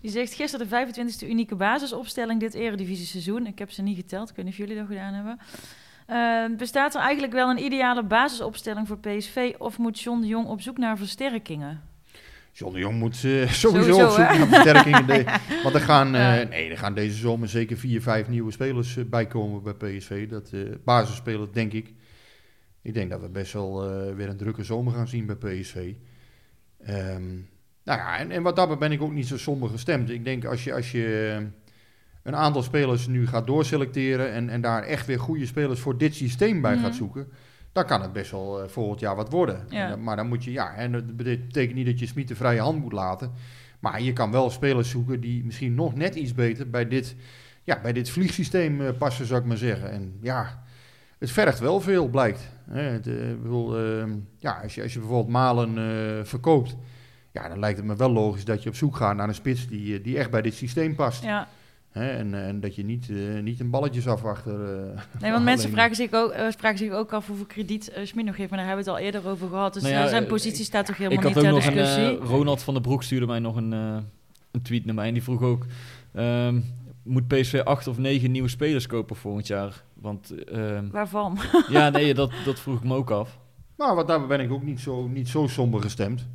Die 0.00 0.10
zegt 0.10 0.32
gisteren 0.34 0.68
de 0.68 0.92
25e 1.24 1.28
unieke 1.28 1.54
basisopstelling 1.54 2.40
dit 2.40 2.54
eredivisie 2.54 3.06
seizoen. 3.06 3.46
Ik 3.46 3.58
heb 3.58 3.70
ze 3.70 3.82
niet 3.82 3.96
geteld. 3.96 4.30
Ik 4.30 4.36
weet 4.36 4.44
niet 4.44 4.54
of 4.54 4.60
jullie 4.60 4.76
dat 4.76 4.86
gedaan 4.86 5.14
hebben. 5.14 5.38
Eh, 6.06 6.58
bestaat 6.58 6.94
er 6.94 7.00
eigenlijk 7.00 7.32
wel 7.32 7.50
een 7.50 7.64
ideale 7.64 8.02
basisopstelling 8.02 8.86
voor 8.86 8.98
PSV? 8.98 9.54
Of 9.58 9.78
moet 9.78 10.00
John 10.00 10.20
de 10.20 10.26
Jong 10.26 10.46
op 10.46 10.60
zoek 10.60 10.78
naar 10.78 10.96
versterkingen? 10.98 11.82
John 12.58 12.72
de 12.72 12.78
Jong 12.78 12.98
moet 12.98 13.12
eh, 13.14 13.20
sowieso, 13.22 13.52
Sowieso, 13.52 14.04
op 14.04 14.10
zoek 14.10 14.28
hè? 14.28 14.38
naar 14.38 14.46
versterkingen. 14.48 15.06
De- 15.06 15.24
want 15.62 15.74
er 15.74 15.80
gaan, 15.80 16.14
eh, 16.14 16.48
nee, 16.48 16.70
er 16.70 16.78
gaan 16.78 16.94
deze 16.94 17.16
zomer 17.16 17.48
zeker 17.48 17.76
vier, 17.76 18.02
vijf 18.02 18.28
nieuwe 18.28 18.52
spelers 18.52 18.96
eh, 18.96 19.04
bijkomen 19.04 19.62
bij 19.62 19.72
PSV. 19.74 20.28
Dat 20.28 20.52
basisspelers, 20.84 21.50
denk 21.52 21.72
ik. 21.72 21.92
Ik 22.82 22.94
denk 22.94 23.10
dat 23.10 23.20
we 23.20 23.28
best 23.28 23.52
wel 23.52 23.90
weer 24.14 24.28
een 24.28 24.36
drukke 24.36 24.64
zomer 24.64 24.92
gaan 24.92 25.08
zien 25.08 25.26
bij 25.26 25.36
PSV. 25.36 25.92
Ehm, 26.84 27.34
nou 27.84 27.98
ja, 27.98 28.18
en, 28.18 28.30
en 28.30 28.42
wat 28.42 28.56
daarbij 28.56 28.78
ben 28.78 28.92
ik 28.92 29.02
ook 29.02 29.12
niet 29.12 29.26
zo 29.26 29.38
somber 29.38 29.68
gestemd. 29.68 30.10
Ik 30.10 30.24
denk 30.24 30.44
als 30.44 30.64
je, 30.64 30.74
als 30.74 30.90
je 30.92 31.36
een 32.22 32.36
aantal 32.36 32.62
spelers 32.62 33.06
nu 33.06 33.26
gaat 33.26 33.46
doorselecteren 33.46 34.32
en, 34.32 34.48
en 34.48 34.60
daar 34.60 34.82
echt 34.82 35.06
weer 35.06 35.18
goede 35.20 35.46
spelers 35.46 35.80
voor 35.80 35.98
dit 35.98 36.14
systeem 36.14 36.60
bij 36.60 36.74
Mhm. 36.74 36.82
gaat 36.82 36.94
zoeken, 36.94 37.28
dan 37.76 37.86
kan 37.86 38.02
het 38.02 38.12
best 38.12 38.30
wel 38.30 38.62
eh, 38.62 38.68
volgend 38.68 39.00
jaar 39.00 39.16
wat 39.16 39.30
worden. 39.30 39.66
Ja. 39.68 39.90
En 39.90 40.02
maar 40.02 40.16
dan 40.16 40.28
moet 40.28 40.44
je, 40.44 40.52
ja, 40.52 40.74
en 40.74 40.92
dat 40.92 41.16
betekent 41.16 41.74
niet 41.74 41.86
dat 41.86 41.98
je 41.98 42.06
Smit 42.06 42.28
de 42.28 42.34
vrije 42.34 42.60
hand 42.60 42.80
moet 42.80 42.92
laten. 42.92 43.32
Maar 43.78 44.02
je 44.02 44.12
kan 44.12 44.30
wel 44.30 44.50
spelers 44.50 44.90
zoeken 44.90 45.20
die 45.20 45.44
misschien 45.44 45.74
nog 45.74 45.94
net 45.94 46.14
iets 46.14 46.34
beter 46.34 46.70
bij 46.70 46.88
dit, 46.88 47.16
ja, 47.64 47.80
bij 47.82 47.92
dit 47.92 48.10
vliegsysteem 48.10 48.80
eh, 48.80 48.88
passen, 48.98 49.26
zou 49.26 49.40
ik 49.40 49.46
maar 49.46 49.56
zeggen. 49.56 49.90
En 49.90 50.18
ja, 50.22 50.62
het 51.18 51.30
vergt 51.30 51.58
wel 51.58 51.80
veel, 51.80 52.08
blijkt. 52.08 52.48
Hè, 52.70 52.80
het, 52.80 53.04
bedoel, 53.42 53.78
ehm, 53.78 54.10
ja, 54.38 54.60
als, 54.62 54.74
je, 54.74 54.82
als 54.82 54.92
je 54.92 54.98
bijvoorbeeld 54.98 55.32
Malen 55.32 56.26
verkoopt, 56.26 56.76
ja, 57.32 57.48
dan 57.48 57.58
lijkt 57.58 57.78
het 57.78 57.86
me 57.86 57.96
wel 57.96 58.10
logisch 58.10 58.44
dat 58.44 58.62
je 58.62 58.68
op 58.68 58.74
zoek 58.74 58.96
gaat 58.96 59.16
naar 59.16 59.28
een 59.28 59.34
spits 59.34 59.68
die, 59.68 60.00
die 60.00 60.18
echt 60.18 60.30
bij 60.30 60.42
dit 60.42 60.54
systeem 60.54 60.94
past. 60.94 61.22
Ja. 61.22 61.48
Hè, 61.96 62.10
en, 62.10 62.34
eh, 62.34 62.48
en 62.48 62.60
dat 62.60 62.74
je 62.74 62.84
niet, 62.84 63.08
eh, 63.10 63.42
niet 63.42 63.60
een 63.60 63.70
balletjes 63.70 64.06
afwachter. 64.08 64.52
eh, 64.78 65.00
Nee, 65.20 65.30
want 65.36 65.44
mensen 65.44 65.70
vragen 65.70 65.96
zich, 65.96 66.12
ook, 66.12 66.34
vragen 66.56 66.78
zich 66.78 66.92
ook 66.92 67.12
af 67.12 67.26
hoeveel 67.26 67.46
krediet 67.46 67.92
uh, 67.98 68.04
Smit 68.06 68.24
nog 68.24 68.36
heeft. 68.36 68.50
Maar 68.50 68.58
daar 68.58 68.68
hebben 68.68 68.84
we 68.84 68.90
het 68.90 69.00
al 69.00 69.06
eerder 69.06 69.30
over 69.30 69.48
gehad. 69.48 69.72
Dus 69.74 69.82
Nou 69.82 69.94
ja, 69.94 70.08
zijn 70.08 70.26
positie 70.26 70.64
staat 70.64 70.86
toch 70.86 70.94
Ik 70.96 71.00
helemaal 71.02 71.24
had 71.24 71.34
niet 71.34 71.36
ook 71.36 71.60
ter 71.60 71.60
nog 71.60 71.66
een... 71.66 71.82
discussie. 71.84 72.18
eh, 72.20 72.28
Ronald 72.28 72.62
van 72.62 72.74
der 72.74 72.82
Broek 72.82 73.02
stuurde 73.02 73.26
mij 73.26 73.38
nog 73.38 73.56
een, 73.56 73.72
eh, 73.72 73.96
een 74.50 74.62
tweet 74.62 74.84
naar 74.84 74.94
mij. 74.94 75.06
En 75.08 75.14
die 75.14 75.22
vroeg 75.22 75.42
ook... 75.42 75.66
ehm, 76.14 76.60
moet 77.02 77.26
PSV 77.28 77.60
acht 77.64 77.86
of 77.86 77.98
negen 77.98 78.30
nieuwe 78.30 78.48
spelers 78.48 78.86
kopen 78.86 79.16
volgend 79.16 79.46
jaar? 79.46 79.82
Want 79.94 80.44
ehm, 80.44 80.88
Waarvan? 80.90 81.38
ja, 81.68 81.88
nee, 81.90 82.14
dat, 82.14 82.30
dat 82.44 82.60
vroeg 82.60 82.76
ik 82.76 82.84
me 82.84 82.94
ook 82.94 83.10
af. 83.10 83.38
Maar 83.76 83.94
wat 83.94 84.06
daar 84.06 84.26
ben 84.26 84.40
ik 84.40 84.52
ook 84.52 84.62
niet 84.62 84.80
zo, 84.80 85.06
niet 85.06 85.28
zo 85.28 85.46
somber 85.46 85.80
gestemd. 85.82 86.26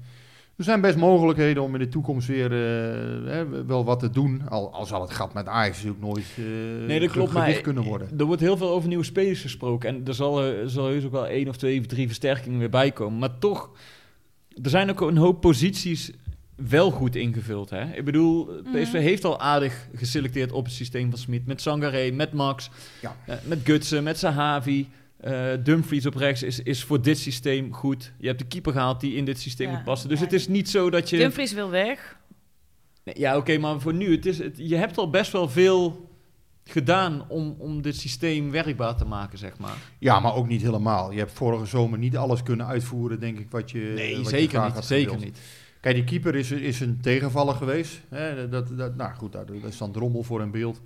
Er 0.62 0.68
zijn 0.68 0.82
best 0.82 0.97
mogelijkheden 0.97 1.64
om 1.64 1.74
in 1.74 1.80
de 1.80 1.88
toekomst 1.88 2.28
weer 2.28 2.51
eh, 2.51 3.32
hè, 3.32 3.66
wel 3.66 3.84
wat 3.86 3.99
te 3.99 4.09
doen. 4.09 4.41
Al, 4.49 4.74
al 4.74 4.86
zal 4.86 5.01
het 5.01 5.12
gat 5.12 5.34
met 5.34 5.47
Ajax 5.47 5.76
natuurlijk 5.84 6.03
nooit 6.03 6.26
eh 6.38 6.88
Nee, 6.88 6.99
dat 6.99 7.12
klopt, 7.12 7.34
maar 7.34 7.53
kunnen 7.62 7.84
worden. 7.84 8.09
er 8.20 8.26
wordt 8.26 8.41
heel 8.41 8.57
veel 8.57 8.70
over 8.70 8.88
nieuwe 8.88 9.03
spelers 9.03 9.41
gesproken. 9.41 9.89
En 9.89 10.01
er 10.07 10.14
zal, 10.14 10.41
er 10.43 10.70
zal 10.70 10.86
heus 10.88 11.05
ook 11.05 11.12
wel 11.12 11.28
één 11.28 11.47
of 11.47 11.57
twee 11.57 11.80
of 11.80 11.86
drie 11.86 12.07
versterkingen 12.07 12.59
weer 12.59 12.70
bij 12.70 12.91
komen. 12.91 13.20
Maar 13.20 13.38
toch, 13.39 13.70
er 14.64 14.70
zijn 14.70 14.89
ook 14.89 15.01
een 15.01 15.18
hoop 15.18 15.41
posities 15.41 16.12
wel 16.55 16.91
goed 16.91 17.16
ingevuld. 17.16 17.70
Hè? 17.70 17.93
Ik 17.93 18.05
bedoel, 18.05 18.45
PSV 18.45 18.93
Mhm. 18.93 18.97
heeft 19.01 19.26
al 19.26 19.39
aardig 19.39 19.88
geselecteerd 19.95 20.51
op 20.51 20.66
het 20.66 20.74
systeem 20.74 21.09
van 21.09 21.20
Smit. 21.20 21.45
Met 21.47 21.62
Sangaré, 21.62 22.12
met 22.12 22.34
Max, 22.34 22.70
Ja. 23.01 23.16
eh, 23.26 23.36
met 23.45 23.59
Gutsen, 23.64 24.03
met 24.03 24.18
Sahavi. 24.18 24.88
Eh 25.22 25.64
Dumfries 25.64 26.06
op 26.06 26.16
rechts 26.16 26.44
is, 26.44 26.60
is 26.60 26.84
voor 26.84 27.02
dit 27.02 27.18
systeem 27.18 27.74
goed. 27.74 28.14
Je 28.18 28.28
hebt 28.28 28.40
de 28.40 28.46
keeper 28.46 28.72
gehaald 28.72 29.00
die 29.00 29.16
in 29.16 29.26
dit 29.26 29.40
systeem 29.40 29.70
Ja, 29.70 29.76
moet 29.76 29.84
passen. 29.84 30.10
Dus 30.10 30.20
ja. 30.20 30.24
het 30.24 30.34
is 30.34 30.48
niet 30.48 30.70
zo 30.70 30.90
dat 30.90 31.10
je... 31.10 31.18
Dumfries 31.18 31.54
wil 31.54 31.70
weg. 31.70 32.18
Nee, 33.04 33.16
Ja, 33.18 33.38
oké, 33.38 33.58
maar 33.58 33.80
voor 33.80 33.94
nu, 33.94 34.12
het 34.16 34.26
is, 34.26 34.38
het, 34.38 34.58
je 34.58 34.76
hebt 34.76 34.98
al 34.98 35.10
best 35.10 35.32
wel 35.32 35.50
veel 35.50 36.10
gedaan 36.64 37.26
om, 37.30 37.56
om 37.58 37.82
dit 37.82 37.96
systeem 37.96 38.52
werkbaar 38.52 38.96
te 38.96 39.06
maken, 39.06 39.38
zeg 39.38 39.58
maar. 39.58 39.78
Ja, 40.00 40.20
maar 40.20 40.36
ook 40.36 40.48
niet 40.48 40.62
helemaal. 40.62 41.12
Je 41.12 41.20
hebt 41.20 41.32
vorige 41.32 41.66
zomer 41.66 42.00
niet 42.00 42.18
alles 42.18 42.44
kunnen 42.44 42.66
uitvoeren, 42.66 43.20
denk 43.20 43.40
ik, 43.40 43.52
wat 43.52 43.72
je, 43.72 43.92
Nee, 43.96 44.16
wat 44.16 44.24
je 44.24 44.30
zeker 44.30 44.50
graag 44.50 44.66
niet. 44.66 44.74
had 44.74 44.86
Zeker 44.86 45.18
niet. 45.18 45.40
Kijk, 45.80 45.96
die 45.96 46.04
keeper 46.04 46.36
is, 46.36 46.52
is 46.52 46.80
een 46.80 47.02
tegenvaller 47.02 47.56
geweest. 47.56 48.02
Hè, 48.10 48.50
dat, 48.50 48.78
dat, 48.78 48.96
nou 48.96 49.14
goed, 49.14 49.32
daar, 49.32 49.46
daar 49.46 49.56
is 49.56 49.78
dan 49.78 49.92
drommel 49.92 50.24
voor 50.24 50.42
in 50.42 50.52
beeld. 50.52 50.82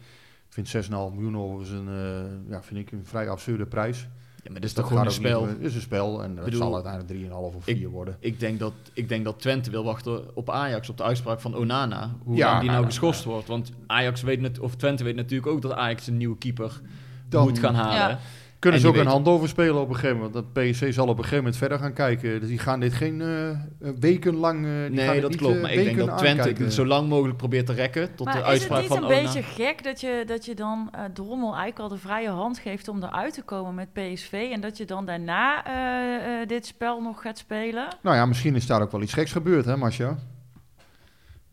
Ik 0.47 0.65
vind 0.65 0.85
6,5 0.85 0.89
miljoen 0.89 1.37
overigens 1.37 1.69
een, 1.69 1.87
eh, 1.87 2.51
ja, 2.51 2.63
vind 2.63 2.79
ik 2.79 2.91
een 2.91 3.05
vrij 3.05 3.29
absurde 3.29 3.65
prijs. 3.65 4.07
Ja, 4.45 4.51
maar 4.51 4.61
dit 4.61 4.69
is 4.69 4.75
Dat 4.75 4.83
toch 4.83 4.93
gewoon 4.93 5.05
een 5.05 5.11
spel. 5.11 5.47
Het 5.47 5.61
is 5.61 5.75
een 5.75 5.81
spel 5.81 6.23
en 6.23 6.35
dat 6.35 6.45
bedoel, 6.45 6.59
zal 6.59 6.73
uiteindelijk 6.73 7.29
3,5 7.29 7.31
of 7.31 7.63
4 7.63 7.89
worden. 7.89 8.17
Ik 8.19 8.39
denk, 8.39 8.59
dat, 8.59 8.73
ik 8.93 9.09
denk 9.09 9.25
dat 9.25 9.39
Twente 9.39 9.71
wil 9.71 9.83
wachten 9.83 10.35
op 10.35 10.49
Ajax, 10.49 10.89
op 10.89 10.97
de 10.97 11.03
uitspraak 11.03 11.41
van 11.41 11.55
Onana. 11.55 12.15
Hoe 12.23 12.35
Ja, 12.35 12.45
die 12.45 12.53
nou, 12.53 12.65
nou 12.65 12.71
nou, 12.71 12.85
geschorst 12.85 13.23
wordt. 13.23 13.47
Want 13.47 13.71
Ajax 13.87 14.21
weet 14.21 14.39
net, 14.39 14.59
of 14.59 14.75
Twente 14.75 15.03
weet 15.03 15.15
natuurlijk 15.15 15.51
ook 15.51 15.61
dat 15.61 15.71
Ajax 15.73 16.07
een 16.07 16.17
nieuwe 16.17 16.37
keeper 16.37 16.81
Dan 17.29 17.43
moet 17.43 17.59
gaan 17.59 17.75
halen. 17.75 18.09
Ja. 18.09 18.19
Kunnen 18.65 18.83
En 18.83 18.91
ze 18.93 18.93
ook 18.99 19.05
een 19.05 19.11
hand 19.11 19.27
over 19.27 19.47
spelen 19.47 19.81
op 19.81 19.89
een 19.89 19.95
gegeven 19.95 20.15
moment. 20.17 20.33
Dat 20.33 20.53
PSC 20.53 20.85
zal 20.93 21.03
op 21.07 21.09
een 21.17 21.23
gegeven 21.23 21.37
moment 21.37 21.57
verder 21.57 21.79
gaan 21.79 21.93
kijken. 21.93 22.39
Dus 22.39 22.49
die 22.49 22.59
gaan 22.59 22.79
dit 22.79 22.93
geen 22.93 23.21
eh, 23.21 23.89
wekenlang. 23.99 24.65
eh, 24.65 24.71
die 24.71 24.81
gaan 24.81 24.91
Nee, 24.93 25.11
dit 25.13 25.21
dat 25.21 25.29
niet, 25.29 25.39
klopt. 25.39 25.55
eh, 25.55 25.61
Maar 25.61 25.71
ik 25.71 25.83
denk 25.83 25.89
weken 25.95 26.05
dat 26.07 26.17
Twente 26.17 26.39
aankijken. 26.41 26.63
het 26.65 26.73
zo 26.73 26.85
lang 26.85 27.09
mogelijk 27.09 27.37
probeert 27.37 27.65
te 27.65 27.73
rekken 27.73 28.15
tot 28.15 28.25
maar 28.25 28.33
de 28.35 28.39
is 28.41 28.45
het 28.45 28.51
uitspraak 28.53 28.79
niet 28.79 28.87
van 28.87 28.97
een 28.97 29.03
Ona. 29.03 29.21
beetje 29.21 29.43
gek 29.43 29.83
dat 29.83 30.01
je, 30.01 30.23
dat 30.25 30.45
je 30.45 30.53
dan 30.55 30.89
eh 30.91 31.01
Drommel 31.13 31.47
eigenlijk 31.55 31.79
al 31.79 31.89
de 31.89 31.97
vrije 31.97 32.29
hand 32.29 32.57
geeft 32.59 32.87
om 32.87 33.03
eruit 33.03 33.33
te 33.33 33.41
komen 33.43 33.75
met 33.75 33.93
PSV... 33.93 34.49
en 34.53 34.61
dat 34.61 34.77
je 34.77 34.85
dan 34.85 35.05
daarna 35.05 35.65
eh, 35.65 36.41
eh, 36.41 36.47
dit 36.47 36.65
spel 36.65 37.01
nog 37.01 37.21
gaat 37.21 37.37
spelen? 37.37 37.87
Nou 38.01 38.15
ja, 38.15 38.25
misschien 38.25 38.55
is 38.55 38.67
daar 38.67 38.81
ook 38.81 38.91
wel 38.91 39.01
iets 39.01 39.13
geks 39.13 39.31
gebeurd, 39.31 39.65
hè, 39.65 39.77
Masja? 39.77 40.17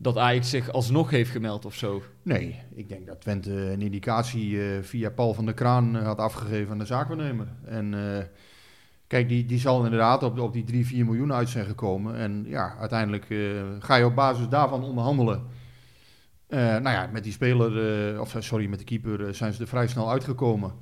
Dat 0.03 0.17
Ajax 0.17 0.49
zich 0.49 0.71
alsnog 0.71 1.09
heeft 1.09 1.31
gemeld 1.31 1.65
of 1.65 1.75
zo. 1.75 2.03
Nee, 2.21 2.59
ik 2.75 2.89
denk 2.89 3.07
dat 3.07 3.21
Twente 3.21 3.51
een 3.51 3.81
indicatie 3.81 4.61
eh, 4.61 4.81
via 4.81 5.09
Paul 5.09 5.33
van 5.33 5.45
der 5.45 5.53
Kraan 5.53 5.97
eh, 5.97 6.03
had 6.03 6.17
afgegeven 6.17 6.71
aan 6.71 6.77
de 6.77 6.85
zaakwaarnemer. 6.85 7.47
En 7.65 7.93
eh, 7.93 8.25
kijk, 9.07 9.29
die, 9.29 9.45
die 9.45 9.59
zal 9.59 9.83
inderdaad 9.83 10.23
op, 10.23 10.39
op 10.39 10.53
die 10.53 10.63
3, 10.63 10.85
4 10.85 11.05
miljoen 11.05 11.33
uit 11.33 11.49
zijn 11.49 11.65
gekomen. 11.65 12.15
En 12.15 12.43
ja, 12.47 12.75
uiteindelijk 12.79 13.25
ga 13.79 13.95
je 13.95 14.05
op 14.05 14.15
basis 14.15 14.47
daarvan 14.47 14.83
onderhandelen. 14.83 15.43
Nou 16.47 16.89
ja, 16.89 17.09
met 17.11 17.23
die 17.23 17.33
speler, 17.33 18.21
of 18.21 18.35
sorry, 18.39 18.67
met 18.67 18.79
de 18.79 18.85
keeper 18.85 19.35
zijn 19.35 19.53
ze 19.53 19.61
er 19.61 19.67
vrij 19.67 19.87
snel 19.87 20.11
uitgekomen. 20.11 20.73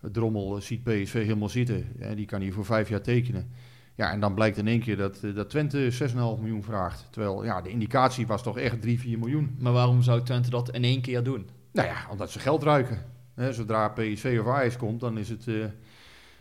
Drommel 0.00 0.60
ziet 0.60 0.82
PSV 0.82 1.12
helemaal 1.12 1.48
zitten. 1.48 1.86
Die 2.14 2.26
kan 2.26 2.40
hier 2.40 2.52
voor 2.52 2.64
vijf 2.64 2.88
jaar 2.88 3.02
tekenen. 3.02 3.50
Ja, 3.94 4.10
en 4.10 4.20
dan 4.20 4.34
blijkt 4.34 4.56
in 4.58 4.68
één 4.68 4.80
keer 4.80 4.96
dat, 4.96 5.18
eh, 5.22 5.34
dat 5.34 5.50
Twente 5.50 5.90
6,5 5.90 6.40
miljoen 6.40 6.62
vraagt. 6.62 7.06
Terwijl 7.10 7.44
ja, 7.44 7.60
de 7.60 7.68
indicatie 7.68 8.26
was 8.26 8.42
toch 8.42 8.58
echt 8.58 8.82
3, 8.82 8.98
4 9.00 9.18
miljoen. 9.18 9.56
Maar 9.58 9.72
waarom 9.72 10.02
zou 10.02 10.22
Twente 10.22 10.50
dat 10.50 10.70
in 10.70 10.84
één 10.84 11.00
keer 11.00 11.22
doen? 11.22 11.48
Nou 11.72 11.88
ja, 11.88 11.94
omdat 12.10 12.30
ze 12.30 12.38
geld 12.38 12.62
ruiken. 12.62 12.98
Hè, 13.34 13.52
zodra 13.52 13.88
PSV 13.88 14.38
of 14.40 14.46
Ajax 14.52 14.76
komt, 14.76 15.00
dan 15.00 15.18
is 15.18 15.28
het... 15.28 15.46
eh, 15.48 15.54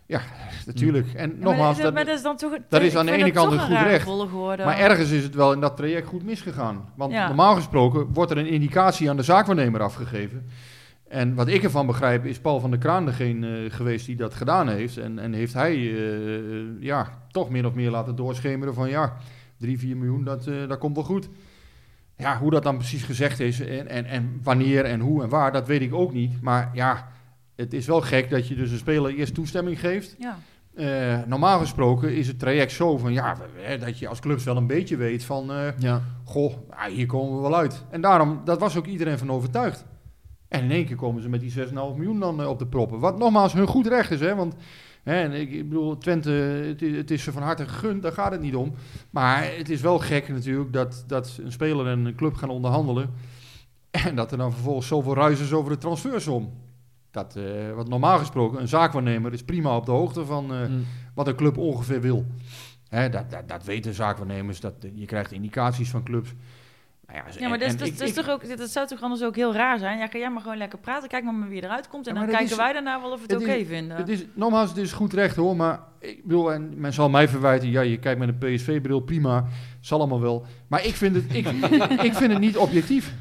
ja, 0.06 0.22
natuurlijk. 0.66 1.14
En 1.14 1.30
Ja, 1.30 1.44
nogmaals, 1.44 1.76
dat, 1.76 1.86
dat, 1.86 1.94
maar 1.94 2.06
dat 2.06 2.16
is 2.18 2.24
dan 2.24 2.38
toch... 2.38 2.58
dat 2.70 2.82
is 2.82 2.92
ik 2.92 2.98
aan 2.98 3.06
de 3.06 3.12
ene 3.12 3.32
kant 3.32 3.52
een 3.52 3.60
goed 3.60 3.78
recht. 3.82 4.06
maar 4.58 4.78
ergens 4.78 5.10
is 5.12 5.24
het 5.24 5.36
wel 5.36 5.54
in 5.54 5.60
dat 5.60 5.78
traject 5.78 6.08
goed 6.08 6.24
misgegaan. 6.24 6.90
Want 6.96 7.12
Ja. 7.12 7.28
normaal 7.28 7.56
gesproken 7.56 8.14
wordt 8.14 8.32
er 8.32 8.38
een 8.38 8.48
indicatie 8.48 9.10
aan 9.10 9.18
de 9.18 9.24
zaakwaarnemer 9.24 9.82
afgegeven. 9.82 10.46
En 11.12 11.36
wat 11.36 11.48
ik 11.48 11.64
ervan 11.64 11.86
begrijp 11.86 12.26
is 12.26 12.40
Paul 12.40 12.60
van 12.60 12.70
der 12.70 12.80
Kraan 12.80 13.06
degene 13.06 13.64
eh, 13.64 13.72
geweest 13.72 14.06
die 14.06 14.16
dat 14.16 14.34
gedaan 14.34 14.70
heeft. 14.70 14.98
En, 14.98 15.20
en 15.20 15.34
heeft 15.34 15.54
hij 15.54 15.76
eh, 15.76 16.82
ja, 16.82 17.08
toch 17.32 17.50
min 17.50 17.66
of 17.66 17.74
meer 17.74 17.90
laten 17.90 18.16
doorschemeren 18.16 18.74
van 18.74 18.90
ja, 18.90 19.18
3, 19.58 19.80
4 19.80 19.98
miljoen, 19.98 20.24
dat, 20.24 20.48
eh, 20.48 20.68
dat 20.68 20.78
komt 20.78 20.96
wel 20.96 21.04
goed. 21.04 21.30
Ja, 22.18 22.38
hoe 22.38 22.52
dat 22.52 22.64
dan 22.64 22.78
precies 22.78 23.04
gezegd 23.04 23.40
is 23.40 23.60
en, 23.60 23.88
en, 23.88 24.06
en 24.06 24.40
wanneer 24.44 24.86
en 24.86 25.00
hoe 25.00 25.24
en 25.24 25.30
waar, 25.30 25.52
dat 25.52 25.68
weet 25.68 25.82
ik 25.82 25.94
ook 25.94 26.14
niet. 26.14 26.42
Maar 26.42 26.70
ja, 26.74 27.08
het 27.56 27.74
is 27.74 27.88
wel 27.88 28.02
gek 28.02 28.30
dat 28.30 28.48
je 28.48 28.56
dus 28.56 28.72
een 28.72 28.78
speler 28.78 29.16
eerst 29.16 29.34
toestemming 29.34 29.80
geeft. 29.80 30.16
Ja. 30.20 30.38
Eh, 30.76 31.18
normaal 31.26 31.60
gesproken 31.60 32.16
is 32.16 32.28
het 32.28 32.40
traject 32.40 32.72
zo 32.72 32.98
van 32.98 33.14
ja, 33.14 33.38
hè, 33.56 33.78
dat 33.78 34.00
je 34.00 34.08
als 34.08 34.20
clubs 34.20 34.44
wel 34.44 34.58
een 34.58 34.68
beetje 34.68 34.98
weet 34.98 35.24
van 35.24 35.52
eh, 35.52 35.78
Ja. 35.78 36.02
goh, 36.24 36.54
hier 36.90 37.06
komen 37.06 37.36
we 37.36 37.42
wel 37.42 37.56
uit. 37.56 37.84
En 37.90 38.02
daarom, 38.02 38.42
dat 38.46 38.60
was 38.60 38.78
ook 38.78 38.86
iedereen 38.86 39.18
van 39.18 39.32
overtuigd. 39.32 39.86
En 40.52 40.64
in 40.64 40.72
één 40.72 40.86
keer 40.86 40.96
komen 40.96 41.22
ze 41.22 41.30
met 41.30 41.40
die 41.40 41.54
6,5 41.68 41.74
miljoen 41.74 42.20
dan 42.20 42.42
eh, 42.42 42.48
op 42.50 42.60
de 42.60 42.68
proppen. 42.68 43.00
Wat 43.00 43.18
nogmaals 43.18 43.54
hun 43.54 43.68
goed 43.68 43.88
recht 43.88 44.12
is, 44.12 44.20
hè. 44.20 44.36
Want 44.36 44.56
hè, 45.04 45.22
en 45.22 45.32
ik, 45.32 45.52
ik 45.52 45.70
bedoel, 45.70 45.98
Twente, 45.98 46.30
het, 46.32 46.82
is- 46.82 46.98
het 46.98 47.12
is 47.12 47.24
ze 47.24 47.32
van 47.32 47.42
harte 47.42 47.68
gegund, 47.68 48.02
daar 48.02 48.12
gaat 48.12 48.32
het 48.32 48.42
niet 48.42 48.56
om. 48.56 48.74
Maar 49.10 49.44
het 49.58 49.70
is 49.70 49.82
wel 49.82 50.00
gek 50.00 50.30
natuurlijk 50.30 50.74
dat, 50.74 51.04
dat 51.08 51.40
een 51.44 51.52
speler 51.52 51.88
en 51.88 52.06
een 52.06 52.16
club 52.16 52.36
gaan 52.36 52.50
onderhandelen. 52.50 53.10
En 53.92 54.16
dat 54.16 54.32
er 54.32 54.38
dan 54.38 54.52
vervolgens 54.54 54.88
zoveel 54.88 55.14
ruis 55.16 55.40
is 55.40 55.54
over 55.54 55.72
de 55.72 55.78
transfersom. 55.78 56.54
Dat, 57.12 57.36
eh, 57.36 57.44
wat 57.76 57.90
normaal 57.90 58.18
gesproken, 58.18 58.62
een 58.62 58.68
zaakwaarnemer 58.68 59.34
is 59.34 59.44
prima 59.44 59.76
op 59.76 59.86
de 59.86 59.92
hoogte 59.92 60.26
van... 60.26 60.54
eh, 60.54 60.68
Mm. 60.70 60.86
wat 61.16 61.28
een 61.28 61.36
club 61.36 61.58
ongeveer 61.58 62.02
wil. 62.02 62.26
Hè, 62.90 63.10
dat, 63.10 63.30
dat, 63.32 63.48
dat 63.48 63.64
weten 63.64 63.94
zaakwaarnemers, 63.94 64.60
dat, 64.60 64.74
je 64.96 65.06
krijgt 65.06 65.32
indicaties 65.32 65.90
van 65.90 66.04
clubs. 66.04 66.34
Nou 67.14 67.24
ja, 67.26 67.40
Ja, 67.40 67.48
maar 67.50 67.60
en- 67.60 67.60
dat, 67.60 67.68
is- 67.68 67.74
en 67.74 67.78
dat, 67.80 67.88
ik- 67.88 67.98
dat 67.98 68.08
is 68.08 68.16
ik- 68.18 68.24
toch 68.24 68.30
ook, 68.34 68.58
dat 68.58 68.70
zou 68.70 68.88
toch 68.88 69.02
anders 69.02 69.24
ook 69.24 69.36
heel 69.36 69.54
raar 69.54 69.80
zijn? 69.80 69.98
Ja, 69.98 70.08
kan 70.08 70.20
jij 70.20 70.30
maar 70.30 70.42
gewoon 70.42 70.58
lekker 70.58 70.80
praten, 70.80 71.10
kijk 71.10 71.24
maar, 71.24 71.34
maar 71.34 71.48
wie 71.50 71.64
eruit 71.64 71.88
komt 71.88 72.08
en 72.08 72.14
Ja, 72.14 72.20
dan 72.20 72.30
kijken 72.30 72.50
is- 72.50 72.56
wij 72.56 72.74
daarna 72.74 73.02
wel 73.02 73.12
of 73.12 73.16
we 73.16 73.22
het 73.22 73.32
het 73.32 73.42
oké 73.42 73.52
is- 73.52 73.68
vinden. 73.68 73.98
Het 73.98 74.10
is, 74.10 74.26
nogmaals, 74.34 74.70
het 74.70 74.78
is 74.78 74.92
goed 74.92 75.14
recht 75.14 75.36
hoor, 75.36 75.56
maar 75.56 75.80
ik 76.00 76.24
bedoel, 76.24 76.54
en 76.54 76.74
men 76.76 76.94
zal 76.94 77.10
mij 77.10 77.28
verwijten, 77.28 77.70
ja, 77.70 77.82
je 77.82 77.98
kijkt 78.00 78.20
met 78.20 78.28
een 78.30 78.38
PSV-bril, 78.38 79.00
prima, 79.00 79.46
zal 79.80 80.00
allemaal 80.00 80.22
wel. 80.22 80.46
Maar 80.68 80.86
ik 80.86 80.96
vind 80.96 81.16
het, 81.16 81.26
ik, 81.34 81.48
ik 82.08 82.14
vind 82.14 82.32
het 82.32 82.40
niet 82.40 82.58
objectief. 82.58 83.14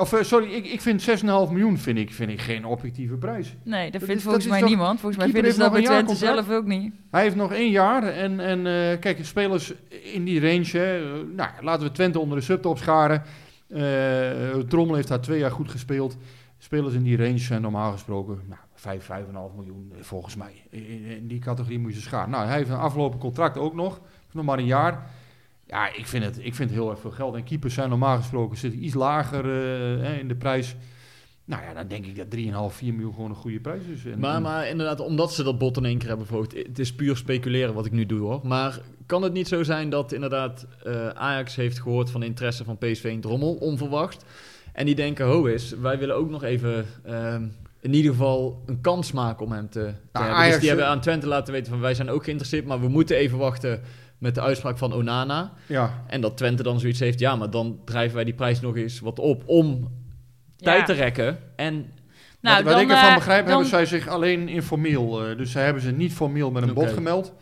Of 0.00 0.12
eh, 0.12 0.22
sorry, 0.22 0.52
ik, 0.52 0.66
ik 0.66 0.80
vind 0.80 1.08
6,5 1.08 1.24
miljoen 1.24 1.78
vind 1.78 1.98
ik, 1.98 2.12
vind 2.12 2.30
ik 2.30 2.40
geen 2.40 2.64
objectieve 2.64 3.14
prijs. 3.14 3.56
nee, 3.62 3.90
dat, 3.90 4.02
vindt 4.02 4.22
volgens 4.22 4.44
is 4.44 4.50
mij 4.50 4.60
niemand. 4.60 5.00
Volgens 5.00 5.22
mij 5.22 5.32
vinden 5.32 5.52
ze 5.52 5.58
dat 5.58 5.72
bij 5.72 5.82
Twente 5.82 6.14
zelf 6.14 6.50
ook 6.50 6.66
niet. 6.66 6.94
Hij 7.10 7.22
heeft 7.22 7.36
nog 7.36 7.52
één 7.52 7.70
jaar 7.70 8.02
en, 8.02 8.40
en 8.40 8.58
eh, 8.58 9.00
kijk, 9.00 9.24
spelers 9.24 9.72
in 9.88 10.24
die 10.24 10.40
range, 10.40 10.70
hè, 10.78 10.96
eh, 10.98 11.26
nou, 11.36 11.50
laten 11.60 11.86
we 11.86 11.92
Twente 11.92 12.18
onder 12.18 12.38
de 12.38 12.44
subtop 12.44 12.78
scharen. 12.78 13.22
Trommel 14.68 14.94
heeft 14.94 15.08
daar 15.08 15.20
twee 15.20 15.38
jaar 15.38 15.50
goed 15.50 15.70
gespeeld. 15.70 16.16
Spelers 16.58 16.94
in 16.94 17.02
die 17.02 17.16
range 17.16 17.38
zijn 17.38 17.62
normaal 17.62 17.92
gesproken 17.92 18.40
nou, 18.48 18.60
5, 18.74 19.10
5,5 19.10 19.56
miljoen 19.56 19.92
volgens 20.00 20.36
mij. 20.36 20.52
In, 20.70 21.04
in 21.04 21.26
die 21.26 21.38
categorie 21.38 21.78
moet 21.78 21.92
je 21.92 22.00
ze 22.00 22.02
scharen. 22.02 22.30
Nou, 22.30 22.46
hij 22.46 22.56
heeft 22.56 22.70
een 22.70 22.76
afgelopen 22.76 23.18
contract 23.18 23.58
ook 23.58 23.74
nog, 23.74 24.00
nog 24.32 24.44
maar 24.44 24.58
een 24.58 24.64
jaar. 24.64 25.10
Ja, 25.70 25.94
ik 25.94 26.06
vind, 26.06 26.24
het, 26.24 26.38
ik 26.38 26.54
vind 26.54 26.70
het 26.70 26.78
heel 26.78 26.90
erg 26.90 27.00
veel 27.00 27.10
geld. 27.10 27.34
En 27.34 27.44
keepers 27.44 27.74
zijn 27.74 27.88
normaal 27.88 28.16
gesproken 28.16 28.56
zitten 28.58 28.84
iets 28.84 28.94
lager 28.94 29.44
eh, 29.44 30.18
in 30.18 30.28
de 30.28 30.34
prijs. 30.34 30.76
Nou 31.44 31.62
ja, 31.62 31.74
dan 31.74 31.88
denk 31.88 32.06
ik 32.06 32.16
dat 32.16 32.70
3,5, 32.70 32.76
4 32.76 32.92
miljoen 32.92 33.14
gewoon 33.14 33.30
een 33.30 33.36
goede 33.36 33.60
prijs 33.60 33.82
is. 33.94 34.04
En, 34.04 34.18
Maar, 34.18 34.40
maar 34.40 34.68
inderdaad, 34.68 35.00
omdat 35.00 35.32
ze 35.32 35.42
dat 35.42 35.58
bot 35.58 35.76
in 35.76 35.84
één 35.84 35.98
keer 35.98 36.08
hebben 36.08 36.26
verhoogd. 36.26 36.52
Het 36.52 36.78
is 36.78 36.94
puur 36.94 37.16
speculeren 37.16 37.74
wat 37.74 37.86
ik 37.86 37.92
nu 37.92 38.06
doe 38.06 38.20
hoor. 38.20 38.40
Maar 38.42 38.80
kan 39.06 39.22
het 39.22 39.32
niet 39.32 39.48
zo 39.48 39.62
zijn 39.62 39.90
dat 39.90 40.12
inderdaad 40.12 40.66
eh, 40.84 41.08
Ajax 41.08 41.56
heeft 41.56 41.80
gehoord 41.80 42.10
van 42.10 42.20
de 42.20 42.26
interesse 42.26 42.64
van 42.64 42.78
PSV 42.78 43.04
in 43.04 43.20
Drommel, 43.20 43.54
onverwacht. 43.54 44.24
En 44.72 44.86
die 44.86 44.94
denken, 44.94 45.26
ho 45.26 45.44
is, 45.44 45.70
wij 45.70 45.98
willen 45.98 46.16
ook 46.16 46.30
nog 46.30 46.42
even 46.42 46.86
ehm, 47.04 47.46
in 47.80 47.94
ieder 47.94 48.10
geval 48.10 48.62
een 48.66 48.80
kans 48.80 49.12
maken 49.12 49.44
om 49.44 49.52
hem 49.52 49.70
te, 49.70 49.80
te 50.12 50.18
hebben. 50.18 50.36
Ajax, 50.36 50.50
dus 50.50 50.60
die 50.60 50.70
eh, 50.70 50.76
hebben 50.76 50.86
aan 50.86 51.00
Twente 51.00 51.26
laten 51.26 51.52
weten 51.52 51.72
van 51.72 51.80
wij 51.80 51.94
zijn 51.94 52.10
ook 52.10 52.24
geïnteresseerd, 52.24 52.66
maar 52.66 52.80
we 52.80 52.88
moeten 52.88 53.16
even 53.16 53.38
wachten 53.38 53.80
met 54.20 54.34
de 54.34 54.40
uitspraak 54.40 54.78
van 54.78 54.92
Onana. 54.92 55.52
ja, 55.66 56.04
En 56.06 56.20
dat 56.20 56.36
Twente 56.36 56.62
dan 56.62 56.80
zoiets 56.80 57.00
heeft, 57.00 57.18
ja, 57.18 57.36
maar 57.36 57.50
dan 57.50 57.78
drijven 57.84 58.14
wij 58.14 58.24
die 58.24 58.34
prijs 58.34 58.60
nog 58.60 58.76
eens 58.76 59.00
wat 59.00 59.18
op 59.18 59.42
om 59.46 59.88
tijd 60.56 60.86
te 60.86 60.92
rekken. 60.92 61.38
En 61.56 61.74
Nou, 62.40 62.56
wat, 62.56 62.64
wat 62.64 62.72
dan, 62.72 62.82
ik 62.82 62.90
ervan 62.90 63.08
eh, 63.08 63.14
begrijp, 63.14 63.40
dan- 63.40 63.48
hebben 63.50 63.68
zij 63.68 63.86
zich 63.86 64.08
alleen 64.08 64.48
informeel. 64.48 65.26
eh, 65.28 65.36
dus 65.36 65.50
zij 65.50 65.64
hebben 65.64 65.82
ze 65.82 65.90
niet 65.90 66.12
formeel 66.12 66.50
met 66.50 66.62
een 66.62 66.70
Oké. 66.70 66.80
bod 66.80 66.92
gemeld. 66.92 67.32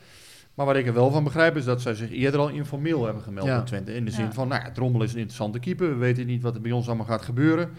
Maar 0.54 0.66
wat 0.66 0.76
ik 0.76 0.86
er 0.86 0.94
wel 0.94 1.10
van 1.10 1.24
begrijp, 1.24 1.56
is 1.56 1.64
dat 1.64 1.82
zij 1.82 1.94
zich 1.94 2.10
eerder 2.10 2.40
al 2.40 2.48
informeel 2.48 3.04
hebben 3.04 3.22
gemeld 3.22 3.46
Ja. 3.46 3.56
met 3.56 3.66
Twente. 3.66 3.94
In 3.94 4.04
de 4.04 4.10
zin 4.10 4.24
Ja. 4.24 4.32
van, 4.32 4.48
nou 4.48 4.62
ja, 4.64 4.70
Drommel 4.70 5.02
is 5.02 5.10
een 5.12 5.18
interessante 5.18 5.58
keeper. 5.58 5.88
We 5.88 5.94
weten 5.94 6.26
niet 6.26 6.42
wat 6.42 6.54
er 6.54 6.60
bij 6.60 6.70
ons 6.72 6.86
allemaal 6.86 7.06
gaat 7.06 7.22
gebeuren. 7.22 7.70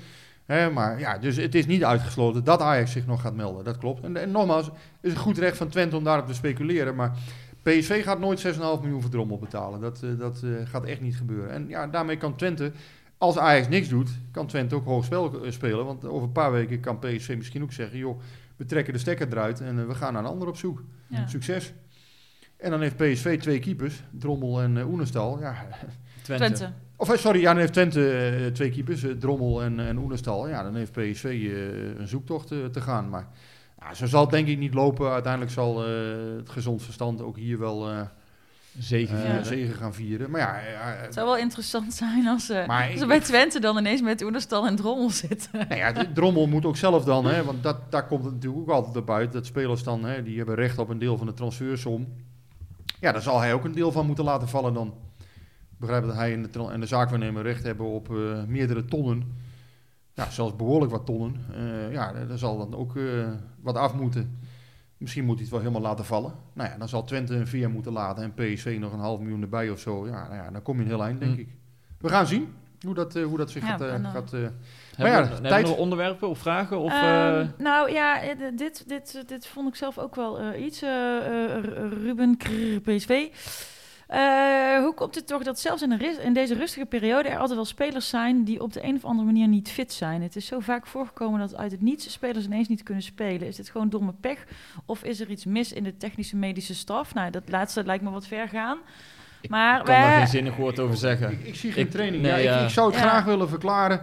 Hè, 0.45 0.69
maar 0.69 0.99
ja, 0.99 1.17
dus 1.17 1.35
het 1.35 1.55
is 1.55 1.65
niet 1.65 1.83
uitgesloten 1.83 2.43
dat 2.43 2.61
Ajax 2.61 2.91
zich 2.91 3.05
nog 3.05 3.21
gaat 3.21 3.35
melden. 3.35 3.63
Dat 3.63 3.77
klopt. 3.77 4.03
En, 4.03 4.17
en 4.17 4.31
nogmaals, 4.31 4.65
het 4.65 4.73
is 5.01 5.11
een 5.11 5.17
goed 5.17 5.37
recht 5.37 5.57
van 5.57 5.67
Twente 5.69 5.95
om 5.97 6.03
daarop 6.03 6.27
te 6.27 6.33
speculeren. 6.33 6.95
Maar 6.95 7.11
PSV 7.69 8.03
gaat 8.03 8.19
nooit 8.19 8.47
6,5 8.47 8.59
miljoen 8.59 9.01
voor 9.01 9.09
Drommel 9.09 9.37
betalen. 9.37 9.81
Dat, 9.81 10.03
eh, 10.03 10.09
dat 10.17 10.41
eh, 10.43 10.51
gaat 10.63 10.85
echt 10.85 11.01
niet 11.01 11.15
gebeuren. 11.15 11.51
En 11.51 11.67
ja, 11.67 11.87
daarmee 11.87 12.17
kan 12.17 12.35
Twente, 12.35 12.71
als 13.17 13.37
Ajax 13.37 13.67
niks 13.67 13.87
doet, 13.87 14.09
kan 14.31 14.47
Twente 14.47 14.75
ook 14.75 14.85
hoog 14.85 15.05
spel 15.05 15.43
eh, 15.43 15.51
spelen. 15.51 15.85
Want 15.85 16.05
over 16.05 16.27
een 16.27 16.31
paar 16.31 16.51
weken 16.51 16.79
kan 16.79 16.99
PSV 16.99 17.33
misschien 17.37 17.63
ook 17.63 17.71
zeggen, 17.71 17.97
joh, 17.97 18.19
we 18.55 18.65
trekken 18.65 18.93
de 18.93 18.99
stekker 18.99 19.27
eruit 19.27 19.61
en 19.61 19.87
we 19.87 19.95
gaan 19.95 20.13
naar 20.13 20.23
een 20.23 20.29
ander 20.29 20.47
op 20.47 20.57
zoek. 20.57 20.83
Ja. 21.07 21.27
Succes. 21.27 21.73
En 22.57 22.71
dan 22.71 22.81
heeft 22.81 22.95
PSV 22.95 23.39
twee 23.39 23.59
keepers, 23.59 24.03
Drommel 24.11 24.61
en 24.61 24.77
Oenestal. 24.77 25.39
Ja, 25.39 25.55
Twente. 26.21 26.45
Twente. 26.45 26.73
of 26.95 27.13
sorry, 27.19 27.39
ja, 27.39 27.49
dan 27.49 27.59
heeft 27.59 27.73
Twente 27.73 28.49
twee 28.53 28.69
keepers, 28.69 29.05
Drommel 29.19 29.63
en, 29.63 29.79
en 29.79 29.97
Oenestal. 29.97 30.47
Ja, 30.47 30.63
dan 30.63 30.75
heeft 30.75 30.91
PSV 30.91 31.23
eh, 31.23 31.99
een 31.99 32.07
zoektocht 32.07 32.47
te 32.47 32.81
gaan. 32.81 33.09
Maar 33.09 33.27
ja, 33.79 33.93
zo 33.93 34.05
zal 34.05 34.21
het 34.21 34.29
denk 34.29 34.47
ik 34.47 34.57
niet 34.57 34.73
lopen. 34.73 35.11
Uiteindelijk 35.11 35.51
zal 35.51 35.85
eh, 35.85 35.91
het 36.37 36.49
gezond 36.49 36.81
verstand 36.81 37.21
ook 37.21 37.37
hier 37.37 37.59
wel 37.59 37.89
eh 37.89 38.01
Zegen. 38.79 39.17
eh, 39.23 39.33
Ja. 39.35 39.43
zegen 39.43 39.75
gaan 39.75 39.93
vieren. 39.93 40.29
Maar 40.31 40.41
ja, 40.41 40.53
Het 41.01 41.13
zou 41.13 41.25
wel 41.27 41.37
interessant 41.37 41.93
zijn 41.93 42.27
als, 42.27 42.49
eh 42.49 42.67
Maar 42.67 42.83
als 42.83 42.93
ik- 42.93 42.99
we 42.99 43.05
bij 43.05 43.19
Twente 43.19 43.59
dan 43.59 43.77
ineens 43.77 44.01
met 44.01 44.23
Oenerstal 44.23 44.67
en 44.67 44.75
Drommel 44.75 45.09
zitten. 45.09 45.49
Nou 45.53 45.75
ja, 45.75 45.91
de 45.91 46.11
Drommel 46.11 46.47
moet 46.47 46.65
ook 46.65 46.77
zelf 46.77 47.03
dan, 47.03 47.25
hè, 47.25 47.43
want 47.43 47.63
dat, 47.63 47.91
daar 47.91 48.07
komt 48.07 48.23
het 48.23 48.33
natuurlijk 48.33 48.61
ook 48.61 48.69
altijd 48.75 48.95
op 48.97 49.09
uit. 49.09 49.31
Dat 49.31 49.45
spelers 49.45 49.83
dan, 49.83 50.03
hè, 50.05 50.23
die 50.23 50.37
hebben 50.37 50.55
recht 50.55 50.77
op 50.77 50.89
een 50.89 50.99
deel 50.99 51.17
van 51.17 51.27
de 51.27 51.33
transfersom. 51.33 52.07
Ja, 52.99 53.11
daar 53.11 53.21
zal 53.21 53.39
hij 53.39 53.53
ook 53.53 53.63
een 53.65 53.71
deel 53.73 53.91
van 53.91 54.05
moeten 54.05 54.23
laten 54.23 54.47
vallen 54.49 54.73
dan. 54.73 54.87
Ik 55.71 55.77
begrijp 55.85 56.05
dat 56.05 56.15
hij 56.15 56.33
en 56.33 56.41
de, 56.51 56.67
en 56.71 56.79
de 56.79 56.85
zaakwaarnemer 56.85 57.43
recht 57.43 57.63
hebben 57.63 57.85
op 57.85 58.09
eh, 58.09 58.43
meerdere 58.47 58.85
tonnen. 58.85 59.33
Ja, 60.19 60.29
zelfs 60.29 60.55
behoorlijk 60.55 60.91
wat 60.91 61.05
tonnen. 61.05 61.35
Eh, 61.53 61.91
ja, 61.91 62.13
daar 62.27 62.37
zal 62.37 62.57
dan 62.57 62.75
ook 62.75 62.95
eh, 62.95 63.03
wat 63.61 63.75
af 63.75 63.93
moeten. 63.93 64.39
Misschien 64.97 65.23
moet 65.25 65.33
hij 65.33 65.41
het 65.43 65.51
wel 65.51 65.59
helemaal 65.61 65.81
laten 65.81 66.05
vallen. 66.05 66.33
Nou 66.53 66.69
ja, 66.69 66.77
dan 66.77 66.89
zal 66.89 67.03
Twente 67.03 67.35
een 67.35 67.47
veer 67.47 67.69
moeten 67.69 67.91
laten 67.91 68.23
en 68.23 68.33
PSV 68.33 68.77
nog 68.79 68.93
een 68.93 68.99
half 68.99 69.19
miljoen 69.19 69.41
erbij 69.41 69.69
of 69.69 69.79
zo. 69.79 70.07
Ja, 70.07 70.23
nou 70.27 70.35
ja 70.35 70.51
dan 70.51 70.61
kom 70.61 70.75
je 70.77 70.81
een 70.81 70.87
heel 70.87 71.03
eind, 71.03 71.19
denk 71.19 71.33
Hm. 71.33 71.39
ik. 71.39 71.47
We 71.99 72.09
gaan 72.09 72.27
zien 72.27 72.53
hoe 72.85 72.93
dat, 72.93 73.15
eh, 73.15 73.23
hoe 73.25 73.37
dat 73.37 73.51
zich 73.51 73.61
Ja, 73.63 73.67
gaat... 73.67 73.81
eh, 73.81 73.91
dan- 73.91 74.05
gaat 74.11 74.33
eh, 74.33 74.39
Hebben, 74.39 75.15
ja, 75.15 75.21
we, 75.21 75.27
hebben 75.33 75.49
tijd- 75.49 75.63
we 75.63 75.69
nog 75.69 75.77
onderwerpen 75.79 76.27
of 76.29 76.37
vragen? 76.39 76.79
Of, 76.79 76.91
Ehm, 76.91 77.39
eh, 77.39 77.47
nou 77.57 77.91
ja, 77.91 78.19
dit, 78.55 78.83
dit, 78.87 79.23
dit 79.27 79.47
vond 79.47 79.67
ik 79.67 79.75
zelf 79.75 79.97
ook 79.97 80.15
wel 80.15 80.39
eh, 80.39 80.63
iets. 80.65 80.81
Ruben 82.03 82.37
Krr, 82.37 82.79
PSV. 82.81 83.27
Eh, 84.09 84.79
hoe 84.83 84.93
komt 84.95 85.15
het 85.15 85.27
toch 85.27 85.43
dat 85.43 85.59
zelfs 85.59 85.81
in, 85.81 86.19
in 86.21 86.33
deze 86.33 86.53
rustige 86.53 86.85
periode 86.85 87.29
er 87.29 87.37
altijd 87.37 87.55
wel 87.55 87.65
spelers 87.65 88.09
zijn 88.09 88.43
die 88.43 88.61
op 88.61 88.73
de 88.73 88.83
een 88.83 88.95
of 88.95 89.05
andere 89.05 89.25
manier 89.25 89.47
niet 89.47 89.69
fit 89.69 89.93
zijn? 89.93 90.21
Het 90.21 90.35
is 90.35 90.45
zo 90.45 90.59
vaak 90.59 90.87
voorgekomen 90.87 91.39
dat 91.39 91.55
uit 91.55 91.71
het 91.71 91.81
niets 91.81 92.11
spelers 92.11 92.45
ineens 92.45 92.67
niet 92.67 92.83
kunnen 92.83 93.03
spelen. 93.03 93.47
Is 93.47 93.55
dit 93.55 93.69
gewoon 93.69 93.89
domme 93.89 94.13
pech? 94.21 94.43
Of 94.85 95.03
is 95.03 95.19
er 95.19 95.29
iets 95.29 95.45
mis 95.45 95.73
in 95.73 95.83
de 95.83 95.97
technische 95.97 96.35
medische 96.35 96.75
staf? 96.75 97.13
Nou, 97.13 97.31
dat 97.31 97.43
laatste 97.49 97.83
lijkt 97.85 98.03
me 98.03 98.09
wat 98.09 98.27
ver 98.27 98.47
gaan. 98.47 98.77
Maar 99.49 99.79
ik 99.79 99.85
kan 99.85 99.95
daar 99.95 100.07
wij- 100.07 100.17
geen 100.17 100.27
zinnig 100.27 100.55
woord 100.55 100.79
over 100.79 100.97
zeggen. 100.97 101.31
Ik, 101.31 101.43
ik 101.43 101.55
zie 101.55 101.71
geen 101.71 101.85
Ik- 101.85 101.91
training. 101.91 102.21
nee, 102.23 102.31
ja, 102.31 102.37
ik, 102.37 102.43
ja. 102.43 102.59
ik 102.63 102.69
zou 102.69 102.91
het 102.91 102.99
Ja. 102.99 103.07
graag 103.09 103.23
willen 103.25 103.49
verklaren. 103.49 104.01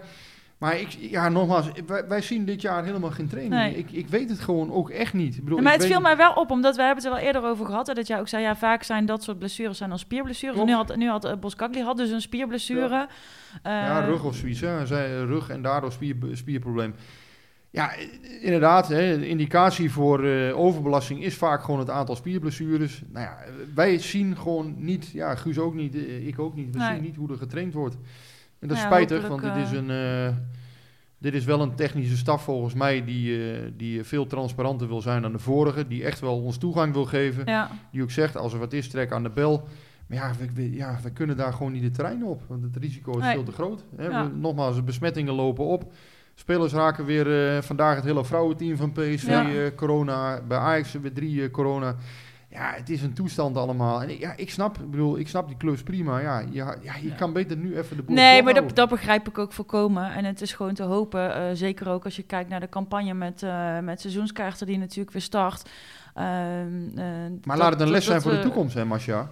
Maar 0.58 0.80
ik, 0.80 0.88
ja, 0.88 1.28
nogmaals, 1.28 1.70
wij, 1.86 2.08
wij 2.08 2.20
zien 2.22 2.44
dit 2.44 2.60
jaar 2.62 2.84
helemaal 2.84 3.10
geen 3.10 3.28
training. 3.28 3.54
Nee. 3.54 3.76
Ik, 3.76 3.90
ik 3.90 4.08
weet 4.08 4.30
het 4.30 4.40
gewoon 4.40 4.72
ook 4.72 4.90
echt 4.90 5.12
niet. 5.12 5.36
Ik 5.36 5.44
bedoel, 5.44 5.58
maar 5.60 5.74
ik 5.74 5.80
het 5.80 5.88
viel 5.88 6.00
mij 6.00 6.16
wel 6.16 6.32
op, 6.32 6.50
omdat 6.50 6.76
we 6.76 6.82
hebben 6.82 7.04
het 7.04 7.12
er 7.12 7.18
wel 7.18 7.26
eerder 7.26 7.50
over 7.50 7.66
gehad. 7.66 7.86
Hè, 7.86 7.94
dat 7.94 8.06
jij 8.06 8.18
ook 8.20 8.28
zei, 8.28 8.42
ja, 8.42 8.56
vaak 8.56 8.82
zijn 8.82 9.06
dat 9.06 9.22
soort 9.22 9.38
blessures 9.38 9.76
zijn 9.78 9.90
dan 9.90 9.98
spierblessures. 9.98 10.64
Nu 10.64 10.72
had, 10.72 10.96
nu 10.96 11.08
had 11.08 11.24
uh, 11.24 11.32
Boskakli 11.40 11.82
had 11.82 11.96
dus 11.96 12.10
een 12.10 12.20
spierblessure. 12.20 13.08
Ja, 13.62 14.00
Eh, 14.02 14.06
rug 14.06 14.24
of 14.24 14.34
zoiets. 14.36 14.60
Hè. 14.60 14.82
Eh, 14.82 15.24
rug 15.24 15.48
en 15.48 15.62
daardoor 15.62 15.92
spier, 15.92 16.16
spierprobleem. 16.32 16.94
Ja, 17.70 17.94
eh, 17.94 18.04
inderdaad. 18.44 18.88
Hè, 18.88 19.18
de 19.18 19.28
indicatie 19.28 19.90
voor 19.90 20.24
eh, 20.24 20.58
overbelasting 20.58 21.24
is 21.24 21.34
vaak 21.36 21.62
gewoon 21.64 21.80
het 21.80 21.90
aantal 21.90 22.16
spierblessures. 22.16 23.02
Nou 23.12 23.24
ja, 23.26 23.36
wij 23.74 23.98
zien 23.98 24.36
gewoon 24.36 24.74
niet, 24.78 25.10
ja, 25.10 25.34
Guus 25.34 25.58
ook 25.58 25.74
niet, 25.74 25.94
eh, 25.94 26.26
ik 26.26 26.38
ook 26.38 26.54
niet. 26.54 26.72
We 26.72 26.78
Nee. 26.78 26.94
zien 26.94 27.02
niet 27.02 27.16
hoe 27.16 27.30
er 27.30 27.36
getraind 27.38 27.74
wordt. 27.74 27.96
En 28.58 28.68
dat 28.68 28.76
is 28.76 28.82
Ja, 28.82 28.88
spijtig, 28.88 29.28
want 29.28 29.42
dit 29.42 29.56
is, 29.56 29.70
eh, 29.72 29.76
een, 29.78 29.90
eh, 29.90 30.34
dit 31.18 31.34
is 31.34 31.44
wel 31.44 31.60
een 31.60 31.74
technische 31.74 32.16
staf 32.16 32.42
volgens 32.44 32.74
mij 32.74 33.04
die, 33.04 33.52
eh, 33.52 33.58
die 33.76 34.04
veel 34.04 34.26
transparanter 34.26 34.88
wil 34.88 35.00
zijn 35.02 35.22
dan 35.22 35.32
de 35.32 35.38
vorige. 35.38 35.86
Die 35.86 36.04
echt 36.04 36.20
wel 36.20 36.42
ons 36.42 36.56
toegang 36.58 36.92
wil 36.92 37.04
geven. 37.04 37.42
ja. 37.46 37.70
Die 37.92 38.02
ook 38.02 38.10
zegt, 38.10 38.36
als 38.36 38.52
er 38.52 38.58
wat 38.58 38.72
is, 38.72 38.88
trek 38.88 39.12
aan 39.12 39.22
de 39.22 39.30
bel. 39.30 39.68
Maar 40.06 40.18
ja, 40.18 40.30
we, 40.38 40.48
we- 40.54 40.72
ja, 40.76 40.98
we 41.02 41.10
kunnen 41.10 41.36
daar 41.36 41.52
gewoon 41.52 41.72
niet 41.72 41.82
het 41.82 41.94
terrein 41.94 42.24
op. 42.24 42.42
Want 42.46 42.62
het 42.62 42.76
risico 42.76 43.12
is 43.18 43.24
Nee. 43.24 43.34
veel 43.34 43.42
te 43.44 43.52
groot. 43.52 43.84
Hè. 43.96 44.06
Ja. 44.06 44.24
We- 44.30 44.36
nogmaals, 44.36 44.76
de 44.76 44.82
besmettingen 44.82 45.34
lopen 45.34 45.64
op. 45.64 45.92
Spelers 46.34 46.72
raken 46.72 47.04
weer 47.04 47.62
vandaag 47.62 47.96
het 47.96 48.04
hele 48.04 48.24
vrouwenteam 48.24 48.76
van 48.76 48.92
PSV 48.92 49.70
corona. 49.74 50.40
Bij 50.48 50.58
Ajax 50.58 50.92
weer 50.92 51.12
drie 51.12 51.50
corona. 51.50 51.94
Ja, 52.56 52.72
het 52.76 52.90
is 52.90 53.02
een 53.02 53.12
toestand 53.12 53.56
allemaal. 53.56 54.02
En 54.02 54.10
ik- 54.10 54.18
ja, 54.18 54.32
ik 54.36 54.50
snap, 54.50 54.78
ik 54.78 54.90
bedoel, 54.90 55.18
ik 55.18 55.28
snap 55.28 55.48
die 55.48 55.56
clubs 55.56 55.82
prima. 55.82 56.18
Ja, 56.18 56.42
ja, 56.50 56.74
ja 56.82 56.94
je 57.02 57.14
kan 57.14 57.32
beter 57.32 57.56
nu 57.56 57.76
even 57.78 57.96
de 57.96 58.02
boel 58.02 58.14
Nee, 58.14 58.42
maar 58.42 58.54
dat, 58.54 58.76
dat 58.76 58.88
begrijp 58.88 59.28
ik 59.28 59.38
ook 59.38 59.52
volkomen. 59.52 60.12
En 60.12 60.24
het 60.24 60.40
is 60.40 60.52
gewoon 60.52 60.74
te 60.74 60.82
hopen, 60.82 61.34
eh, 61.34 61.42
zeker 61.52 61.88
ook 61.88 62.04
als 62.04 62.16
je 62.16 62.22
kijkt 62.22 62.50
naar 62.50 62.60
de 62.60 62.68
campagne 62.68 63.14
met, 63.14 63.42
eh, 63.42 63.78
met 63.78 64.00
seizoenskaarten 64.00 64.66
die 64.66 64.78
natuurlijk 64.78 65.10
weer 65.12 65.22
start. 65.22 65.70
Ehm, 66.14 66.26
eh, 66.94 67.04
Maar 67.04 67.30
dat- 67.40 67.56
laat 67.56 67.70
het 67.70 67.72
een 67.72 67.78
dat- 67.78 67.88
les 67.88 68.04
zijn 68.04 68.20
voor 68.22 68.30
de 68.30 68.40
toekomst, 68.40 68.74
hè, 68.74 68.84
Masja? 68.84 69.30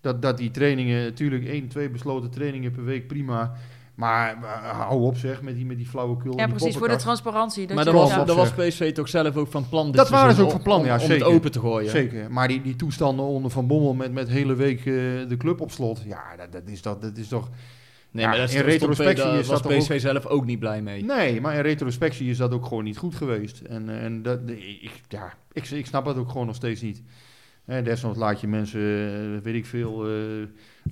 Dat, 0.00 0.22
dat 0.22 0.36
die 0.36 0.50
trainingen, 0.50 1.04
natuurlijk 1.04 1.44
één, 1.46 1.68
twee 1.68 1.88
besloten 1.90 2.30
trainingen 2.30 2.72
per 2.72 2.84
week, 2.84 3.06
prima. 3.06 3.52
Maar 3.94 4.36
eh, 4.42 4.78
hou 4.80 5.02
op 5.02 5.16
zeg, 5.16 5.42
met 5.42 5.54
die, 5.54 5.66
met 5.66 5.76
die 5.76 5.86
flauwekul. 5.86 6.38
Ja, 6.38 6.46
precies, 6.46 6.76
voor 6.76 6.88
de 6.88 6.96
transparantie. 6.96 7.66
Dat 7.66 7.76
Maar 7.76 7.84
dat 7.84 7.94
was, 7.94 8.10
ja. 8.10 8.24
dat 8.24 8.36
was. 8.36 8.52
PSV 8.52 8.92
toch 8.92 9.08
zelf 9.08 9.36
ook 9.36 9.50
van 9.50 9.68
plan 9.68 9.86
dit 9.86 9.94
Dat 9.96 10.08
waren 10.08 10.34
ze 10.34 10.42
ook 10.42 10.50
van 10.50 10.62
plan, 10.62 10.80
om- 10.80 10.84
ja, 10.86 10.94
om, 10.94 11.00
zeker. 11.00 11.14
het 11.26 11.34
open 11.34 11.50
te 11.50 11.60
gooien. 11.60 11.90
Zeker, 11.90 12.30
maar 12.32 12.48
die, 12.48 12.62
die 12.62 12.76
toestanden 12.76 13.24
onder 13.24 13.50
Van 13.50 13.66
Bommel 13.66 13.94
met, 13.94 14.12
met 14.12 14.28
hele 14.28 14.54
week 14.54 14.78
eh, 14.78 14.84
de 15.28 15.36
club 15.38 15.60
op 15.60 15.70
slot. 15.70 16.02
Ja, 16.06 16.22
dat, 16.36 16.52
dat, 16.52 16.62
is, 16.66 16.82
dat, 16.82 17.02
dat 17.02 17.16
is 17.16 17.28
toch... 17.28 17.48
Nee, 18.10 18.22
Ja, 18.24 18.28
maar 18.30 18.38
dat 18.38 18.48
in 18.50 18.54
stond- 18.58 18.70
retrospectie 18.72 19.24
daar 19.24 19.38
is 19.38 19.46
was 19.46 19.62
dat 19.62 19.78
PSV 19.78 20.00
zelf 20.00 20.26
ook 20.26 20.44
niet 20.46 20.58
blij 20.58 20.82
mee. 20.82 21.04
Nee, 21.04 21.40
maar 21.40 21.54
in 21.54 21.60
retrospectie 21.60 22.30
is 22.30 22.36
dat 22.36 22.52
ook 22.52 22.66
gewoon 22.66 22.84
niet 22.84 22.98
goed 22.98 23.14
geweest. 23.14 23.60
En, 23.60 23.88
eh, 23.88 24.04
en 24.04 24.22
dat, 24.22 24.38
ik, 24.80 24.90
ja, 25.08 25.32
ik, 25.52 25.70
ik 25.70 25.86
snap 25.86 26.04
dat 26.04 26.16
ook 26.16 26.30
gewoon 26.30 26.46
nog 26.46 26.54
steeds 26.56 26.80
niet. 26.80 27.02
Hè, 27.64 27.82
desnoods 27.82 28.18
laat 28.18 28.40
je 28.40 28.48
mensen, 28.48 28.80
eh, 28.80 29.42
weet 29.42 29.54
ik 29.54 29.66
veel, 29.66 30.06
eh, 30.08 30.12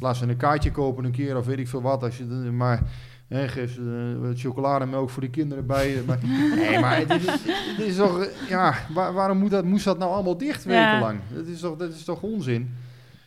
laat 0.01 0.17
ze 0.17 0.27
een 0.27 0.37
kaartje 0.37 0.71
kopen 0.71 1.05
een 1.05 1.11
keer 1.13 1.37
of 1.37 1.47
weet 1.47 1.59
ik 1.59 1.69
veel 1.69 1.83
wat. 1.83 2.03
Als 2.03 2.17
je, 2.19 2.25
maar 2.53 2.83
geef 3.29 3.73
ze 3.73 4.17
eh, 4.25 4.31
chocolademelk 4.41 5.11
voor 5.11 5.23
de 5.23 5.31
kinderen 5.31 5.67
bij. 5.67 6.03
Maar, 6.07 6.19
nee, 6.57 6.79
maar 6.79 6.97
het 6.97 7.11
is, 7.11 7.27
het 7.27 7.87
is 7.87 7.97
toch, 7.97 8.29
ja, 8.49 8.75
waar- 8.95 9.13
waarom 9.13 9.39
moet 9.39 9.51
dat, 9.51 9.65
moest 9.65 9.85
dat 9.85 9.99
nou 9.99 10.13
allemaal 10.13 10.37
dicht 10.39 10.65
Ja. 10.65 10.71
wekenlang? 10.91 11.21
Dat 11.35 11.47
is 11.47 11.61
toch, 11.61 11.77
dat 11.77 11.93
is 11.93 12.05
toch 12.05 12.23
onzin? 12.23 12.75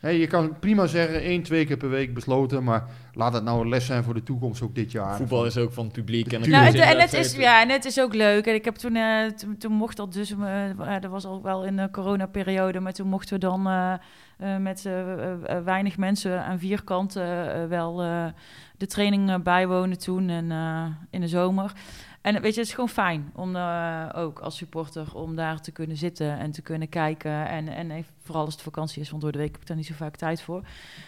Hè, 0.04 0.10
je 0.10 0.28
kan 0.28 0.60
prima 0.60 0.88
zeggen 0.88 1.22
één, 1.22 1.44
twee 1.44 1.66
keer 1.66 1.78
per 1.78 1.90
week 1.90 2.14
besloten, 2.14 2.64
maar 2.64 2.84
laat 3.14 3.34
het 3.34 3.44
nou 3.44 3.62
een 3.62 3.70
les 3.70 3.86
zijn 3.86 4.04
voor 4.04 4.14
de 4.14 4.24
toekomst 4.24 4.62
ook 4.62 4.76
dit 4.76 4.92
jaar. 4.92 5.16
Voetbal 5.16 5.46
is 5.46 5.58
ook 5.58 5.74
van 5.74 5.84
het 5.84 5.94
publiek. 5.94 6.34
En 6.34 6.42
het. 6.42 6.50
Nou, 6.50 6.66
is 6.68 6.74
het, 6.74 6.82
en 6.84 7.00
het 7.00 7.14
is, 7.14 7.36
ja, 7.36 7.62
en 7.62 7.70
het 7.70 7.86
is 7.86 8.00
ook 8.00 8.14
leuk. 8.14 8.46
En 8.46 8.54
ik 8.54 8.66
heb 8.66 8.76
toen, 8.76 8.96
eh, 8.96 9.26
toen, 9.26 9.58
toen 9.58 9.72
mocht 9.72 9.98
dat 9.98 10.14
dus, 10.14 10.32
eh, 10.32 11.00
dat 11.02 11.12
was 11.12 11.26
al 11.26 11.42
wel 11.42 11.66
in 11.66 11.76
de 11.76 11.90
coronaperiode, 11.92 12.80
maar 12.80 12.94
toen 12.94 13.08
mochten 13.08 13.34
we 13.34 13.40
dan 13.40 13.68
eh, 13.68 13.94
eh, 14.38 14.58
met 14.62 14.90
weinig 15.64 15.98
mensen 15.98 16.44
aan 16.44 16.60
vier 16.60 16.84
kanten 16.84 17.54
eh, 17.56 17.68
wel 17.68 18.02
eh, 18.02 18.26
de 18.78 18.88
training 18.88 19.44
bijwonen 19.44 20.00
toen 20.00 20.30
en, 20.30 20.52
eh, 20.52 20.86
in 21.10 21.22
de 21.22 21.28
zomer. 21.28 21.72
En 22.22 22.34
weet 22.42 22.54
je, 22.54 22.60
het 22.60 22.70
is 22.70 22.74
gewoon 22.74 22.90
fijn 22.90 23.32
om 23.36 23.56
eh, 23.56 24.06
ook 24.16 24.40
als 24.40 24.58
supporter 24.58 25.16
om 25.16 25.36
daar 25.36 25.62
te 25.62 25.72
kunnen 25.72 25.98
zitten 25.98 26.40
en 26.40 26.52
te 26.52 26.62
kunnen 26.62 26.90
kijken. 26.90 27.48
En, 27.48 27.68
en 27.68 27.92
even- 27.92 28.12
vooral 28.24 28.46
als 28.46 28.54
het 28.54 28.64
vakantie 28.64 29.02
is, 29.02 29.10
want 29.10 29.22
door 29.22 29.32
de 29.32 29.38
week 29.38 29.52
heb 29.52 29.62
ik 29.62 29.68
daar 29.68 29.78
niet 29.78 29.86
zo 29.86 29.94
vaak 29.94 30.16
tijd 30.16 30.42
voor. 30.42 30.64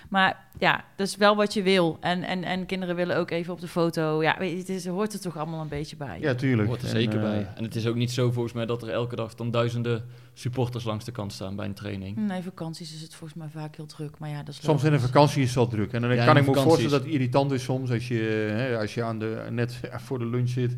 Maar 0.10 0.46
ja, 0.60 0.86
dat 0.96 1.08
is 1.08 1.16
wel 1.16 1.36
wat 1.36 1.54
je 1.54 1.62
wil. 1.64 1.98
En, 2.02 2.24
en, 2.24 2.44
en 2.44 2.66
kinderen 2.66 2.96
willen 2.96 3.18
ook 3.18 3.32
even 3.32 3.54
op 3.54 3.60
de 3.60 3.68
foto. 3.68 4.24
Ja, 4.24 4.36
weet 4.40 4.52
je, 4.52 4.58
het 4.58 4.70
is, 4.70 4.88
hoort 4.88 5.14
er 5.14 5.20
toch 5.20 5.38
allemaal 5.38 5.62
een 5.62 5.68
beetje 5.68 5.96
bij. 5.96 6.20
Ja, 6.20 6.36
tuurlijk. 6.36 6.68
Hoort 6.68 6.82
er 6.82 6.88
En, 6.88 6.92
zeker 6.96 7.16
eh, 7.16 7.22
bij. 7.22 7.48
En 7.56 7.64
het 7.64 7.76
is 7.76 7.88
ook 7.88 7.96
niet 7.96 8.12
zo 8.12 8.32
volgens 8.32 8.54
mij 8.54 8.66
dat 8.66 8.82
er 8.84 8.90
elke 8.90 9.16
dag 9.16 9.36
dan 9.36 9.52
duizenden 9.52 10.06
supporters 10.34 10.84
langs 10.84 11.06
de 11.06 11.12
kant 11.12 11.34
staan 11.34 11.56
bij 11.56 11.66
een 11.66 11.74
training. 11.74 12.18
Nee, 12.18 12.42
vakanties 12.42 12.94
is 12.94 13.02
het 13.02 13.16
volgens 13.16 13.40
mij 13.40 13.50
vaak 13.50 13.76
heel 13.76 13.86
druk. 13.86 14.18
Maar 14.20 14.30
ja, 14.30 14.44
dat 14.44 14.48
is 14.54 14.64
Soms 14.64 14.84
in 14.84 14.94
een 14.94 15.00
vakantie 15.00 15.42
is 15.42 15.48
het 15.48 15.56
wel 15.56 15.68
druk. 15.68 15.94
En 15.94 16.02
dan 16.02 16.16
Ja, 16.16 16.26
kan 16.26 16.38
ik 16.38 16.46
me 16.46 16.54
voorstellen 16.54 16.92
dat 16.92 17.04
het 17.04 17.12
irritant 17.12 17.52
is 17.52 17.64
soms 17.64 17.92
als 17.92 18.08
je, 18.08 18.20
hè, 18.56 18.78
als 18.78 18.94
je 18.94 19.04
aan 19.04 19.20
de, 19.20 19.48
net 19.50 19.80
voor 20.06 20.20
de 20.20 20.26
lunch 20.26 20.50
zit. 20.50 20.78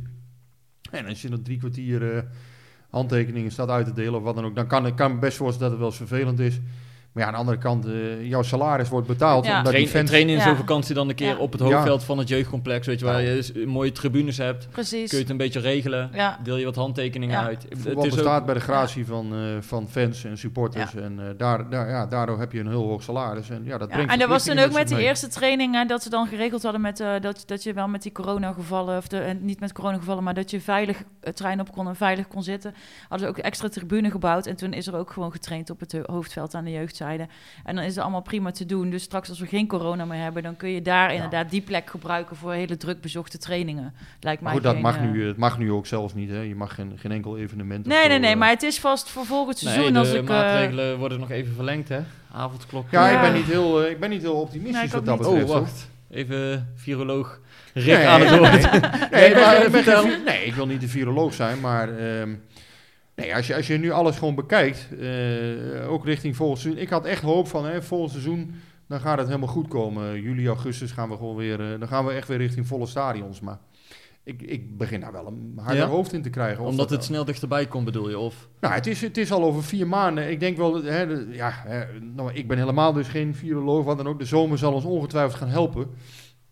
En 0.92 1.06
als 1.06 1.22
je 1.22 1.30
nog 1.30 1.40
drie 1.44 1.58
kwartier 1.58 2.16
eh, 2.16 2.24
handtekeningen 2.90 3.52
staat 3.52 3.70
uit 3.70 3.86
te 3.86 3.94
delen 3.94 4.16
of 4.16 4.24
wat 4.24 4.36
dan 4.36 4.46
ook. 4.46 4.56
Dan 4.56 4.68
kan 4.68 4.86
ik 4.86 4.96
kan 4.96 5.14
me 5.14 5.20
best 5.20 5.38
voorstellen 5.38 5.72
dat 5.72 5.80
het 5.80 5.90
wel 5.90 6.00
eens 6.00 6.10
vervelend 6.10 6.40
is. 6.40 6.60
Maar 7.18 7.26
ja, 7.26 7.32
aan 7.32 7.38
de 7.46 7.52
andere 7.52 7.58
kant, 7.64 7.86
eh, 7.86 8.26
jouw 8.30 8.42
salaris 8.42 8.90
wordt 8.90 9.08
betaald. 9.08 9.46
Ja. 9.46 9.58
Omdat 9.58 9.64
die 9.74 9.82
Train, 9.82 9.88
fans... 9.98 10.10
trainen 10.10 10.34
in 10.34 10.40
Ja. 10.40 10.46
zo'n 10.48 10.56
vakantie 10.56 10.96
dan 10.96 11.10
een 11.10 11.16
keer 11.16 11.28
Ja. 11.28 11.38
op 11.38 11.52
het 11.52 11.62
Ja. 11.62 11.68
hoofdveld 11.68 12.04
van 12.04 12.18
het 12.18 12.28
jeugdcomplex, 12.28 12.88
weet 12.88 13.00
je, 13.00 13.06
waar 13.06 13.14
Nou. 13.14 13.28
je 13.28 13.36
dus 13.36 13.52
mooie 13.66 13.92
tribunes 13.92 14.38
hebt. 14.38 14.68
Precies. 14.72 15.10
Kun 15.10 15.18
je 15.18 15.24
het 15.24 15.30
een 15.32 15.38
beetje 15.38 15.60
regelen? 15.60 16.10
Ja. 16.14 16.40
Deel 16.44 16.58
je 16.58 16.66
wat 16.66 16.76
handtekeningen 16.76 17.40
Ja. 17.40 17.46
uit? 17.46 17.66
Het 17.70 17.78
Voetbal 17.82 18.06
is 18.06 18.16
bestaat 18.16 18.40
ook- 18.40 18.46
bij 18.46 18.54
de 18.54 18.60
gratie 18.60 19.06
van, 19.06 19.34
eh, 19.34 19.40
van 19.60 19.88
fans 19.90 20.24
en 20.24 20.38
supporters. 20.38 20.96
En 20.96 21.20
eh, 21.20 21.26
daar, 21.38 21.70
daar, 21.70 21.90
ja, 21.90 22.06
daardoor 22.06 22.40
heb 22.40 22.52
je 22.52 22.60
een 22.60 22.68
heel 22.68 22.88
hoog 22.88 23.04
salaris. 23.04 23.50
En, 23.50 23.62
ja, 23.66 23.78
dat 23.78 23.88
Ja, 23.90 23.94
brengt 23.96 24.12
en 24.14 24.20
dat 24.20 24.28
was 24.28 24.44
toen 24.44 24.54
verplichtingen 24.56 24.64
ook 24.84 24.90
met 24.90 24.98
die 24.98 25.08
eerste 25.08 25.28
trainingen 25.28 25.88
dat 25.88 26.04
ze 26.04 26.10
dan 26.10 26.28
geregeld 26.28 26.64
hadden 26.64 26.82
met 26.82 27.00
eh, 27.00 27.12
dat, 27.22 27.44
dat 27.46 27.64
je 27.64 27.74
wel 27.74 27.88
met 27.88 28.02
die 28.02 28.12
coronagevallen, 28.12 28.98
of 28.98 29.08
de, 29.08 29.20
en 29.20 29.46
niet 29.46 29.60
met 29.60 29.74
coronagevallen, 29.74 30.24
maar 30.24 30.34
dat 30.34 30.52
je 30.52 30.62
veilig 30.62 31.04
het 31.22 31.36
trein 31.36 31.60
op 31.60 31.72
kon 31.72 31.88
en 31.88 31.96
veilig 31.96 32.28
kon 32.28 32.44
zitten. 32.44 32.74
Hadden 33.10 33.28
ze 33.28 33.34
ook 33.34 33.38
extra 33.40 33.70
tribune 33.70 34.12
gebouwd 34.12 34.46
en 34.46 34.56
toen 34.56 34.74
is 34.74 34.88
er 34.88 34.96
ook 34.96 35.12
gewoon 35.12 35.32
getraind 35.32 35.70
op 35.70 35.80
het 35.80 35.92
ho- 35.92 36.04
hoofdveld 36.06 36.56
aan 36.56 36.64
de 36.64 36.72
En 37.66 37.76
dan 37.76 37.84
is 37.84 37.96
het 37.96 38.04
allemaal 38.04 38.22
prima 38.22 38.52
te 38.52 38.66
doen. 38.66 38.90
Dus 38.90 39.04
straks 39.04 39.30
als 39.30 39.40
we 39.40 39.46
geen 39.46 39.68
corona 39.68 40.06
meer 40.06 40.22
hebben, 40.22 40.44
dan 40.44 40.58
kun 40.58 40.70
je 40.70 40.82
daar 40.82 41.14
inderdaad 41.14 41.50
die 41.50 41.62
plek 41.62 41.90
gebruiken 41.90 42.36
voor 42.36 42.54
hele 42.54 42.78
druk 42.78 43.02
bezochte 43.02 43.38
trainingen. 43.38 43.94
Lijkt 44.20 44.42
mij 44.42 44.54
Maar 44.54 44.54
goed, 44.54 44.64
dat 44.64 44.74
geen, 44.74 44.82
mag, 44.82 45.00
nu, 45.02 45.22
eh, 45.22 45.28
het 45.28 45.38
mag 45.38 45.58
nu 45.58 45.72
ook 45.72 45.86
zelfs 45.88 46.14
niet. 46.14 46.30
Hè. 46.30 46.40
Je 46.42 46.56
mag 46.56 46.76
geen, 46.76 46.94
geen 46.96 47.12
enkel 47.12 47.38
evenement 47.38 47.86
Nee, 47.86 48.08
nee, 48.08 48.20
nee, 48.20 48.32
eh, 48.32 48.38
maar 48.38 48.50
het 48.50 48.64
is 48.64 48.80
vast 48.80 49.10
voor 49.10 49.26
volgend 49.26 49.62
Nee, 49.64 49.74
seizoen 49.74 49.94
de 49.94 50.00
als 50.00 50.12
ik... 50.14 50.22
eh, 50.22 50.28
maatregelen 50.28 50.98
worden 50.98 51.20
nog 51.20 51.32
even 51.32 51.54
verlengd, 51.54 51.90
hè? 51.90 52.00
Avondklok. 52.32 52.86
Ja, 52.92 53.10
Ja. 53.10 53.16
Ik, 53.16 53.22
ben 53.22 53.34
niet 53.34 53.46
heel, 53.48 53.86
ik 53.86 54.00
ben 54.00 54.10
niet 54.10 54.22
heel 54.22 54.34
optimistisch 54.42 54.76
Nee, 54.76 54.86
ik 54.86 54.92
wat 54.92 55.00
ook 55.00 55.06
dat 55.06 55.20
niet. 55.20 55.28
betreft. 55.30 55.50
Oh, 55.52 55.60
wacht. 55.60 55.90
Even 56.10 56.74
viroloog 56.76 57.40
Nee, 57.74 57.84
Rick 57.96 58.06
aan 58.06 58.22
het 58.22 58.30
woord. 58.38 58.52
Nee, 59.12 59.34
nee, 59.36 60.18
nee, 60.26 60.46
ik 60.46 60.54
wil 60.54 60.66
niet 60.68 60.82
de 60.82 60.88
viroloog 60.88 61.34
zijn, 61.34 61.60
maar 61.60 61.98
ehm, 61.98 62.34
nee, 63.18 63.36
als, 63.36 63.48
je, 63.48 63.56
als 63.56 63.68
je 63.68 63.78
nu 63.78 63.92
alles 63.92 64.18
gewoon 64.18 64.36
bekijkt, 64.36 64.88
eh, 65.00 65.92
ook 65.92 66.06
richting 66.06 66.36
volgend 66.36 66.60
seizoen. 66.60 66.82
Ik 66.82 66.90
had 66.90 67.06
echt 67.06 67.22
hoop 67.22 67.48
van 67.48 67.66
hè, 67.66 67.82
volgend 67.82 68.12
seizoen, 68.12 68.54
dan 68.88 69.00
gaat 69.00 69.18
het 69.18 69.28
helemaal 69.28 69.48
goed 69.48 69.68
komen. 69.68 70.22
Juli, 70.22 70.48
augustus 70.48 70.92
gaan 70.92 71.10
we 71.10 71.16
gewoon 71.18 71.36
weer, 71.36 71.74
eh, 71.74 71.80
dan 71.80 71.88
gaan 71.88 72.06
we 72.06 72.12
echt 72.14 72.28
weer 72.28 72.38
richting 72.38 72.68
volle 72.68 72.86
stadions. 72.86 73.40
Maar 73.40 73.60
ik, 74.24 74.42
ik 74.42 74.78
begin 74.78 75.00
daar 75.00 75.12
wel 75.12 75.28
een 75.28 75.54
harder 75.58 75.84
Ja? 75.84 75.88
hoofd 75.88 76.14
in 76.14 76.22
te 76.22 76.30
krijgen. 76.30 76.64
Omdat 76.64 76.78
dat- 76.90 76.98
het 76.98 77.04
snel 77.04 77.26
dichterbij 77.26 77.66
komt, 77.66 77.86
bedoel 77.86 78.10
je? 78.10 78.20
Of? 78.20 78.48
nou, 78.60 78.74
het 78.74 78.88
is, 78.88 79.02
het 79.02 79.18
is 79.18 79.32
al 79.32 79.44
over 79.44 79.64
vier 79.64 79.88
maanden. 79.88 80.30
Ik 80.30 80.40
denk 80.40 80.58
wel, 80.58 80.84
hè, 80.84 81.08
de- 81.08 81.28
ja, 81.32 81.52
hè, 81.66 82.00
nou, 82.16 82.34
ik 82.34 82.48
ben 82.48 82.58
helemaal 82.58 82.94
dus 82.94 83.08
geen 83.08 83.36
viroloog, 83.36 83.86
wat 83.86 83.98
dan 83.98 84.08
ook. 84.08 84.20
De 84.20 84.26
zomer 84.26 84.58
zal 84.58 84.74
ons 84.74 84.84
ongetwijfeld 84.84 85.36
gaan 85.40 85.50
helpen. 85.50 85.88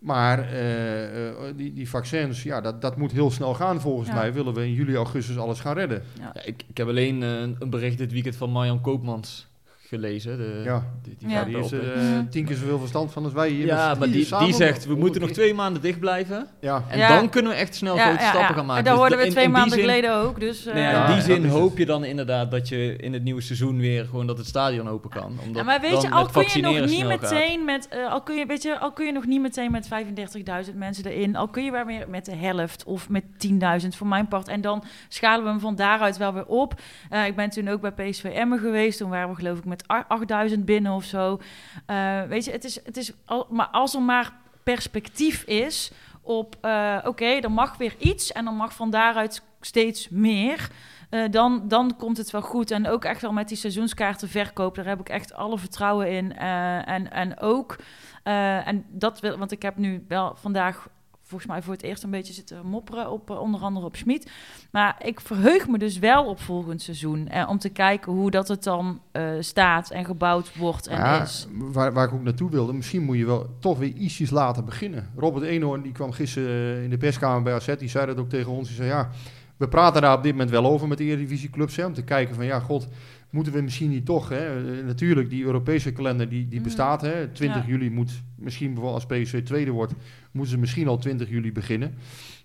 Maar 0.05 0.39
eh, 0.51 1.27
eh, 1.27 1.33
die, 1.55 1.73
die 1.73 1.89
vaccins, 1.89 2.43
ja, 2.43 2.61
dat, 2.61 2.81
dat 2.81 2.97
moet 2.97 3.11
heel 3.11 3.31
snel 3.31 3.53
gaan 3.53 3.81
volgens 3.81 4.07
Ja. 4.09 4.15
mij. 4.15 4.33
Willen 4.33 4.53
we 4.53 4.61
in 4.65 4.73
juli, 4.73 4.95
augustus 4.95 5.37
alles 5.37 5.59
gaan 5.59 5.73
redden. 5.75 6.03
ja. 6.19 6.31
Ja, 6.33 6.43
ik, 6.43 6.63
ik 6.67 6.77
heb 6.77 6.87
alleen 6.87 7.23
eh, 7.23 7.29
een 7.59 7.69
bericht 7.69 7.97
dit 7.97 8.11
weekend 8.11 8.35
van 8.35 8.49
Marjan 8.51 8.81
Koopmans 8.81 9.47
gelezen. 9.87 10.37
De, 10.37 10.61
Ja. 10.63 10.83
die, 11.01 11.15
die 11.19 11.29
Ja. 11.29 11.43
Die 11.43 11.55
heeft 11.57 11.71
er 11.71 11.93
eh, 11.93 12.01
tien 12.29 12.45
keer 12.45 12.55
zoveel 12.55 12.79
verstand 12.79 13.11
van 13.11 13.23
als 13.23 13.33
wij 13.33 13.49
hier. 13.49 13.65
ja, 13.65 13.89
met 13.89 13.99
maar 13.99 14.07
die, 14.07 14.37
die 14.37 14.53
zegt, 14.53 14.77
we 14.77 14.81
Honderd 14.83 14.99
moeten 14.99 15.21
nog 15.21 15.29
twee 15.31 15.53
maanden 15.53 15.81
dicht 15.81 15.99
blijven. 15.99 16.47
Ja, 16.61 16.83
En 16.89 16.97
Ja. 16.97 17.07
dan 17.15 17.29
kunnen 17.29 17.51
we 17.51 17.57
echt 17.57 17.75
snel 17.75 17.95
Ja, 17.95 18.01
grote 18.05 18.21
ja, 18.23 18.29
stappen 18.29 18.49
ja. 18.49 18.55
gaan 18.55 18.65
maken. 18.65 18.77
En 18.77 18.83
dat 18.83 18.93
Dus 18.93 19.01
hoorden 19.01 19.17
we 19.17 19.25
in- 19.25 19.31
twee 19.31 19.43
in 19.45 19.51
maanden 19.51 19.71
zin- 19.71 19.79
geleden 19.79 20.15
ook. 20.15 20.39
Dus, 20.39 20.65
eh, 20.65 20.73
Nee, 20.73 20.83
ja, 20.83 20.89
Ja, 20.91 21.07
in 21.07 21.13
die 21.13 21.21
zin 21.23 21.45
hoop 21.45 21.77
je 21.77 21.85
dan 21.85 22.03
inderdaad 22.03 22.51
dat 22.51 22.69
je 22.69 22.95
in 22.95 23.13
het 23.13 23.23
nieuwe 23.23 23.41
seizoen 23.41 23.77
weer 23.79 24.05
gewoon 24.05 24.27
dat 24.27 24.37
het 24.37 24.47
stadion 24.47 24.87
open 24.89 25.09
kan. 25.09 25.23
Omdat 25.43 25.55
Ja, 25.55 25.63
maar 25.63 25.81
weet 25.81 26.01
je, 26.01 26.09
al 26.11 26.25
kun 26.25 26.43
je 26.53 26.61
nog 26.61 26.79
niet 26.85 27.03
gaat. 27.03 27.21
meteen 27.21 27.65
met, 27.65 27.87
eh, 27.87 28.11
al 28.11 28.21
kun 28.21 28.35
je, 28.35 28.45
weet 28.45 28.61
je, 28.61 28.79
al 28.79 28.91
kun 28.91 29.05
je 29.05 29.11
nog 29.11 29.25
niet 29.25 29.41
meteen 29.41 29.71
met 29.71 29.87
35.000 29.87 30.75
mensen 30.77 31.05
erin, 31.05 31.35
al 31.35 31.47
kun 31.47 31.63
je 31.63 31.71
wel 31.71 31.85
weer 31.85 32.05
met 32.09 32.25
de 32.25 32.35
helft 32.35 32.83
of 32.83 33.09
met 33.09 33.23
10.000 33.37 33.95
voor 33.95 34.07
mijn 34.07 34.27
part. 34.27 34.47
En 34.47 34.61
dan 34.61 34.83
schalen 35.07 35.43
we 35.43 35.49
hem 35.49 35.59
van 35.59 35.75
daaruit 35.75 36.17
wel 36.17 36.33
weer 36.33 36.45
op. 36.45 36.73
Eh, 37.09 37.25
ik 37.25 37.35
ben 37.35 37.49
toen 37.49 37.67
ook 37.67 37.81
bij 37.81 37.91
PSV 37.91 38.23
Emmen 38.23 38.59
geweest, 38.59 38.97
toen 38.97 39.09
waren 39.09 39.29
we 39.29 39.35
geloof 39.35 39.57
ik 39.57 39.65
met 39.65 39.74
a- 39.91 40.05
8.000 40.47 40.59
binnen 40.65 40.91
of 40.91 41.03
zo. 41.03 41.39
Eh, 41.85 42.21
weet 42.23 42.45
je, 42.45 42.51
het 42.51 42.63
is, 42.63 42.85
het 42.85 42.97
is 42.97 43.11
al, 43.25 43.47
maar 43.49 43.67
als 43.67 43.93
er 43.95 44.01
maar 44.01 44.33
perspectief 44.63 45.43
is 45.43 45.91
op, 46.21 46.55
eh, 46.61 46.97
oké, 47.03 47.25
er 47.25 47.51
mag 47.51 47.77
weer 47.77 47.95
iets 47.99 48.31
en 48.31 48.45
dan 48.45 48.55
mag 48.55 48.73
van 48.73 48.89
daaruit 48.89 49.41
steeds 49.61 50.09
meer. 50.09 50.69
eh, 51.09 51.23
dan, 51.31 51.67
dan 51.67 51.95
komt 51.97 52.17
het 52.17 52.31
wel 52.31 52.41
goed. 52.41 52.71
En 52.71 52.87
ook 52.87 53.05
echt 53.05 53.21
wel 53.21 53.31
met 53.33 53.47
die 53.47 53.57
seizoenskaartenverkoop, 53.57 54.75
daar 54.75 54.85
heb 54.85 54.99
ik 54.99 55.09
echt 55.09 55.33
alle 55.33 55.57
vertrouwen 55.57 56.09
in. 56.11 56.37
En, 56.37 57.11
en 57.11 57.39
ook, 57.39 57.75
en 58.23 58.85
dat 58.89 59.19
wil, 59.19 59.37
want 59.37 59.51
ik 59.51 59.61
heb 59.61 59.77
nu 59.77 60.05
wel 60.07 60.35
vandaag 60.35 60.87
volgens 61.25 61.51
mij 61.51 61.61
voor 61.61 61.73
het 61.73 61.83
eerst 61.83 62.03
een 62.03 62.09
beetje 62.09 62.33
zitten 62.33 62.65
mopperen 62.65 63.11
op 63.11 63.29
eh, 63.29 63.39
onder 63.39 63.61
andere 63.61 63.85
op 63.85 63.95
Schmid. 63.95 64.31
Maar 64.71 64.95
ik 65.03 65.19
verheug 65.21 65.67
me 65.67 65.77
dus 65.77 65.99
wel 65.99 66.25
op 66.25 66.39
volgend 66.39 66.81
seizoen. 66.81 67.27
Eh, 67.27 67.49
om 67.49 67.57
te 67.59 67.69
kijken 67.69 68.11
hoe 68.11 68.31
dat 68.31 68.47
het 68.47 68.63
dan 68.63 69.01
eh, 69.11 69.23
staat 69.39 69.91
en 69.91 70.05
gebouwd 70.05 70.55
wordt 70.57 70.87
en 70.87 70.97
Ja, 70.97 71.21
is. 71.21 71.47
waar, 71.51 71.93
waar 71.93 72.07
ik 72.07 72.13
ook 72.13 72.23
naartoe 72.23 72.49
wilde, 72.49 72.73
misschien 72.73 73.03
moet 73.03 73.17
je 73.17 73.25
wel 73.25 73.49
toch 73.59 73.77
weer 73.77 73.93
ietsjes 73.93 74.29
later 74.29 74.63
beginnen. 74.63 75.09
Robert 75.15 75.45
Eenhoorn 75.45 75.81
die 75.81 75.91
kwam 75.91 76.11
gisteren 76.11 76.77
eh, 76.77 76.83
in 76.83 76.89
de 76.89 76.97
perskamer 76.97 77.41
bij 77.43 77.53
AZ, 77.53 77.75
die 77.75 77.89
zei 77.89 78.05
dat 78.05 78.17
ook 78.17 78.29
tegen 78.29 78.51
ons. 78.51 78.67
Die 78.67 78.77
zei 78.77 78.89
ja, 78.89 79.09
we 79.57 79.67
praten 79.67 80.01
daar 80.01 80.17
op 80.17 80.23
dit 80.23 80.31
moment 80.31 80.49
wel 80.49 80.65
over 80.65 80.87
met 80.87 80.97
de 80.97 81.03
Eredivisieclubs, 81.03 81.75
hè, 81.75 81.85
om 81.85 81.93
te 81.93 82.03
kijken 82.03 82.35
van 82.35 82.45
ja, 82.45 82.59
god, 82.59 82.87
moeten 83.29 83.53
we 83.53 83.61
misschien 83.61 83.89
niet 83.89 84.05
toch, 84.05 84.29
hè, 84.29 84.63
natuurlijk 84.83 85.29
die 85.29 85.43
Europese 85.43 85.91
kalender 85.91 86.29
die, 86.29 86.47
die 86.47 86.59
Mhm. 86.59 86.67
bestaat, 86.67 87.01
hè, 87.01 87.27
20 87.27 87.61
Ja. 87.61 87.67
juli 87.69 87.89
moet 87.89 88.11
misschien 88.35 88.73
bijvoorbeeld 88.73 89.09
als 89.09 89.19
PSV 89.19 89.43
tweede 89.43 89.71
wordt, 89.71 89.93
moeten 90.31 90.53
ze 90.53 90.59
misschien 90.59 90.87
al 90.87 90.97
20 90.97 91.29
juli 91.29 91.51
beginnen. 91.51 91.93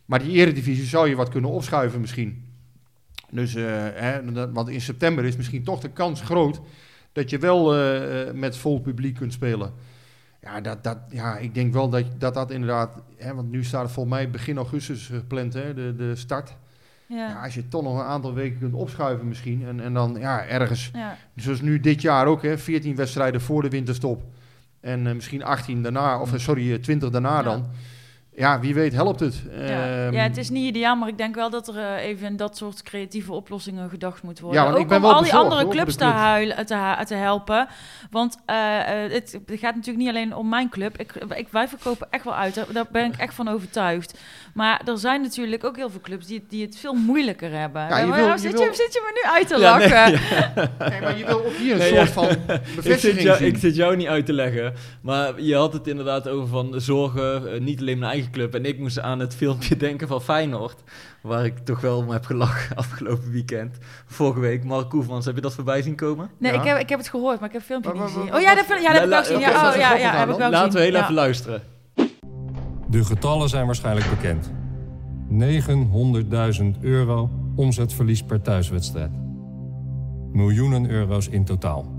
Maar 0.05 0.18
die 0.22 0.33
eredivisie 0.33 0.85
zou 0.87 1.09
je 1.09 1.14
wat 1.16 1.28
kunnen 1.28 1.51
opschuiven 1.51 2.01
misschien. 2.01 2.45
Dus, 3.31 3.55
eh, 3.55 3.64
hè, 3.95 4.33
want 4.53 4.68
in 4.68 4.81
september 4.81 5.24
is 5.24 5.37
misschien 5.37 5.64
toch 5.64 5.81
de 5.81 5.91
kans 5.91 6.20
groot 6.20 6.61
dat 7.12 7.31
je 7.31 7.39
wel 7.39 7.74
eh, 7.74 8.28
eh, 8.28 8.35
met 8.35 8.57
vol 8.57 8.81
publiek 8.81 9.14
kunt 9.14 9.33
spelen. 9.33 9.72
Ja, 10.43 10.61
dat, 10.61 10.85
dat, 10.85 10.99
ja 11.11 11.39
ik 11.39 11.55
denk 11.55 11.72
wel 11.72 11.89
dat 11.89 12.05
dat, 12.18 12.35
dat 12.35 12.51
inderdaad... 12.51 13.03
Hè, 13.16 13.35
want 13.35 13.51
nu 13.51 13.64
staat 13.64 13.93
volgens 13.93 14.14
mij 14.14 14.31
begin 14.31 14.57
augustus 14.57 15.07
gepland, 15.07 15.53
hè, 15.53 15.74
de, 15.74 15.95
de 15.97 16.16
start. 16.16 16.57
Ja, 17.11 17.28
Ja. 17.28 17.42
als 17.44 17.54
je 17.54 17.68
toch 17.68 17.82
nog 17.82 17.98
een 17.98 18.04
aantal 18.04 18.34
weken 18.34 18.58
kunt 18.58 18.74
opschuiven 18.74 19.28
misschien. 19.28 19.64
En, 19.66 19.80
en 19.80 19.94
dan 19.94 20.16
ja, 20.18 20.44
ergens, 20.46 20.90
Ja. 20.92 21.16
zoals 21.36 21.61
nu 21.61 21.80
dit 21.80 22.02
jaar 22.02 22.26
ook, 22.26 22.42
hè, 22.42 22.58
14 22.58 22.96
wedstrijden 22.96 23.40
voor 23.40 23.62
de 23.62 23.68
winterstop. 23.68 24.22
En 24.80 25.06
eh, 25.06 25.14
misschien 25.14 25.44
18 25.44 25.82
daarna, 25.82 26.20
of 26.20 26.32
eh, 26.32 26.38
sorry, 26.38 26.72
eh, 26.72 26.78
20 26.78 27.11
daarna 27.11 27.36
Ja. 27.36 27.42
dan. 27.42 27.66
Ja, 28.36 28.61
wie 28.61 28.74
weet 28.74 28.92
helpt 28.92 29.20
het. 29.20 29.42
Ja. 29.50 30.04
Ehm, 30.04 30.12
ja, 30.14 30.22
het 30.22 30.36
is 30.36 30.50
niet 30.50 30.64
ideaal, 30.68 30.96
maar 30.96 31.08
ik 31.08 31.18
denk 31.18 31.34
wel 31.34 31.50
dat 31.50 31.68
er 31.68 31.76
eh, 31.76 32.04
even 32.04 32.26
in 32.26 32.36
dat 32.36 32.56
soort 32.56 32.82
creatieve 32.82 33.32
oplossingen 33.32 33.90
gedacht 33.90 34.22
moet 34.22 34.40
worden. 34.40 34.58
Ja, 34.61 34.64
want 34.66 34.76
Ook 34.76 34.82
ik 34.82 34.88
ben 34.88 34.96
om 34.96 35.02
wel 35.02 35.14
al 35.14 35.22
die 35.22 35.34
andere 35.34 35.62
hoor, 35.62 35.70
clubs 35.72 35.92
te, 35.96 35.98
clubs. 36.04 36.14
huilen, 36.16 36.66
te, 36.66 36.74
ha- 36.74 37.04
te 37.04 37.14
helpen. 37.14 37.68
Want 38.11 38.36
eh, 38.46 39.04
eh, 39.04 39.12
het, 39.12 39.32
het 39.46 39.58
gaat 39.58 39.74
natuurlijk 39.74 40.04
niet 40.04 40.08
alleen 40.08 40.34
om 40.34 40.48
mijn 40.48 40.68
club. 40.68 40.98
Ik, 40.98 41.14
ik, 41.14 41.48
wij 41.48 41.68
verkopen 41.68 42.06
echt 42.11 42.24
wel 42.24 42.34
uit, 42.34 42.54
daar, 42.54 42.66
daar 42.72 42.86
ben 42.92 43.04
ik 43.04 43.16
echt 43.16 43.34
van 43.34 43.48
overtuigd. 43.48 44.18
Maar 44.55 44.82
er 44.84 44.98
zijn 44.98 45.22
natuurlijk 45.22 45.64
ook 45.64 45.76
heel 45.76 45.90
veel 45.90 46.01
clubs 46.01 46.26
die, 46.26 46.38
het- 46.38 46.51
die 46.51 46.64
het 46.64 46.76
veel 46.78 46.94
moeilijker 46.94 47.51
hebben. 47.53 47.82
Ja, 47.88 47.98
je 47.98 48.07
wil- 48.12 48.26
je 48.26 48.38
zit, 48.38 48.53
wil- 48.53 48.62
je, 48.62 48.74
zit 48.74 48.92
je 48.92 49.01
me 49.05 49.20
nu 49.24 49.30
uit 49.36 49.48
te 49.48 49.59
Ja, 49.59 49.76
nee, 49.76 49.88
lachen? 49.88 50.20
Nee, 50.90 51.01
maar 51.01 51.18
je 51.18 51.24
wil 51.26 51.44
ook 51.44 51.53
hier 51.53 51.72
een 51.72 51.78
Nee, 51.78 51.88
soort 51.88 52.07
ja. 52.07 52.12
van 52.12 52.28
Ik 52.30 52.36
zit, 52.38 52.74
bevestiging 52.76 53.22
jou, 53.22 53.36
zien. 53.38 53.46
ik 53.46 53.57
zit 53.57 53.76
jou 53.76 53.96
niet 53.96 54.07
uit 54.07 54.26
te 54.26 54.32
leggen, 54.32 54.72
maar 55.03 55.40
je 55.40 55.55
had 55.57 55.72
het 55.72 55.86
inderdaad 55.86 56.28
over 56.28 56.48
van 56.48 56.70
de 56.70 56.80
zorgen, 56.80 57.53
eh, 57.55 57.61
niet 57.61 57.80
alleen 57.80 57.98
mijn 57.98 58.12
eigen 58.12 58.30
club. 58.30 58.55
En 58.55 58.64
ik 58.64 58.78
moest 58.78 59.01
aan 59.01 59.18
het 59.18 59.34
filmpje 59.36 59.76
denken 59.86 60.09
van 60.09 60.22
Feyenoord, 60.22 60.76
waar 61.22 61.44
ik 61.44 61.59
toch 61.59 61.80
wel 61.80 61.96
om 61.96 62.11
heb 62.11 62.24
gelachen 62.24 62.76
afgelopen 62.76 63.30
weekend. 63.32 63.78
Vorige 64.07 64.40
week, 64.40 64.64
Mark 64.64 64.88
Koevermans, 64.88 65.24
heb 65.24 65.34
je 65.34 65.40
dat 65.40 65.55
voorbij 65.55 65.82
zien 65.82 65.96
komen? 65.96 66.30
Nee, 66.38 66.53
Ja. 66.53 66.59
ik, 66.61 66.64
heb, 66.66 66.78
ik 66.78 66.88
heb 66.88 66.98
het 66.98 67.09
gehoord, 67.09 67.40
maar 67.40 67.48
ik 67.48 67.55
heb 67.55 67.62
het 67.68 67.70
filmpje 67.70 67.92
Maar- 67.92 67.98
niet 68.05 68.14
maar- 68.14 68.22
gezien. 68.24 68.30
maar- 68.32 68.40
Oh 68.40 68.46
ja, 68.48 68.55
dat, 68.55 68.64
film- 68.64 68.80
ja, 68.82 68.86
dat 68.86 68.94
heb 68.94 69.05
ik 69.05 69.11
wel 69.11 69.20
gezien. 69.20 69.38
Ja, 69.38 69.48
oh, 69.57 69.62
dat 69.62 69.74
is 69.74 69.80
ja, 69.80 69.86
grappig 69.86 70.05
ja, 70.05 70.11
dan, 70.11 70.20
heb 70.20 70.28
ik 70.30 70.36
wel 70.36 70.51
Laten 70.51 70.72
we 70.78 70.84
heel 70.84 70.94
even 70.94 71.14
luisteren. 71.14 71.62
De 72.91 73.05
getallen 73.05 73.49
zijn 73.49 73.66
waarschijnlijk 73.66 74.11
bekend. 74.11 74.53
900.000 76.61 76.80
euro 76.80 77.30
omzetverlies 77.55 78.22
per 78.22 78.41
thuiswedstrijd. 78.41 79.11
Miljoenen 80.32 80.91
euro's 80.91 81.28
in 81.28 81.45
totaal. 81.45 81.95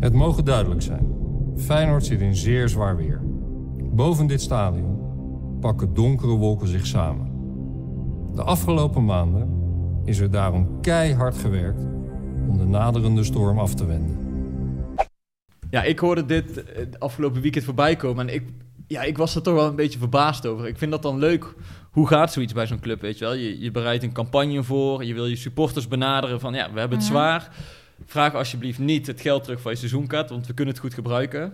Het 0.00 0.12
mogen 0.12 0.44
duidelijk 0.44 0.82
zijn. 0.82 1.14
Feyenoord 1.56 2.04
zit 2.04 2.20
in 2.20 2.36
zeer 2.36 2.68
zwaar 2.68 2.96
weer. 2.96 3.20
Boven 3.92 4.26
dit 4.26 4.40
stadion 4.40 4.98
pakken 5.60 5.94
donkere 5.94 6.36
wolken 6.36 6.68
zich 6.68 6.86
samen. 6.86 7.30
De 8.34 8.42
afgelopen 8.42 9.04
maanden 9.04 9.48
is 10.04 10.18
er 10.18 10.30
daarom 10.30 10.80
keihard 10.80 11.36
gewerkt 11.36 11.80
om 12.48 12.58
de 12.58 12.64
naderende 12.64 13.24
storm 13.24 13.58
af 13.58 13.74
te 13.74 13.86
wenden. 13.86 14.16
Ja, 15.70 15.82
ik 15.82 15.98
hoorde 15.98 16.24
dit 16.24 16.64
eh, 16.64 16.84
afgelopen 16.98 17.40
weekend 17.40 17.64
voorbij 17.64 17.96
komen 17.96 18.28
en 18.28 18.34
ik, 18.34 18.42
ja, 18.86 19.02
ik 19.02 19.16
was 19.16 19.34
er 19.34 19.42
toch 19.42 19.54
wel 19.54 19.66
een 19.66 19.76
beetje 19.76 19.98
verbaasd 19.98 20.46
over. 20.46 20.66
Ik 20.66 20.78
vind 20.78 20.90
dat 20.90 21.02
dan 21.02 21.18
leuk. 21.18 21.54
Hoe 21.90 22.06
gaat 22.08 22.32
zoiets 22.32 22.52
bij 22.52 22.66
zo'n 22.66 22.80
club, 22.80 23.00
weet 23.00 23.18
je 23.18 23.24
wel? 23.24 23.34
Je, 23.34 23.60
je 23.60 23.70
bereidt 23.70 24.02
een 24.04 24.12
campagne 24.12 24.62
voor, 24.62 25.04
je 25.04 25.14
wil 25.14 25.26
je 25.26 25.36
supporters 25.36 25.88
benaderen 25.88 26.40
van, 26.40 26.54
ja, 26.54 26.72
we 26.72 26.78
hebben 26.78 26.98
het 26.98 27.06
Mhm. 27.08 27.16
zwaar. 27.16 27.54
Vraag 28.04 28.34
alsjeblieft 28.34 28.78
niet 28.78 29.06
het 29.06 29.20
geld 29.20 29.44
terug 29.44 29.60
van 29.60 29.72
je 29.72 29.78
seizoenkaart, 29.78 30.30
want 30.30 30.46
we 30.46 30.54
kunnen 30.54 30.74
het 30.74 30.82
goed 30.82 30.94
gebruiken. 30.94 31.52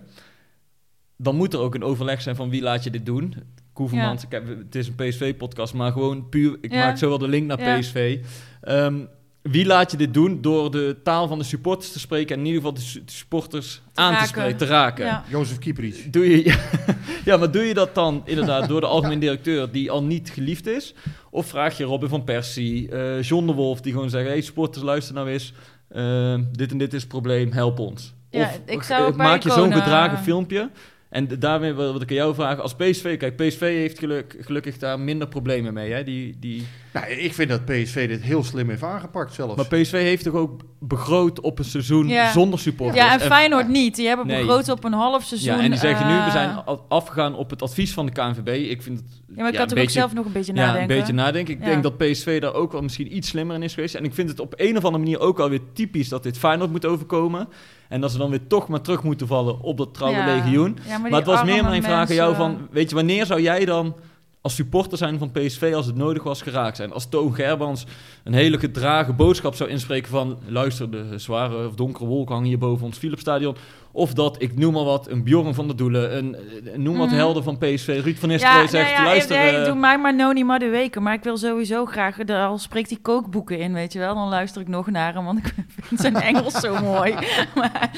Dan 1.17 1.35
moet 1.35 1.53
er 1.53 1.59
ook 1.59 1.75
een 1.75 1.83
overleg 1.83 2.21
zijn 2.21 2.35
van 2.35 2.49
wie 2.49 2.61
laat 2.61 2.83
je 2.83 2.89
dit 2.89 3.05
doen. 3.05 3.35
Koevermans, 3.73 4.23
ik 4.23 4.31
heb, 4.31 4.47
het 4.47 4.75
is 4.75 4.87
een 4.87 4.95
PSV-podcast, 4.95 5.73
maar 5.73 5.91
gewoon 5.91 6.29
puur, 6.29 6.57
ik 6.61 6.71
Ja. 6.71 6.79
maak 6.85 6.97
zo 6.97 7.09
wel 7.09 7.17
de 7.17 7.27
link 7.27 7.47
naar 7.47 7.59
Ja. 7.61 7.77
PSV. 7.79 8.19
Ehm, 8.61 8.99
wie 9.43 9.65
laat 9.65 9.91
je 9.91 9.97
dit 9.97 10.13
doen? 10.13 10.41
Door 10.41 10.71
de 10.71 10.95
taal 11.03 11.27
van 11.27 11.37
de 11.37 11.43
supporters 11.43 11.91
te 11.91 11.99
spreken 11.99 12.33
en 12.35 12.39
in 12.41 12.45
ieder 12.47 12.61
geval 12.61 12.75
de 12.75 12.81
su- 12.81 13.03
de 13.05 13.11
supporters 13.11 13.81
aan 13.93 14.07
te 14.11 14.13
raken. 14.17 14.27
spreken, 14.27 14.57
te 14.57 14.65
raken. 14.65 15.05
Ja. 15.05 15.23
Jozef 15.29 15.57
Kieprits. 15.59 15.97
Doe 16.11 16.29
je, 16.29 16.43
ja, 17.25 17.37
maar 17.37 17.51
doe 17.51 17.63
je 17.63 17.73
dat 17.73 17.95
dan 17.95 18.21
inderdaad 18.25 18.67
door 18.67 18.81
de 18.81 18.87
algemeen 18.87 19.19
directeur 19.19 19.71
die 19.71 19.91
al 19.91 20.03
niet 20.03 20.29
geliefd 20.29 20.67
is? 20.67 20.93
Of 21.29 21.45
vraag 21.47 21.77
je 21.77 21.83
Robin 21.83 22.09
van 22.09 22.23
Persie, 22.23 22.89
eh 22.89 23.21
John 23.21 23.45
de 23.45 23.53
Wolf, 23.53 23.81
die 23.81 23.93
gewoon 23.93 24.09
zeggen: 24.09 24.31
hey, 24.31 24.41
sporters, 24.41 24.83
luister 24.83 25.13
nou 25.13 25.29
eens. 25.29 25.53
eh, 25.89 26.35
dit 26.51 26.71
en 26.71 26.77
dit 26.77 26.93
is 26.93 26.99
het 26.99 27.09
probleem, 27.09 27.51
help 27.51 27.79
ons. 27.79 28.13
Ja, 28.29 28.43
of 28.43 28.59
ik 28.65 28.83
zou 28.83 29.03
ook 29.05 29.15
bij 29.17 29.25
maak 29.27 29.43
je 29.43 29.51
zo'n 29.51 29.73
gedragen 29.73 30.17
filmpje. 30.17 30.69
En 31.13 31.27
daarmee 31.39 31.73
wil 31.73 31.95
ik 32.01 32.09
aan 32.09 32.15
jou 32.15 32.33
vragen, 32.35 32.63
als 32.63 32.75
PSV, 32.75 33.17
kijk, 33.17 33.35
PSV 33.35 33.59
heeft 33.59 33.99
geluk, 33.99 34.35
gelukkig 34.39 34.77
daar 34.77 34.99
minder 34.99 35.27
problemen 35.27 35.73
mee. 35.73 35.91
Hè? 35.91 36.03
Die, 36.03 36.35
die, 36.39 36.67
Nou, 36.93 37.07
ik 37.07 37.33
vind 37.33 37.49
dat 37.49 37.65
PSV 37.65 38.07
dit 38.07 38.21
heel 38.21 38.43
slim 38.43 38.69
heeft 38.69 38.83
aangepakt 38.83 39.33
zelfs. 39.33 39.55
maar 39.55 39.81
PSV 39.81 39.91
heeft 39.91 40.23
toch 40.23 40.33
ook 40.33 40.61
begroot 40.79 41.39
op 41.41 41.59
een 41.59 41.65
seizoen 41.65 42.07
Ja. 42.07 42.31
zonder 42.31 42.59
supporters. 42.59 42.97
Ja, 43.05 43.13
en 43.13 43.19
Feyenoord 43.19 43.67
niet. 43.67 43.95
Die 43.95 44.07
hebben 44.07 44.27
Nee. 44.27 44.45
begroot 44.45 44.69
op 44.69 44.83
een 44.83 44.93
half 44.93 45.23
seizoen. 45.23 45.55
Ja, 45.57 45.63
en 45.63 45.69
die 45.71 45.79
zeggen 45.79 46.07
nu, 46.07 46.13
we 46.13 46.19
eh, 46.19 46.31
zijn 46.31 46.63
afgegaan 46.87 47.35
op 47.35 47.49
het 47.49 47.61
advies 47.61 47.93
van 47.93 48.05
de 48.05 48.11
KNVB. 48.11 48.47
Ik 48.69 48.81
vind 48.81 48.99
het 48.99 49.07
Ja, 49.27 49.33
maar 49.41 49.47
ik 49.47 49.53
ja, 49.53 49.59
had 49.59 49.71
er 49.71 49.81
ook 49.81 49.89
zelf 49.89 50.13
nog 50.13 50.25
een 50.25 50.31
beetje 50.31 50.53
ja, 50.53 50.59
nadenken. 50.65 50.91
een 50.91 50.97
beetje 50.99 51.13
nadenken. 51.13 51.53
Ik 51.53 51.59
Ja. 51.59 51.65
denk 51.65 51.83
dat 51.83 51.97
PSV 51.97 52.41
daar 52.41 52.53
ook 52.53 52.71
wel 52.71 52.81
misschien 52.81 53.15
iets 53.15 53.27
slimmer 53.29 53.55
in 53.55 53.63
is 53.63 53.73
geweest. 53.73 53.95
En 53.95 54.03
ik 54.03 54.13
vind 54.13 54.29
het 54.29 54.39
op 54.39 54.53
een 54.57 54.77
of 54.77 54.83
andere 54.85 55.03
manier 55.03 55.19
ook 55.19 55.39
alweer 55.39 55.59
typisch 55.73 56.09
dat 56.09 56.23
dit 56.23 56.37
Feyenoord 56.37 56.71
moet 56.71 56.85
overkomen. 56.85 57.47
En 57.89 58.01
dat 58.01 58.11
ze 58.11 58.17
dan 58.17 58.29
weer 58.29 58.47
toch 58.47 58.67
maar 58.67 58.81
terug 58.81 59.03
moeten 59.03 59.27
vallen 59.27 59.59
op 59.61 59.77
dat 59.77 59.93
trouwe 59.93 60.17
Ja. 60.17 60.25
legioen. 60.35 60.77
Ja, 60.87 60.97
Maar, 60.97 61.11
het 61.11 61.25
was 61.25 61.43
meer 61.43 61.63
mijn 61.63 61.83
vraag 61.83 62.09
aan 62.09 62.15
jou 62.15 62.35
van... 62.35 62.67
Weet 62.71 62.89
je, 62.89 62.95
wanneer 62.95 63.25
zou 63.25 63.41
jij 63.41 63.65
dan 63.65 63.95
als 64.41 64.55
supporter 64.55 64.97
zijn 64.97 65.17
van 65.19 65.31
PSV 65.31 65.71
als 65.75 65.85
het 65.85 65.95
nodig 65.95 66.23
was 66.23 66.41
geraakt 66.41 66.75
zijn? 66.77 66.91
Als 66.93 67.09
Toon 67.09 67.35
Gerbans 67.35 67.85
een 68.23 68.33
hele 68.33 68.59
gedragen 68.59 69.15
boodschap 69.15 69.55
zou 69.55 69.69
inspreken 69.69 70.09
van... 70.09 70.37
Luister, 70.47 70.91
de 70.91 71.17
zware 71.17 71.67
of 71.67 71.75
donkere 71.75 72.05
wolken 72.05 72.33
hangen 72.33 72.49
hier 72.49 72.57
boven 72.57 72.85
ons 72.85 72.97
Philipsstadion. 72.97 73.55
Of 73.95 74.13
dat, 74.13 74.35
ik 74.41 74.57
noem 74.57 74.73
maar 74.73 74.83
wat, 74.83 75.09
een 75.09 75.23
Bjorn 75.23 75.53
van 75.53 75.67
der 75.67 75.75
Doelen, 75.75 76.17
een, 76.17 76.35
een 76.73 76.81
noem 76.81 76.97
wat 76.97 77.07
Mhm. 77.07 77.15
helden 77.15 77.43
van 77.43 77.57
PSV, 77.57 77.99
Ruud 78.03 78.17
van 78.17 78.29
Nistelrooy 78.29 78.61
Ja, 78.61 78.67
zegt... 78.67 78.89
nou 78.91 79.01
ja, 79.03 79.05
luister, 79.05 79.37
nee, 79.37 79.55
eh, 79.57 79.65
doe 79.65 79.75
mij 79.75 79.97
maar 79.97 80.15
Noni 80.15 80.43
maar 80.43 80.59
de 80.59 80.69
weken. 80.69 81.03
Maar 81.03 81.13
ik 81.13 81.23
wil 81.23 81.37
sowieso 81.37 81.85
graag, 81.85 82.19
er- 82.19 82.45
al 82.45 82.57
spreekt 82.57 82.89
hij 82.89 82.99
kookboeken 83.01 83.59
in, 83.59 83.73
weet 83.73 83.93
je 83.93 83.99
wel. 83.99 84.15
Dan 84.15 84.27
luister 84.29 84.61
ik 84.61 84.67
nog 84.67 84.89
naar 84.91 85.13
hem, 85.13 85.25
want 85.25 85.37
ik 85.39 85.53
vind 85.81 85.99
zijn 86.01 86.15
Engels 86.15 86.53
zo 86.59 86.81
mooi. 86.81 87.15
maar, 87.55 87.89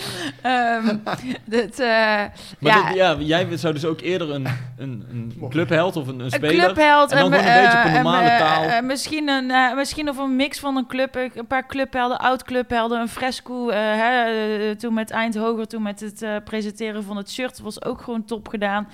ehm, 0.41 0.97
dit, 1.45 1.79
eh, 1.79 1.87
Maar 1.87 2.31
ja, 2.59 2.87
dit- 2.87 2.95
ja, 2.95 3.15
jij 3.19 3.57
zou 3.57 3.73
dus 3.73 3.85
ook 3.85 4.01
eerder 4.01 4.31
een, 4.33 4.47
een, 4.77 5.05
een 5.11 5.33
clubheld 5.49 5.95
of 5.95 6.07
een, 6.07 6.19
een 6.19 6.25
een 6.25 6.31
speler... 6.31 6.65
clubheld. 6.65 7.11
en 7.11 7.17
dan 7.19 7.33
en, 7.33 7.39
gewoon 7.39 7.55
een 7.55 7.61
beetje 7.63 7.77
op 7.77 7.83
een 7.85 7.89
eh, 7.89 7.95
normale 8.03 8.27
en, 8.29 8.31
eh, 8.33 8.39
taal. 8.39 8.63
eh, 8.63 8.81
misschien, 8.81 9.29
een, 9.29 9.51
eh, 9.51 9.75
misschien 9.75 10.09
of 10.09 10.17
een 10.17 10.35
mix 10.35 10.59
van 10.59 10.75
een 10.77 10.87
club, 10.87 11.15
eh, 11.15 11.23
een 11.33 11.47
paar 11.47 11.65
clubhelden, 11.67 12.17
oud-clubhelden, 12.19 12.99
een 13.01 13.07
fresco. 13.09 13.69
eh, 13.69 13.77
hè, 13.79 14.23
eh, 14.23 14.75
toen 14.75 14.93
met 14.93 15.11
Eindhoven, 15.11 15.67
toen 15.67 15.83
met 15.85 15.99
het 15.99 16.21
eh, 16.21 16.35
presenteren 16.43 17.03
van 17.03 17.17
het 17.17 17.31
shirt, 17.31 17.59
was 17.59 17.83
ook 17.83 18.01
gewoon 18.01 18.25
top 18.25 18.47
gedaan. 18.47 18.87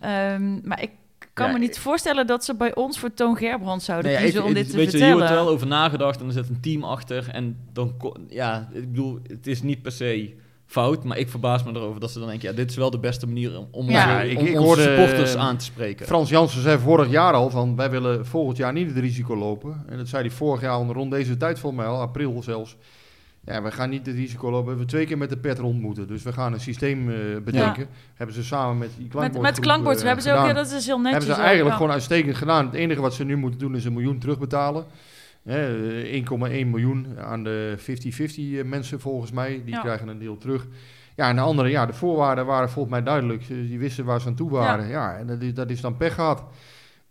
Ehm, 0.00 0.68
maar 0.68 0.82
ik 0.82 0.90
kan 1.32 1.46
Ja, 1.46 1.52
me 1.52 1.58
niet 1.58 1.78
voorstellen 1.78 2.26
dat 2.26 2.44
ze 2.44 2.54
bij 2.56 2.74
ons 2.74 2.98
voor 2.98 3.14
Toon 3.14 3.36
Gerbrands 3.36 3.84
zouden 3.84 4.10
Nou 4.12 4.24
ja, 4.24 4.30
kiezen 4.30 4.44
ik- 4.44 4.50
om 4.50 4.56
ik- 4.56 4.62
dit 4.62 4.70
te 4.70 4.76
weet 4.76 4.90
je, 4.90 4.96
hier 4.96 5.06
vertellen. 5.06 5.26
wordt 5.28 5.42
wel 5.44 5.54
over 5.54 5.66
nagedacht 5.66 6.20
en 6.20 6.26
er 6.26 6.32
zit 6.32 6.48
een 6.48 6.60
team 6.60 6.84
achter. 6.84 7.28
En 7.30 7.56
dan, 7.72 7.94
ja, 8.28 8.68
ik 8.72 8.90
bedoel, 8.92 9.18
het 9.26 9.46
is 9.46 9.62
niet 9.62 9.82
per 9.82 9.92
se 9.92 10.34
fout, 10.66 11.04
maar 11.04 11.18
ik 11.18 11.28
verbaas 11.28 11.62
me 11.64 11.70
erover 11.72 12.00
dat 12.00 12.10
ze 12.10 12.18
dan 12.18 12.28
denken, 12.28 12.48
ja, 12.50 12.54
dit 12.54 12.70
is 12.70 12.76
wel 12.76 12.90
de 12.90 12.98
beste 12.98 13.26
manier 13.26 13.58
om, 13.58 13.68
om, 13.70 13.90
Ja, 13.90 14.14
onze, 14.16 14.30
ik- 14.30 14.38
om 14.38 14.44
ik 14.46 14.52
onze 14.54 14.64
hoorde, 14.66 14.82
supporters 14.82 15.34
eh, 15.34 15.40
aan 15.40 15.56
te 15.56 15.64
spreken. 15.64 16.06
Frans 16.06 16.30
Jansen 16.30 16.62
zei 16.62 16.78
vorig 16.78 17.10
jaar 17.10 17.32
al 17.32 17.50
van 17.50 17.76
wij 17.76 17.90
willen 17.90 18.26
volgend 18.26 18.56
jaar 18.56 18.72
niet 18.72 18.88
het 18.88 18.98
risico 18.98 19.36
lopen. 19.36 19.84
En 19.88 19.96
dat 19.96 20.08
zei 20.08 20.22
hij 20.22 20.30
vorig 20.36 20.60
jaar 20.60 20.70
al 20.72 20.92
rond 20.92 21.10
deze 21.10 21.36
tijd 21.36 21.58
volgens 21.58 21.82
mij 21.82 21.90
al, 21.90 22.00
april 22.00 22.42
zelfs. 22.42 22.76
Ja, 23.48 23.62
we 23.62 23.70
gaan 23.70 23.90
niet 23.90 24.06
het 24.06 24.14
risico 24.14 24.44
lopen. 24.50 24.62
We 24.62 24.68
hebben 24.68 24.86
twee 24.86 25.06
keer 25.06 25.18
met 25.18 25.28
de 25.30 25.36
pet 25.36 25.58
rond 25.58 25.80
moeten. 25.80 26.08
Dus 26.08 26.22
we 26.22 26.32
gaan 26.32 26.52
een 26.52 26.60
systeem 26.60 27.10
eh, 27.10 27.16
bedenken. 27.44 27.86
Hebben 28.14 28.34
ze 28.36 28.44
samen 28.44 28.78
met 28.78 28.88
die 28.96 29.02
met, 29.02 29.10
klankbordgroep, 29.10 29.42
met 29.54 29.60
klankbord's 29.60 30.00
eh, 30.00 30.06
hebben 30.06 30.24
ze 30.24 30.32
ook, 30.32 30.46
ja, 30.46 30.52
dat 30.52 30.70
is 30.70 30.86
heel 30.86 31.00
netjes. 31.00 31.18
hebben 31.18 31.34
ze 31.34 31.40
eigenlijk 31.40 31.70
ja. 31.70 31.76
gewoon 31.76 31.92
uitstekend 31.92 32.36
gedaan. 32.36 32.66
Het 32.66 32.74
enige 32.74 33.00
wat 33.00 33.14
ze 33.14 33.24
nu 33.24 33.36
moeten 33.36 33.60
doen 33.60 33.76
is 33.76 33.84
een 33.84 33.92
miljoen 33.92 34.18
terugbetalen. 34.18 34.84
Hè, 35.42 35.90
eh, 36.00 36.12
1,1 36.62 36.66
miljoen 36.70 37.06
aan 37.20 37.44
de 37.44 37.74
50-50 37.78 38.64
mensen 38.64 39.00
volgens 39.00 39.32
mij. 39.32 39.62
Die 39.64 39.80
krijgen 39.80 40.08
een 40.08 40.18
deel 40.18 40.38
terug. 40.38 40.66
Ja, 41.16 41.28
en 41.28 41.36
de 41.36 41.42
andere, 41.42 41.68
ja, 41.68 41.86
de 41.86 41.92
voorwaarden 41.92 42.46
waren 42.46 42.70
volgens 42.70 42.94
mij 42.94 43.02
duidelijk. 43.04 43.42
Ze- 43.42 43.66
Die 43.68 43.78
wisten 43.78 44.04
waar 44.04 44.20
ze 44.20 44.28
aan 44.28 44.34
toe 44.34 44.50
waren. 44.50 44.88
Ja, 44.88 45.16
en 45.16 45.26
dat 45.26 45.42
is, 45.42 45.54
dat 45.54 45.70
is 45.70 45.80
dan 45.80 45.96
pech 45.96 46.14
gehad. 46.14 46.44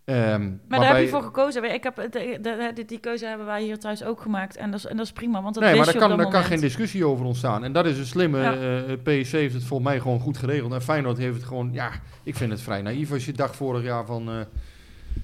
Ehm, 0.08 0.50
Maar 0.68 0.80
daar 0.80 0.94
heb 0.96 1.04
je 1.04 1.10
voor 1.10 1.22
gekozen. 1.22 1.74
Ik 1.74 1.84
heb, 1.84 1.96
de, 1.96 2.10
de- 2.42 2.72
de- 2.76 2.86
die 2.86 3.00
keuze 3.00 3.26
hebben 3.26 3.46
wij 3.46 3.64
hier 3.64 3.80
thuis 3.80 4.04
ook 4.04 4.22
gemaakt. 4.22 4.56
En 4.58 4.72
dat 4.72 4.80
is, 4.80 4.86
en 4.86 4.98
dat 4.98 5.06
is 5.06 5.12
prima, 5.12 5.42
want 5.42 5.54
dat 5.56 5.64
Nee, 5.64 5.76
maar 5.76 5.86
daar 5.86 5.96
kan, 5.98 6.18
daar 6.18 6.28
kan 6.30 6.44
geen 6.44 6.60
discussie 6.60 7.06
over 7.06 7.26
ontstaan. 7.26 7.64
En 7.64 7.72
dat 7.72 7.86
is 7.86 7.98
een 7.98 8.06
slimme. 8.06 8.40
Ja. 8.42 8.54
eh 8.54 8.94
PSC 9.22 9.32
heeft 9.32 9.54
het 9.54 9.64
volgens 9.64 9.90
mij 9.90 10.00
gewoon 10.00 10.20
goed 10.20 10.38
geregeld. 10.38 10.74
En 10.74 10.82
Feyenoord 10.82 11.18
heeft 11.18 11.36
het 11.36 11.44
gewoon... 11.44 11.70
Ja, 11.72 11.90
ik 12.24 12.36
vind 12.36 12.52
het 12.52 12.62
vrij 12.62 12.82
naïef 12.82 13.12
als 13.12 13.26
je 13.26 13.32
dacht 13.32 13.56
vorig 13.56 13.84
jaar 13.84 14.06
van... 14.06 14.30
eh, 14.30 14.36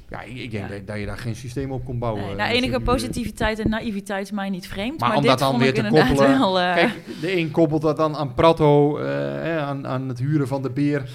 ja, 0.10 0.22
ik, 0.22 0.52
denk 0.52 0.70
Ja. 0.70 0.80
Dat, 0.86 1.00
je 1.00 1.06
daar 1.06 1.18
geen 1.18 1.36
systeem 1.36 1.72
op 1.72 1.86
kon 1.86 2.00
bouwen. 2.00 2.22
Nee, 2.24 2.32
Eh, 2.32 2.38
nou, 2.38 2.52
enige 2.52 2.76
eh, 2.78 2.84
positiviteit 2.84 3.60
en 3.60 3.70
naïviteit 3.70 4.24
is 4.26 4.32
mij 4.32 4.50
niet 4.50 4.68
vreemd. 4.68 5.00
Maar 5.00 5.08
Maar, 5.10 5.18
om 5.18 5.24
dit 5.24 5.32
dat 5.32 5.40
dan 5.52 5.60
weer 5.60 5.74
te 5.74 5.82
koppelen- 5.90 6.40
wel... 6.40 6.60
eh, 6.60 6.74
Kijk, 6.76 6.94
de 7.22 7.38
een 7.38 7.52
koppelt 7.52 7.82
dat 7.82 7.98
dan 7.98 8.16
aan 8.16 8.34
Prato, 8.34 8.98
eh, 8.98 9.58
aan, 9.68 9.88
aan 9.88 10.08
het 10.08 10.20
huren 10.20 10.48
van 10.48 10.62
de 10.62 10.70
beer. 10.70 11.10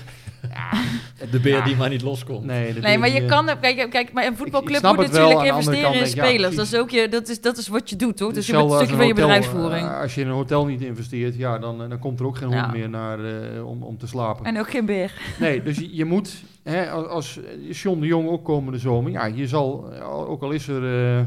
De 1.30 1.40
beer 1.40 1.64
die 1.64 1.76
maar 1.76 1.88
niet 1.88 2.02
loskomt. 2.02 2.44
Nee, 2.44 2.74
dat 2.74 2.82
Nee, 2.82 2.98
maar 2.98 3.08
je 3.12 3.20
niet, 3.20 3.30
kan... 3.30 3.46
Kijk, 3.60 3.90
kijk 3.90 4.12
maar 4.12 4.26
een 4.26 4.36
voetbalclub 4.36 4.82
moet 4.82 4.96
natuurlijk 4.96 5.42
investeren 5.42 5.92
in 5.92 5.98
ja, 5.98 6.06
spelers. 6.06 6.56
dat, 6.56 6.66
is 6.66 6.74
ook 6.74 6.90
je, 6.90 7.08
dat, 7.08 7.28
is, 7.28 7.40
dat 7.40 7.56
is 7.58 7.68
wat 7.68 7.90
je 7.90 7.96
doet, 7.96 8.16
toch? 8.16 8.32
Dus 8.32 8.46
je 8.46 8.52
bent 8.52 8.70
een 8.70 8.76
stukje 8.76 8.96
van 8.96 9.06
je 9.06 9.14
bedrijfsvoering. 9.14 9.86
eh, 9.88 10.00
als 10.00 10.14
je 10.14 10.20
in 10.20 10.26
een 10.26 10.32
hotel 10.32 10.66
niet 10.66 10.80
investeert, 10.80 11.36
ja, 11.36 11.58
dan, 11.58 11.82
eh, 11.82 11.88
dan 11.88 11.98
komt 11.98 12.20
er 12.20 12.26
ook 12.26 12.36
geen 12.36 12.50
Ja. 12.50 12.60
hond 12.60 12.72
meer 12.72 12.88
naar, 12.88 13.24
eh, 13.24 13.66
om, 13.66 13.82
om 13.82 13.98
te 13.98 14.06
slapen. 14.06 14.44
En 14.44 14.58
ook 14.58 14.70
geen 14.70 14.86
beer. 14.86 15.12
Nee, 15.40 15.62
dus 15.62 15.76
je, 15.78 15.96
je 15.96 16.04
moet, 16.04 16.34
hè, 16.62 16.90
als, 16.90 17.08
als 17.08 17.38
John 17.70 18.00
de 18.00 18.06
Jong 18.06 18.28
ook 18.28 18.44
komende 18.44 18.78
zomer, 18.78 19.10
ja, 19.12 19.24
je 19.24 19.46
zal, 19.46 19.92
eh, 19.92 20.28
ook 20.30 20.42
al 20.42 20.50
is 20.50 20.68
er, 20.68 21.16
eh, 21.18 21.24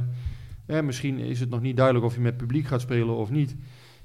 hè, 0.68 0.84
misschien 0.84 1.20
is 1.20 1.40
het 1.40 1.50
nog 1.50 1.62
niet 1.62 1.76
duidelijk 1.78 2.06
of 2.06 2.14
je 2.14 2.22
met 2.22 2.38
publiek 2.38 2.68
gaat 2.68 2.82
spelen 2.82 3.16
of 3.16 3.30
niet. 3.30 3.56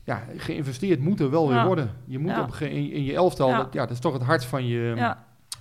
Ja, 0.07 0.23
geïnvesteerd 0.37 1.01
moet 1.01 1.21
er 1.21 1.31
wel 1.31 1.49
weer 1.49 1.57
Ja. 1.57 1.67
worden. 1.67 1.91
Je 2.05 2.19
moet 2.19 2.31
Ja. 2.31 2.41
op, 2.43 2.55
in, 2.55 2.91
in 2.93 3.05
je 3.05 3.15
elftal, 3.15 3.49
Ja. 3.49 3.57
Dat, 3.57 3.73
ja, 3.73 3.81
dat 3.81 3.91
is 3.91 3.99
toch 4.01 4.13
het 4.13 4.23
hart 4.23 4.45
van 4.45 4.67
je, 4.67 5.15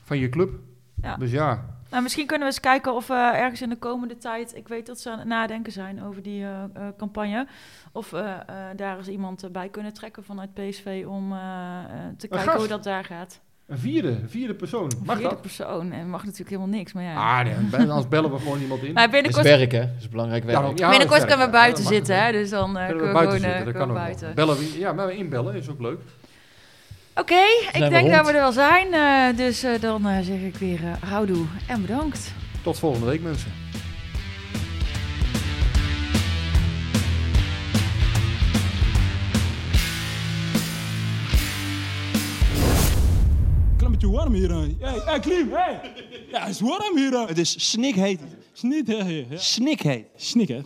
van 0.03 0.17
je 0.17 0.29
club. 0.29 0.59
Ja. 1.01 1.15
Dus 1.15 1.31
ja, 1.31 1.65
Nou, 1.89 2.03
misschien 2.03 2.25
kunnen 2.27 2.47
we 2.47 2.53
eens 2.53 2.61
kijken 2.63 2.93
of 2.93 3.07
we 3.07 3.13
ergens 3.13 3.61
in 3.61 3.69
de 3.69 3.77
komende 3.77 4.17
tijd... 4.17 4.55
Ik 4.55 4.67
weet 4.67 4.85
dat 4.85 4.99
ze 4.99 5.11
aan 5.11 5.19
het 5.19 5.27
nadenken 5.27 5.71
zijn 5.71 6.03
over 6.03 6.21
die 6.21 6.43
eh, 6.43 6.63
eh, 6.73 6.87
campagne. 6.97 7.47
Of 7.91 8.13
eh, 8.13 8.33
daar 8.75 8.97
eens 8.97 9.07
iemand 9.07 9.43
eh, 9.43 9.49
bij 9.51 9.69
kunnen 9.69 9.93
trekken 9.93 10.23
vanuit 10.23 10.53
PSV... 10.53 11.03
om 11.07 11.31
eh, 11.31 11.37
eh, 11.39 11.83
te 12.17 12.27
kijken 12.27 12.47
gast. 12.47 12.57
hoe 12.59 12.67
dat 12.67 12.83
daar 12.83 13.03
gaat. 13.03 13.41
Een 13.67 13.77
vierde, 13.77 14.07
een 14.07 14.29
vierde 14.29 14.53
persoon. 14.53 14.91
Mag 15.03 15.15
Vierde 15.17 15.33
dat? 15.33 15.41
persoon. 15.41 15.91
En 15.91 16.09
mag 16.09 16.21
natuurlijk 16.23 16.49
helemaal 16.49 16.75
niks, 16.77 16.93
maar 16.93 17.03
ja. 17.03 17.39
Ah, 17.39 17.45
nee, 17.45 17.79
anders 17.89 18.07
bellen 18.07 18.31
we 18.31 18.37
gewoon 18.39 18.61
iemand 18.61 18.83
in. 18.83 18.93
maar 18.93 19.03
Dat 19.11 19.13
is 19.15 19.21
binnenkort, 19.21 19.45
werk, 19.57 19.71
hè? 19.71 19.79
Dat 19.79 19.89
is 19.99 20.09
belangrijk 20.09 20.43
werk. 20.43 20.57
Ja, 20.77 20.89
binnenkort 20.89 21.19
dat 21.19 21.29
is 21.29 21.35
kunnen 21.35 21.37
we 21.37 21.51
ja, 21.57 21.61
buiten 21.63 21.83
zitten, 21.83 22.23
hè? 22.23 22.31
Dus 22.31 22.49
dan 22.49 22.77
eh, 22.77 22.85
Kunnen 22.85 23.01
we 23.03 23.07
we 23.07 23.13
buiten 23.13 23.39
gewoon, 23.39 23.55
zitten, 23.55 23.59
eh, 23.59 23.65
dat 23.65 23.73
kan 23.73 23.81
gewoon 23.81 23.97
ook 23.97 24.03
buiten. 24.03 24.35
Bellen 24.35 24.57
we, 24.57 24.79
ja, 24.79 24.93
maar 24.93 25.11
inbellen 25.13 25.55
is 25.55 25.69
ook 25.69 25.79
leuk. 25.81 25.99
Oké, 27.15 27.41
ik 27.73 27.89
denk 27.89 28.11
dat 28.11 28.25
we 28.25 28.31
er 28.31 28.39
wel 28.39 28.51
zijn. 28.51 28.93
eh, 28.93 29.37
dus 29.37 29.63
eh, 29.63 29.71
dan 29.81 30.07
eh, 30.07 30.19
zeg 30.21 30.39
ik 30.41 30.55
weer 30.55 30.79
eh 30.83 31.09
houdoe 31.09 31.45
en 31.67 31.81
bedankt. 31.81 32.33
Tot 32.63 32.79
volgende 32.79 33.05
week, 33.05 33.21
mensen. 33.21 33.51
Beetje 44.11 44.17
warm 44.17 44.33
hier. 44.33 44.49
hè. 44.51 44.89
Hey, 44.89 44.99
hey, 45.05 45.19
Klim, 45.19 45.51
hey. 45.51 45.79
Ja, 46.31 46.39
het 46.39 46.49
is 46.49 46.59
warm 46.59 46.97
hier. 46.97 47.11
hè. 47.11 47.25
Het 47.25 47.37
is 47.37 47.69
snikheet. 47.69 48.19
Snik, 48.53 48.87
hè, 48.87 49.03
hè, 49.03 49.25
hè. 49.29 49.37
Snikheet. 49.37 50.05
Snik, 50.15 50.47
hè. 50.47 50.61